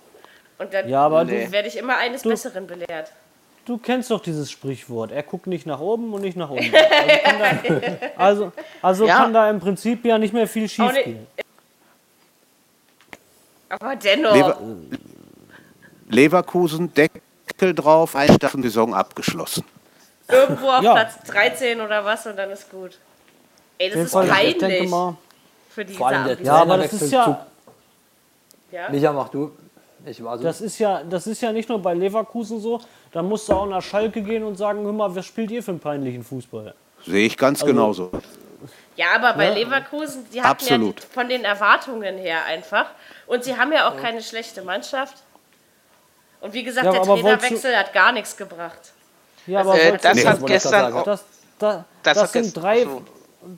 Und 0.58 0.72
dann 0.74 0.88
Ja, 0.88 1.06
aber 1.06 1.24
Nee. 1.24 1.50
werde 1.50 1.68
ich 1.68 1.76
immer 1.76 1.96
eines 1.96 2.22
Besseren 2.22 2.66
belehrt. 2.66 3.10
Du 3.68 3.76
kennst 3.76 4.10
doch 4.10 4.20
dieses 4.22 4.50
Sprichwort. 4.50 5.12
Er 5.12 5.22
guckt 5.22 5.46
nicht 5.46 5.66
nach 5.66 5.78
oben 5.78 6.14
und 6.14 6.22
nicht 6.22 6.38
nach 6.38 6.48
unten. 6.48 6.74
Also 6.74 7.20
kann 7.22 7.38
da, 7.38 8.06
also, 8.16 8.52
also 8.80 9.06
Ja. 9.06 9.16
kann 9.18 9.34
da 9.34 9.50
im 9.50 9.60
Prinzip 9.60 10.06
ja 10.06 10.16
nicht 10.16 10.32
mehr 10.32 10.48
viel 10.48 10.66
schief 10.70 10.90
nicht- 10.90 11.04
gehen. 11.04 11.26
Aber 13.68 13.94
dennoch, 13.96 14.34
Lever 14.34 14.58
Leverkusen, 16.08 16.94
Deckel 16.94 17.74
drauf, 17.74 18.16
Einstaffelsaison 18.16 18.94
abgeschlossen. 18.94 19.64
irgendwo 20.30 20.68
auf 20.70 20.82
Ja. 20.82 20.94
Platz 20.94 21.18
13 21.26 21.78
oder 21.82 22.02
was 22.06 22.26
und 22.26 22.36
dann 22.36 22.50
ist 22.50 22.70
gut. 22.70 22.98
Ey, 23.76 23.90
das 23.90 23.98
ist 24.04 24.12
Fall, 24.12 24.26
peinlich 24.28 24.54
ich 24.54 24.58
denke 24.58 24.88
mal. 24.88 25.16
für 25.68 25.84
diese 25.84 25.98
Vor 25.98 26.08
allem 26.08 26.24
der. 26.24 26.40
Ja, 26.42 26.54
aber 26.54 26.78
das 26.78 26.92
ist 26.94 27.12
ja, 27.12 27.46
Ja? 28.72 28.88
Micha, 28.88 29.12
mach 29.12 29.28
du. 29.28 29.52
Ich 30.06 30.24
war 30.24 30.38
so. 30.38 30.44
das 30.44 30.60
ist 30.62 30.78
ja, 30.78 31.02
das 31.02 31.26
ist 31.26 31.42
ja 31.42 31.52
nicht 31.52 31.68
nur 31.68 31.82
bei 31.82 31.92
Leverkusen 31.92 32.60
so. 32.60 32.80
Da 33.12 33.22
musst 33.22 33.48
du 33.48 33.54
auch 33.54 33.66
nach 33.66 33.82
Schalke 33.82 34.22
gehen 34.22 34.44
und 34.44 34.56
sagen, 34.56 34.84
hör 34.84 34.92
mal, 34.92 35.14
was 35.14 35.24
spielt 35.26 35.50
ihr 35.50 35.62
für 35.62 35.70
einen 35.72 35.80
peinlichen 35.80 36.22
Fußball? 36.22 36.74
Sehe 37.06 37.26
ich 37.26 37.36
ganz 37.36 37.62
Also- 37.62 37.72
genauso. 37.72 38.10
Ja, 38.96 39.06
aber 39.14 39.34
bei 39.34 39.50
Leverkusen, 39.50 40.26
die 40.32 40.40
hatten 40.42 40.50
Absolut. 40.50 41.00
ja 41.00 41.06
die, 41.06 41.14
von 41.14 41.28
den 41.28 41.44
Erwartungen 41.44 42.18
her 42.18 42.44
einfach. 42.46 42.86
Und 43.28 43.44
sie 43.44 43.56
haben 43.56 43.72
ja 43.72 43.88
auch 43.88 43.96
keine 43.96 44.20
schlechte 44.20 44.62
Mannschaft. 44.62 45.22
Und 46.40 46.52
wie 46.52 46.64
gesagt, 46.64 46.84
Ja, 46.86 46.90
der 46.92 47.02
Trainerwechsel 47.02 47.76
hat 47.76 47.92
gar 47.92 48.10
nichts 48.10 48.36
gebracht. 48.36 48.92
Ja, 49.46 49.60
aber 49.60 49.78
Äh, 49.80 49.96
das 49.98 50.24
hat 50.24 50.44
gestern 50.46 50.92
auch, 50.92 51.04
das, 51.04 51.24
da, 51.60 51.84
das 52.02 52.14
das, 52.14 52.22
hat 52.24 52.30
sind 52.32 52.42
gestern- 52.42 52.62
drei, 52.62 52.82
so. 52.84 53.02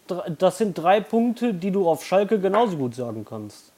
drei- 0.07 0.31
das 0.39 0.59
sind 0.59 0.75
drei 0.75 1.01
Punkte, 1.01 1.55
die 1.55 1.71
du 1.71 1.89
auf 1.89 2.05
Schalke 2.05 2.39
genauso 2.39 2.77
gut 2.77 2.95
sagen 2.95 3.25
kannst. 3.29 3.73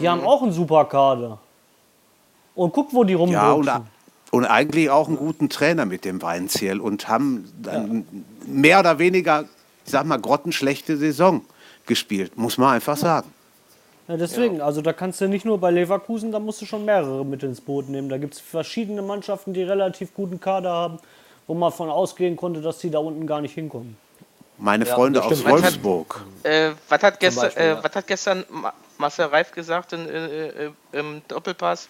Die 0.00 0.08
haben 0.08 0.24
auch 0.24 0.42
einen 0.42 0.52
super 0.52 0.86
Kader. 0.86 1.38
Und 2.54 2.72
guck, 2.72 2.92
wo 2.94 3.04
die 3.04 3.12
Ja, 3.12 3.54
und, 4.36 4.44
eigentlich 4.46 4.90
auch 4.90 5.08
einen 5.08 5.16
guten 5.16 5.48
Trainer 5.48 5.86
mit 5.86 6.04
dem 6.04 6.22
Weinziel 6.22 6.80
und 6.80 7.08
haben 7.08 7.50
dann 7.62 8.06
mehr 8.46 8.80
oder 8.80 8.98
weniger, 8.98 9.44
ich 9.84 9.90
sag 9.90 10.04
mal, 10.06 10.18
grottenschlechte 10.18 10.96
Saison 10.96 11.44
gespielt, 11.86 12.36
muss 12.36 12.58
man 12.58 12.74
einfach 12.74 12.96
sagen. 12.96 13.32
Ja, 14.08 14.16
deswegen, 14.16 14.60
also 14.60 14.82
da 14.82 14.92
kannst 14.92 15.20
du 15.20 15.28
nicht 15.28 15.44
nur 15.44 15.58
bei 15.58 15.70
Leverkusen, 15.72 16.30
da 16.30 16.38
musst 16.38 16.60
du 16.62 16.66
schon 16.66 16.84
mehrere 16.84 17.24
mit 17.24 17.42
ins 17.42 17.60
Boot 17.60 17.88
nehmen. 17.88 18.08
Da 18.08 18.18
gibt 18.18 18.34
es 18.34 18.40
verschiedene 18.40 19.02
Mannschaften, 19.02 19.52
die 19.52 19.64
relativ 19.64 20.14
guten 20.14 20.38
Kader 20.38 20.70
haben, 20.70 20.98
wo 21.48 21.54
man 21.54 21.72
von 21.72 21.90
ausgehen 21.90 22.36
konnte, 22.36 22.60
dass 22.60 22.78
die 22.78 22.90
da 22.90 22.98
unten 23.00 23.26
gar 23.26 23.40
nicht 23.40 23.54
hinkommen. 23.54 23.96
Meine 24.58 24.86
Ja, 24.86 24.94
Freunde 24.94 25.22
aus 25.22 25.38
stimmt. 25.38 25.50
Wolfsburg. 25.50 26.24
Äh, 26.44 26.70
was, 26.88 27.02
hat 27.02 27.20
gestern, 27.20 27.44
Beispiel, 27.44 27.62
äh, 27.62 27.68
ja. 27.68 27.84
was 27.84 27.94
hat 27.96 28.06
gestern 28.06 28.44
Ma- 28.48 28.72
Marcel 28.96 29.26
Reif 29.26 29.50
gesagt 29.52 29.92
in, 29.92 30.08
äh, 30.08 30.46
äh, 30.46 30.70
im 30.92 31.20
Doppelpass? 31.28 31.88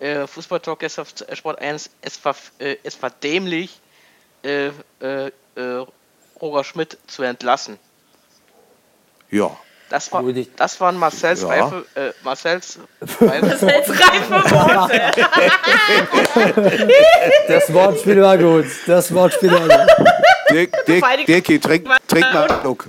Äh, 0.00 0.26
Fußballtalk 0.26 0.78
gestern 0.78 1.02
auf 1.02 1.36
Sport 1.36 1.60
1. 1.60 1.90
Es 2.00 2.24
war, 2.24 2.34
äh, 2.58 2.76
es 2.82 3.00
war 3.02 3.10
dämlich, 3.10 3.78
äh, 4.42 4.68
äh, 5.00 5.30
äh, 5.56 5.84
Roger 6.40 6.64
Schmidt 6.64 6.96
zu 7.06 7.22
entlassen. 7.22 7.78
Ja. 9.30 9.56
Das, 9.90 10.10
war, 10.12 10.22
das 10.56 10.80
waren 10.80 10.96
Marcels 10.96 11.42
Ja. 11.42 11.48
Reife, 11.48 11.84
äh, 11.96 12.12
Marcels 12.22 12.78
Reife. 13.20 13.46
Das 13.46 13.60
sind 13.60 13.68
jetzt 13.68 13.90
reife 13.90 14.30
Worte. 14.54 15.00
Das 17.48 17.72
Wortspiel 17.74 18.22
war 18.22 18.38
gut. 18.38 18.66
Das 18.86 19.12
Wortspiel 19.12 19.50
war 19.50 19.62
gut. 19.62 20.06
Dirk, 20.50 20.86
Dirk, 20.86 21.44
trink, 21.44 21.88
trink 22.06 22.32
mal 22.32 22.48
einen 22.48 22.60
Schluck. 22.60 22.86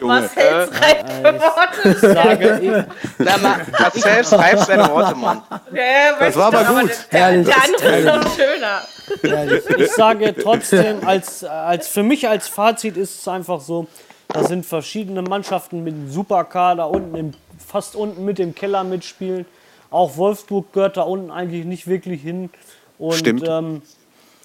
Junge. 0.00 0.20
Marcel's 0.20 0.70
reife 0.80 1.40
Worte. 1.40 2.14
Sage 2.14 2.60
ich, 2.62 2.84
Na, 3.18 3.36
Ma 3.38 3.56
Marcels 3.78 4.32
Reif 4.32 4.60
seine 4.64 4.88
Worte, 4.90 5.14
Mann. 5.14 5.42
Ja, 5.72 6.16
Das 6.18 6.36
war 6.36 6.46
aber 6.54 6.64
gut. 6.80 6.90
Der, 7.12 7.20
Herrlich. 7.20 7.46
der 7.46 7.64
andere 7.64 7.96
ist 7.96 8.24
noch 8.24 8.36
schöner. 8.36 9.78
Ich 9.78 9.92
sage 9.92 10.34
trotzdem, 10.34 11.06
als, 11.06 11.44
als 11.44 11.88
für 11.88 12.02
mich 12.02 12.28
als 12.28 12.48
Fazit 12.48 12.96
ist 12.96 13.20
es 13.20 13.28
einfach 13.28 13.60
so, 13.60 13.86
da 14.28 14.44
sind 14.44 14.64
verschiedene 14.66 15.22
Mannschaften 15.22 15.84
mit 15.84 15.94
einem 15.94 16.10
Superkader 16.10 16.88
unten 16.88 17.14
im, 17.14 17.30
fast 17.66 17.94
unten 17.96 18.24
mit 18.24 18.40
im 18.40 18.54
Keller 18.54 18.84
mitspielen. 18.84 19.46
Auch 19.90 20.16
Wolfsburg 20.16 20.72
gehört 20.72 20.96
da 20.96 21.02
unten 21.02 21.30
eigentlich 21.30 21.64
nicht 21.64 21.86
wirklich 21.86 22.22
hin. 22.22 22.50
Und, 22.98 23.14
Stimmt. 23.14 23.44
Ähm, 23.46 23.82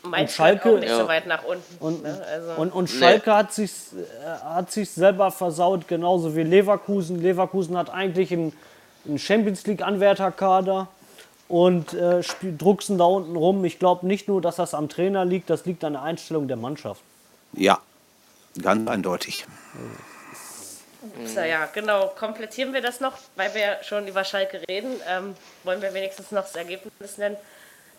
Mein 0.04 0.28
Schalke- 0.28 0.34
Schalke 0.64 0.70
auch 0.70 0.80
nicht 0.80 0.90
Ja. 0.90 0.98
so 1.00 1.08
weit 1.08 1.28
nach 1.28 1.44
unten. 1.44 1.78
Und, 1.84 2.04
ne? 2.04 2.26
also, 2.32 2.62
und, 2.62 2.72
und 2.74 2.90
Schalke 2.90 3.34
hat 3.36 3.54
sich, 3.54 3.72
äh, 3.72 4.28
hat 4.46 4.72
sich 4.72 4.90
selber 4.90 5.30
versaut, 5.32 5.88
genauso 5.88 6.36
wie 6.36 6.44
Leverkusen. 6.44 7.22
Leverkusen 7.22 7.78
hat 7.78 7.90
eigentlich 7.90 8.32
einen, 8.32 8.54
einen 9.06 9.20
Champions 9.20 9.66
League-Anwärterkader 9.68 10.88
und 11.50 11.94
äh, 11.94 12.22
drucksen 12.58 12.98
da 12.98 13.06
unten 13.06 13.36
rum. 13.36 13.66
Ich 13.66 13.78
glaube 13.80 14.08
nicht 14.08 14.28
nur, 14.28 14.42
dass 14.42 14.56
das 14.58 14.74
am 14.74 14.88
Trainer 14.88 15.26
liegt, 15.26 15.50
das 15.50 15.66
liegt 15.66 15.84
an 15.84 15.94
der 15.94 16.04
Einstellung 16.04 16.48
der 16.48 16.58
Mannschaft. 16.58 17.02
Ja, 17.54 17.80
ganz 18.62 18.88
eindeutig. 18.90 19.46
so, 21.26 21.40
ja, 21.42 21.66
genau. 21.74 22.08
Komplettieren 22.18 22.74
wir 22.74 22.82
das 22.82 23.00
noch, 23.00 23.14
weil 23.36 23.54
wir 23.56 23.78
schon 23.84 24.08
über 24.08 24.24
Schalke 24.24 24.62
reden. 24.70 24.92
Ähm, 25.10 25.36
wollen 25.64 25.82
wir 25.82 25.94
wenigstens 25.94 26.32
noch 26.32 26.44
das 26.44 26.56
Ergebnis 26.56 27.18
nennen. 27.18 27.38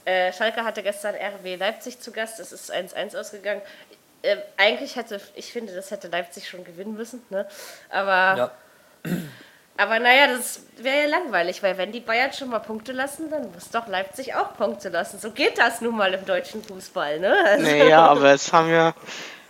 Äh, 0.05 0.33
Schalke 0.33 0.65
hatte 0.65 0.83
gestern 0.83 1.15
RW 1.15 1.57
Leipzig 1.57 2.01
zu 2.01 2.11
Gast. 2.13 2.41
Es 2.41 2.53
ist 2.53 2.73
1-1 2.73 3.17
ausgegangen. 3.17 3.63
Äh, 4.23 4.37
eigentlich 4.57 4.97
hätte, 4.97 5.21
ich 5.35 5.53
finde, 5.53 5.75
das 5.75 5.91
hätte 5.91 6.09
Leipzig 6.09 6.49
schon 6.49 6.65
gewinnen 6.65 6.95
müssen. 6.95 7.23
Ne? 7.31 7.47
Aber, 7.91 8.37
Ja. 8.37 8.51
aber 9.77 9.99
naja, 9.99 10.27
das 10.29 10.61
wäre 10.79 11.03
ja 11.03 11.07
langweilig, 11.09 11.63
weil 11.63 11.79
wenn 11.79 11.93
die 11.93 12.01
Bayern 12.01 12.33
schon 12.33 12.49
mal 12.51 12.59
Punkte 12.59 12.93
lassen, 12.93 13.31
dann 13.31 13.51
muss 13.53 13.71
doch 13.71 13.89
Leipzig 13.89 14.35
auch 14.35 14.57
Punkte 14.57 14.89
lassen. 14.89 15.19
So 15.19 15.31
geht 15.31 15.59
das 15.59 15.81
nun 15.81 15.97
mal 15.97 16.13
im 16.13 16.25
deutschen 16.27 16.63
Fußball. 16.63 17.19
Ne? 17.21 17.35
Also, 17.45 17.65
Naja, 17.65 18.07
aber 18.07 18.33
es 18.33 18.53
haben 18.53 18.71
ja, 18.71 18.95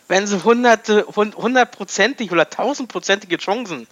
wenn 0.09 0.27
sie 0.27 0.43
hunderte, 0.43 1.07
hundertprozentig 1.07 2.31
oder 2.33 2.49
tausendprozentige 2.49 3.39
Chancen 3.39 3.87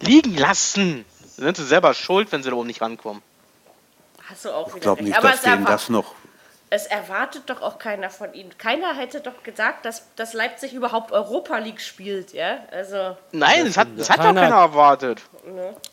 liegen 0.00 0.36
lassen, 0.36 1.04
sind 1.36 1.56
sie 1.56 1.64
selber 1.64 1.94
schuld, 1.94 2.32
wenn 2.32 2.42
sie 2.42 2.50
da 2.50 2.56
oben 2.56 2.66
nicht 2.66 2.80
rankommen. 2.80 3.22
Hast 4.30 4.44
du 4.44 4.50
auch 4.50 4.66
wieder 4.68 4.76
Ich 4.76 4.82
glaube 4.82 5.02
nicht, 5.04 5.16
aber 5.16 5.30
dass 5.30 5.42
denen 5.42 5.64
das 5.64 5.88
noch. 5.88 6.14
es 6.70 6.86
erwartet 6.86 7.44
doch 7.46 7.62
auch 7.62 7.78
keiner 7.78 8.10
von 8.10 8.34
ihnen. 8.34 8.56
Keiner 8.58 8.94
hätte 8.94 9.20
doch 9.20 9.42
gesagt, 9.42 9.86
dass, 9.86 10.02
dass 10.16 10.34
Leipzig 10.34 10.74
überhaupt 10.74 11.12
Europa 11.12 11.56
League 11.58 11.80
spielt, 11.80 12.34
ja? 12.34 12.58
Also, 12.70 13.16
Nein, 13.32 13.64
das 13.64 13.76
hat, 13.78 13.88
das 13.96 14.10
hat 14.10 14.18
doch 14.18 14.24
Keiner- 14.24 14.42
keiner 14.42 14.56
erwartet. 14.56 15.22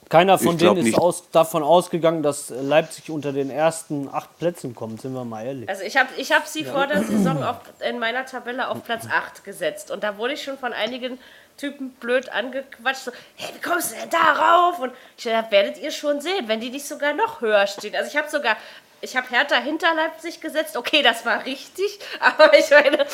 Keiner 0.09 0.37
von 0.37 0.57
denen 0.57 0.85
ist 0.85 0.97
aus, 0.97 1.29
davon 1.31 1.63
ausgegangen, 1.63 2.21
dass 2.23 2.49
Leipzig 2.49 3.09
unter 3.09 3.31
den 3.31 3.49
ersten 3.49 4.09
acht 4.11 4.37
Plätzen 4.37 4.75
kommt, 4.75 5.01
sind 5.01 5.13
wir 5.13 5.23
mal 5.23 5.45
ehrlich. 5.45 5.69
also 5.69 5.83
ich 5.83 5.95
habe 5.95 6.09
ich 6.17 6.31
hab 6.33 6.45
sie 6.45 6.65
vor 6.65 6.87
der 6.87 7.03
Saison 7.03 7.41
auf, 7.41 7.57
in 7.79 7.97
meiner 7.99 8.25
Tabelle 8.25 8.67
auf 8.67 8.83
Platz 8.83 9.07
8 9.09 9.45
gesetzt. 9.45 9.91
Und 9.91 10.03
da 10.03 10.17
wurde 10.17 10.33
ich 10.33 10.43
schon 10.43 10.57
von 10.57 10.73
einigen 10.73 11.19
Typen 11.57 11.91
blöd 11.91 12.29
angequatscht. 12.29 13.05
So, 13.05 13.11
hey, 13.35 13.53
wie 13.53 13.61
kommst 13.61 13.91
du 13.91 13.95
denn 13.95 14.09
da 14.09 14.33
rauf? 14.33 14.79
Und 14.79 14.91
ich 15.17 15.23
dachte, 15.23 15.51
werdet 15.51 15.77
ihr 15.77 15.91
schon 15.91 16.21
sehen, 16.21 16.47
wenn 16.47 16.59
die 16.59 16.69
nicht 16.69 16.85
sogar 16.85 17.13
noch 17.13 17.41
höher 17.41 17.65
stehen. 17.67 17.95
Also 17.95 18.09
ich 18.09 18.17
habe 18.17 18.29
sogar, 18.29 18.57
ich 19.01 19.15
habe 19.15 19.27
Hertha 19.29 19.55
hinter 19.55 19.93
Leipzig 19.93 20.41
gesetzt. 20.41 20.75
Okay, 20.75 21.01
das 21.01 21.25
war 21.25 21.45
richtig. 21.45 21.99
Aber 22.19 22.57
ich 22.57 22.69
meine, 22.69 23.05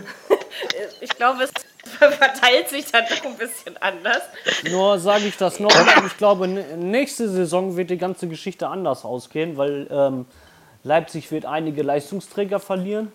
ich 1.00 1.10
glaube, 1.10 1.44
es 1.44 1.52
verteilt 1.88 2.68
sich 2.68 2.86
dann 2.90 3.04
doch 3.08 3.24
ein 3.24 3.36
bisschen 3.36 3.76
anders. 3.78 4.22
Nur 4.70 4.98
sage 4.98 5.26
ich 5.26 5.36
das 5.36 5.60
noch, 5.60 5.72
ich 6.06 6.16
glaube, 6.16 6.48
nächste 6.48 7.28
Saison 7.28 7.76
wird 7.76 7.90
die 7.90 7.98
ganze 7.98 8.28
Geschichte 8.28 8.68
anders 8.68 9.04
ausgehen, 9.04 9.56
weil 9.56 9.86
ähm, 9.90 10.26
Leipzig 10.84 11.30
wird 11.30 11.44
einige 11.44 11.82
Leistungsträger 11.82 12.60
verlieren. 12.60 13.12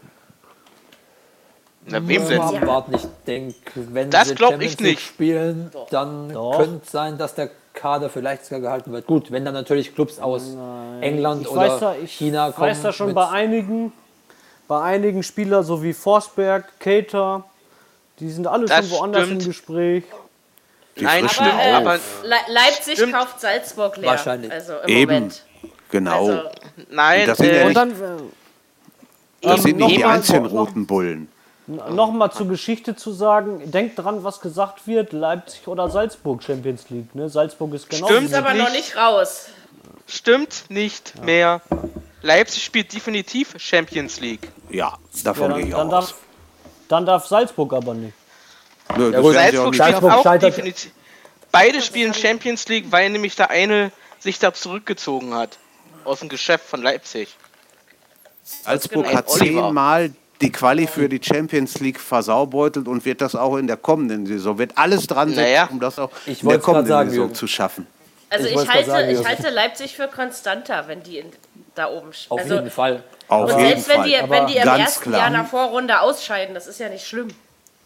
Na, 1.86 2.08
wem 2.08 2.28
denn? 2.28 2.40
abwarten. 2.42 2.96
Ich 2.96 3.06
denke, 3.28 3.56
wenn 3.76 4.10
Das 4.10 4.30
sie 4.30 4.38
Champions 4.38 4.74
ich 4.74 4.80
League 4.80 4.96
nicht. 4.98 5.02
spielen, 5.06 5.72
dann 5.90 6.30
könnte 6.56 6.82
es 6.86 6.92
sein, 6.92 7.18
dass 7.18 7.36
der 7.36 7.50
Kader 7.74 8.10
vielleicht 8.10 8.46
sogar 8.46 8.60
gehalten 8.62 8.92
wird. 8.94 9.06
Gut, 9.08 9.32
wenn 9.32 9.44
dann 9.46 9.54
natürlich 9.54 9.94
Clubs 9.96 10.20
aus 10.20 10.56
England 11.02 11.42
Ich 11.42 11.48
oder 11.50 11.62
weiß 11.74 11.80
da, 11.80 11.96
ich 12.02 12.14
China 12.14 12.52
kommen. 12.52 12.70
weiß 12.70 12.82
da 12.84 12.94
schon 12.94 13.14
bei 13.14 13.28
einigen, 13.30 13.92
bei 14.68 14.82
einigen 14.82 15.24
Spielern, 15.24 15.64
so 15.64 15.82
wie 15.84 15.92
Forsberg, 15.94 16.80
Cater, 16.80 17.44
die 18.20 18.30
sind 18.30 18.48
alle 18.48 18.66
Das 18.68 18.88
schon 18.88 18.98
woanders 19.00 19.26
stimmt. 19.26 19.42
im 19.42 19.48
Gespräch. 19.50 20.04
Nein, 20.96 21.28
frischen 21.28 21.46
stimmt, 21.46 21.60
äh, 21.60 21.72
aber 21.72 21.96
Le 21.96 22.36
Leipzig 22.50 22.94
Stimmt. 22.98 23.14
kauft 23.14 23.42
Salzburg 23.42 23.98
leer. 23.98 24.12
Wahrscheinlich. 24.12 24.52
Also 24.52 24.74
im 24.86 24.90
Eben. 24.90 25.14
Moment. 25.14 25.44
Genau. 25.90 26.28
Also, 26.28 26.40
nein, 26.92 27.26
Das 27.28 27.38
sind 27.40 27.48
ja 27.48 27.54
äh, 27.54 27.62
Und 27.62 27.68
nicht- 27.68 27.78
dann 27.78 27.90
äh, 27.92 28.22
das 29.42 29.64
sind 29.64 29.78
nicht 29.78 29.98
die 29.98 30.06
einzelnen 30.06 30.46
roten 30.46 30.86
Bullen. 30.86 31.28
Nochmal 31.68 32.32
zur 32.32 32.48
Geschichte 32.48 32.96
zu 32.96 33.12
sagen, 33.14 33.72
denkt 33.72 33.98
dran, 34.00 34.24
was 34.24 34.42
gesagt 34.42 34.86
wird, 34.88 35.14
Leipzig 35.14 35.68
oder 35.68 35.90
Salzburg 35.90 36.44
Champions 36.44 36.90
League. 36.90 37.14
Ne? 37.16 37.30
Salzburg 37.30 37.74
ist 37.74 37.90
genau 37.90 38.08
Stimmt, 38.08 38.34
aber 38.34 38.54
noch 38.54 38.72
nicht 38.72 38.96
raus. 38.98 39.48
stimmt 40.08 40.66
nicht 40.70 41.22
mehr. 41.24 41.62
Leipzig 42.22 42.64
spielt 42.64 42.94
definitiv 42.94 43.56
Champions 43.58 44.20
League. 44.20 44.50
Ja, 44.70 44.98
davon 45.24 45.52
Ja, 45.52 45.58
gehe 45.58 45.66
dann, 45.66 45.68
ich 45.70 45.74
dann, 45.76 45.88
auch 45.88 45.92
darf, 45.92 46.04
aus. 46.06 46.16
dann 46.90 47.06
darf 47.06 47.28
Salzburg 47.28 47.74
aber 47.74 47.94
nicht. 47.94 48.14
Nö, 48.98 49.18
auch 49.18 49.32
Salzburg 49.32 49.34
nicht 49.34 49.76
spielt 49.76 49.76
Salzburg 49.78 50.12
auch 50.14 50.24
scheitert- 50.24 50.44
definitiv. 50.58 50.92
Beide 51.52 51.82
spielen 51.82 52.14
Champions 52.14 52.68
League, 52.68 52.92
weil 52.92 53.10
nämlich 53.10 53.36
der 53.36 53.50
eine 53.52 53.92
sich 54.20 54.40
da 54.40 54.54
zurückgezogen 54.54 55.34
hat. 55.36 55.58
Aus 56.04 56.20
dem 56.20 56.28
Geschäft 56.30 56.66
von 56.66 56.82
Leipzig. 56.82 57.36
Salzburg 58.44 59.14
hat 59.14 59.30
zehnmal 59.30 60.12
die 60.44 60.52
Quali 60.52 60.86
für 60.88 61.08
die 61.10 61.20
Champions 61.24 61.80
League 61.80 62.00
versaubeutelt 62.00 62.88
und 62.88 63.04
wird 63.06 63.22
das 63.22 63.34
auch 63.36 63.56
in 63.58 63.66
der 63.68 63.78
kommenden 63.78 64.26
Saison. 64.26 64.58
Wird 64.58 64.78
alles 64.78 65.08
dran 65.08 65.30
setzen, 65.30 65.42
Naja. 65.42 65.70
um 65.72 65.80
das 65.80 65.98
auch 65.98 66.10
Ich 66.26 66.44
in 66.44 66.50
der 66.50 66.60
kommenden 66.60 66.88
sagen, 66.90 67.10
Saison 67.10 67.24
Jürgen. 67.26 67.36
zu 67.36 67.48
schaffen. 67.48 67.88
Also 68.30 68.48
Ich 68.48 68.56
ich, 68.56 68.68
halte, 68.70 68.90
sagen, 68.90 69.10
ich 69.10 69.26
halte 69.28 69.50
Leipzig 69.50 69.96
für 69.96 70.08
konstanter, 70.08 70.84
wenn 70.88 71.02
die 71.04 71.20
in, 71.20 71.28
da 71.76 71.90
oben 71.90 72.10
sch- 72.10 72.26
Auf 72.30 72.40
also, 72.42 72.56
jeden 72.56 72.70
Fall. 72.72 73.04
Auf 73.28 73.44
Und 73.54 73.58
jeden 73.60 73.70
selbst 73.70 73.90
wenn 73.90 73.96
Fall. 73.98 74.08
die, 74.10 74.30
wenn 74.30 74.48
die 74.48 74.58
im 74.58 74.64
Ganz 74.64 74.80
ersten 74.82 75.04
klar. 75.12 75.22
Jahr 75.22 75.30
nach 75.30 75.48
Vorrunde 75.48 76.00
ausscheiden, 76.02 76.54
das 76.56 76.68
ist 76.68 76.80
ja 76.80 76.90
nicht 76.90 77.06
schlimm. 77.08 77.30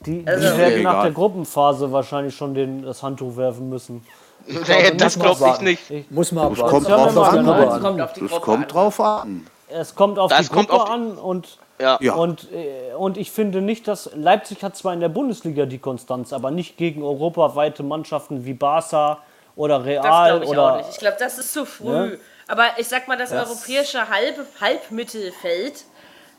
Die, 0.05 0.23
die 0.23 0.27
Also- 0.27 0.57
werden 0.57 0.83
nach 0.83 0.91
Egal. 0.93 1.03
der 1.03 1.11
Gruppenphase 1.11 1.91
wahrscheinlich 1.91 2.35
schon 2.35 2.53
den, 2.53 2.83
das 2.83 3.03
Handtuch 3.03 3.37
werfen 3.37 3.69
müssen. 3.69 4.03
Nee, 4.47 4.91
das 4.95 5.17
muss 5.17 5.25
man 5.25 5.35
glaube 5.37 5.55
ich 5.55 5.61
nicht. 5.89 6.11
Muss 6.11 6.31
man 6.31 6.49
Das 6.55 6.59
abwarten. 6.59 6.85
kommt 6.85 6.89
drauf 6.89 7.33
wenn 7.33 7.39
an. 7.39 7.45
mal- 7.45 7.67
an. 7.69 7.81
Kommt 7.81 8.01
auf 8.01 8.13
die 8.13 8.21
Das 8.27 8.41
kommt 8.41 8.73
drauf 8.73 8.99
an. 9.01 9.47
Es 9.67 9.93
kommt 9.95 10.17
auf 10.19 10.29
Das 10.31 10.47
die 10.47 10.53
kommt 10.53 10.69
Gruppe 10.69 10.81
auf 10.83 10.87
die- 10.87 10.93
an 10.93 11.17
und, 11.17 11.57
Ja. 11.80 11.97
Ja. 12.01 12.15
und, 12.15 12.47
äh, 12.51 12.93
und 12.95 13.17
ich 13.17 13.32
finde 13.32 13.61
nicht, 13.61 13.88
dass 13.88 14.09
Leipzig 14.15 14.63
hat 14.63 14.75
zwar 14.75 14.93
in 14.93 14.99
der 14.99 15.09
Bundesliga 15.09 15.65
die 15.65 15.78
Konstanz, 15.78 16.34
aber 16.34 16.49
nicht 16.49 16.78
gegen 16.78 17.03
europaweite 17.03 17.84
Mannschaften 17.84 18.45
wie 18.45 18.53
Barca 18.53 19.19
oder 19.55 19.80
Das 19.80 19.86
Real 19.86 20.01
glaube 20.30 20.45
ich 20.45 20.49
oder 20.51 20.73
auch 20.73 20.78
nicht. 20.78 20.89
Ich 20.91 20.97
glaube, 20.97 21.17
das 21.19 21.38
ist 21.38 21.53
zu 21.53 21.65
früh. 21.65 22.17
Aber 22.47 22.65
ich 22.78 22.88
sag 22.88 23.07
mal, 23.07 23.17
das, 23.17 23.32
europäische 23.32 24.09
Halb 24.09 24.38
Halbmittelfeld, 24.61 25.84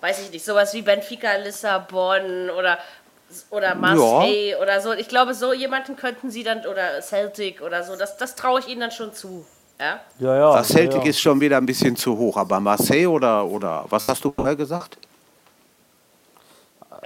weiß 0.01 0.23
ich 0.23 0.33
nicht, 0.33 0.45
sowas 0.45 0.73
wie 0.73 0.83
Benfica 0.83 1.37
Lissabon 1.37 2.51
oder, 2.51 2.79
oder 3.51 3.75
Marseille 3.75 4.57
oder 4.61 4.81
so. 4.81 4.93
Ich 4.93 5.09
glaube, 5.09 5.35
so 5.35 5.53
jemanden 5.53 5.97
könnten 5.97 6.31
sie 6.31 6.43
dann, 6.43 6.61
oder 6.61 7.03
Celtic 7.03 7.61
oder 7.61 7.83
so, 7.85 7.95
das, 7.97 8.17
das 8.17 8.35
traue 8.37 8.61
ich 8.61 8.69
ihnen 8.69 8.81
dann 8.81 8.91
schon 8.91 9.13
zu. 9.13 9.45
Ja? 9.79 10.01
ja, 10.19 10.37
ja, 10.37 10.57
Das 10.57 10.69
Celtic 10.69 11.05
ja. 11.05 11.11
ist 11.11 11.21
schon 11.21 11.41
wieder 11.41 11.59
ein 11.59 11.67
bisschen 11.67 11.95
zu 11.95 12.17
hoch, 12.17 12.37
aber 12.37 12.59
Marseille 12.59 13.07
oder, 13.07 13.45
oder 13.45 13.85
was 13.89 14.09
hast 14.09 14.25
du 14.25 14.33
vorher 14.33 14.57
gesagt? 14.57 14.97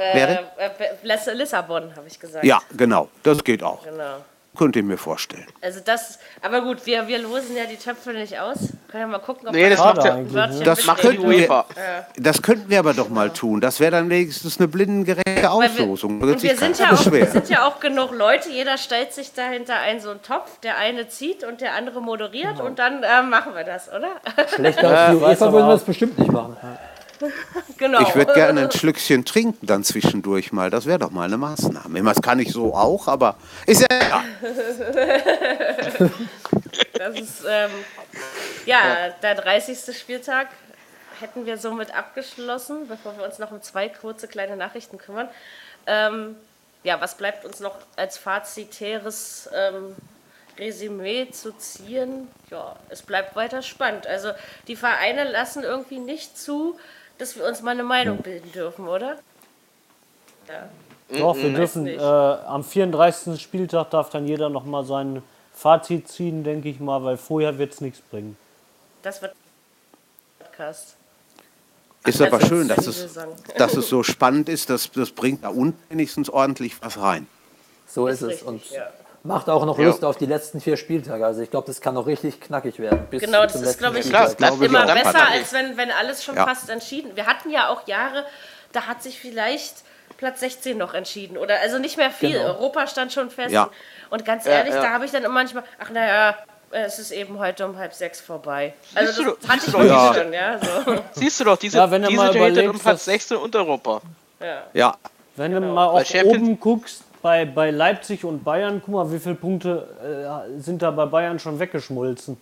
Äh, 0.03 0.17
Wäre? 0.17 0.39
äh, 0.59 0.71
Liss- 1.07 1.33
Lissabon, 1.33 1.95
habe 1.97 2.07
ich 2.09 2.19
gesagt. 2.19 2.45
Ja, 2.45 2.61
genau, 2.77 3.09
das 3.23 3.43
geht 3.45 3.63
auch. 3.63 3.85
Genau. 3.85 4.17
Könnte 4.55 4.81
ich 4.81 4.85
mir 4.85 4.99
vorstellen. 4.99 5.47
Also 5.63 5.81
das, 5.83 6.19
aber 6.43 6.61
gut, 6.61 6.85
wir, 6.85 7.09
wir 7.09 7.19
losen 7.21 7.57
ja 7.57 7.65
die 7.65 7.79
Töpfe 7.79 8.11
nicht 8.13 8.39
aus. 8.39 8.59
Können 8.91 9.01
ja 9.01 9.07
mal 9.07 9.19
gucken, 9.19 9.49
ob 9.49 9.55
Nee, 9.55 9.71
das 9.71 9.79
da 9.79 9.95
macht 9.95 10.05
ja? 10.05 10.19
Das 10.63 10.77
mitsteht. 10.77 10.97
könnten 10.99 11.23
wir- 11.31 11.39
UEFA. 11.39 11.65
Das 12.19 12.43
könnten 12.43 12.69
wir 12.69 12.79
aber 12.81 12.93
doch 12.93 13.09
mal 13.09 13.31
tun. 13.31 13.63
Das 13.63 13.81
wäre 13.81 13.93
dann 13.93 14.11
wenigstens 14.11 14.59
eine 14.59 14.69
blindengerechte 14.69 15.41
wir, 15.41 15.51
Auslosung. 15.51 16.21
Da 16.21 16.27
wird 16.27 16.37
und 16.37 16.43
wir 16.43 16.57
sind, 16.59 16.79
ja 16.79 16.93
auch, 16.93 17.11
wir 17.11 17.27
sind 17.29 17.49
ja 17.49 17.67
auch 17.67 17.81
genug 17.81 18.13
Leute, 18.13 18.51
jeder 18.51 18.77
stellt 18.77 19.15
sich 19.15 19.33
dahinter 19.33 19.77
einen 19.79 20.01
so 20.01 20.11
einen 20.11 20.21
Topf, 20.21 20.61
der 20.63 20.77
eine 20.77 21.09
zieht 21.09 21.45
und 21.45 21.63
der 21.63 21.73
andere 21.73 22.03
moderiert 22.03 22.61
und 22.61 22.79
dann 22.79 23.03
äh, 23.03 23.23
machen 23.23 23.55
wir 23.55 23.65
das, 23.65 23.89
oder? 23.89 24.11
Schlechter 24.55 24.87
als 24.91 25.17
die 25.17 25.23
weiß 25.23 25.41
UEFA 25.41 25.53
würden 25.55 25.67
wir 25.69 25.73
das 25.73 25.85
bestimmt 25.85 26.19
nicht 26.19 26.31
machen. 26.31 26.59
genau. 27.79 28.01
Ich 28.03 28.15
würde 28.15 28.33
gerne 28.33 28.63
ein 28.63 28.73
Schlückchen 28.73 29.25
trinken 29.25 29.67
dann 29.67 29.85
zwischendurch 29.85 30.53
mal. 30.53 30.71
Das 30.71 30.87
wäre 30.87 30.99
doch 30.99 31.11
mal 31.11 31.25
eine 31.25 31.37
Maßnahme. 31.37 31.89
Meine, 31.89 32.05
Das 32.05 32.23
kann 32.23 32.39
ich 32.41 32.53
so 32.53 32.75
auch, 32.75 33.09
aber 33.09 33.37
ist 33.67 33.81
ja 33.83 33.87
egal. 33.91 34.25
Das 36.95 37.19
ist, 37.19 37.43
ähm, 37.49 37.71
ja, 38.65 39.09
der 39.23 39.35
30. 39.35 39.97
Spieltag 39.97 40.49
hätten 41.21 41.47
wir 41.47 41.59
somit 41.59 41.95
abgeschlossen, 41.95 42.89
bevor 42.89 43.17
wir 43.17 43.25
uns 43.25 43.39
noch 43.39 43.51
um 43.51 43.63
zwei 43.63 43.89
kurze 43.89 44.29
kleine 44.29 44.57
Nachrichten 44.57 44.99
kümmern. 44.99 45.29
Ähm, 45.87 46.37
ja, 46.85 47.01
was 47.01 47.17
bleibt 47.17 47.45
uns 47.45 47.61
noch 47.61 47.77
als 47.97 48.19
fazitäres 48.19 49.49
ähm, 49.55 49.95
Resümee 50.59 51.31
zu 51.31 51.53
ziehen? 51.53 52.29
Ja, 52.51 52.77
es 52.89 53.03
bleibt 53.03 53.37
weiter 53.37 53.63
spannend. 53.63 54.07
Also 54.07 54.33
die 54.69 54.77
Vereine 54.77 55.25
lassen 55.25 55.63
irgendwie 55.63 55.99
nicht 55.99 56.39
zu, 56.39 56.79
dass 57.23 57.37
wir 57.37 57.45
uns 57.47 57.63
mal 57.63 57.71
eine 57.71 57.85
Meinung 57.85 58.19
bilden 58.19 58.51
dürfen, 58.51 58.89
oder? 58.89 59.19
Ja. 60.49 60.69
Doch, 61.19 61.37
wir 61.37 61.53
dürfen 61.53 61.87
äh, 61.87 61.99
am 61.99 62.65
34. 62.65 63.41
Spieltag 63.41 63.91
darf 63.91 64.11
dann 64.11 64.27
jeder 64.27 64.49
noch 64.49 64.65
mal 64.65 64.85
sein 64.85 65.23
Fazit 65.55 66.09
ziehen, 66.09 66.43
denke 66.43 66.69
ich 66.69 66.81
mal, 66.81 67.05
weil 67.05 67.17
vorher 67.17 67.59
wird 67.59 67.75
es 67.75 67.81
nichts 67.81 68.01
bringen. 68.01 68.37
Das 69.03 69.23
wird 69.23 69.35
Podcast. 70.41 70.97
Ist 72.05 72.21
aber 72.21 72.39
Also, 72.39 72.47
schön, 72.49 72.67
dass 72.67 72.87
es, 72.87 73.17
dass 73.57 73.75
es 73.77 73.89
so 73.89 74.03
spannend 74.03 74.49
ist. 74.49 74.69
Das, 74.69 74.91
das 74.91 75.11
bringt 75.11 75.45
da 75.45 75.51
unten 75.51 75.79
wenigstens 75.91 76.29
ordentlich 76.29 76.83
was 76.83 76.99
rein. 76.99 77.29
So 77.87 78.09
ist, 78.09 78.15
Ist 78.17 78.23
es. 78.23 78.29
richtig, 78.31 78.49
Und 78.49 78.71
ja. 78.71 78.91
Macht 79.25 79.49
auch 79.49 79.65
noch 79.65 79.79
Ja. 79.79 79.87
Lust 79.87 80.05
auf 80.05 80.17
die 80.17 80.27
letzten 80.27 80.61
vier 80.61 80.77
Spieltage. 80.77 81.25
Also 81.25 81.43
ich 81.43 81.51
glaube, 81.51 81.67
das 81.67 81.81
kann 81.81 81.95
noch 81.95 82.07
richtig 82.07 82.41
knackig 82.41 82.79
werden. 82.79 83.07
Bis 83.11 83.21
Genau, 83.23 83.43
das 83.43 83.55
ist, 83.57 83.79
glaube 83.79 83.99
ich, 84.01 84.09
Klar, 84.09 84.31
Spieltag. 84.31 84.51
das- 84.59 84.61
immer 84.67 84.85
ich 84.85 84.91
auch. 84.91 84.95
besser, 85.13 85.29
als 85.31 85.53
wenn, 85.53 85.77
wenn 85.77 85.91
alles 85.91 86.25
schon 86.25 86.37
Ja. 86.37 86.47
fast 86.47 86.69
entschieden. 86.71 87.13
Wir 87.15 87.27
hatten 87.27 87.51
ja 87.51 87.69
auch 87.69 87.87
Jahre, 87.87 88.25
da 88.73 88.87
hat 88.87 89.03
sich 89.03 89.21
vielleicht 89.21 89.75
Platz 90.17 90.41
16 90.41 90.77
noch 90.79 90.95
entschieden. 90.95 91.37
Oder 91.39 91.61
also 91.61 91.79
nicht 91.79 91.97
mehr 91.97 92.11
viel. 92.11 92.33
Genau. 92.33 92.47
Europa 92.47 92.87
stand 92.87 93.13
schon 93.13 93.31
fest. 93.31 93.53
Ja. 93.53 93.71
Und 94.11 94.25
ganz 94.25 94.45
Ja, 94.45 94.53
ehrlich, 94.53 94.75
ja. 94.75 94.83
da 94.83 94.91
habe 94.91 95.05
ich 95.05 95.11
dann 95.11 95.23
immer 95.25 95.35
manchmal, 95.35 95.65
ach 95.79 95.91
naja, 95.91 96.37
es 96.71 96.99
ist 96.99 97.11
eben 97.11 97.39
heute 97.39 97.67
um 97.67 97.77
halb 97.77 97.93
sechs 97.93 98.21
vorbei. 98.21 98.73
Also 98.95 99.13
Siehst 99.13 99.19
du 99.19 99.25
das 99.25 99.39
doch- 99.41 99.49
hatte 99.49 99.67
ich 99.67 99.73
doch, 99.73 99.79
wirklich 99.81 99.93
ja. 99.93 100.15
schon, 100.15 100.33
ja. 100.33 100.59
So. 100.97 101.03
Siehst 101.21 101.41
du 101.41 101.45
doch, 101.45 101.57
diese, 101.59 101.77
Ja, 101.79 101.91
wenn 101.91 102.03
du 102.03 102.09
diese 102.09 102.21
mal 102.21 102.69
um 102.69 102.79
Platz 102.79 102.83
dass- 102.85 103.05
16 103.05 103.37
und 103.37 103.55
Europa. 103.55 104.01
Ja, 104.73 104.97
Wenn 105.37 105.53
Genau. 105.53 105.69
du 105.69 105.73
mal 105.73 105.87
auf 105.87 106.15
oben 106.25 106.59
guckst, 106.61 107.03
bei, 107.23 107.45
bei 107.45 107.71
Leipzig 107.71 108.25
und 108.25 108.43
Bayern, 108.45 108.83
guck 108.85 108.95
mal, 108.95 109.13
wie 109.13 109.19
viele 109.19 109.37
Punkte 109.37 110.45
äh, 110.57 110.61
sind 110.61 110.83
da 110.83 110.91
bei 110.91 111.07
Bayern 111.07 111.39
schon 111.39 111.59
weggeschmolzen. 111.59 112.37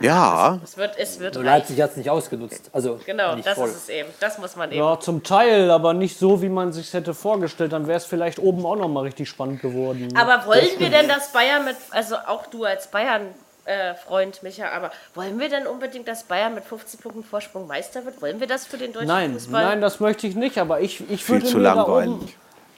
ja. 0.00 0.58
Es 0.64 0.76
wird, 0.76 0.96
es 0.98 1.20
wird 1.20 1.36
Also 1.36 1.46
reich. 1.48 1.58
Leipzig 1.60 1.80
hat 1.82 1.90
es 1.90 1.96
nicht 1.96 2.10
ausgenutzt. 2.10 2.70
Also 2.72 2.98
Genau, 3.06 3.34
nicht 3.34 3.46
das 3.46 3.54
voll. 3.54 3.68
ist 3.68 3.76
es 3.76 3.88
eben. 3.88 4.08
Das 4.20 4.38
muss 4.38 4.56
man 4.56 4.70
eben. 4.72 4.80
Ja, 4.80 4.98
zum 4.98 5.22
Teil, 5.22 5.70
aber 5.70 5.92
nicht 5.94 6.18
so, 6.18 6.42
wie 6.42 6.48
man 6.48 6.72
sich 6.72 6.92
hätte 6.92 7.14
vorgestellt. 7.14 7.72
Dann 7.72 7.86
wäre 7.86 7.98
es 7.98 8.04
vielleicht 8.06 8.38
oben 8.38 8.64
auch 8.66 8.76
noch 8.76 8.88
mal 8.88 9.00
richtig 9.02 9.28
spannend 9.28 9.60
geworden. 9.60 10.08
Aber 10.16 10.46
wollen 10.46 10.68
wir 10.78 10.90
denn, 10.90 11.08
dass 11.08 11.32
Bayern 11.32 11.64
mit, 11.64 11.76
also 11.90 12.16
auch 12.26 12.46
du 12.46 12.64
als 12.64 12.88
Bayern 12.88 13.22
äh, 13.64 13.94
Freund 13.94 14.42
Micha, 14.42 14.70
aber 14.70 14.90
wollen 15.14 15.38
wir 15.38 15.48
denn 15.48 15.68
unbedingt, 15.68 16.08
dass 16.08 16.24
Bayern 16.24 16.54
mit 16.54 16.64
15 16.64 16.98
Punkten 16.98 17.22
Vorsprung 17.22 17.68
Meister 17.68 18.04
wird? 18.04 18.20
Wollen 18.20 18.40
wir 18.40 18.48
das 18.48 18.66
für 18.66 18.76
den 18.76 18.92
deutschen 18.92 19.06
Nein, 19.08 19.34
Fußball? 19.34 19.62
nein, 19.64 19.80
das 19.80 20.00
möchte 20.00 20.26
ich 20.26 20.34
nicht, 20.34 20.58
aber 20.58 20.80
ich, 20.80 21.08
ich 21.10 21.22
Viel 21.24 21.36
würde 21.36 21.46
zu 21.46 21.58
mir 21.58 21.62
da 21.64 21.74
langweilig. 21.74 22.10
oben, 22.12 22.32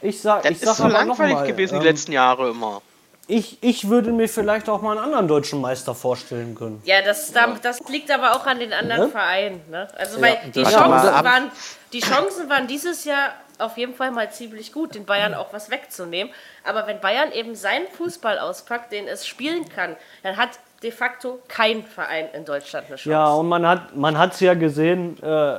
ich 0.05 0.21
sag, 0.21 0.43
Das 0.43 0.53
ich 0.53 0.59
ist 0.59 0.65
sag 0.67 0.75
so 0.77 0.85
aber 0.85 0.93
noch 0.93 0.99
langweilig 1.19 1.35
mal, 1.35 1.47
gewesen 1.47 1.75
ähm, 1.77 1.81
die 1.81 1.87
letzten 1.89 2.13
Jahre 2.13 2.51
immer. 2.51 2.83
ich, 3.27 3.59
ich 3.63 3.89
würde 3.89 4.13
mir 4.13 4.29
vielleicht 4.29 4.69
auch 4.69 4.83
mal 4.83 4.97
einen 4.97 5.05
anderen 5.07 5.29
deutschen 5.29 5.61
Meister 5.61 5.95
vorstellen 5.95 6.55
können. 6.55 6.81
Ja, 6.85 7.03
das, 7.03 7.33
da- 7.33 7.57
das 7.63 7.81
liegt 7.89 8.11
aber 8.11 8.37
auch 8.37 8.47
an 8.47 8.59
den 8.59 8.73
anderen 8.73 9.03
Ne? 9.05 9.09
Vereinen. 9.09 9.61
Ne? 9.71 9.89
Also 9.97 10.21
weil 10.21 10.39
die, 10.55 10.63
das- 10.63 10.73
Chancen 10.73 11.25
waren, 11.25 11.51
die 11.93 12.01
Chancen 12.01 12.49
waren 12.51 12.67
dieses 12.67 13.05
Jahr 13.05 13.33
auf 13.59 13.77
jeden 13.79 13.95
Fall 13.95 14.11
mal 14.11 14.31
ziemlich 14.33 14.73
gut, 14.73 14.95
den 14.97 15.05
Bayern 15.07 15.33
auch 15.33 15.53
was 15.53 15.71
wegzunehmen. 15.71 16.33
Aber 16.65 16.87
wenn 16.89 17.01
Bayern 17.01 17.31
eben 17.33 17.55
seinen 17.55 17.87
Fußball 17.89 18.39
auspackt, 18.41 18.91
den 18.93 19.07
es 19.07 19.27
spielen 19.27 19.69
kann, 19.69 19.95
dann 20.25 20.37
hat 20.37 20.51
de 20.85 20.93
facto 20.93 21.41
kein 21.49 21.83
Verein 21.83 22.27
in 22.35 22.45
Deutschland 22.45 22.87
eine 22.87 22.97
Chance. 22.97 23.11
Ja, 23.11 23.33
und 23.33 23.49
man 23.49 23.67
hat 23.67 23.97
man 23.97 24.19
hat's 24.19 24.39
ja 24.41 24.55
gesehen, 24.55 25.21
äh, 25.23 25.59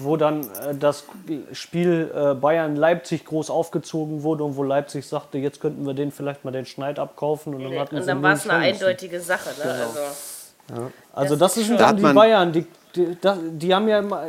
wo 0.00 0.16
dann 0.16 0.42
äh, 0.42 0.74
das 0.78 1.04
Spiel 1.52 2.10
äh, 2.14 2.34
Bayern-Leipzig 2.34 3.24
groß 3.24 3.50
aufgezogen 3.50 4.22
wurde 4.22 4.44
und 4.44 4.56
wo 4.56 4.62
Leipzig 4.62 5.06
sagte, 5.06 5.38
jetzt 5.38 5.60
könnten 5.60 5.86
wir 5.86 5.94
den 5.94 6.12
vielleicht 6.12 6.44
mal 6.44 6.50
den 6.50 6.66
Schneid 6.66 6.98
abkaufen 6.98 7.54
und 7.54 7.64
dann 7.64 7.78
hatten 7.78 7.96
Und 7.96 8.02
sie 8.02 8.08
dann 8.08 8.22
war 8.22 8.34
es 8.34 8.48
eine 8.48 8.64
eindeutige 8.64 9.20
Sache. 9.20 9.50
Ne? 9.58 9.70
Also, 9.70 10.90
Also 11.12 11.36
Das 11.36 11.54
das, 11.54 11.64
ist 11.64 11.80
Da 11.80 11.88
hat 11.88 11.98
die 11.98 12.02
Bayern, 12.02 12.52
die, 12.52 12.66
die, 12.94 13.16
die 13.52 13.74
haben 13.74 13.88
ja 13.88 14.02
mal, 14.02 14.28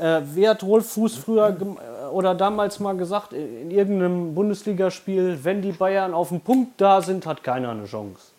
äh, 0.00 0.20
wer 0.22 0.50
hat 0.50 0.62
Rolf 0.62 0.92
Fuß 0.92 1.16
früher 1.16 1.48
äh, 1.48 2.06
oder 2.06 2.34
damals 2.34 2.78
mal 2.78 2.96
gesagt, 2.96 3.32
in 3.32 3.60
in 3.70 3.70
irgendeinem 3.70 4.34
Bundesligaspiel, 4.34 5.38
wenn 5.42 5.62
die 5.62 5.72
Bayern 5.72 6.12
auf 6.12 6.28
dem 6.28 6.40
Punkt 6.40 6.80
da 6.80 7.00
sind, 7.00 7.26
hat 7.26 7.42
keiner 7.42 7.70
eine 7.70 7.84
Chance. 7.84 8.32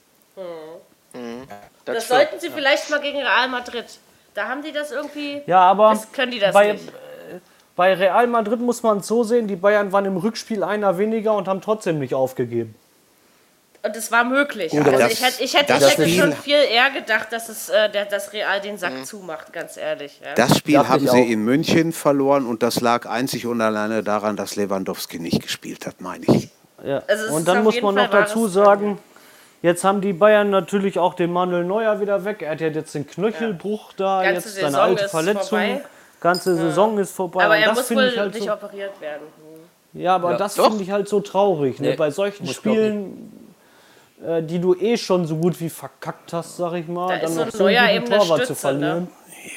Das, 1.86 1.96
Das 1.96 2.08
sollten 2.08 2.40
sie 2.40 2.50
vielleicht 2.50 2.90
mal 2.90 3.00
gegen 3.02 3.18
Real 3.20 3.48
Madrid. 3.50 3.86
Da 4.34 4.48
haben 4.48 4.62
die 4.64 4.72
das 4.72 4.92
irgendwie. 4.92 5.42
Ja, 5.46 5.60
aber 5.62 5.90
Das 5.92 6.12
können 6.12 6.32
die 6.32 6.40
das 6.40 6.54
bei, 6.54 6.74
nicht. 6.74 6.86
bei 7.76 7.94
Real 7.94 8.28
Madrid 8.28 8.60
muss 8.62 8.82
man 8.84 9.00
es 9.00 9.08
so 9.08 9.24
sehen, 9.24 9.48
die 9.48 9.56
Bayern 9.56 9.92
waren 9.92 10.06
im 10.06 10.18
Rückspiel 10.18 10.64
einer 10.64 10.98
weniger 10.98 11.34
und 11.36 11.48
haben 11.48 11.62
trotzdem 11.62 12.00
nicht 12.00 12.14
aufgegeben. 12.14 12.76
Und 13.84 13.96
es 13.96 14.12
war 14.12 14.24
möglich. 14.24 14.72
Ja, 14.74 14.84
also 14.84 14.92
das- 15.00 15.12
ich 15.14 15.24
hätte, 15.24 15.44
ich 15.44 15.54
hätte, 15.58 15.74
ich 15.74 15.98
hätte 15.98 16.08
schon 16.10 16.34
viel 16.34 16.54
eher 16.56 16.92
gedacht, 16.92 17.30
dass 17.32 17.50
es 17.50 17.68
äh, 17.70 17.90
der, 17.90 18.06
das 18.06 18.32
Real 18.32 18.62
den 18.62 18.78
Sack 18.78 19.06
zumacht, 19.08 19.52
ganz 19.54 19.76
ehrlich. 19.76 20.22
Ja. 20.24 20.36
Das 20.36 20.56
Spiel 20.56 20.76
Dachte 20.76 20.90
haben 20.90 21.08
sie 21.08 21.10
auch. 21.10 21.16
in 21.30 21.44
München 21.44 21.92
verloren 21.92 22.46
und 22.46 22.62
das 22.62 22.80
lag 22.80 23.08
einzig 23.10 23.48
und 23.48 23.60
alleine 23.60 24.04
daran, 24.04 24.36
dass 24.38 24.56
Lewandowski 24.56 25.18
nicht 25.18 25.42
gespielt 25.42 25.88
hat, 25.88 26.00
meine 26.00 26.26
ich. 26.28 26.50
Ja. 26.86 27.02
Also 27.08 27.34
und 27.34 27.48
dann 27.48 27.64
muss 27.64 27.82
man 27.82 27.96
noch 27.96 28.10
dazu 28.12 28.48
sagen, 28.48 29.00
jetzt 29.62 29.84
haben 29.84 30.02
die 30.02 30.14
Bayern 30.14 30.50
natürlich 30.50 31.00
auch 31.00 31.14
den 31.14 31.32
Manuel 31.32 31.64
Neuer 31.64 32.00
wieder 32.02 32.24
weg. 32.26 32.42
Er 32.42 32.52
hat 32.52 32.62
ja 32.62 32.68
jetzt 32.68 32.94
den 32.96 33.08
Knöchelbruch 33.08 33.94
da, 33.94 34.24
Ganze 34.24 34.36
jetzt 34.50 34.56
seine 34.56 34.68
Saison 34.72 34.82
alte 34.82 35.10
Verletzung. 35.10 35.60
vorbei. 35.60 35.82
Ganze 36.20 36.56
Saison 36.56 36.98
ist 37.00 37.12
vorbei. 37.16 37.46
Aber 37.46 37.58
er 37.58 37.68
das 37.70 37.78
muss 37.78 37.88
finde 37.88 38.04
wohl 38.04 38.10
ich 38.10 38.18
halt 38.20 38.34
nicht 38.34 38.46
so, 38.46 38.54
operiert 38.54 39.02
werden. 39.02 39.22
Ja, 39.94 40.16
aber 40.16 40.32
Ja. 40.32 40.38
das 40.38 40.56
finde 40.56 40.84
ich 40.84 40.92
halt 40.92 41.08
so 41.10 41.20
traurig. 41.20 41.80
Ne? 41.80 41.90
Nee, 41.90 41.96
Bei 41.96 42.12
solchen 42.12 42.48
Spielen, 42.48 43.32
äh, 44.26 44.42
die 44.44 44.60
du 44.60 44.76
eh 44.76 44.98
schon 44.98 45.26
so 45.26 45.36
gut 45.38 45.60
wie 45.60 45.70
verkackt 45.70 46.32
hast, 46.32 46.58
sag 46.58 46.74
ich 46.74 46.88
mal, 46.88 47.08
Da 47.08 47.16
dann 47.18 47.30
ist 47.32 47.36
noch 47.38 47.46
ein 47.46 47.52
so 47.52 47.66
einen 47.66 47.76
Neuer 47.76 47.90
eben 47.92 48.06
Torwart 48.06 48.46
zu 48.46 48.54
Stütze, 48.56 48.74
ne? 48.74 49.08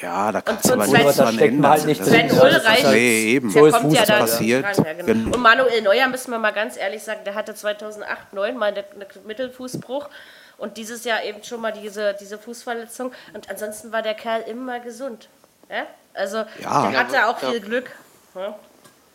Ja, 0.01 0.31
da 0.31 0.41
kannst 0.41 0.67
du 0.67 0.73
aber 0.73 0.87
nichts 0.87 1.15
dran 1.17 1.37
ändern. 1.37 1.71
halt 1.71 1.85
nicht 1.85 2.01
ist- 2.01 2.07
Ulreich, 2.11 2.83
Nee, 2.91 3.25
eben. 3.33 3.53
der 3.53 3.63
So 3.65 3.69
kommt 3.71 3.93
ja 3.93 3.99
Fußball. 4.01 4.05
da 4.05 4.19
passiert. 4.25 4.65
nicht 4.67 4.77
ran. 4.79 4.85
Ja, 4.85 4.93
genau. 4.93 5.05
Genau. 5.05 5.35
Und 5.35 5.41
Manuel 5.43 5.81
Neuer, 5.83 6.07
müssen 6.07 6.31
wir 6.31 6.39
mal 6.39 6.51
ganz 6.53 6.75
ehrlich 6.77 7.03
sagen, 7.03 7.19
der 7.25 7.35
hatte 7.35 7.53
2008, 7.53 8.29
2009 8.31 8.57
mal 8.57 8.73
einen 8.73 8.83
Mittelfußbruch 9.27 10.09
und 10.57 10.77
dieses 10.77 11.03
Jahr 11.03 11.23
eben 11.23 11.43
schon 11.43 11.61
mal 11.61 11.71
diese, 11.71 12.15
diese 12.19 12.37
Fußverletzung. 12.39 13.11
Und 13.33 13.49
ansonsten 13.49 13.91
war 13.91 14.01
der 14.01 14.15
Kerl 14.15 14.41
immer 14.49 14.79
gesund. 14.79 15.29
Ja? 15.69 15.83
Also 16.13 16.37
Ja. 16.63 16.89
der 16.89 16.99
hatte 16.99 17.27
auch 17.27 17.41
Ja. 17.41 17.51
viel 17.51 17.59
Glück. 17.59 17.91
Ja? 18.35 18.55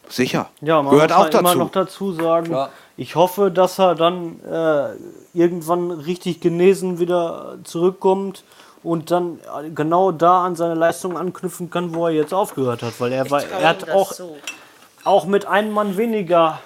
Sicher. 0.08 0.50
Ja, 0.60 0.82
man 0.82 0.92
Gehört 0.94 1.10
muss 1.10 1.18
auch 1.18 1.22
halt 1.24 1.34
immer 1.34 1.42
dazu. 1.50 1.58
noch 1.58 1.70
dazu 1.72 2.12
sagen, 2.12 2.52
Ja. 2.52 2.70
ich 2.96 3.14
hoffe, 3.16 3.50
dass 3.50 3.78
er 3.78 3.94
dann 3.94 4.40
äh, 4.44 5.38
irgendwann 5.38 5.90
richtig 5.90 6.40
genesen 6.40 6.98
wieder 6.98 7.58
zurückkommt 7.64 8.44
und 8.82 9.10
dann 9.10 9.38
äh, 9.64 9.70
genau 9.70 10.10
da 10.12 10.44
an 10.44 10.56
seine 10.56 10.74
Leistung 10.74 11.16
anknüpfen 11.18 11.70
kann, 11.70 11.94
wo 11.94 12.06
er 12.06 12.12
jetzt 12.12 12.32
aufgehört 12.32 12.82
hat. 12.82 12.98
Weil 12.98 13.12
er, 13.12 13.30
war, 13.30 13.42
er 13.44 13.68
hat 13.68 13.90
auch, 13.90 14.12
so. 14.12 14.36
auch 15.04 15.24
mit 15.26 15.46
einem 15.46 15.72
Mann 15.72 15.96
weniger 15.96 16.58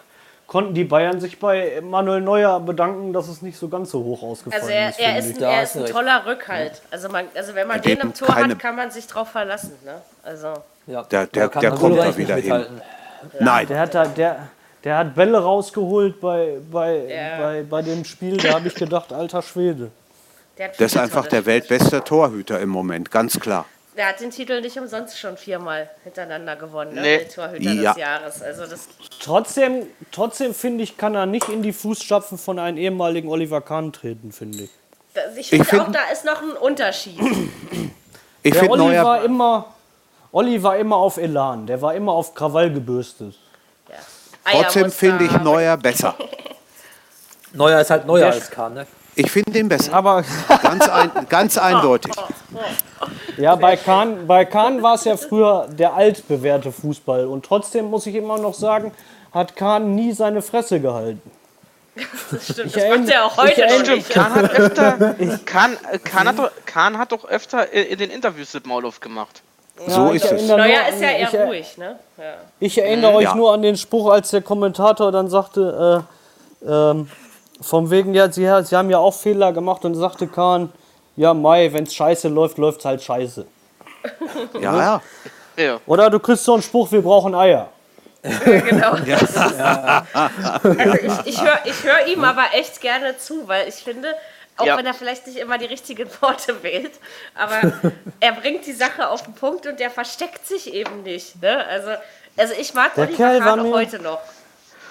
konnten 0.47 0.75
die 0.75 0.85
Bayern 0.85 1.21
sich 1.21 1.41
bei 1.41 1.81
Manuel 1.83 2.21
Neuer 2.21 2.61
bedanken, 2.61 3.12
dass 3.12 3.27
es 3.29 3.43
nicht 3.43 3.59
so 3.59 3.69
ganz 3.69 3.91
so 3.91 4.05
hoch 4.05 4.23
ausgefallen 4.23 4.62
Also 4.62 4.73
er, 4.73 4.91
ist. 4.91 5.01
er 5.01 5.19
ist, 5.19 5.37
ein, 5.39 5.43
er 5.43 5.62
ist 5.65 5.77
ein 5.77 5.87
toller 5.87 6.25
Rückhalt. 6.27 6.83
Also, 6.93 7.09
man, 7.09 7.25
also 7.35 7.55
wenn 7.57 7.67
man 7.67 7.81
Der 7.81 7.97
den 7.97 8.03
im 8.09 8.15
Tor 8.15 8.29
keine- 8.29 8.53
hat, 8.55 8.59
kann 8.61 8.77
man 8.77 8.91
sich 8.91 9.07
drauf 9.09 9.31
verlassen. 9.31 9.73
Ne? 9.85 10.01
Also 10.23 10.49
Ja, 10.87 11.03
Der- 11.05 11.27
der- 11.27 11.49
der 11.49 11.71
man 11.71 11.79
kommt 11.81 11.99
da 11.99 12.17
wieder 12.17 12.35
hin. 12.37 12.45
mithalten. 12.45 12.81
Nein. 13.41 13.67
Der 13.67 13.81
hat, 13.81 13.95
da, 13.95 14.05
der, 14.05 14.49
der 14.85 14.99
hat 14.99 15.15
Bälle 15.15 15.39
rausgeholt 15.43 16.21
bei, 16.21 16.59
bei, 16.71 16.99
Ja. 17.09 17.39
bei, 17.39 17.62
bei 17.69 17.83
dem 17.83 18.05
Spiel, 18.05 18.37
da 18.37 18.53
habe 18.55 18.69
ich 18.69 18.75
gedacht, 18.75 19.12
alter 19.12 19.43
Schwede. 19.43 19.91
Der 20.59 20.79
ist 20.81 20.97
einfach 20.97 21.27
der 21.27 21.47
weltbeste 21.47 22.03
Torhüter 22.05 22.61
im 22.61 22.69
Moment, 22.69 23.11
ganz 23.11 23.39
klar. 23.41 23.67
Der 23.97 24.09
hat 24.09 24.21
den 24.21 24.31
Titel 24.31 24.61
nicht 24.61 24.77
umsonst 24.77 25.19
schon 25.19 25.37
viermal 25.37 25.89
hintereinander 26.03 26.57
gewonnen, 26.57 26.95
ne? 26.95 27.01
Nee. 27.03 27.19
Der 27.19 27.29
Torhüter 27.29 27.71
Ja. 27.73 27.93
des 27.93 28.01
Jahres. 28.01 28.43
Also 28.43 28.67
das, 28.67 28.89
Trotzdem, 29.21 29.87
trotzdem 30.11 30.53
finde 30.53 30.83
ich, 30.83 30.97
kann 30.97 31.15
er 31.15 31.27
nicht 31.27 31.49
in 31.49 31.63
die 31.63 31.73
Fußstapfen 31.73 32.37
von 32.37 32.59
einem 32.59 32.77
ehemaligen 32.77 33.29
Oliver 33.29 33.61
Kahn 33.61 33.93
treten, 33.93 34.33
finde 34.33 34.65
ich. 34.65 34.71
das 35.15 35.37
ich 35.37 35.49
finde 35.49 35.65
find- 35.65 35.83
auch, 35.83 35.93
da 35.93 36.01
ist 36.13 36.25
noch 36.25 36.43
ein 36.43 36.51
Unterschied. 36.57 37.19
Ich 38.47 38.53
Der 38.53 38.61
finde 38.65 38.83
Olli 38.83 38.97
war 38.99 39.17
Neuer, 39.17 39.25
immer, 39.25 39.75
Olli 40.31 40.63
war 40.63 40.77
immer 40.77 40.97
auf 40.97 41.17
Elan, 41.17 41.67
der 41.67 41.81
war 41.81 41.95
immer 41.95 42.13
auf 42.13 42.35
Krawall 42.35 42.71
gebürstet. 42.71 43.35
Ja. 43.89 43.95
trotzdem 44.61 44.91
finde 44.93 45.25
ich. 45.25 45.33
Neuer 45.41 45.79
besser. 45.79 46.15
Neuer 47.55 47.81
ist 47.81 47.89
halt 47.91 48.05
neuer 48.07 48.27
Der- 48.27 48.35
als 48.35 48.51
Kahn, 48.51 48.75
ne? 48.75 48.87
Ich 49.17 49.31
finde 49.31 49.59
ihn 49.59 49.69
besser. 49.69 49.93
Aber 49.95 50.25
Ganz, 50.62 50.89
ein, 50.89 51.11
ganz 51.29 51.59
eindeutig. 51.59 52.12
ja, 53.37 53.55
bei 53.55 53.77
Kahn, 53.77 54.27
bei 54.27 54.45
Kahn 54.45 54.83
war 54.83 54.95
es 54.95 55.05
ja 55.05 55.17
früher 55.17 55.69
der 55.71 55.95
altbewährte 55.95 56.73
Fußball. 56.73 57.27
Und 57.27 57.45
trotzdem 57.45 57.87
muss 57.87 58.07
ich 58.07 58.15
immer 58.15 58.39
noch 58.39 58.55
sagen, 58.55 58.93
hat 59.33 59.57
Kahn 59.57 59.95
nie 59.95 60.12
seine 60.12 60.43
Fresse 60.43 60.81
gehalten. 60.81 61.23
Das 62.31 62.45
stimmt, 62.45 62.67
Ich 62.67 62.73
das 62.73 62.75
macht 62.75 62.77
erinnere- 62.91 63.12
er 63.12 63.25
auch 63.25 63.37
heute 63.37 63.62
ich 63.62 63.87
noch 63.89 63.95
nicht. 63.95 64.11
Kahn 64.11 64.35
hat 64.35 64.51
öfter, 64.51 64.93
Kahn, 65.45 65.77
äh, 65.93 65.99
Kahn, 65.99 66.27
hat 66.29 66.39
doch, 66.39 66.51
Kahn 66.67 66.99
hat 66.99 67.12
doch 67.12 67.25
öfter 67.25 67.73
in 67.73 67.99
den 67.99 68.11
Interviews 68.11 68.53
mit 68.55 68.67
Maul 68.67 68.85
aufgemacht. 68.85 69.43
So 69.89 70.11
ich 70.11 70.17
ist 70.17 70.25
es. 70.25 70.31
erinnere 70.33 70.59
Neuer 70.59 70.89
ist 70.89 71.01
ja 71.01 71.09
eher 71.11 71.29
ich, 71.29 71.41
ruhig, 71.49 71.79
ne? 71.79 71.99
Ja. 72.19 72.25
Ich 72.61 72.79
erinnere 72.81 73.12
euch 73.15 73.25
Ja. 73.25 73.35
nur 73.37 73.53
an 73.53 73.62
den 73.62 73.77
Spruch, 73.77 74.11
als 74.11 74.31
der 74.31 74.43
Kommentator 74.43 75.11
dann 75.12 75.29
sagte, 75.29 76.05
äh, 76.65 76.69
ähm, 76.69 77.09
vom 77.61 77.91
wegen, 77.91 78.15
ja, 78.15 78.31
sie, 78.31 78.43
sie 78.65 78.77
haben 78.77 78.91
ja 78.91 78.99
auch 78.99 79.15
Fehler 79.15 79.53
gemacht 79.53 79.85
und 79.85 79.95
sagte 79.95 80.27
Kahn, 80.27 80.73
ja, 81.17 81.33
Mai, 81.35 81.73
wenn 81.73 81.85
es 81.85 81.95
scheiße 81.95 82.29
läuft, 82.29 82.59
läuft 82.59 82.81
es 82.81 82.85
halt 82.85 83.03
scheiße. 83.03 83.47
Ja, 84.61 84.77
ja. 84.77 85.03
Ja. 85.57 85.81
Oder 85.87 86.11
du 86.11 86.19
kriegst 86.19 86.45
so 86.45 86.55
einen 86.55 86.63
Spruch, 86.63 86.91
wir 86.93 87.01
brauchen 87.01 87.35
Eier. 87.35 87.69
Genau. 88.23 88.97
Also 90.63 90.95
ich, 90.95 91.27
ich 91.27 91.43
höre 91.43 91.61
ich 91.65 91.85
hör 91.85 92.07
ihm 92.07 92.25
aber 92.25 92.45
echt 92.53 92.81
gerne 92.81 93.17
zu, 93.19 93.47
weil 93.47 93.69
ich 93.69 93.77
finde, 93.77 94.15
auch 94.57 94.67
Ja. 94.67 94.77
wenn 94.77 94.87
er 94.87 94.95
vielleicht 94.95 95.27
nicht 95.27 95.39
immer 95.39 95.59
die 95.59 95.67
richtigen 95.67 96.09
Worte 96.21 96.63
wählt, 96.63 96.93
aber 97.35 97.73
er 98.21 98.33
bringt 98.33 98.67
die 98.67 98.73
Sache 98.73 99.09
auf 99.09 99.23
den 99.23 99.35
Punkt 99.35 99.67
und 99.67 99.79
der 99.81 99.91
versteckt 99.91 100.47
sich 100.47 100.73
eben 100.73 101.03
nicht. 101.03 101.41
Ne? 101.43 101.65
Also, 101.67 101.91
also 102.37 102.55
ich 102.59 102.75
mag 102.75 102.95
Der 102.95 103.05
Oliver 103.05 103.41
Kahn 103.41 103.61
auch 103.61 103.73
heute 103.73 104.01
noch. 104.01 104.21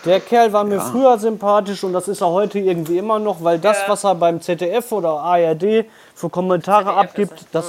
Der 0.06 0.20
Kerl 0.20 0.52
war 0.52 0.64
mir 0.66 0.82
früher 0.82 1.18
sympathisch 1.18 1.84
und 1.84 1.94
das 1.94 2.08
ist 2.08 2.22
er 2.22 2.28
heute 2.30 2.60
irgendwie 2.60 2.98
immer 2.98 3.20
noch, 3.20 3.44
weil 3.44 3.58
das, 3.60 3.80
Ja. 3.82 3.90
was 3.90 4.04
er 4.04 4.16
beim 4.16 4.42
ZDF 4.42 4.92
oder 4.92 5.12
ARD 5.20 5.86
für 6.14 6.30
Kommentare 6.30 6.86
ZDF 6.86 6.98
abgibt, 7.00 7.46
das, 7.54 7.66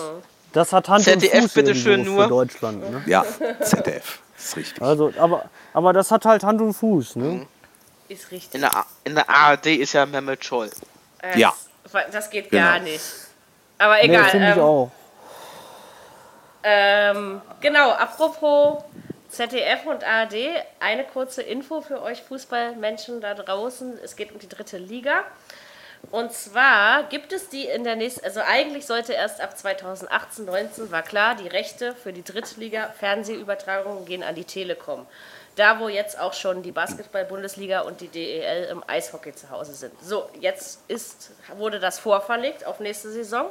das 0.53 0.73
hat 0.73 0.89
Hand 0.89 1.05
ZDF 1.05 1.35
und 1.35 1.41
Fuß 1.43 1.55
bitte 1.55 1.75
schön 1.75 2.05
für 2.05 2.11
nur. 2.11 2.27
Deutschland. 2.29 2.91
Ne? 2.91 3.03
Ja, 3.07 3.25
ZDF. 3.61 4.19
ist 4.37 4.57
richtig. 4.57 4.83
Also, 4.83 5.13
aber, 5.19 5.45
aber 5.73 5.93
das 5.93 6.11
hat 6.11 6.25
halt 6.25 6.43
Hand 6.43 6.61
und 6.61 6.75
Fuß. 6.75 7.17
Ne? 7.17 7.47
Ist 8.09 8.31
richtig. 8.33 8.55
In 8.55 8.61
der, 8.63 8.85
in 9.05 9.15
der 9.15 9.29
ARD 9.31 9.67
ist 9.67 9.93
ja 9.93 10.05
Mehmet 10.05 10.45
Scholl. 10.45 10.71
Äh, 11.23 11.39
Ja. 11.39 11.53
Das, 12.11 12.29
geht 12.31 12.51
Genau. 12.51 12.63
gar 12.65 12.81
nicht. 12.81 13.03
Aber 13.79 13.95
Nee, 13.97 14.03
egal. 14.07 14.25
finde 14.25 14.51
ich 14.51 14.57
ähm, 14.57 14.63
auch. 14.63 14.91
Ähm, 16.65 17.41
genau, 17.61 17.91
apropos 17.91 18.83
ZDF 19.35 19.85
und 19.87 20.05
ARD, 20.05 20.35
eine 20.79 21.03
kurze 21.03 21.43
Info 21.43 21.81
für 21.81 22.01
euch 22.01 22.23
Fußballmenschen 22.23 23.21
da 23.21 23.35
draußen. 23.35 23.99
Es 24.03 24.15
geht 24.15 24.31
um 24.31 24.39
die 24.39 24.49
dritte 24.49 24.79
Liga. 24.79 25.25
Und 26.13 26.33
zwar 26.33 27.05
gibt 27.05 27.33
es 27.33 27.49
die 27.49 27.67
in 27.67 27.83
der 27.83 27.97
nächsten, 27.97 28.25
also 28.25 28.41
eigentlich 28.41 28.87
sollte 28.87 29.13
erst 29.15 29.41
ab 29.41 29.59
2018, 29.59 30.45
19 30.45 30.93
war 30.93 31.03
klar, 31.03 31.35
die 31.35 31.49
Rechte 31.49 31.97
für 31.97 32.13
die 32.13 32.23
Drittliga 32.23 32.95
Fernsehübertragungen 32.99 34.05
gehen 34.05 34.23
an 34.23 34.37
die 34.37 34.45
Telekom. 34.45 35.07
Da, 35.57 35.81
wo 35.81 35.89
jetzt 35.89 36.19
auch 36.19 36.35
schon 36.35 36.63
die 36.63 36.73
Basketball-Bundesliga 36.73 37.81
und 37.81 38.01
die 38.01 38.09
DEL 38.09 38.69
im 38.71 38.85
Eishockey 38.87 39.35
zu 39.35 39.51
Hause 39.51 39.75
sind. 39.75 39.93
So, 40.01 40.29
jetzt 40.41 40.81
ist, 40.89 41.33
wurde 41.57 41.81
das 41.81 41.99
vorverlegt 41.99 42.67
auf 42.67 42.81
nächste 42.81 43.11
Saison. 43.11 43.51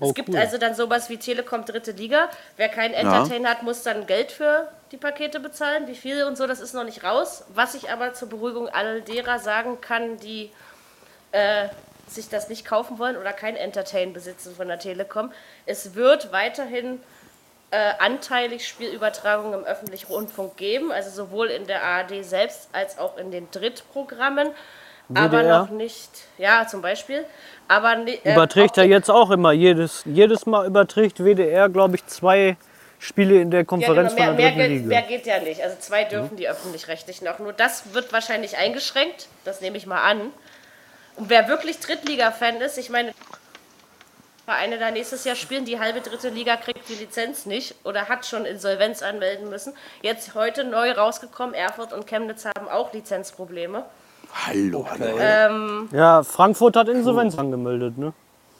Es 0.00 0.08
Oh, 0.10 0.12
gibt 0.12 0.28
cool. 0.28 0.36
also 0.36 0.58
dann 0.58 0.74
sowas 0.74 1.08
wie 1.08 1.16
Telekom 1.16 1.64
Dritte 1.64 1.90
Liga. 1.92 2.28
Wer 2.56 2.68
keinen 2.68 2.94
Entertainer 2.94 3.50
hat, 3.50 3.62
muss 3.64 3.82
dann 3.82 4.06
Geld 4.06 4.30
für 4.30 4.68
die 4.92 4.96
Pakete 4.96 5.40
bezahlen. 5.40 5.86
Wie 5.88 5.96
viel 5.96 6.22
und 6.24 6.36
so, 6.36 6.46
das 6.46 6.60
ist 6.60 6.72
noch 6.72 6.84
nicht 6.84 7.02
raus. 7.02 7.44
Was 7.54 7.74
ich 7.74 7.90
aber 7.90 8.14
zur 8.14 8.28
Beruhigung 8.28 8.68
all 8.68 9.02
derer 9.02 9.38
sagen 9.40 9.80
kann, 9.80 10.16
die 10.18 10.50
äh, 11.32 11.68
sich 12.06 12.28
das 12.28 12.48
nicht 12.48 12.64
kaufen 12.64 12.98
wollen 12.98 13.16
oder 13.16 13.32
kein 13.32 13.56
Entertain 13.56 14.12
besitzen 14.12 14.54
von 14.54 14.68
der 14.68 14.78
Telekom. 14.78 15.32
Es 15.66 15.94
wird 15.94 16.32
weiterhin 16.32 17.00
äh, 17.70 17.92
anteilig 17.98 18.66
Spielübertragungen 18.66 19.60
im 19.60 19.66
öffentlichen 19.66 20.06
Rundfunk 20.12 20.56
geben, 20.56 20.90
also 20.92 21.10
sowohl 21.10 21.48
in 21.48 21.66
der 21.66 21.82
ARD 21.82 22.24
selbst 22.24 22.68
als 22.72 22.98
auch 22.98 23.18
in 23.18 23.30
den 23.30 23.50
Drittprogrammen. 23.50 24.52
Aber 25.14 25.40
WDR? 25.40 25.58
noch 25.60 25.70
nicht, 25.70 26.10
ja, 26.36 26.66
zum 26.66 26.82
Beispiel. 26.82 27.24
Aber 27.66 27.96
äh, 28.06 28.32
Überträgt 28.32 28.78
er 28.78 28.84
jetzt 28.84 29.10
auch 29.10 29.30
immer. 29.30 29.52
Jedes, 29.52 30.02
jedes 30.04 30.46
Mal 30.46 30.66
überträgt 30.66 31.18
WDR, 31.18 31.68
glaube 31.68 31.96
ich, 31.96 32.06
zwei 32.06 32.56
Spiele 32.98 33.40
in 33.40 33.50
der 33.50 33.60
Ja, 33.60 33.62
genau, 33.62 33.68
Konferenz 33.86 34.14
mehr, 34.14 34.26
von 34.26 34.36
mehr, 34.36 34.50
der 34.50 34.66
dritten 34.66 34.78
geht, 34.80 34.86
mehr 34.86 35.02
geht 35.02 35.26
ja 35.26 35.40
nicht. 35.40 35.62
Also 35.62 35.76
zwei 35.78 36.04
dürfen 36.04 36.36
die 36.36 36.48
öffentlich-rechtlichen 36.48 37.28
auch 37.28 37.38
nur. 37.38 37.52
Das 37.52 37.94
wird 37.94 38.12
wahrscheinlich 38.12 38.56
eingeschränkt, 38.58 39.28
das 39.44 39.60
nehme 39.60 39.76
ich 39.76 39.86
mal 39.86 40.02
an. 40.02 40.32
Und 41.16 41.30
wer 41.30 41.48
wirklich 41.48 41.78
Drittliga-Fan 41.80 42.60
ist, 42.60 42.78
ich 42.78 42.90
meine, 42.90 43.12
Vereine 44.44 44.78
da 44.78 44.90
nächstes 44.90 45.24
Jahr 45.24 45.36
spielen, 45.36 45.66
die 45.66 45.78
halbe 45.78 46.00
dritte 46.00 46.30
Liga 46.30 46.56
kriegt 46.56 46.88
die 46.88 46.94
Lizenz 46.94 47.44
nicht 47.44 47.74
oder 47.84 48.08
hat 48.08 48.24
schon 48.24 48.46
Insolvenz 48.46 49.02
anmelden 49.02 49.50
müssen. 49.50 49.74
Jetzt 50.00 50.34
heute 50.34 50.64
neu 50.64 50.92
rausgekommen, 50.92 51.54
Erfurt 51.54 51.92
und 51.92 52.06
Chemnitz 52.06 52.46
haben 52.46 52.66
auch 52.68 52.92
Lizenzprobleme. 52.94 53.84
Hallo, 54.32 54.86
hallo. 54.90 55.18
Ähm, 55.18 55.88
Ja, 55.92 56.22
Frankfurt 56.22 56.76
hat 56.76 56.88
Insolvenz 56.88 57.36
angemeldet, 57.38 57.98
ne? 57.98 58.12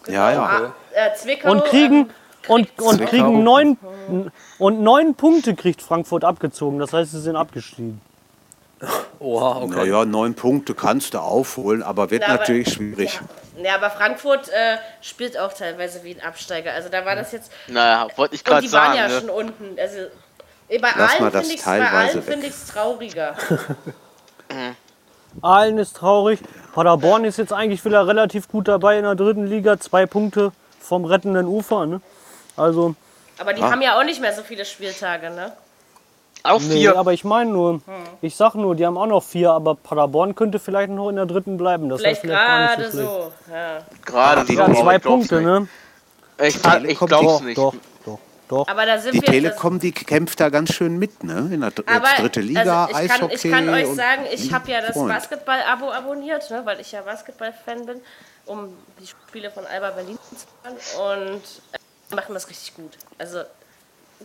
Ja, 0.07 0.33
ja. 0.33 0.73
Äh, 0.95 1.15
Zwickau, 1.15 1.51
Und 1.51 1.65
kriegen, 1.65 1.95
ähm, 1.97 2.11
und, 2.49 2.81
und 2.81 3.07
kriegen 3.07 3.43
neun, 3.43 3.77
und 4.59 4.81
neun 4.81 5.15
Punkte 5.15 5.55
kriegt 5.55 5.83
Frankfurt 5.83 6.25
abgezogen. 6.25 6.79
Das 6.79 6.93
heißt, 6.93 7.13
sie 7.13 7.21
sind 7.21 7.37
abgestiegen. 7.37 8.01
Oha, 9.19 9.63
okay. 9.63 9.75
Naja, 9.77 10.05
neun 10.05 10.35
Punkte 10.35 10.73
kannst 10.75 11.15
du 11.15 11.19
aufholen, 11.19 11.83
aber 11.83 12.11
wird 12.11 12.23
Na, 12.27 12.35
aber- 12.35 12.39
natürlich 12.41 12.73
schwierig. 12.73 13.21
Ja, 13.61 13.75
aber 13.75 13.91
Frankfurt 13.91 14.49
äh, 14.51 14.79
spielt 15.01 15.37
auch 15.37 15.53
teilweise 15.53 16.05
wie 16.05 16.15
ein 16.15 16.21
Absteiger. 16.25 16.73
Also 16.73 16.89
da 16.89 17.05
war 17.05 17.17
das 17.17 17.33
jetzt. 17.33 17.51
Naja, 17.67 18.07
wollte 18.15 18.37
ich 18.37 18.43
Und 18.43 18.47
gerade 18.47 18.67
die 18.67 18.73
waren 18.73 18.95
sagen. 18.97 18.99
ja 18.99 19.09
ne? 19.09 19.21
schon 19.21 19.31
unten. 19.31 19.77
Also 19.81 19.99
bei 20.69 20.89
Lass 20.97 21.21
allen 21.21 21.33
das 21.33 22.25
finde 22.25 22.47
ich 22.47 22.53
es 22.53 22.67
trauriger. 22.67 23.35
Aalen 25.43 25.79
ist 25.79 25.97
traurig. 25.97 26.41
Paderborn 26.75 27.25
ist 27.25 27.39
jetzt 27.39 27.53
eigentlich 27.53 27.85
wieder 27.85 28.07
relativ 28.07 28.49
gut 28.49 28.69
dabei 28.69 28.99
in 28.99 29.05
der 29.05 29.15
dritten 29.15 29.47
Liga. 29.47 29.79
Zwei 29.79 30.07
Punkte 30.07 30.53
vom 30.81 31.05
rettenden 31.05 31.47
Ufer. 31.47 31.87
Ne? 31.87 32.01
Also, 32.57 32.95
Aber 33.39 33.53
die 33.53 33.63
haben 33.63 33.83
ja 33.83 33.99
auch 33.99 34.05
nicht 34.05 34.21
mehr 34.21 34.33
so 34.33 34.43
viele 34.43 34.65
Spieltage, 34.65 35.31
ne? 35.31 35.53
Auf 36.45 36.63
nee, 36.63 36.75
vier. 36.75 36.97
aber 36.97 37.13
ich 37.13 37.25
meine 37.25 37.51
nur, 37.51 37.81
ich 38.23 38.37
sag 38.37 38.55
nur, 38.55 38.77
die 38.77 38.87
haben 38.87 38.97
auch 38.97 39.07
noch 39.07 39.25
vier, 39.25 39.51
aber 39.51 39.75
Paderborn 39.75 40.37
könnte 40.37 40.61
vielleicht 40.61 40.91
noch 40.91 41.09
in 41.09 41.17
der 41.17 41.27
dritten 41.27 41.57
bleiben. 41.57 41.89
Das 41.89 42.01
Vielleicht 42.01 42.21
vielleicht 42.21 42.47
gerade 42.47 42.91
so 42.93 42.99
so. 42.99 43.33
Ja. 43.53 43.79
Gerade 44.05 44.47
so. 44.47 44.53
Ja, 44.53 44.73
zwei 44.73 44.97
ich 44.97 45.03
Punkte, 45.03 45.37
nicht. 45.37 45.45
ne? 45.45 45.69
Ich, 46.41 46.57
ich 46.87 46.99
glaub's 46.99 47.11
Doch, 47.11 47.41
nicht. 47.43 47.59
doch, 47.59 47.75
doch, 48.07 48.19
doch. 48.49 48.67
Aber 48.69 48.87
da 48.87 48.99
sind 48.99 49.15
Die 49.15 49.21
wir. 49.23 49.29
Telekom, 49.29 49.79
die 49.79 49.93
kämpft 49.93 50.41
da 50.41 50.49
ganz 50.49 50.73
schön 50.73 50.99
mit, 50.99 51.23
ne? 51.25 51.49
In 51.53 51.61
der 51.61 51.71
dr- 51.71 51.89
aber, 51.89 52.09
dritte 52.19 52.41
Liga, 52.41 52.87
also 52.87 52.99
ich, 53.01 53.09
kann, 53.09 53.17
Eishockey. 53.31 53.35
ich 53.35 53.53
kann 53.53 53.69
euch 53.69 53.87
sagen, 53.95 54.23
ich 54.31 54.53
habe 54.53 54.71
ja 54.71 54.81
das. 54.81 54.95
Basketball-Abo 54.97 55.91
abonniert, 55.93 56.51
ne, 56.51 56.63
weil 56.65 56.81
ich 56.81 56.93
ja 56.93 57.03
Basketball-Fan 57.03 57.87
bin, 57.87 58.01
um 58.47 58.75
die 59.01 59.07
Spiele 59.07 59.51
von 59.51 59.65
Alba 59.67 59.91
Berlin 59.91 60.19
zu 60.35 60.47
hören. 60.99 61.35
Und 61.35 61.43
äh, 61.73 62.15
machen 62.15 62.35
das 62.35 62.49
richtig 62.49 62.75
gut. 62.75 62.93
Also 63.19 63.43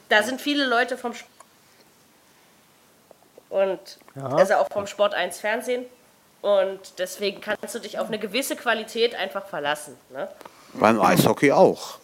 da 0.10 0.24
sind 0.24 0.42
viele 0.42 0.66
Leute 0.66 0.98
vom 0.98 1.12
Sp- 1.14 1.30
und 3.50 3.80
also 4.16 4.56
auch 4.56 4.68
vom 4.72 4.88
Sport 4.88 5.14
1 5.14 5.40
Fernsehen. 5.40 5.86
Und 6.42 6.80
deswegen 6.98 7.40
kannst 7.40 7.74
du 7.76 7.80
dich 7.80 8.00
auf 8.00 8.08
eine 8.08 8.20
gewisse 8.20 8.56
Qualität 8.56 9.16
einfach 9.16 9.46
verlassen. 9.46 9.96
Ne? 10.12 10.28
Beim 10.74 11.00
Eishockey 11.00 11.52
auch. 11.52 12.00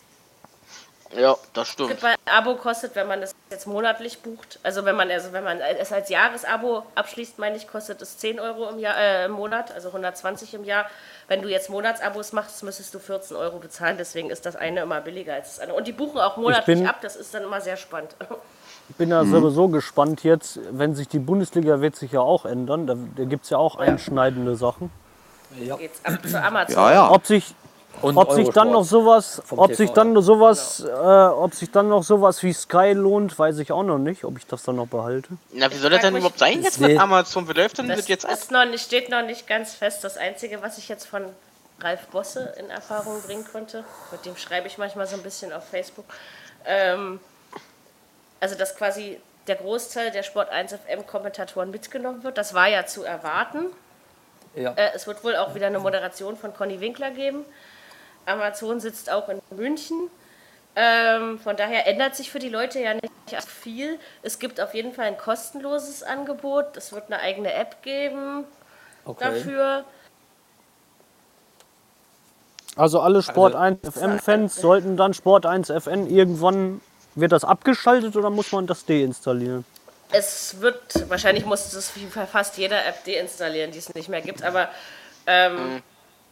Ja, 1.18 1.36
das 1.54 1.68
stimmt. 1.68 1.90
Basketball-Abo 2.00 2.56
kostet, 2.56 2.96
wenn 2.96 3.08
man 3.08 3.22
das 3.22 3.34
jetzt 3.50 3.66
monatlich 3.66 4.20
bucht, 4.20 4.60
also 4.62 4.86
wenn 4.86 4.96
man 4.96 5.10
also 5.10 5.34
wenn 5.34 5.44
man 5.44 5.60
es 5.60 5.92
als 5.92 6.10
Jahresabo 6.10 6.84
abschließt, 6.96 7.40
meine 7.40 7.58
ich, 7.58 7.68
kostet 7.68 8.02
es 8.02 8.18
10 8.20 8.40
Euro 8.40 8.70
im, 8.70 8.78
Jahr, 8.80 8.96
äh, 8.98 9.26
im 9.26 9.32
Monat, 9.32 9.72
also 9.74 9.88
120 9.88 10.54
im 10.54 10.64
Jahr. 10.64 10.86
Wenn 11.28 11.42
du 11.42 11.50
jetzt 11.50 11.70
Monatsabos 11.70 12.32
machst, 12.34 12.62
müsstest 12.64 12.94
du 12.94 13.00
14 13.00 13.36
Euro 13.38 13.58
bezahlen, 13.58 13.98
deswegen 13.98 14.30
ist 14.30 14.46
das 14.46 14.56
eine 14.56 14.82
immer 14.82 15.02
billiger 15.02 15.34
als 15.34 15.56
das 15.56 15.60
andere. 15.60 15.78
Und 15.78 15.88
die 15.88 15.92
buchen 15.94 16.20
auch 16.20 16.38
monatlich 16.38 16.78
bin- 16.80 16.88
ab, 16.88 16.98
das 17.02 17.16
ist 17.16 17.34
dann 17.34 17.44
immer 17.44 17.62
sehr 17.62 17.78
spannend. 17.78 18.16
Ich 18.92 18.96
bin 18.96 19.12
ja 19.12 19.24
sowieso 19.24 19.68
gespannt 19.68 20.24
jetzt, 20.24 20.60
wenn 20.72 20.96
sich 20.96 21.08
die 21.08 21.20
Bundesliga 21.20 21.80
wird 21.80 21.96
sich 21.96 22.12
ja 22.12 22.22
auch 22.22 22.46
ändern. 22.46 22.88
Da, 22.88 22.96
da 23.18 23.24
gibt 23.26 23.44
es 23.44 23.52
ja 23.52 23.60
auch 23.60 23.76
einschneidende 23.76 24.56
Sachen. 24.56 24.90
Ja. 25.60 25.76
Geht's 25.76 26.04
ab 26.04 26.18
zu 26.28 26.42
Amazon. 26.42 26.74
Ja, 26.76 26.92
ja. 26.94 27.12
Ob 27.12 27.24
sich, 27.28 27.54
Und 28.02 28.18
ob 28.18 28.32
sich 28.32 28.50
dann 28.50 28.72
noch 28.72 28.86
sowas, 28.86 29.42
ob 29.50 29.68
TV, 29.68 29.78
sich 29.78 29.90
dann 29.92 30.22
sowas, 30.22 30.80
äh, 30.86 30.90
ob 30.90 31.54
sich 31.54 31.70
dann 31.70 31.90
noch 31.90 32.04
sowas 32.04 32.42
wie 32.44 32.54
Sky 32.54 32.94
lohnt, 32.94 33.38
weiß 33.38 33.60
ich 33.60 33.72
auch 33.72 33.84
noch 33.84 33.98
nicht, 33.98 34.24
ob 34.24 34.38
ich 34.38 34.48
das 34.48 34.64
dann 34.64 34.78
noch 34.78 34.88
behalte. 34.88 35.30
Na, 35.52 35.70
wie 35.70 35.76
soll 35.76 35.90
das 35.90 36.02
denn 36.02 36.16
überhaupt 36.16 36.40
sein 36.40 36.62
jetzt 36.64 36.80
mit 36.80 36.98
Amazon? 36.98 37.48
Wie 37.50 37.54
läuft 37.54 37.78
denn 37.78 37.90
Das 37.90 37.98
das 37.98 38.08
jetzt 38.08 38.26
ab? 38.26 38.32
ist 38.32 38.52
noch 38.52 38.66
nicht, 38.66 38.86
steht 38.86 39.10
noch 39.10 39.24
nicht 39.24 39.48
ganz 39.48 39.74
fest. 39.74 40.04
Das 40.04 40.16
Einzige, 40.18 40.62
was 40.62 40.78
ich 40.78 40.88
jetzt 40.88 41.06
von 41.08 41.26
Ralf 41.82 42.08
Bosse 42.08 42.54
in 42.58 42.70
Erfahrung 42.70 43.22
bringen 43.22 43.46
konnte, 43.52 43.84
mit 44.12 44.26
dem 44.26 44.38
schreibe 44.38 44.68
ich 44.68 44.78
manchmal 44.78 45.08
so 45.08 45.16
ein 45.18 45.24
bisschen 45.24 45.52
auf 45.52 45.68
Facebook, 45.68 46.06
ähm, 46.66 47.20
also 48.40 48.56
dass 48.56 48.76
quasi 48.78 49.20
der 49.48 49.56
Großteil 49.56 50.12
der 50.12 50.24
Sport 50.24 50.50
1 50.50 50.74
FM-Kommentatoren 50.74 51.72
mitgenommen 51.72 52.24
wird. 52.24 52.38
Das 52.38 52.54
war 52.54 52.68
ja 52.68 52.86
zu 52.86 53.04
erwarten. 53.04 53.66
Ja. 54.56 54.74
Äh, 54.74 54.92
es 54.96 55.06
wird 55.08 55.24
wohl 55.24 55.36
auch 55.36 55.56
wieder 55.56 55.68
eine 55.68 55.80
Moderation 55.80 56.38
von 56.38 56.54
Conny 56.54 56.80
Winkler 56.80 57.12
geben. 57.12 57.44
Amazon 58.26 58.80
sitzt 58.80 59.10
auch 59.12 59.30
in 59.30 59.40
München. 59.56 60.10
Ähm, 60.76 61.40
von 61.40 61.58
daher 61.58 61.88
ändert 61.88 62.16
sich 62.16 62.32
für 62.32 62.40
die 62.40 62.50
Leute 62.50 62.80
ja 62.80 62.94
nicht 62.94 63.10
viel. 63.48 64.00
Es 64.22 64.40
gibt 64.40 64.62
auf 64.62 64.74
jeden 64.74 64.94
Fall 64.94 65.06
ein 65.06 65.18
kostenloses 65.18 66.04
Angebot. 66.04 66.78
Es 66.78 66.94
wird 66.94 67.08
eine 67.08 67.20
eigene 67.20 67.54
App 67.54 67.82
geben 67.82 68.46
Okay. 69.06 69.26
dafür. 69.26 69.86
Also 72.76 73.02
alle 73.02 73.22
Sport 73.22 73.56
1 73.56 73.80
FM-Fans 73.84 74.56
sollten 74.56 74.96
dann 74.96 75.14
Sport 75.14 75.46
1 75.46 75.70
FN 75.70 76.10
irgendwann, 76.10 76.80
wird 77.16 77.32
das 77.32 77.44
abgeschaltet 77.44 78.16
oder 78.16 78.30
muss 78.30 78.52
man 78.52 78.68
das 78.68 78.86
deinstallieren? 78.86 79.66
Es 80.12 80.62
wird, 80.62 81.10
wahrscheinlich 81.10 81.46
muss 81.46 81.74
es 81.74 81.92
fast 82.32 82.58
jeder 82.58 82.86
App 82.86 83.04
deinstallieren, 83.04 83.72
die 83.72 83.80
es 83.80 83.94
nicht 83.94 84.10
mehr 84.10 84.22
gibt, 84.22 84.44
aber 84.44 84.70
ähm, 85.28 85.84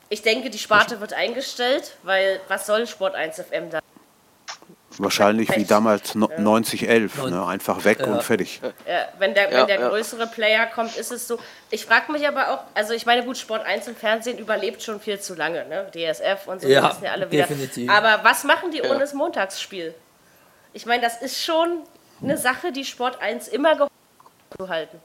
ich 0.09 0.21
denke, 0.21 0.49
die 0.49 0.57
Sparte 0.59 0.99
wird 1.01 1.13
eingestellt, 1.13 1.95
weil 2.03 2.39
was 2.47 2.65
soll 2.65 2.87
Sport 2.87 3.15
1 3.15 3.37
FM 3.41 3.69
da? 3.69 3.79
Wahrscheinlich 4.99 5.55
wie 5.55 5.63
damals 5.63 6.15
no 6.15 6.27
9011. 6.39 7.25
Ne? 7.25 7.45
Einfach 7.45 7.83
weg 7.83 7.99
und 8.07 8.23
fertig. 8.23 8.61
Ja, 8.87 9.07
wenn 9.19 9.35
der, 9.35 9.51
Ja, 9.51 9.59
wenn 9.59 9.67
der 9.67 9.79
ja. 9.81 9.89
größere 9.89 10.25
Player 10.25 10.65
kommt, 10.65 10.95
ist 10.97 11.11
es 11.11 11.27
so. 11.27 11.37
Ich 11.69 11.85
frage 11.85 12.11
mich 12.11 12.27
aber 12.27 12.51
auch, 12.51 12.59
also 12.73 12.93
ich 12.93 13.05
meine, 13.05 13.23
gut, 13.23 13.37
Sport 13.37 13.63
1 13.63 13.87
im 13.89 13.95
Fernsehen 13.95 14.39
überlebt 14.39 14.81
schon 14.81 14.99
viel 14.99 15.19
zu 15.19 15.35
lange, 15.35 15.65
ne? 15.67 15.85
DSF 15.93 16.47
und 16.47 16.61
so, 16.61 16.67
Ja, 16.67 16.89
wissen 16.89 17.03
ja 17.03 17.11
alle 17.11 17.29
wieder. 17.29 17.43
definitiv. 17.45 17.91
Aber 17.91 18.21
was 18.23 18.43
machen 18.43 18.71
die 18.71 18.81
ohne 18.81 18.97
das 18.97 19.13
Montagsspiel? 19.13 19.93
Ich 20.73 20.87
meine, 20.87 21.03
das 21.03 21.21
ist 21.21 21.43
schon 21.43 21.83
eine 22.23 22.37
Sache, 22.37 22.71
die 22.71 22.85
Sport 22.85 23.21
1 23.21 23.49
immer 23.49 23.73
geholfen 23.75 23.93
zu 24.57 24.67
halten. 24.69 24.99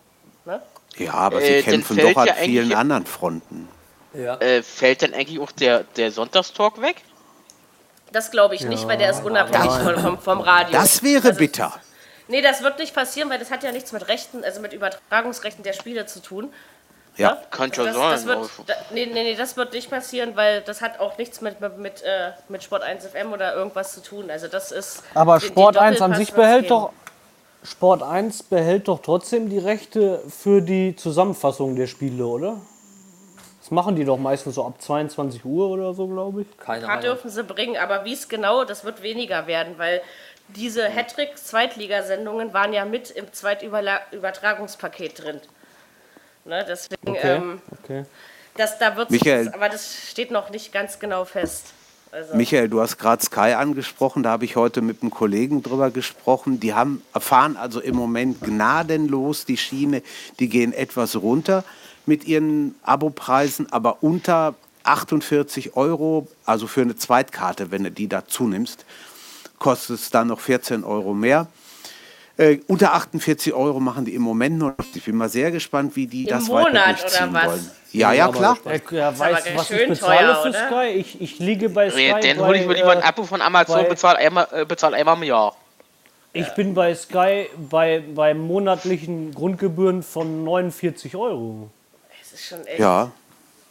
Ne? 0.47 0.63
Ja, 0.97 1.13
aber 1.13 1.43
Äh, 1.43 1.47
sie 1.47 1.55
dann 1.55 1.65
kämpfen 1.65 1.97
doch 1.99 2.17
an 2.17 2.27
ja 2.29 2.35
vielen 2.35 2.73
anderen 2.73 3.05
Fronten. 3.05 3.69
Ja. 4.15 4.37
Äh, 4.39 4.63
fällt 4.63 5.03
dann 5.03 5.15
eigentlich 5.15 5.41
auch 5.41 5.53
der, 5.53 5.85
der 5.97 6.11
Sonntagstalk 6.11 6.81
weg? 6.81 6.97
Das 8.13 8.31
glaube 8.31 8.55
ich 8.55 8.65
nicht, 8.67 8.87
weil 8.87 8.99
der 8.99 9.11
ist 9.11 9.25
unabhängig 9.25 9.71
vom, 9.73 9.97
vom, 10.03 10.19
vom 10.19 10.41
Radio. 10.41 10.73
Das 10.73 11.03
wäre 11.03 11.29
Also, 11.29 11.39
bitter. 11.39 11.73
Nee, 12.29 12.43
das 12.43 12.63
wird 12.63 12.79
nicht 12.79 12.95
passieren, 12.95 13.31
weil 13.31 13.39
das 13.39 13.51
hat 13.51 13.63
ja 13.63 13.73
nichts 13.73 13.91
mit 13.93 14.07
Rechten, 14.09 14.45
also 14.45 14.61
mit 14.61 14.73
Übertragungsrechten 14.75 15.65
der 15.65 15.73
Spiele 15.73 16.05
zu 16.07 16.21
tun. 16.21 16.53
Ja. 17.17 17.39
Kann 17.51 17.73
schon 17.75 17.87
Das, 17.87 17.97
sein. 17.97 18.11
das 18.13 18.27
wird, 18.27 18.51
da, 18.67 18.75
nee, 18.91 19.05
nee, 19.07 19.23
nee, 19.23 19.35
das 19.35 19.57
wird 19.57 19.73
nicht 19.75 19.91
passieren, 19.91 20.35
weil 20.35 20.63
das 20.63 20.81
hat 20.81 20.99
auch 21.01 21.19
nichts 21.19 21.41
mit, 21.43 21.61
mit, 21.61 21.77
mit, 21.79 22.03
äh, 22.03 22.31
mit 22.49 22.63
Sport 22.63 22.83
1 22.83 23.07
FM 23.07 23.33
oder 23.33 23.55
irgendwas 23.55 23.93
zu 23.93 24.03
tun. 24.03 24.31
Also 24.31 24.49
das 24.49 24.73
ist. 24.73 25.03
Aber 25.15 25.39
den- 25.39 25.49
Sport 25.49 25.75
den 25.77 25.83
1 25.83 26.01
an 26.01 26.15
sich 26.15 26.33
behält 26.33 26.71
doch. 26.71 26.93
Sport 27.65 28.03
1 28.03 28.43
behält 28.45 28.89
doch 28.89 29.01
trotzdem 29.03 29.49
die 29.51 29.59
Rechte 29.59 30.23
für 30.29 30.61
die 30.63 30.97
Zusammenfassung 30.97 31.77
der 31.77 31.87
Spiele, 31.87 32.27
oder? 32.27 32.57
Machen 33.73 33.97
die 33.97 34.05
doch 34.05 34.19
meistens 34.19 34.57
so 34.57 34.67
ab 34.67 34.83
22 34.83 35.47
Uhr 35.47 35.71
oder 35.71 35.95
so, 35.95 36.07
glaube 36.07 36.43
ich. 36.43 36.59
Keine 36.59 36.87
Ahnung. 36.87 37.01
dürfen 37.01 37.31
sie 37.31 37.43
bringen, 37.43 37.79
aber 37.79 38.05
wie 38.05 38.13
es 38.13 38.29
genau, 38.29 38.65
das 38.65 38.85
wird 38.85 39.03
weniger 39.03 39.47
werden, 39.47 39.79
weil 39.79 40.03
diese 40.49 40.87
Hattrick-Zweitligasendungen 40.91 42.53
waren 42.53 42.75
ja 42.75 42.85
mit 42.85 43.11
im 43.11 43.33
Zweitübertragungspaket 43.33 45.25
drin. 45.25 45.41
Ne, 46.45 46.67
deswegen, 46.69 47.01
Okay. 47.17 47.37
ähm, 47.37 47.63
okay. 47.83 48.05
das, 48.59 48.79
da 48.79 48.95
wird 48.95 49.11
Michael. 49.11 49.49
aber 49.55 49.71
das 49.71 50.07
steht 50.07 50.31
noch 50.31 50.51
nicht 50.51 50.71
ganz 50.71 50.99
genau 50.99 51.25
fest. 51.25 51.73
Also, 52.11 52.37
Michael, 52.37 52.69
du 52.69 52.83
hast 52.83 52.99
gerade 52.99 53.25
Sky 53.25 53.55
angesprochen, 53.55 54.23
da 54.23 54.33
habe 54.33 54.45
ich 54.45 54.55
heute 54.55 54.83
mit 54.83 55.01
einem 55.01 55.11
Kollegen 55.11 55.63
drüber 55.63 55.91
gesprochen. 55.91 56.61
Die 56.61 56.75
haben, 56.75 57.03
fahren 57.19 57.57
also 57.57 57.81
im 57.81 57.97
Moment 57.97 58.43
gnadenlos 58.43 59.47
die 59.47 59.57
Schiene, 59.57 60.03
die 60.41 60.51
gehen 60.51 60.75
etwas 60.75 61.17
runter 61.17 61.65
mit 62.07 62.25
ihren 62.25 62.75
Abopreisen, 62.83 63.73
aber 63.73 64.03
unter 64.03 64.55
48 64.85 65.77
Euro, 65.77 66.29
also 66.45 66.67
für 66.67 66.83
eine 66.83 66.97
Zweitkarte, 66.97 67.71
wenn 67.71 67.85
du 67.85 67.91
die 67.91 68.09
dazu 68.09 68.49
nimmst, 68.49 68.85
kostet 69.59 69.97
es 69.97 70.11
dann 70.11 70.29
noch 70.29 70.41
14 70.41 70.85
Euro 70.85 71.15
mehr. 71.15 71.47
Äh, 72.39 72.59
unter 72.67 72.95
48 72.95 73.53
Euro 73.53 73.79
machen 73.79 74.05
die 74.05 74.15
im 74.15 74.23
Moment 74.23 74.59
nur. 74.59 74.71
noch. 74.71 74.85
Ich 74.95 75.05
bin 75.05 75.17
mal 75.17 75.29
sehr 75.29 75.51
gespannt, 75.51 75.95
wie 75.97 76.07
die 76.07 76.23
Im 76.23 76.31
das 76.31 76.49
Monat 76.49 76.67
weiter 76.67 76.71
oder 76.73 76.87
durchziehen 76.95 77.33
was? 77.33 77.47
wollen. 77.47 77.71
Ja, 77.93 78.13
ja, 78.13 78.29
klar. 78.29 78.59
Ja, 78.65 78.73
ja, 78.73 78.79
du, 78.79 79.19
ganz 79.19 79.21
was 79.21 79.71
ich 79.71 79.89
bezahle 79.89 80.19
teuer, 80.19 80.43
für 80.43 80.49
oder? 80.49 80.67
Sky? 80.67 80.89
Ich, 80.99 81.21
ich 81.21 81.39
liege 81.39 81.69
bei 81.69 81.91
Sky. 81.91 82.15
Nee, 82.15 82.35
dann 82.35 82.47
hole 82.47 82.59
ich 82.59 82.67
mir 82.67 82.75
lieber 82.75 82.93
ein 82.93 83.03
Abo 83.03 83.25
von 83.25 83.43
Amazon, 83.43 83.87
bezahle 83.87 84.19
einmal, 84.19 84.49
äh, 84.51 84.65
bezahl 84.65 84.95
einmal 84.95 85.17
im 85.19 85.25
Jahr. 85.25 85.55
Ich 86.33 86.49
bin 86.55 86.73
bei 86.73 86.95
Sky 86.95 87.49
bei, 87.69 88.03
bei 88.15 88.33
monatlichen 88.33 89.35
Grundgebühren 89.35 90.03
von 90.03 90.43
49 90.45 91.15
Euro. 91.15 91.69
Das 92.33 92.41
ist 92.41 92.47
schon 92.49 92.67
echt. 92.67 92.79
Ja, 92.81 93.11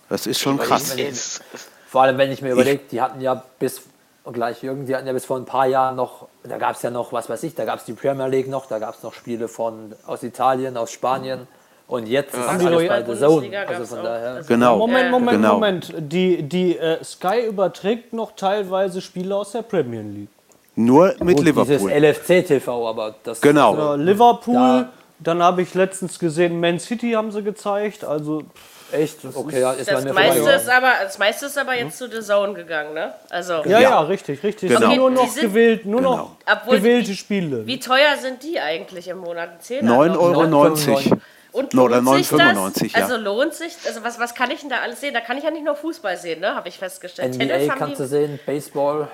das 0.10 0.28
ist 0.28 0.40
schon 0.40 0.58
krass. 0.58 0.96
Jetzt, 0.96 1.42
Vor 1.88 2.04
allem, 2.04 2.18
wenn 2.18 2.32
ich 2.32 2.42
mir 2.42 2.52
überlege, 2.54 2.82
die 2.92 3.02
hatten 3.02 3.20
ja 3.22 3.44
bis, 3.60 3.82
und 4.24 4.34
gleich 4.34 4.62
Jürgen, 4.64 4.86
die 4.86 4.96
hatten 4.96 5.08
ja 5.08 5.14
bis 5.14 5.26
vor 5.26 5.38
ein 5.38 5.46
paar 5.46 5.66
Jahren 5.68 5.96
noch, 5.96 6.28
da 6.44 6.58
gab 6.58 6.76
es 6.76 6.82
ja 6.82 6.90
noch, 6.90 7.12
was 7.12 7.30
weiß 7.30 7.44
ich, 7.44 7.56
da 7.56 7.66
gab 7.66 7.80
es 7.80 7.86
die 7.86 7.94
Premier 7.94 8.28
League 8.28 8.48
noch, 8.48 8.66
da 8.68 8.80
gab 8.80 8.96
es 8.96 9.04
noch 9.04 9.14
Spiele 9.14 9.48
von, 9.48 9.94
aus 10.06 10.24
Italien, 10.24 10.78
aus 10.78 10.92
Spanien 10.92 11.48
und 11.88 12.08
jetzt 12.08 12.34
ist 12.34 12.40
Haben 12.48 12.60
die 12.60 12.66
alles 12.68 12.88
bei 12.88 13.04
The 13.14 13.20
Zone. 13.20 13.68
Also 13.68 13.96
von 13.96 14.04
daher. 14.06 14.30
Also- 14.36 14.48
Genau. 14.48 14.78
Moment, 14.78 15.12
Moment, 15.12 15.32
Genau. 15.32 15.54
Moment. 15.56 15.94
Die, 15.98 16.44
die 16.44 16.78
äh, 16.78 17.04
Sky 17.04 17.46
überträgt 17.48 18.14
noch 18.14 18.36
teilweise 18.36 19.02
Spiele 19.02 19.36
aus 19.36 19.52
der 19.52 19.64
Premier 19.64 20.02
League. 20.02 20.30
Nur 20.76 21.08
mit 21.20 21.36
Gut, 21.38 21.48
dieses 21.48 21.82
Liverpool. 21.82 21.92
LFC-TV, 21.92 22.88
aber 22.90 23.16
das 23.24 23.42
Genau. 23.42 23.76
Ja, 23.76 23.96
Liverpool, 23.96 24.54
Da- 24.56 24.90
dann 25.24 25.42
habe 25.44 25.62
ich 25.62 25.74
letztens 25.74 26.20
gesehen, 26.20 26.60
Man 26.60 26.80
City 26.80 27.12
haben 27.12 27.32
sie 27.32 27.44
gezeigt. 27.44 28.04
Also 28.04 28.44
echt, 28.92 29.20
okay, 29.34 29.62
ja, 29.62 29.72
ist 29.74 29.90
Das 29.90 30.04
mir 30.04 30.14
meiste, 30.14 30.50
ist 30.50 30.70
aber, 30.70 30.92
das 31.04 31.18
meiste 31.18 31.46
ist 31.46 31.58
aber 31.58 31.76
jetzt 31.76 31.98
zu 31.98 32.10
The 32.10 32.20
Zone 32.22 32.54
gegangen, 32.54 32.94
ne? 32.94 33.14
Also, 33.30 33.54
ja, 33.64 33.64
ja, 33.66 33.80
Ja. 33.80 34.02
richtig, 34.02 34.44
richtig. 34.44 34.70
Genau. 34.70 34.88
Sind 34.90 34.98
nur 34.98 35.12
noch 35.12 35.30
sind- 35.30 35.44
gewählt, 35.44 35.86
nur 35.86 36.02
Genau. 36.02 36.16
noch 36.18 36.36
Obwohl 36.52 36.78
gewählte 36.78 37.14
Spiele. 37.14 37.66
wie 37.66 37.80
teuer 37.80 38.18
sind 38.20 38.44
die 38.44 38.60
eigentlich 38.60 39.08
im 39.08 39.20
Monat? 39.20 39.50
Ein 39.52 39.60
Zehner 39.62 39.92
9,90 39.94 40.16
noch? 40.16 40.22
Euro. 40.22 40.44
9,95. 40.48 41.18
Und 41.54 41.76
Oder 41.76 42.00
lohnt 42.02 42.18
sich 42.26 42.32
9,95, 42.32 42.92
das? 42.94 42.94
ja. 42.94 43.04
Also 43.08 43.18
lohnt 43.18 43.54
sich, 43.54 43.74
also 43.86 44.04
was, 44.06 44.20
was 44.20 44.34
kann 44.36 44.52
ich 44.52 44.62
denn 44.62 44.70
da 44.70 44.78
alles 44.78 45.02
sehen? 45.02 45.14
Da 45.14 45.20
kann 45.20 45.38
ich 45.38 45.44
ja 45.44 45.52
nicht 45.52 45.66
nur 45.66 45.76
Fußball 45.76 46.16
sehen, 46.18 46.40
ne? 46.40 46.56
Habe 46.56 46.70
ich 46.70 46.78
festgestellt. 46.78 47.36
NBA 47.36 47.46
Tennis 47.46 47.68
kannst 47.78 48.00
die, 48.00 48.04
du 48.04 48.08
sehen, 48.08 48.40
Baseball. 48.46 49.10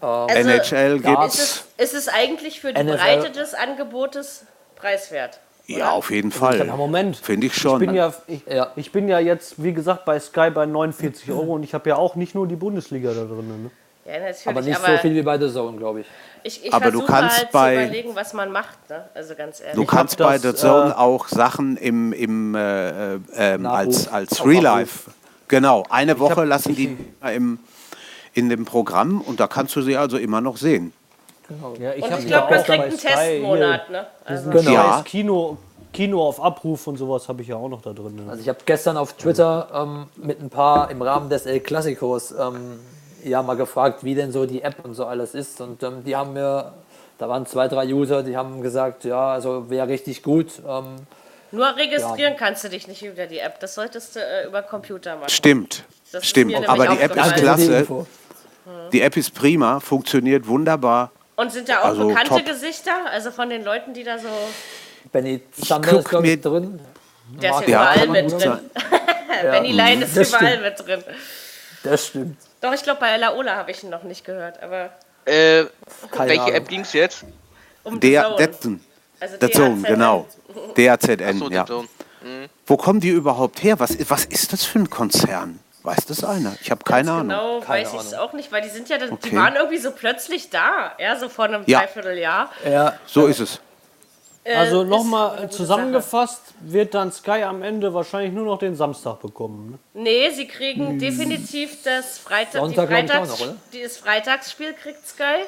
also, 0.00 0.34
NHL 0.36 0.98
gibt's. 0.98 1.38
Ist 1.38 1.64
es, 1.76 1.92
ist 1.92 1.94
es 1.94 2.08
eigentlich 2.08 2.60
für 2.60 2.72
die 2.72 2.82
NFL. 2.82 2.96
Breite 2.96 3.30
des 3.30 3.54
Angebotes 3.54 4.44
preiswert? 4.74 5.38
Ja, 5.66 5.90
auf 5.90 6.10
jeden 6.10 6.30
Fall. 6.30 6.64
Moment. 6.76 7.16
Finde 7.16 7.46
ich 7.48 7.52
Ich 7.54 7.60
schon. 7.60 7.80
bin, 7.80 7.94
ja, 7.94 8.12
ich, 8.28 8.40
Ja. 8.48 8.68
ich 8.76 8.92
bin 8.92 9.08
ja 9.08 9.18
jetzt, 9.18 9.62
wie 9.62 9.72
gesagt, 9.72 10.04
bei 10.04 10.18
Sky 10.20 10.50
bei 10.50 10.64
49 10.66 11.30
Euro 11.30 11.54
und 11.54 11.62
ich 11.64 11.74
habe 11.74 11.88
ja 11.88 11.96
auch 11.96 12.14
nicht 12.14 12.34
nur 12.34 12.46
die 12.46 12.54
Bundesliga 12.56 13.08
da 13.12 13.24
drin. 13.24 13.48
Ne? 13.64 13.70
Ja, 14.04 14.20
natürlich. 14.20 14.46
Aber 14.46 14.62
nicht 14.62 14.76
aber 14.76 14.92
so 14.96 14.98
viel 15.02 15.14
wie 15.16 15.22
bei 15.22 15.36
The 15.38 15.52
Zone, 15.52 15.76
glaube 15.76 16.00
ich. 16.02 16.06
ich, 16.44 16.64
ich 16.66 16.72
Aber 16.72 16.92
du 16.92 17.00
versuche 17.00 17.06
kannst 17.12 17.38
halt 17.38 17.50
bei- 17.50 17.74
zu 17.76 17.82
überlegen, 17.82 18.10
was 18.14 18.32
man 18.34 18.52
macht, 18.52 18.78
ne? 18.88 19.04
Also 19.14 19.34
ganz 19.34 19.60
ehrlich. 19.60 19.74
Du 19.74 19.84
kannst 19.84 20.18
bei 20.18 20.38
das, 20.38 20.42
The 20.42 20.54
Zone 20.54 20.90
äh, 20.90 20.94
auch 20.94 21.26
Sachen 21.26 21.76
im, 21.76 22.12
im, 22.12 22.54
äh, 22.54 23.14
äh, 23.14 23.18
ähm, 23.36 23.66
als, 23.66 24.06
als 24.06 24.44
Real. 24.46 24.62
Life. 24.62 25.10
Genau, 25.48 25.84
eine 25.90 26.20
Woche 26.20 26.42
hab- 26.42 26.46
lassen 26.48 26.76
die 26.76 26.96
im, 27.34 27.58
in 28.34 28.48
dem 28.48 28.64
Programm 28.64 29.20
und 29.20 29.40
da 29.40 29.48
kannst 29.48 29.74
du 29.74 29.82
sie 29.82 29.96
also 29.96 30.16
immer 30.18 30.40
noch 30.40 30.56
sehen. 30.58 30.92
Ja, 31.80 31.92
ich 31.94 32.02
Und 32.02 32.10
hab 32.12 32.18
ich 32.18 32.24
ja 32.28 32.38
glaube, 32.38 32.50
man 32.54 32.60
auch 32.60 32.66
kriegt 32.66 32.82
einen 32.82 32.98
Testmonat, 32.98 33.90
ne? 33.90 34.06
Also, 34.24 34.50
Genau. 34.50 34.70
Ja. 34.70 34.94
Scheiß 34.94 35.04
Kino, 35.04 35.58
Kino 35.92 36.22
auf 36.26 36.42
Abruf 36.42 36.86
und 36.86 36.96
sowas 36.96 37.28
habe 37.28 37.42
ich 37.42 37.48
ja 37.48 37.56
auch 37.56 37.68
noch 37.68 37.82
da 37.82 37.92
drin. 37.92 38.16
Ne? 38.16 38.22
Also 38.28 38.42
ich 38.42 38.48
habe 38.48 38.58
gestern 38.66 38.96
auf 38.96 39.14
Twitter 39.14 39.68
ähm, 39.72 40.06
mit 40.16 40.40
ein 40.42 40.50
paar 40.50 40.90
im 40.90 41.00
Rahmen 41.02 41.30
des 41.30 41.46
El 41.46 41.60
Clasicos 41.60 42.32
ähm, 42.32 42.80
ja 43.24 43.42
mal 43.42 43.56
gefragt, 43.56 44.04
wie 44.04 44.14
denn 44.14 44.32
so 44.32 44.44
die 44.46 44.62
App 44.62 44.84
und 44.84 44.94
so 44.94 45.06
alles 45.06 45.34
ist. 45.34 45.60
Und 45.60 45.82
ähm, 45.82 46.04
die 46.04 46.14
haben 46.14 46.32
mir, 46.34 46.74
da 47.18 47.28
waren 47.28 47.46
zwei, 47.46 47.68
drei 47.68 47.86
User, 47.86 48.22
die 48.22 48.36
haben 48.36 48.60
gesagt, 48.60 49.04
ja, 49.04 49.32
also 49.32 49.70
wäre 49.70 49.88
richtig 49.88 50.22
gut. 50.22 50.48
Ähm, 50.68 50.96
nur 51.52 51.76
registrieren 51.76 52.34
kannst 52.36 52.64
du 52.64 52.68
dich 52.68 52.88
nicht 52.88 53.02
über 53.02 53.26
die 53.26 53.38
App. 53.38 53.60
Das 53.60 53.74
solltest 53.74 54.16
du 54.16 54.20
äh, 54.20 54.46
über 54.46 54.62
Computer 54.62 55.14
machen. 55.16 55.28
Stimmt, 55.28 55.84
Das 56.12 56.26
stimmt. 56.26 56.68
Aber 56.68 56.88
die 56.88 56.98
App 57.00 57.16
ist 57.16 57.34
klasse. 57.36 57.86
Die 58.92 59.00
App 59.00 59.16
ist 59.16 59.32
prima, 59.32 59.80
funktioniert 59.80 60.46
wunderbar. 60.46 61.12
Und 61.36 61.52
sind 61.52 61.68
da 61.68 61.80
auch 61.80 61.84
Also, 61.86 62.08
bekannte 62.08 62.30
top. 62.30 62.44
Gesichter? 62.46 62.92
Also 63.10 63.30
von 63.30 63.48
den 63.50 63.62
Leuten, 63.64 63.92
die 63.94 64.04
da 64.04 64.18
so. 64.18 64.28
Benny 65.12 65.40
Zander 65.52 65.98
ist, 65.98 66.08
glaube 66.08 66.26
ich, 66.28 66.40
drin. 66.40 66.80
Der 67.42 67.50
ist 67.60 67.68
Ja, 67.68 67.94
überall 67.94 68.08
mit 68.08 68.32
drin. 68.32 68.58
Benny 69.42 69.72
Lein 69.72 70.02
ist 70.02 70.16
das 70.16 70.28
überall 70.30 70.48
stimmt. 70.48 70.62
mit 70.64 70.86
drin. 70.86 71.04
Das 71.82 72.06
stimmt. 72.06 72.36
Doch, 72.60 72.72
ich 72.72 72.82
glaube, 72.82 73.00
bei 73.00 73.16
Laola 73.16 73.56
habe 73.56 73.70
ich 73.70 73.82
ihn 73.84 73.90
noch 73.90 74.02
nicht 74.02 74.24
gehört. 74.24 74.62
Aber 74.62 74.90
äh, 75.26 75.64
Keine 76.10 76.28
welche 76.30 76.42
Ahnung. 76.42 76.54
App 76.54 76.68
ging's 76.68 76.92
jetzt? 76.94 77.24
um 77.84 78.00
Der, 78.00 78.24
Zone. 78.24 78.36
Detzen, 78.36 78.84
Also 79.20 79.36
der 79.36 79.52
Zone, 79.52 79.82
DAZN. 79.82 79.84
genau. 79.84 80.26
DAZN, 80.76 81.38
So, 81.38 81.50
ja. 81.50 81.66
so. 81.66 81.84
Wo 82.66 82.76
kommen 82.76 82.98
die 83.00 83.10
überhaupt 83.10 83.62
her? 83.62 83.78
Was, 83.78 83.96
was 84.10 84.24
ist 84.24 84.52
das 84.52 84.64
für 84.64 84.80
ein 84.80 84.90
Konzern? 84.90 85.60
Weiß 85.86 86.04
das 86.06 86.24
einer? 86.24 86.56
Ich 86.60 86.72
habe 86.72 86.82
keine 86.82 87.12
Ahnung. 87.12 87.28
Genau, 87.28 87.60
Keine 87.60 87.84
weiß 87.84 87.92
ich 87.94 88.00
es 88.00 88.14
auch 88.14 88.32
nicht, 88.32 88.50
weil 88.50 88.60
die 88.60 88.68
sind 88.70 88.88
ja, 88.88 88.98
die 88.98 89.08
Okay. 89.08 89.36
waren 89.36 89.54
irgendwie 89.54 89.78
so 89.78 89.92
plötzlich 89.92 90.50
da, 90.50 90.90
ja, 90.98 91.14
so 91.16 91.28
vor 91.28 91.44
einem 91.44 91.62
Ja. 91.66 91.78
Dreivierteljahr. 91.78 92.50
Ja, 92.68 92.94
So 93.06 93.26
ist 93.28 93.38
es. 93.38 93.60
Äh, 94.42 94.54
Also 94.56 94.82
nochmal 94.82 95.48
zusammengefasst, 95.48 96.42
wird 96.58 96.92
dann 96.92 97.12
Sky 97.12 97.44
am 97.44 97.62
Ende 97.62 97.94
wahrscheinlich 97.94 98.32
nur 98.32 98.44
noch 98.46 98.58
den 98.58 98.74
Samstag 98.74 99.20
bekommen. 99.20 99.70
Ne? 99.70 99.78
Sache. 99.94 100.02
Nee, 100.02 100.30
sie 100.30 100.48
kriegen 100.48 100.98
definitiv 100.98 101.84
das 101.84 102.18
Freitag, 102.18 102.62
Sonntag, 102.62 102.88
die 102.88 102.92
Freitags, 102.94 103.28
noch, 103.40 103.46
dieses 103.72 103.96
Freitagsspiel 103.98 104.72
kriegt 104.72 105.06
Sky. 105.06 105.44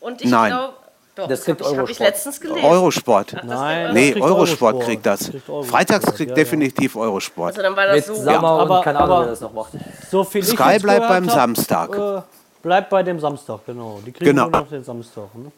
Und 0.00 0.20
ich 0.20 0.28
Nein. 0.30 0.50
glaube, 0.50 0.74
doch, 1.16 1.28
Das 1.28 1.40
das, 1.40 1.44
kriegt 1.46 1.60
habe 1.60 1.72
ich, 1.72 1.78
hab 1.78 1.84
ich 1.90 2.00
Eurosport. 2.00 2.08
letztens 2.08 2.40
gelesen. 2.40 2.64
Eurosport. 2.64 3.36
Nein, 3.44 3.84
das 3.84 3.94
Nee, 3.94 4.12
kriegt 4.12 4.24
Eurosport 4.24 4.80
kriegt 4.82 5.06
das. 5.06 5.30
kriegt 5.30 5.48
Eurosport, 5.48 5.66
Freitags 5.66 6.04
kriegt 6.06 6.18
ja, 6.20 6.26
ja. 6.28 6.34
definitiv 6.34 6.96
Eurosport. 6.96 7.48
also 7.52 7.62
dann 7.62 7.76
war 7.76 7.86
das 7.86 7.94
mit 7.96 8.04
so. 8.06 8.14
Sammer 8.14 8.48
aber- 8.48 8.78
und 8.78 8.84
keine 8.84 8.98
Ahnung, 9.00 9.18
wer 9.20 9.26
das 9.28 9.40
noch 9.40 9.52
macht. 9.52 9.72
So 10.10 10.24
viel 10.24 10.42
Sky 10.44 10.78
bleibt 10.80 11.08
beim 11.08 11.26
hab, 11.28 11.34
Samstag. 11.34 11.96
Äh, 11.96 12.22
bleibt 12.62 12.90
bei 12.90 13.02
dem 13.02 13.20
Samstag, 13.20 13.60
genau. 13.66 14.00
Die 14.04 14.12
kriegen 14.12 14.30
Genau. 14.30 14.48
nur 14.48 14.60
noch 14.60 14.68
den 14.68 14.82
Samstag. 14.84 15.34
Ne? 15.34 15.52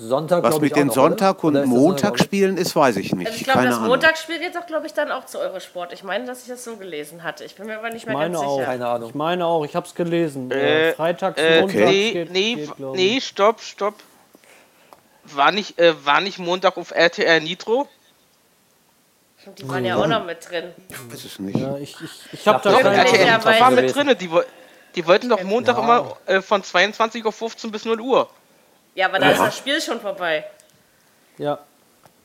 Sonntag, 0.00 0.44
Was 0.44 0.50
glaube 0.50 0.66
ich, 0.66 0.72
mit 0.76 0.80
den? 0.80 0.90
Sonntag- 0.90 1.42
und? 1.42 1.66
Montagsspielen 1.66 2.56
ist, 2.56 2.76
weiß 2.76 2.98
ich 2.98 3.12
nicht. 3.16 3.26
Also 3.26 3.38
ich 3.40 3.44
glaube, 3.44 3.64
das. 3.64 3.80
Montagsspiel 3.80 4.38
geht 4.38 4.54
doch, 4.54 4.64
glaube 4.64 4.86
ich, 4.86 4.94
dann 4.94 5.10
auch 5.10 5.26
zu 5.26 5.40
Eurosport. 5.40 5.92
Ich 5.92 6.04
meine, 6.04 6.24
dass 6.24 6.42
ich 6.42 6.48
das 6.48 6.62
so 6.62 6.76
gelesen 6.76 7.24
hatte. 7.24 7.42
Ich 7.42 7.56
bin 7.56 7.66
mir 7.66 7.78
aber 7.78 7.90
nicht 7.90 8.06
mehr 8.06 8.14
Meine 8.14 8.34
ganz 8.34 8.46
auch. 8.46 8.54
sicher. 8.58 8.66
Keine 8.66 8.86
Ahnung. 8.86 9.08
Ich 9.08 9.14
meine 9.16 9.44
auch, 9.44 9.64
ich 9.64 9.74
habe 9.74 9.86
es 9.88 9.94
gelesen. 9.96 10.52
Äh, 10.52 10.92
Freitags, 10.92 11.40
Äh, 11.40 11.62
Montags 11.62 11.74
nee, 11.80 12.12
geht, 12.12 12.30
nee, 12.30 12.54
geht, 12.54 12.78
nee, 12.78 13.20
stopp, 13.20 13.60
stopp. 13.60 13.94
War 15.34 15.52
nicht, 15.52 15.78
äh, 15.78 15.94
war 16.04 16.20
nicht 16.20 16.38
Montag 16.38 16.76
auf 16.76 16.90
RTR 16.90 17.40
Nitro? 17.40 17.88
Die 19.56 19.68
waren 19.68 19.84
ja 19.84 19.96
auch 19.96 20.06
noch 20.06 20.24
mit 20.24 20.48
drin. 20.48 20.74
Ich 20.88 21.12
weiß 21.12 21.24
es 21.24 21.38
nicht. 21.38 21.58
Ja, 21.58 21.76
ich 21.78 21.96
ich, 22.02 22.10
ich 22.32 22.48
habe 22.48 22.60
da 22.62 22.72
Ja, 22.72 22.82
keine 22.82 22.96
RTL 22.98 23.14
RTR 23.14 23.26
ja, 23.26 23.36
Nitro 23.38 23.60
war 23.60 23.70
mit 23.70 23.94
drinne. 23.94 24.16
Die, 24.16 24.30
die 24.94 25.06
wollten 25.06 25.28
doch 25.28 25.42
Montag 25.42 25.78
immer 25.78 26.16
äh, 26.26 26.42
von 26.42 26.62
22 26.62 27.24
auf 27.24 27.36
15 27.36 27.70
bis 27.70 27.84
0 27.84 28.00
Uhr. 28.00 28.28
Ja, 28.94 29.06
aber 29.06 29.18
da 29.18 29.30
ist 29.30 29.40
das 29.40 29.56
Spiel 29.56 29.80
schon 29.80 30.00
vorbei. 30.00 30.44
Ja. 31.38 31.60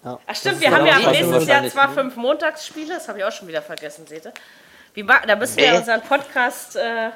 Ach 0.03 0.35
stimmt, 0.35 0.59
wir 0.59 0.71
haben 0.71 0.85
ja 0.85 0.95
am 0.95 1.11
nächstes 1.11 1.47
Jahr 1.47 1.65
zwar 1.69 1.93
fünf 1.93 2.15
Montagsspiele, 2.17 2.95
das 2.95 3.07
habe 3.07 3.19
ich 3.19 3.23
auch 3.25 3.31
schon 3.31 3.47
wieder 3.47 3.61
vergessen, 3.61 4.05
seht 4.05 4.25
ihr. 4.25 4.33
Wie 4.93 5.03
da 5.03 5.35
müssen 5.35 5.57
wir 5.57 5.71
Nee. 5.71 5.77
unseren 5.77 6.01
Podcast 6.01 6.75
äh, 6.75 7.09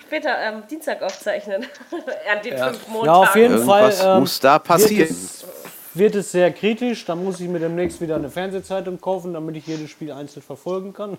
später 0.00 0.38
am 0.46 0.66
Dienstag 0.66 1.02
aufzeichnen. 1.02 1.66
An 2.30 2.42
den 2.42 2.56
fünf 2.58 2.88
Montagen. 2.88 3.06
ja, 3.06 3.12
auf 3.14 3.36
jeden 3.36 3.64
Fall 3.66 3.82
Irgendwas 3.90 4.04
ähm, 4.04 4.20
muss 4.20 4.40
da 4.40 4.54
wird, 4.54 4.64
passieren. 4.64 5.08
es, 5.10 5.44
wird 5.94 6.14
es 6.14 6.32
sehr 6.32 6.52
kritisch. 6.52 7.04
Da 7.04 7.14
muss 7.14 7.40
ich 7.40 7.48
mir 7.48 7.58
demnächst 7.58 8.00
wieder 8.00 8.16
eine 8.16 8.30
Fernsehzeitung 8.30 9.00
kaufen, 9.00 9.34
damit 9.34 9.56
ich 9.56 9.66
jedes 9.66 9.90
Spiel 9.90 10.12
einzeln 10.12 10.42
verfolgen 10.42 10.92
kann. 10.92 11.18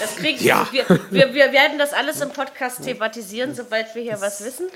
Das 0.00 0.16
kriegen 0.16 0.42
Ja. 0.44 0.66
wir, 0.70 0.84
wir, 1.10 1.34
wir 1.34 1.52
werden 1.52 1.78
das 1.78 1.92
alles 1.92 2.20
im 2.20 2.30
Podcast 2.30 2.82
thematisieren, 2.84 3.54
sobald 3.54 3.94
wir 3.94 4.02
hier 4.02 4.20
was 4.20 4.44
wissen. 4.44 4.68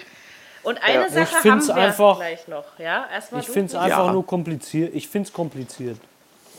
Und 0.63 0.83
eine 0.83 1.07
Ich 1.07 1.13
Sache 1.13 1.33
haben 1.35 1.43
find's 1.43 1.69
wir 1.69 1.75
einfach- 1.77 2.17
gleich 2.17 2.49
noch. 2.49 2.65
Ja, 2.79 3.07
erstmal 3.13 3.41
Ich 3.41 3.47
finde 3.49 3.67
es 3.69 3.75
einfach 3.77 4.07
Ja. 4.07 4.13
nur 4.13 4.27
kompliziert. 4.27 4.95
Ich 4.95 5.09
finde 5.09 5.29
es 5.29 5.33
kompliziert. 5.33 5.97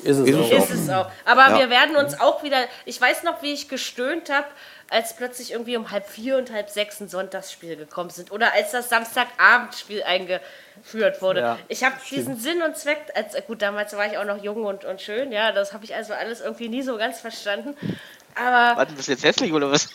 Ist 0.03 0.17
es 0.19 0.29
Ist 0.29 0.35
auch. 0.37 0.51
Ist 0.51 0.69
es 0.69 0.89
auch. 0.89 1.07
Aber 1.25 1.49
Ja. 1.49 1.59
wir 1.59 1.69
werden 1.69 1.95
uns 1.97 2.17
auch 2.19 2.41
wieder. 2.43 2.57
Ich 2.85 3.01
weiß 3.01 3.23
noch, 3.23 3.41
wie 3.41 3.51
ich 3.51 3.67
gestöhnt 3.67 4.29
habe, 4.31 4.45
als 4.89 5.15
plötzlich 5.15 5.51
irgendwie 5.51 5.75
um 5.75 5.91
halb 5.91 6.07
vier 6.07 6.37
und 6.37 6.51
halb 6.51 6.69
sechs 6.69 6.99
ein 6.99 7.09
Sonntagsspiel 7.09 7.75
gekommen 7.75 8.09
sind. 8.09 8.31
Oder 8.31 8.53
als 8.53 8.71
das 8.71 8.89
Samstagabendspiel 8.89 10.03
eingeführt 10.03 11.21
wurde. 11.21 11.41
Ja, 11.41 11.59
ich 11.67 11.83
habe 11.83 11.95
diesen 12.09 12.37
Sinn 12.37 12.61
und 12.61 12.77
Zweck, 12.77 12.99
als, 13.13 13.35
gut, 13.47 13.61
damals 13.61 13.93
war 13.93 14.05
ich 14.05 14.17
auch 14.17 14.25
noch 14.25 14.41
jung 14.41 14.63
und, 14.63 14.85
und 14.85 15.01
schön, 15.01 15.31
ja, 15.31 15.51
das 15.51 15.73
habe 15.73 15.83
ich 15.83 15.95
also 15.95 16.13
alles 16.13 16.41
irgendwie 16.41 16.69
nie 16.69 16.83
so 16.83 16.97
ganz 16.97 17.19
verstanden. 17.19 17.75
Aber 18.35 18.77
Warte, 18.77 18.93
bist 18.93 19.07
du 19.07 19.13
jetzt 19.13 19.23
hässlich 19.23 19.51
oder 19.51 19.71
was? 19.71 19.89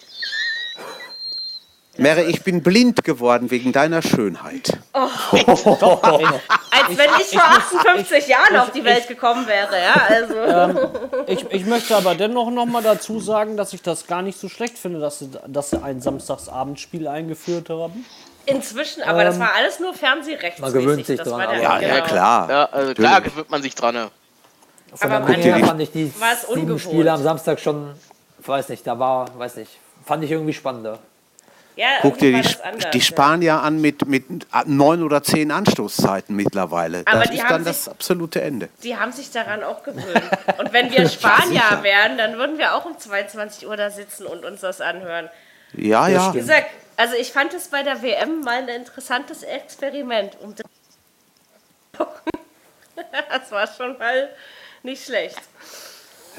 Mary, 1.98 2.22
ich 2.22 2.42
bin 2.42 2.62
blind 2.62 3.04
geworden 3.04 3.50
wegen 3.50 3.72
deiner 3.72 4.00
Schönheit. 4.00 4.78
als 4.92 5.10
wenn 6.96 7.10
ich 7.20 7.28
vor 7.38 7.44
58 7.44 8.28
Jahren 8.28 8.56
auf 8.56 8.72
die 8.72 8.82
Welt 8.82 9.08
gekommen 9.08 9.46
wäre, 9.46 9.78
ja, 9.78 9.94
also. 10.08 10.90
Ich, 11.26 11.44
ich 11.50 11.66
möchte 11.66 11.94
aber 11.94 12.14
dennoch 12.14 12.50
noch 12.50 12.64
mal 12.64 12.82
dazu 12.82 13.20
sagen, 13.20 13.58
dass 13.58 13.74
ich 13.74 13.82
das 13.82 14.06
gar 14.06 14.22
nicht 14.22 14.38
so 14.38 14.48
schlecht 14.48 14.78
finde, 14.78 15.00
dass 15.00 15.18
sie, 15.18 15.30
dass 15.46 15.70
sie 15.70 15.82
ein 15.82 16.00
Samstagsabendspiel 16.00 17.06
eingeführt 17.08 17.68
haben. 17.68 18.06
Inzwischen, 18.46 19.02
aber 19.02 19.22
das 19.24 19.38
war 19.38 19.52
alles 19.54 19.78
nur 19.78 19.92
fernsehrechtsmäßig. 19.94 20.74
Man 20.74 20.82
gewöhnt 20.82 21.06
sich 21.06 21.18
das 21.18 21.28
dran, 21.28 21.40
der, 21.40 21.62
Ja, 21.62 21.80
ja, 21.80 22.00
klar. 22.00 22.50
Ja, 22.50 22.64
also 22.72 22.94
klar 22.94 23.20
gewöhnt 23.20 23.50
man 23.50 23.62
sich 23.62 23.74
dran. 23.74 23.94
ne? 23.94 24.10
Von 24.94 25.12
Aber 25.12 25.32
der 25.32 25.56
her 25.56 25.66
fand 25.66 25.80
ich 25.80 25.92
die 25.92 26.06
sieben. 26.54 26.78
Spiele 26.78 27.12
am 27.12 27.22
Samstag 27.22 27.60
schon, 27.60 27.94
weiß 28.44 28.70
nicht, 28.70 28.86
da 28.86 28.98
war, 28.98 29.26
weiß 29.38 29.56
nicht, 29.56 29.78
fand 30.04 30.24
ich 30.24 30.30
irgendwie 30.30 30.54
spannender. 30.54 30.98
Ja, 31.74 31.88
Guck 32.02 32.18
dir 32.18 32.32
die, 32.42 32.48
die 32.92 32.98
ja. 32.98 33.04
Spanier 33.04 33.62
an 33.62 33.80
mit, 33.80 34.06
mit 34.06 34.24
neun 34.66 35.02
oder 35.02 35.22
zehn 35.22 35.50
Anstoßzeiten 35.50 36.36
mittlerweile. 36.36 37.02
Aber 37.06 37.20
das 37.20 37.30
die 37.30 37.36
ist 37.36 37.42
haben 37.44 37.48
dann 37.50 37.64
sich- 37.64 37.84
das 37.84 37.88
absolute 37.88 38.42
Ende. 38.42 38.68
Die 38.82 38.96
haben 38.96 39.10
sich 39.12 39.30
daran 39.30 39.62
auch 39.64 39.82
gewöhnt. 39.82 40.22
Und 40.58 40.72
wenn 40.74 40.90
wir 40.90 41.08
Spanier 41.10 41.62
sicher. 41.62 41.82
wären, 41.82 42.18
dann 42.18 42.36
würden 42.36 42.58
wir 42.58 42.74
auch 42.74 42.84
um 42.84 42.98
22 42.98 43.66
Uhr 43.66 43.76
da 43.78 43.90
sitzen 43.90 44.26
und 44.26 44.44
uns 44.44 44.60
das 44.60 44.82
anhören. 44.82 45.30
Ja, 45.72 46.08
ja. 46.08 46.20
stimmt. 46.20 46.34
Wie 46.34 46.38
gesagt, 46.40 46.66
also 46.98 47.14
ich 47.16 47.32
fand 47.32 47.54
es 47.54 47.68
bei 47.68 47.82
der 47.82 48.02
WM 48.02 48.40
mal 48.40 48.58
ein 48.58 48.68
interessantes 48.68 49.42
Experiment. 49.42 50.36
Um 50.42 50.54
das 50.54 50.66
war 53.50 53.66
schon 53.66 53.96
mal 53.98 54.28
nicht 54.82 55.04
schlecht. 55.04 55.40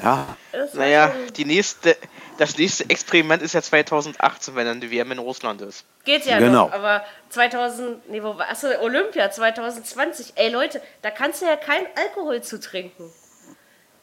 Ja. 0.02 0.26
Das 0.52 0.74
Naja, 0.74 1.10
schon- 1.12 1.32
die 1.34 1.44
nächste, 1.44 1.96
das 2.38 2.56
nächste 2.58 2.88
Experiment 2.90 3.42
ist 3.42 3.54
ja 3.54 3.62
2018, 3.62 4.54
wenn 4.56 4.66
dann 4.66 4.80
die 4.80 4.90
WM 4.90 5.12
in 5.12 5.18
Russland 5.18 5.60
ist. 5.62 5.84
Geht 6.04 6.26
ja 6.26 6.38
Genau. 6.38 6.66
noch, 6.66 6.72
aber 6.72 7.04
2000, 7.30 8.08
nee, 8.10 8.22
wo 8.22 8.36
war, 8.36 8.48
achso, 8.50 8.68
Olympia 8.80 9.30
2020. 9.30 10.32
Ey 10.36 10.50
Leute, 10.50 10.80
da 11.02 11.10
kannst 11.10 11.42
du 11.42 11.46
ja 11.46 11.56
kein 11.56 11.84
Alkohol 11.96 12.42
zu 12.42 12.60
trinken. 12.60 13.10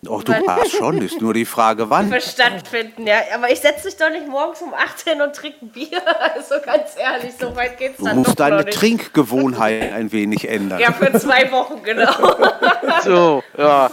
Doch, 0.03 0.23
du 0.23 0.33
hast 0.33 0.71
schon, 0.71 0.99
ist 0.99 1.21
nur 1.21 1.31
die 1.35 1.45
Frage, 1.45 1.91
wann. 1.91 2.11
Für 2.11 2.19
stattfinden, 2.19 3.05
ja. 3.05 3.17
Aber 3.35 3.51
ich 3.51 3.59
setze 3.59 3.85
mich 3.85 3.97
doch 3.97 4.09
nicht 4.09 4.27
morgens 4.27 4.59
um 4.63 4.73
8 4.73 5.01
hin 5.01 5.21
und 5.21 5.35
trinke 5.35 5.63
Bier. 5.65 6.01
Also 6.33 6.55
ganz 6.65 6.95
ehrlich, 6.97 7.33
so 7.39 7.55
weit 7.55 7.77
geht's 7.77 7.97
Du 7.99 8.05
dann 8.05 8.15
musst 8.17 8.31
doch 8.31 8.35
deine 8.35 8.55
noch 8.57 8.65
nicht. 8.65 8.79
Trinkgewohnheit 8.79 9.93
ein 9.93 10.11
wenig 10.11 10.49
ändern. 10.49 10.79
Ja, 10.79 10.91
für 10.91 11.13
zwei 11.19 11.51
Wochen, 11.51 11.83
genau. 11.83 12.11
So, 13.03 13.43
ja. 13.55 13.91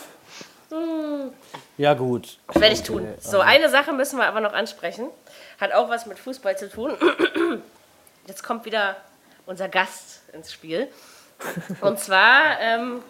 Ja, 1.78 1.94
gut. 1.94 2.38
Werde 2.54 2.74
ich 2.74 2.82
tun. 2.82 3.06
So, 3.20 3.38
eine 3.38 3.70
Sache 3.70 3.92
müssen 3.92 4.18
wir 4.18 4.26
aber 4.26 4.40
noch 4.40 4.52
ansprechen. 4.52 5.08
Hat 5.60 5.72
auch 5.72 5.88
was 5.88 6.06
mit 6.06 6.18
Fußball 6.18 6.58
zu 6.58 6.68
tun. 6.68 6.96
Jetzt 8.26 8.42
kommt 8.42 8.64
wieder 8.64 8.96
unser 9.46 9.68
Gast 9.68 10.22
ins 10.32 10.52
Spiel. 10.52 10.88
Und 11.80 11.98
zwar 12.00 12.60
ähm, 12.60 13.02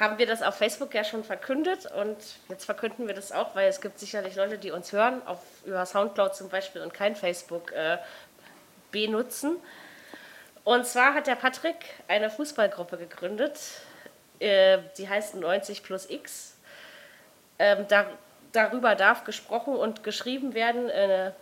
haben 0.00 0.18
wir 0.18 0.26
das 0.26 0.42
auf 0.42 0.56
Facebook 0.56 0.94
ja 0.94 1.04
schon 1.04 1.22
verkündet 1.24 1.86
und 1.86 2.16
jetzt 2.48 2.64
verkünden 2.64 3.06
wir 3.06 3.14
das 3.14 3.32
auch, 3.32 3.54
weil 3.54 3.68
es 3.68 3.80
gibt 3.80 3.98
sicherlich 3.98 4.36
Leute, 4.36 4.58
die 4.58 4.70
uns 4.70 4.92
hören, 4.92 5.22
auf, 5.26 5.38
über 5.64 5.84
Soundcloud 5.86 6.36
zum 6.36 6.48
Beispiel 6.48 6.82
und 6.82 6.92
kein 6.92 7.16
Facebook 7.16 7.72
äh, 7.72 7.98
benutzen. 8.90 9.56
Und 10.64 10.86
zwar 10.86 11.14
hat 11.14 11.26
der 11.26 11.36
Patrick 11.36 11.76
eine 12.08 12.30
Fußballgruppe 12.30 12.98
gegründet, 12.98 13.58
äh, 14.38 14.78
die 14.98 15.08
heißt 15.08 15.36
90 15.36 15.82
plus 15.82 16.10
X. 16.10 16.57
Ähm, 17.58 17.86
da, 17.88 18.06
darüber 18.52 18.94
darf 18.94 19.24
gesprochen 19.24 19.74
und 19.74 20.04
geschrieben 20.04 20.54
werden, 20.54 20.88
äh, 20.88 21.32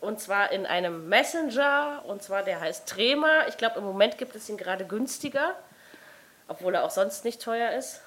und 0.00 0.20
zwar 0.20 0.52
in 0.52 0.66
einem 0.66 1.08
Messenger, 1.08 2.02
und 2.06 2.22
zwar 2.22 2.42
der 2.42 2.60
heißt 2.60 2.88
Trema. 2.88 3.46
Ich 3.48 3.56
glaube, 3.56 3.78
im 3.78 3.84
Moment 3.84 4.18
gibt 4.18 4.34
es 4.36 4.48
ihn 4.48 4.56
gerade 4.56 4.84
günstiger, 4.84 5.54
obwohl 6.46 6.74
er 6.74 6.84
auch 6.84 6.90
sonst 6.90 7.24
nicht 7.24 7.40
teuer 7.40 7.70
ist. 7.72 8.00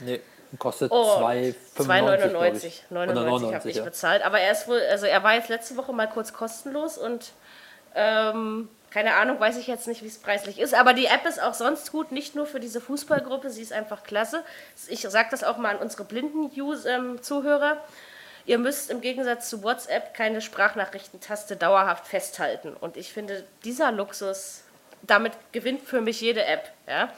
Nee, 0.00 0.20
kostet 0.58 0.90
Oh, 0.92 1.18
2,95. 1.20 1.54
2,99 1.78 2.90
Oder 2.90 3.06
99 3.06 3.54
habe 3.54 3.70
ich 3.70 3.76
ja. 3.76 3.84
bezahlt. 3.84 4.22
Aber 4.22 4.40
er 4.40 4.52
ist 4.52 4.68
wohl, 4.68 4.80
also 4.90 5.06
er 5.06 5.22
war 5.22 5.34
jetzt 5.34 5.48
letzte 5.48 5.76
Woche 5.76 5.92
mal 5.92 6.08
kurz 6.08 6.32
kostenlos 6.34 6.98
und 6.98 7.32
ähm, 7.94 8.68
keine 8.92 9.14
Ahnung, 9.14 9.40
weiß 9.40 9.56
ich 9.56 9.66
jetzt 9.66 9.86
nicht, 9.86 10.02
wie 10.02 10.08
es 10.08 10.18
preislich 10.18 10.58
ist. 10.58 10.74
Aber 10.74 10.92
die 10.92 11.06
App 11.06 11.24
ist 11.26 11.40
auch 11.40 11.54
sonst 11.54 11.90
gut, 11.92 12.12
nicht 12.12 12.34
nur 12.34 12.46
für 12.46 12.60
diese 12.60 12.80
Fußballgruppe, 12.80 13.48
sie 13.48 13.62
ist 13.62 13.72
einfach 13.72 14.02
klasse. 14.02 14.44
Ich 14.88 15.00
sage 15.00 15.28
das 15.30 15.44
auch 15.44 15.56
mal 15.56 15.76
an 15.76 15.82
unsere 15.82 16.04
blinden 16.04 16.50
ähm, 16.86 17.22
Zuhörer. 17.22 17.78
Ihr 18.44 18.58
müsst 18.58 18.90
im 18.90 19.00
Gegensatz 19.00 19.48
zu 19.48 19.62
WhatsApp 19.62 20.12
keine 20.12 20.42
Sprachnachrichtentaste 20.42 21.56
dauerhaft 21.56 22.06
festhalten. 22.06 22.74
Und 22.78 22.98
ich 22.98 23.12
finde, 23.12 23.44
dieser 23.64 23.92
Luxus, 23.92 24.62
damit 25.02 25.32
gewinnt 25.52 25.82
für 25.82 26.02
mich 26.02 26.20
jede 26.20 26.44
App. 26.44 26.70
Ja? 26.86 27.08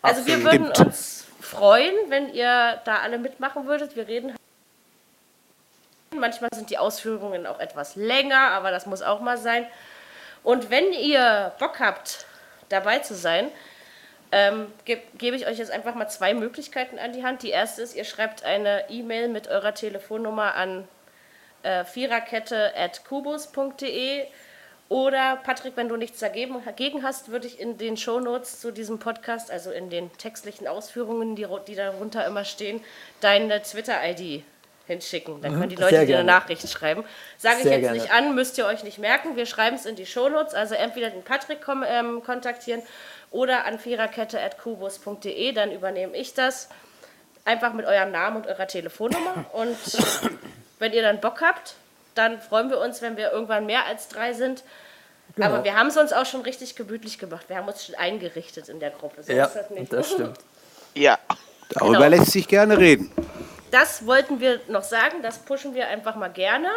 Also 0.00 0.26
wir 0.26 0.42
würden 0.42 0.70
uns 0.70 1.26
freuen, 1.40 1.94
wenn 2.08 2.32
ihr 2.32 2.80
da 2.84 3.00
alle 3.00 3.18
mitmachen 3.18 3.66
würdet. 3.66 3.94
Wir 3.94 4.08
reden. 4.08 4.34
Manchmal 6.16 6.50
sind 6.54 6.70
die 6.70 6.78
Ausführungen 6.78 7.46
auch 7.46 7.60
etwas 7.60 7.94
länger, 7.96 8.52
aber 8.52 8.70
das 8.70 8.86
muss 8.86 9.02
auch 9.02 9.20
mal 9.20 9.36
sein. 9.36 9.66
Und 10.42 10.70
wenn 10.70 10.92
ihr 10.92 11.52
Bock 11.58 11.80
habt, 11.80 12.26
dabei 12.68 13.00
zu 13.00 13.14
sein, 13.14 13.50
ähm, 14.32 14.72
ge 14.84 14.98
gebe 15.18 15.36
ich 15.36 15.46
euch 15.46 15.58
jetzt 15.58 15.72
einfach 15.72 15.94
mal 15.94 16.08
zwei 16.08 16.34
Möglichkeiten 16.34 16.98
an 16.98 17.12
die 17.12 17.24
Hand. 17.24 17.42
Die 17.42 17.50
erste 17.50 17.82
ist, 17.82 17.94
ihr 17.94 18.04
schreibt 18.04 18.44
eine 18.44 18.88
E-Mail 18.88 19.28
mit 19.28 19.48
eurer 19.48 19.74
Telefonnummer 19.74 20.54
an 20.54 20.88
äh, 21.62 21.84
viererkette.kubus.de 21.84 24.26
oder 24.88 25.36
Patrick, 25.36 25.76
wenn 25.76 25.88
du 25.88 25.96
nichts 25.96 26.18
dagegen, 26.18 27.04
hast, 27.04 27.28
würde 27.28 27.46
ich 27.46 27.60
in 27.60 27.78
den 27.78 27.96
Shownotes 27.96 28.60
zu 28.60 28.72
diesem 28.72 28.98
Podcast, 28.98 29.48
also 29.50 29.70
in 29.70 29.88
den 29.88 30.12
textlichen 30.18 30.66
Ausführungen, 30.66 31.36
die, 31.36 31.46
die 31.68 31.76
darunter 31.76 32.26
immer 32.26 32.44
stehen, 32.44 32.82
deine 33.20 33.62
Twitter-ID 33.62 34.42
hinschicken. 34.90 35.40
Dann 35.40 35.52
können 35.52 35.68
die 35.70 35.76
Leute 35.76 36.02
Mhm. 36.02 36.06
dir 36.06 36.16
eine. 36.18 36.24
Nachricht 36.24 36.68
schreiben. 36.68 37.04
Sage 37.38 37.56
ich 37.58 37.62
Sehr 37.62 37.72
jetzt 37.72 37.82
gerne. 37.82 37.98
nicht 37.98 38.12
an, 38.12 38.34
müsst 38.34 38.58
ihr 38.58 38.66
euch 38.66 38.84
nicht 38.84 38.98
merken. 38.98 39.36
Wir 39.36 39.46
schreiben 39.46 39.76
es 39.76 39.86
in 39.86 39.96
die 39.96 40.06
Shownotes, 40.06 40.54
also 40.54 40.74
entweder 40.74 41.10
den 41.10 41.22
Patrick 41.22 41.62
kom 41.62 41.84
ähm, 41.86 42.22
kontaktieren 42.24 42.82
oder 43.30 43.64
an 43.64 43.78
viererkette.kubus.de, 43.78 45.52
dann 45.52 45.72
übernehme 45.72 46.16
ich 46.16 46.34
das. 46.34 46.68
Einfach 47.44 47.72
mit 47.72 47.86
eurem 47.86 48.10
Namen 48.12 48.36
und 48.36 48.46
eurer 48.46 48.66
Telefonnummer. 48.66 49.46
Und 49.54 49.76
wenn 50.78 50.92
ihr 50.92 51.02
dann 51.02 51.20
Bock 51.20 51.40
habt, 51.40 51.74
dann 52.14 52.40
freuen 52.40 52.68
wir 52.70 52.78
uns, 52.78 53.00
wenn 53.02 53.16
wir 53.16 53.32
irgendwann 53.32 53.64
mehr 53.66 53.86
als 53.86 54.08
drei 54.08 54.34
sind. 54.34 54.62
Genau. 55.36 55.46
Aber 55.46 55.64
wir 55.64 55.74
haben 55.76 55.86
es 55.86 55.96
uns 55.96 56.12
auch 56.12 56.26
schon 56.26 56.42
richtig 56.42 56.74
gemütlich 56.76 57.18
gemacht. 57.18 57.44
Wir 57.48 57.56
haben 57.56 57.68
uns 57.68 57.86
schon 57.86 57.94
eingerichtet 57.94 58.68
in 58.68 58.78
der 58.80 58.90
Gruppe. 58.90 59.22
So 59.22 59.32
Ja, 59.32 59.44
ist 59.46 59.54
das 59.54 59.70
nicht. 59.70 59.92
das 59.92 60.10
stimmt. 60.10 60.38
Ja. 60.94 61.18
Darüber 61.70 61.98
Genau. 61.98 62.08
lässt 62.16 62.32
sich 62.32 62.46
gerne 62.48 62.76
reden. 62.76 63.10
Das 63.70 64.06
wollten 64.06 64.40
wir 64.40 64.60
noch 64.68 64.82
sagen, 64.82 65.22
das 65.22 65.38
pushen 65.38 65.74
wir 65.74 65.88
einfach 65.88 66.16
mal 66.16 66.28
gerne. 66.30 66.68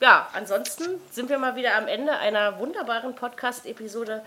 Ja, 0.00 0.28
ansonsten 0.32 1.00
sind 1.10 1.28
wir 1.28 1.38
mal 1.38 1.56
wieder 1.56 1.76
am 1.76 1.88
Ende 1.88 2.12
einer 2.16 2.58
wunderbaren 2.58 3.14
Podcast-Episode 3.14 4.22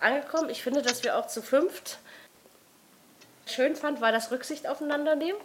angekommen. 0.00 0.50
Ich 0.50 0.62
finde, 0.62 0.82
dass 0.82 1.04
wir 1.04 1.16
auch 1.16 1.26
zu 1.26 1.42
fünft 1.42 1.98
schön 3.46 3.76
fand, 3.76 4.00
war 4.00 4.10
das 4.10 4.30
Rücksicht 4.30 4.66
aufeinander 4.66 5.14
nehmen. 5.16 5.38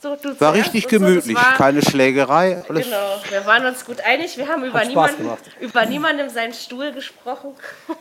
So, 0.00 0.10
War 0.40 0.52
richtig 0.52 0.84
und 0.84 0.90
so, 0.90 0.98
gemütlich, 0.98 1.34
war- 1.36 1.54
keine 1.56 1.80
Schlägerei. 1.80 2.62
Genau, 2.68 3.18
wir 3.30 3.46
waren 3.46 3.64
uns 3.64 3.84
gut 3.86 4.02
einig. 4.02 4.36
Wir 4.36 4.46
haben 4.46 4.62
über, 4.62 4.84
niemanden, 4.84 5.30
über 5.60 5.86
niemanden 5.86 6.28
seinen 6.28 6.52
Stuhl 6.52 6.92
gesprochen. 6.92 7.54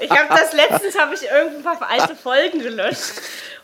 ich 0.00 0.10
habe 0.10 0.28
das 0.28 0.52
letztens 0.52 0.98
habe 0.98 1.14
ich 1.14 1.22
irgendwann 1.28 1.78
alte 1.78 2.14
Folgen 2.16 2.60
gelöscht 2.60 3.12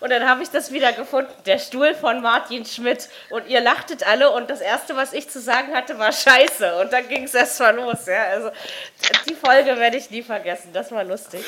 und 0.01 0.11
dann 0.11 0.29
habe 0.29 0.43
ich 0.43 0.51
das 0.51 0.73
wieder 0.73 0.93
gefunden, 0.93 1.31
der 1.47 1.59
Stuhl 1.59 1.95
von 1.95 2.23
Martin 2.23 2.65
Schmidt 2.65 3.09
und 3.31 3.47
ihr 3.49 3.61
lachtet 3.61 4.07
alle 4.07 4.31
und 4.31 4.49
das 4.51 4.61
erste, 4.61 4.97
was 4.97 5.13
ich 5.13 5.29
zu 5.29 5.41
sagen 5.41 5.75
hatte, 5.75 5.99
war 5.99 6.13
Scheiße 6.13 6.77
und 6.81 6.93
dann 6.93 7.09
ging 7.09 7.25
es 7.25 7.35
erst 7.35 7.61
mal 7.61 7.75
los. 7.75 8.07
Ja, 8.07 8.23
also 8.33 8.51
die 9.29 9.35
Folge 9.35 9.79
werde 9.79 9.97
ich 9.97 10.11
nie 10.11 10.23
vergessen. 10.23 10.71
Das 10.73 10.93
war 10.93 11.05
lustig. 11.05 11.45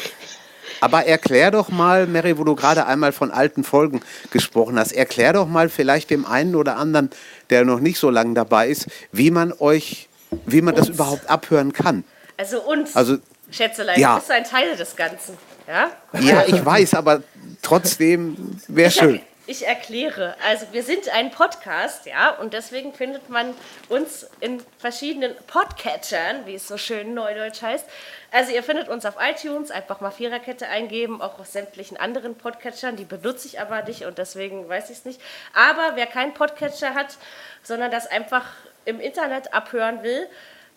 Aber 0.80 1.04
erklär 1.04 1.50
doch 1.50 1.68
mal, 1.68 2.06
Mary, 2.06 2.38
wo 2.38 2.44
du 2.44 2.54
gerade 2.54 2.86
einmal 2.86 3.12
von 3.12 3.30
alten 3.30 3.64
Folgen 3.64 4.00
gesprochen 4.30 4.78
hast, 4.78 4.92
erklär 4.92 5.32
doch 5.32 5.46
mal 5.46 5.68
vielleicht 5.68 6.10
dem 6.10 6.26
einen 6.26 6.54
oder 6.54 6.76
anderen, 6.76 7.10
der 7.50 7.64
noch 7.64 7.80
nicht 7.80 7.98
so 7.98 8.10
lange 8.10 8.34
dabei 8.34 8.68
ist, 8.68 8.86
wie 9.12 9.30
man 9.30 9.52
euch, 9.58 10.08
wie 10.46 10.62
man 10.62 10.74
das 10.74 10.88
Uns. 10.88 10.96
überhaupt 10.96 11.28
abhören 11.28 11.72
kann. 11.72 12.04
Also 12.36 12.62
uns, 12.62 12.96
Also, 12.96 13.18
Schätzelein, 13.50 13.98
ja. 13.98 14.14
du 14.14 14.20
bist 14.20 14.30
ein 14.30 14.44
Teil 14.44 14.76
des 14.76 14.96
Ganzen. 14.96 15.36
Ja? 15.66 15.90
Ja, 16.20 16.44
ich 16.46 16.64
weiß, 16.64 16.94
aber 16.94 17.22
trotzdem 17.62 18.60
wäre 18.68 18.90
schön. 18.90 19.20
ich 19.46 19.66
erkläre. 19.66 20.34
Also 20.48 20.66
wir 20.72 20.82
sind 20.82 21.08
ein 21.08 21.30
Podcast, 21.30 22.06
ja, 22.06 22.30
und 22.30 22.54
deswegen 22.54 22.92
findet 22.92 23.28
man 23.28 23.54
uns 23.88 24.26
in 24.40 24.62
verschiedenen 24.78 25.34
Podcatchern, 25.46 26.46
wie 26.46 26.54
es 26.54 26.66
so 26.66 26.76
schön 26.76 27.14
neudeutsch 27.14 27.62
heißt. 27.62 27.84
Also 28.32 28.52
ihr 28.52 28.62
findet 28.62 28.88
uns 28.88 29.04
auf 29.04 29.14
iTunes, 29.20 29.70
einfach 29.70 30.00
mal 30.00 30.10
Viererkette 30.10 30.68
eingeben, 30.68 31.20
auch 31.20 31.38
auf 31.38 31.46
sämtlichen 31.46 31.96
anderen 31.96 32.36
Podcatchern, 32.36 32.96
die 32.96 33.04
benutze 33.04 33.48
ich 33.48 33.60
aber 33.60 33.82
nicht 33.82 34.04
und 34.04 34.18
deswegen 34.18 34.68
weiß 34.68 34.90
ich 34.90 34.98
es 34.98 35.04
nicht. 35.04 35.20
Aber 35.54 35.96
wer 35.96 36.06
keinen 36.06 36.34
Podcatcher 36.34 36.94
hat, 36.94 37.16
sondern 37.62 37.90
das 37.90 38.06
einfach 38.06 38.46
im 38.84 39.00
Internet 39.00 39.52
abhören 39.52 40.02
will, 40.02 40.26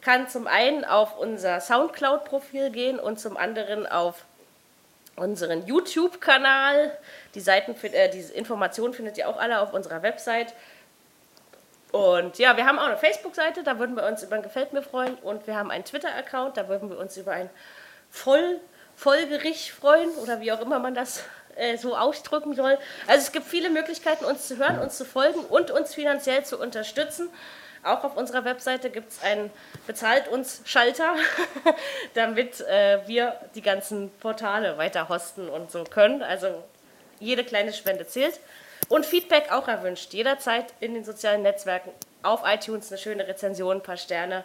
kann 0.04 0.28
zum 0.28 0.48
einen 0.48 0.84
auf 0.86 1.18
unser 1.18 1.62
Soundcloud-Profil 1.62 2.72
gehen 2.72 3.00
und 3.00 3.20
zum 3.20 3.38
anderen 3.38 3.88
auf 3.88 4.26
unseren 5.16 5.66
YouTube-Kanal. 5.66 6.98
Die 7.36 7.40
Seiten, 7.40 7.76
äh, 7.84 8.10
diese 8.10 8.34
Informationen 8.34 8.94
findet 8.94 9.18
ihr 9.18 9.30
auch 9.30 9.38
alle 9.38 9.62
auf 9.62 9.74
unserer 9.74 10.02
Website. 10.02 10.54
Und 11.92 12.40
ja, 12.40 12.58
wir 12.58 12.66
haben 12.66 12.80
auch 12.80 12.88
eine 12.88 12.98
Facebook-Seite, 12.98 13.64
da 13.64 13.78
würden 13.78 13.96
wir 13.96 14.06
uns 14.06 14.24
über 14.24 14.36
ein 14.36 14.42
Gefällt 14.42 14.74
mir 14.74 14.82
freuen. 14.82 15.16
Und 15.16 15.48
wir 15.48 15.56
haben 15.56 15.72
einen 15.72 15.86
Twitter-Account, 15.86 16.58
da 16.58 16.68
würden 16.68 16.90
wir 16.90 16.98
uns 16.98 17.16
über 17.18 17.32
ein 17.32 17.50
Voll 18.10 18.60
Folgerich 18.96 19.74
freuen 19.74 20.12
oder 20.22 20.40
wie 20.40 20.52
auch 20.52 20.62
immer 20.62 20.78
man 20.78 20.94
das 20.94 21.24
äh, 21.56 21.78
so 21.78 21.96
ausdrücken 21.98 22.54
soll. 22.54 22.78
Also 23.08 23.26
es 23.26 23.32
gibt 23.32 23.48
viele 23.48 23.72
Möglichkeiten, 23.72 24.24
uns 24.24 24.48
zu 24.48 24.58
hören, 24.58 24.80
uns 24.80 24.98
zu 24.98 25.06
folgen 25.06 25.40
und 25.40 25.72
uns 25.72 25.96
finanziell 25.96 26.46
zu 26.46 26.60
unterstützen. 26.60 27.30
Auch 27.84 28.04
auf 28.04 28.16
unserer 28.16 28.46
Webseite 28.46 28.90
gibt 28.90 29.12
es 29.12 29.22
einen 29.22 29.52
Bezahlt 29.86 30.28
uns 30.28 30.62
Schalter, 30.66 31.16
damit 32.14 32.62
äh, 32.62 33.00
wir 33.08 33.36
die 33.56 33.62
ganzen 33.62 34.10
Portale 34.20 34.78
weiter 34.78 35.10
hosten 35.10 35.50
und 35.50 35.72
so 35.72 35.84
können. 35.84 36.24
Also 36.24 36.64
jede 37.20 37.44
kleine 37.44 37.74
Spende 37.74 38.08
zählt. 38.08 38.40
Und 38.90 39.06
Feedback 39.06 39.52
auch 39.52 39.68
erwünscht. 39.68 40.14
Jederzeit 40.14 40.74
in 40.80 40.94
den 40.94 41.04
sozialen 41.06 41.42
Netzwerken, 41.42 41.92
auf 42.22 42.42
iTunes 42.46 42.92
eine 42.92 42.98
schöne 42.98 43.28
Rezension, 43.28 43.78
ein 43.78 43.84
paar 43.84 43.98
Sterne. 43.98 44.44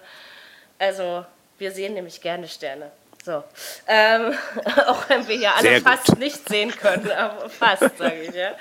Also 0.78 1.24
wir 1.58 1.72
sehen 1.72 1.94
nämlich 1.94 2.20
gerne 2.20 2.48
Sterne. 2.48 2.90
So. 3.24 3.44
Ähm, 3.86 4.34
auch 4.86 5.08
wenn 5.08 5.26
wir 5.28 5.36
hier 5.36 5.54
alle 5.54 5.68
Sehr 5.68 5.80
fast 5.80 6.06
gut. 6.06 6.18
nicht 6.18 6.48
sehen 6.48 6.70
können, 6.70 7.10
aber 7.10 7.48
fast, 7.50 7.98
sage 7.98 8.22
ich, 8.22 8.34
ja. 8.34 8.52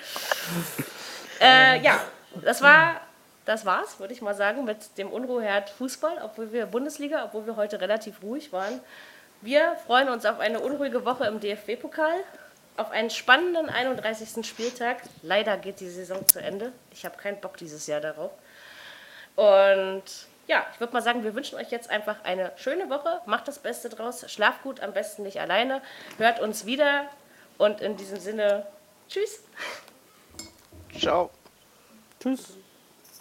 Äh, 1.39 1.79
ja, 1.81 2.01
das 2.43 2.61
war, 2.61 2.99
das 3.47 3.65
war's, 3.65 3.99
würde 3.99 4.13
ich 4.13 4.21
mal 4.21 4.35
sagen, 4.35 4.65
mit 4.65 4.97
dem 4.97 5.09
Unruheherd 5.09 5.69
Fußball, 5.69 6.21
obwohl 6.21 6.51
wir 6.51 6.65
Bundesliga, 6.65 7.23
obwohl 7.23 7.45
wir 7.45 7.55
heute 7.55 7.79
relativ 7.79 8.21
ruhig 8.21 8.51
waren. 8.51 8.81
Wir 9.41 9.77
freuen 9.85 10.09
uns 10.09 10.25
auf 10.25 10.39
eine 10.39 10.59
unruhige 10.59 11.05
Woche 11.05 11.25
im 11.25 11.39
DFB-Pokal, 11.39 12.19
auf 12.75 12.91
einen 12.91 13.09
spannenden 13.09 13.69
31. 13.69 14.45
Spieltag. 14.45 14.97
Leider 15.21 15.55
geht 15.55 15.79
die 15.79 15.87
Saison 15.87 16.27
zu 16.27 16.39
Ende. 16.39 16.73
Ich 16.91 17.05
habe 17.05 17.15
keinen 17.15 17.39
Bock 17.39 17.55
dieses 17.55 17.87
Jahr 17.87 18.01
darauf. 18.01 18.31
Und 19.37 20.03
ja, 20.47 20.65
ich 20.73 20.79
würde 20.81 20.91
mal 20.91 21.01
sagen, 21.01 21.23
wir 21.23 21.33
wünschen 21.33 21.57
euch 21.57 21.71
jetzt 21.71 21.89
einfach 21.89 22.25
eine 22.25 22.51
schöne 22.57 22.89
Woche. 22.89 23.21
Macht 23.27 23.47
das 23.47 23.59
Beste 23.59 23.87
draus. 23.87 24.29
Schlaft 24.29 24.63
gut, 24.63 24.81
am 24.81 24.91
besten 24.91 25.23
nicht 25.23 25.39
alleine. 25.39 25.81
Hört 26.17 26.41
uns 26.41 26.65
wieder. 26.65 27.05
Und 27.57 27.79
in 27.79 27.95
diesem 27.95 28.19
Sinne, 28.19 28.67
tschüss. 29.07 29.41
Ciao. 30.99 31.29
Tschüss. 32.19 32.57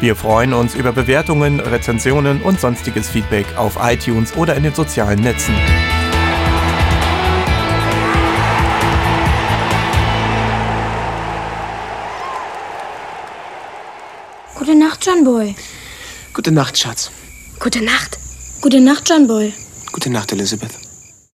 Wir 0.00 0.16
freuen 0.16 0.54
uns 0.54 0.74
über 0.74 0.92
Bewertungen, 0.92 1.60
Rezensionen 1.60 2.40
und 2.40 2.58
sonstiges 2.58 3.10
Feedback 3.10 3.44
auf 3.58 3.76
iTunes 3.78 4.34
oder 4.34 4.54
in 4.56 4.62
den 4.62 4.74
sozialen 4.74 5.20
Netzen. 5.20 5.54
Gute 14.54 14.74
Nacht, 14.74 15.04
John 15.04 15.22
Boy. 15.22 15.54
Gute 16.32 16.50
Nacht, 16.50 16.78
Schatz. 16.78 17.10
Gute 17.58 17.84
Nacht. 17.84 18.18
Gute 18.62 18.80
Nacht, 18.80 19.06
John 19.06 19.26
Boy. 19.26 19.52
Gute 19.92 20.08
Nacht, 20.08 20.32
Elizabeth. 20.32 20.89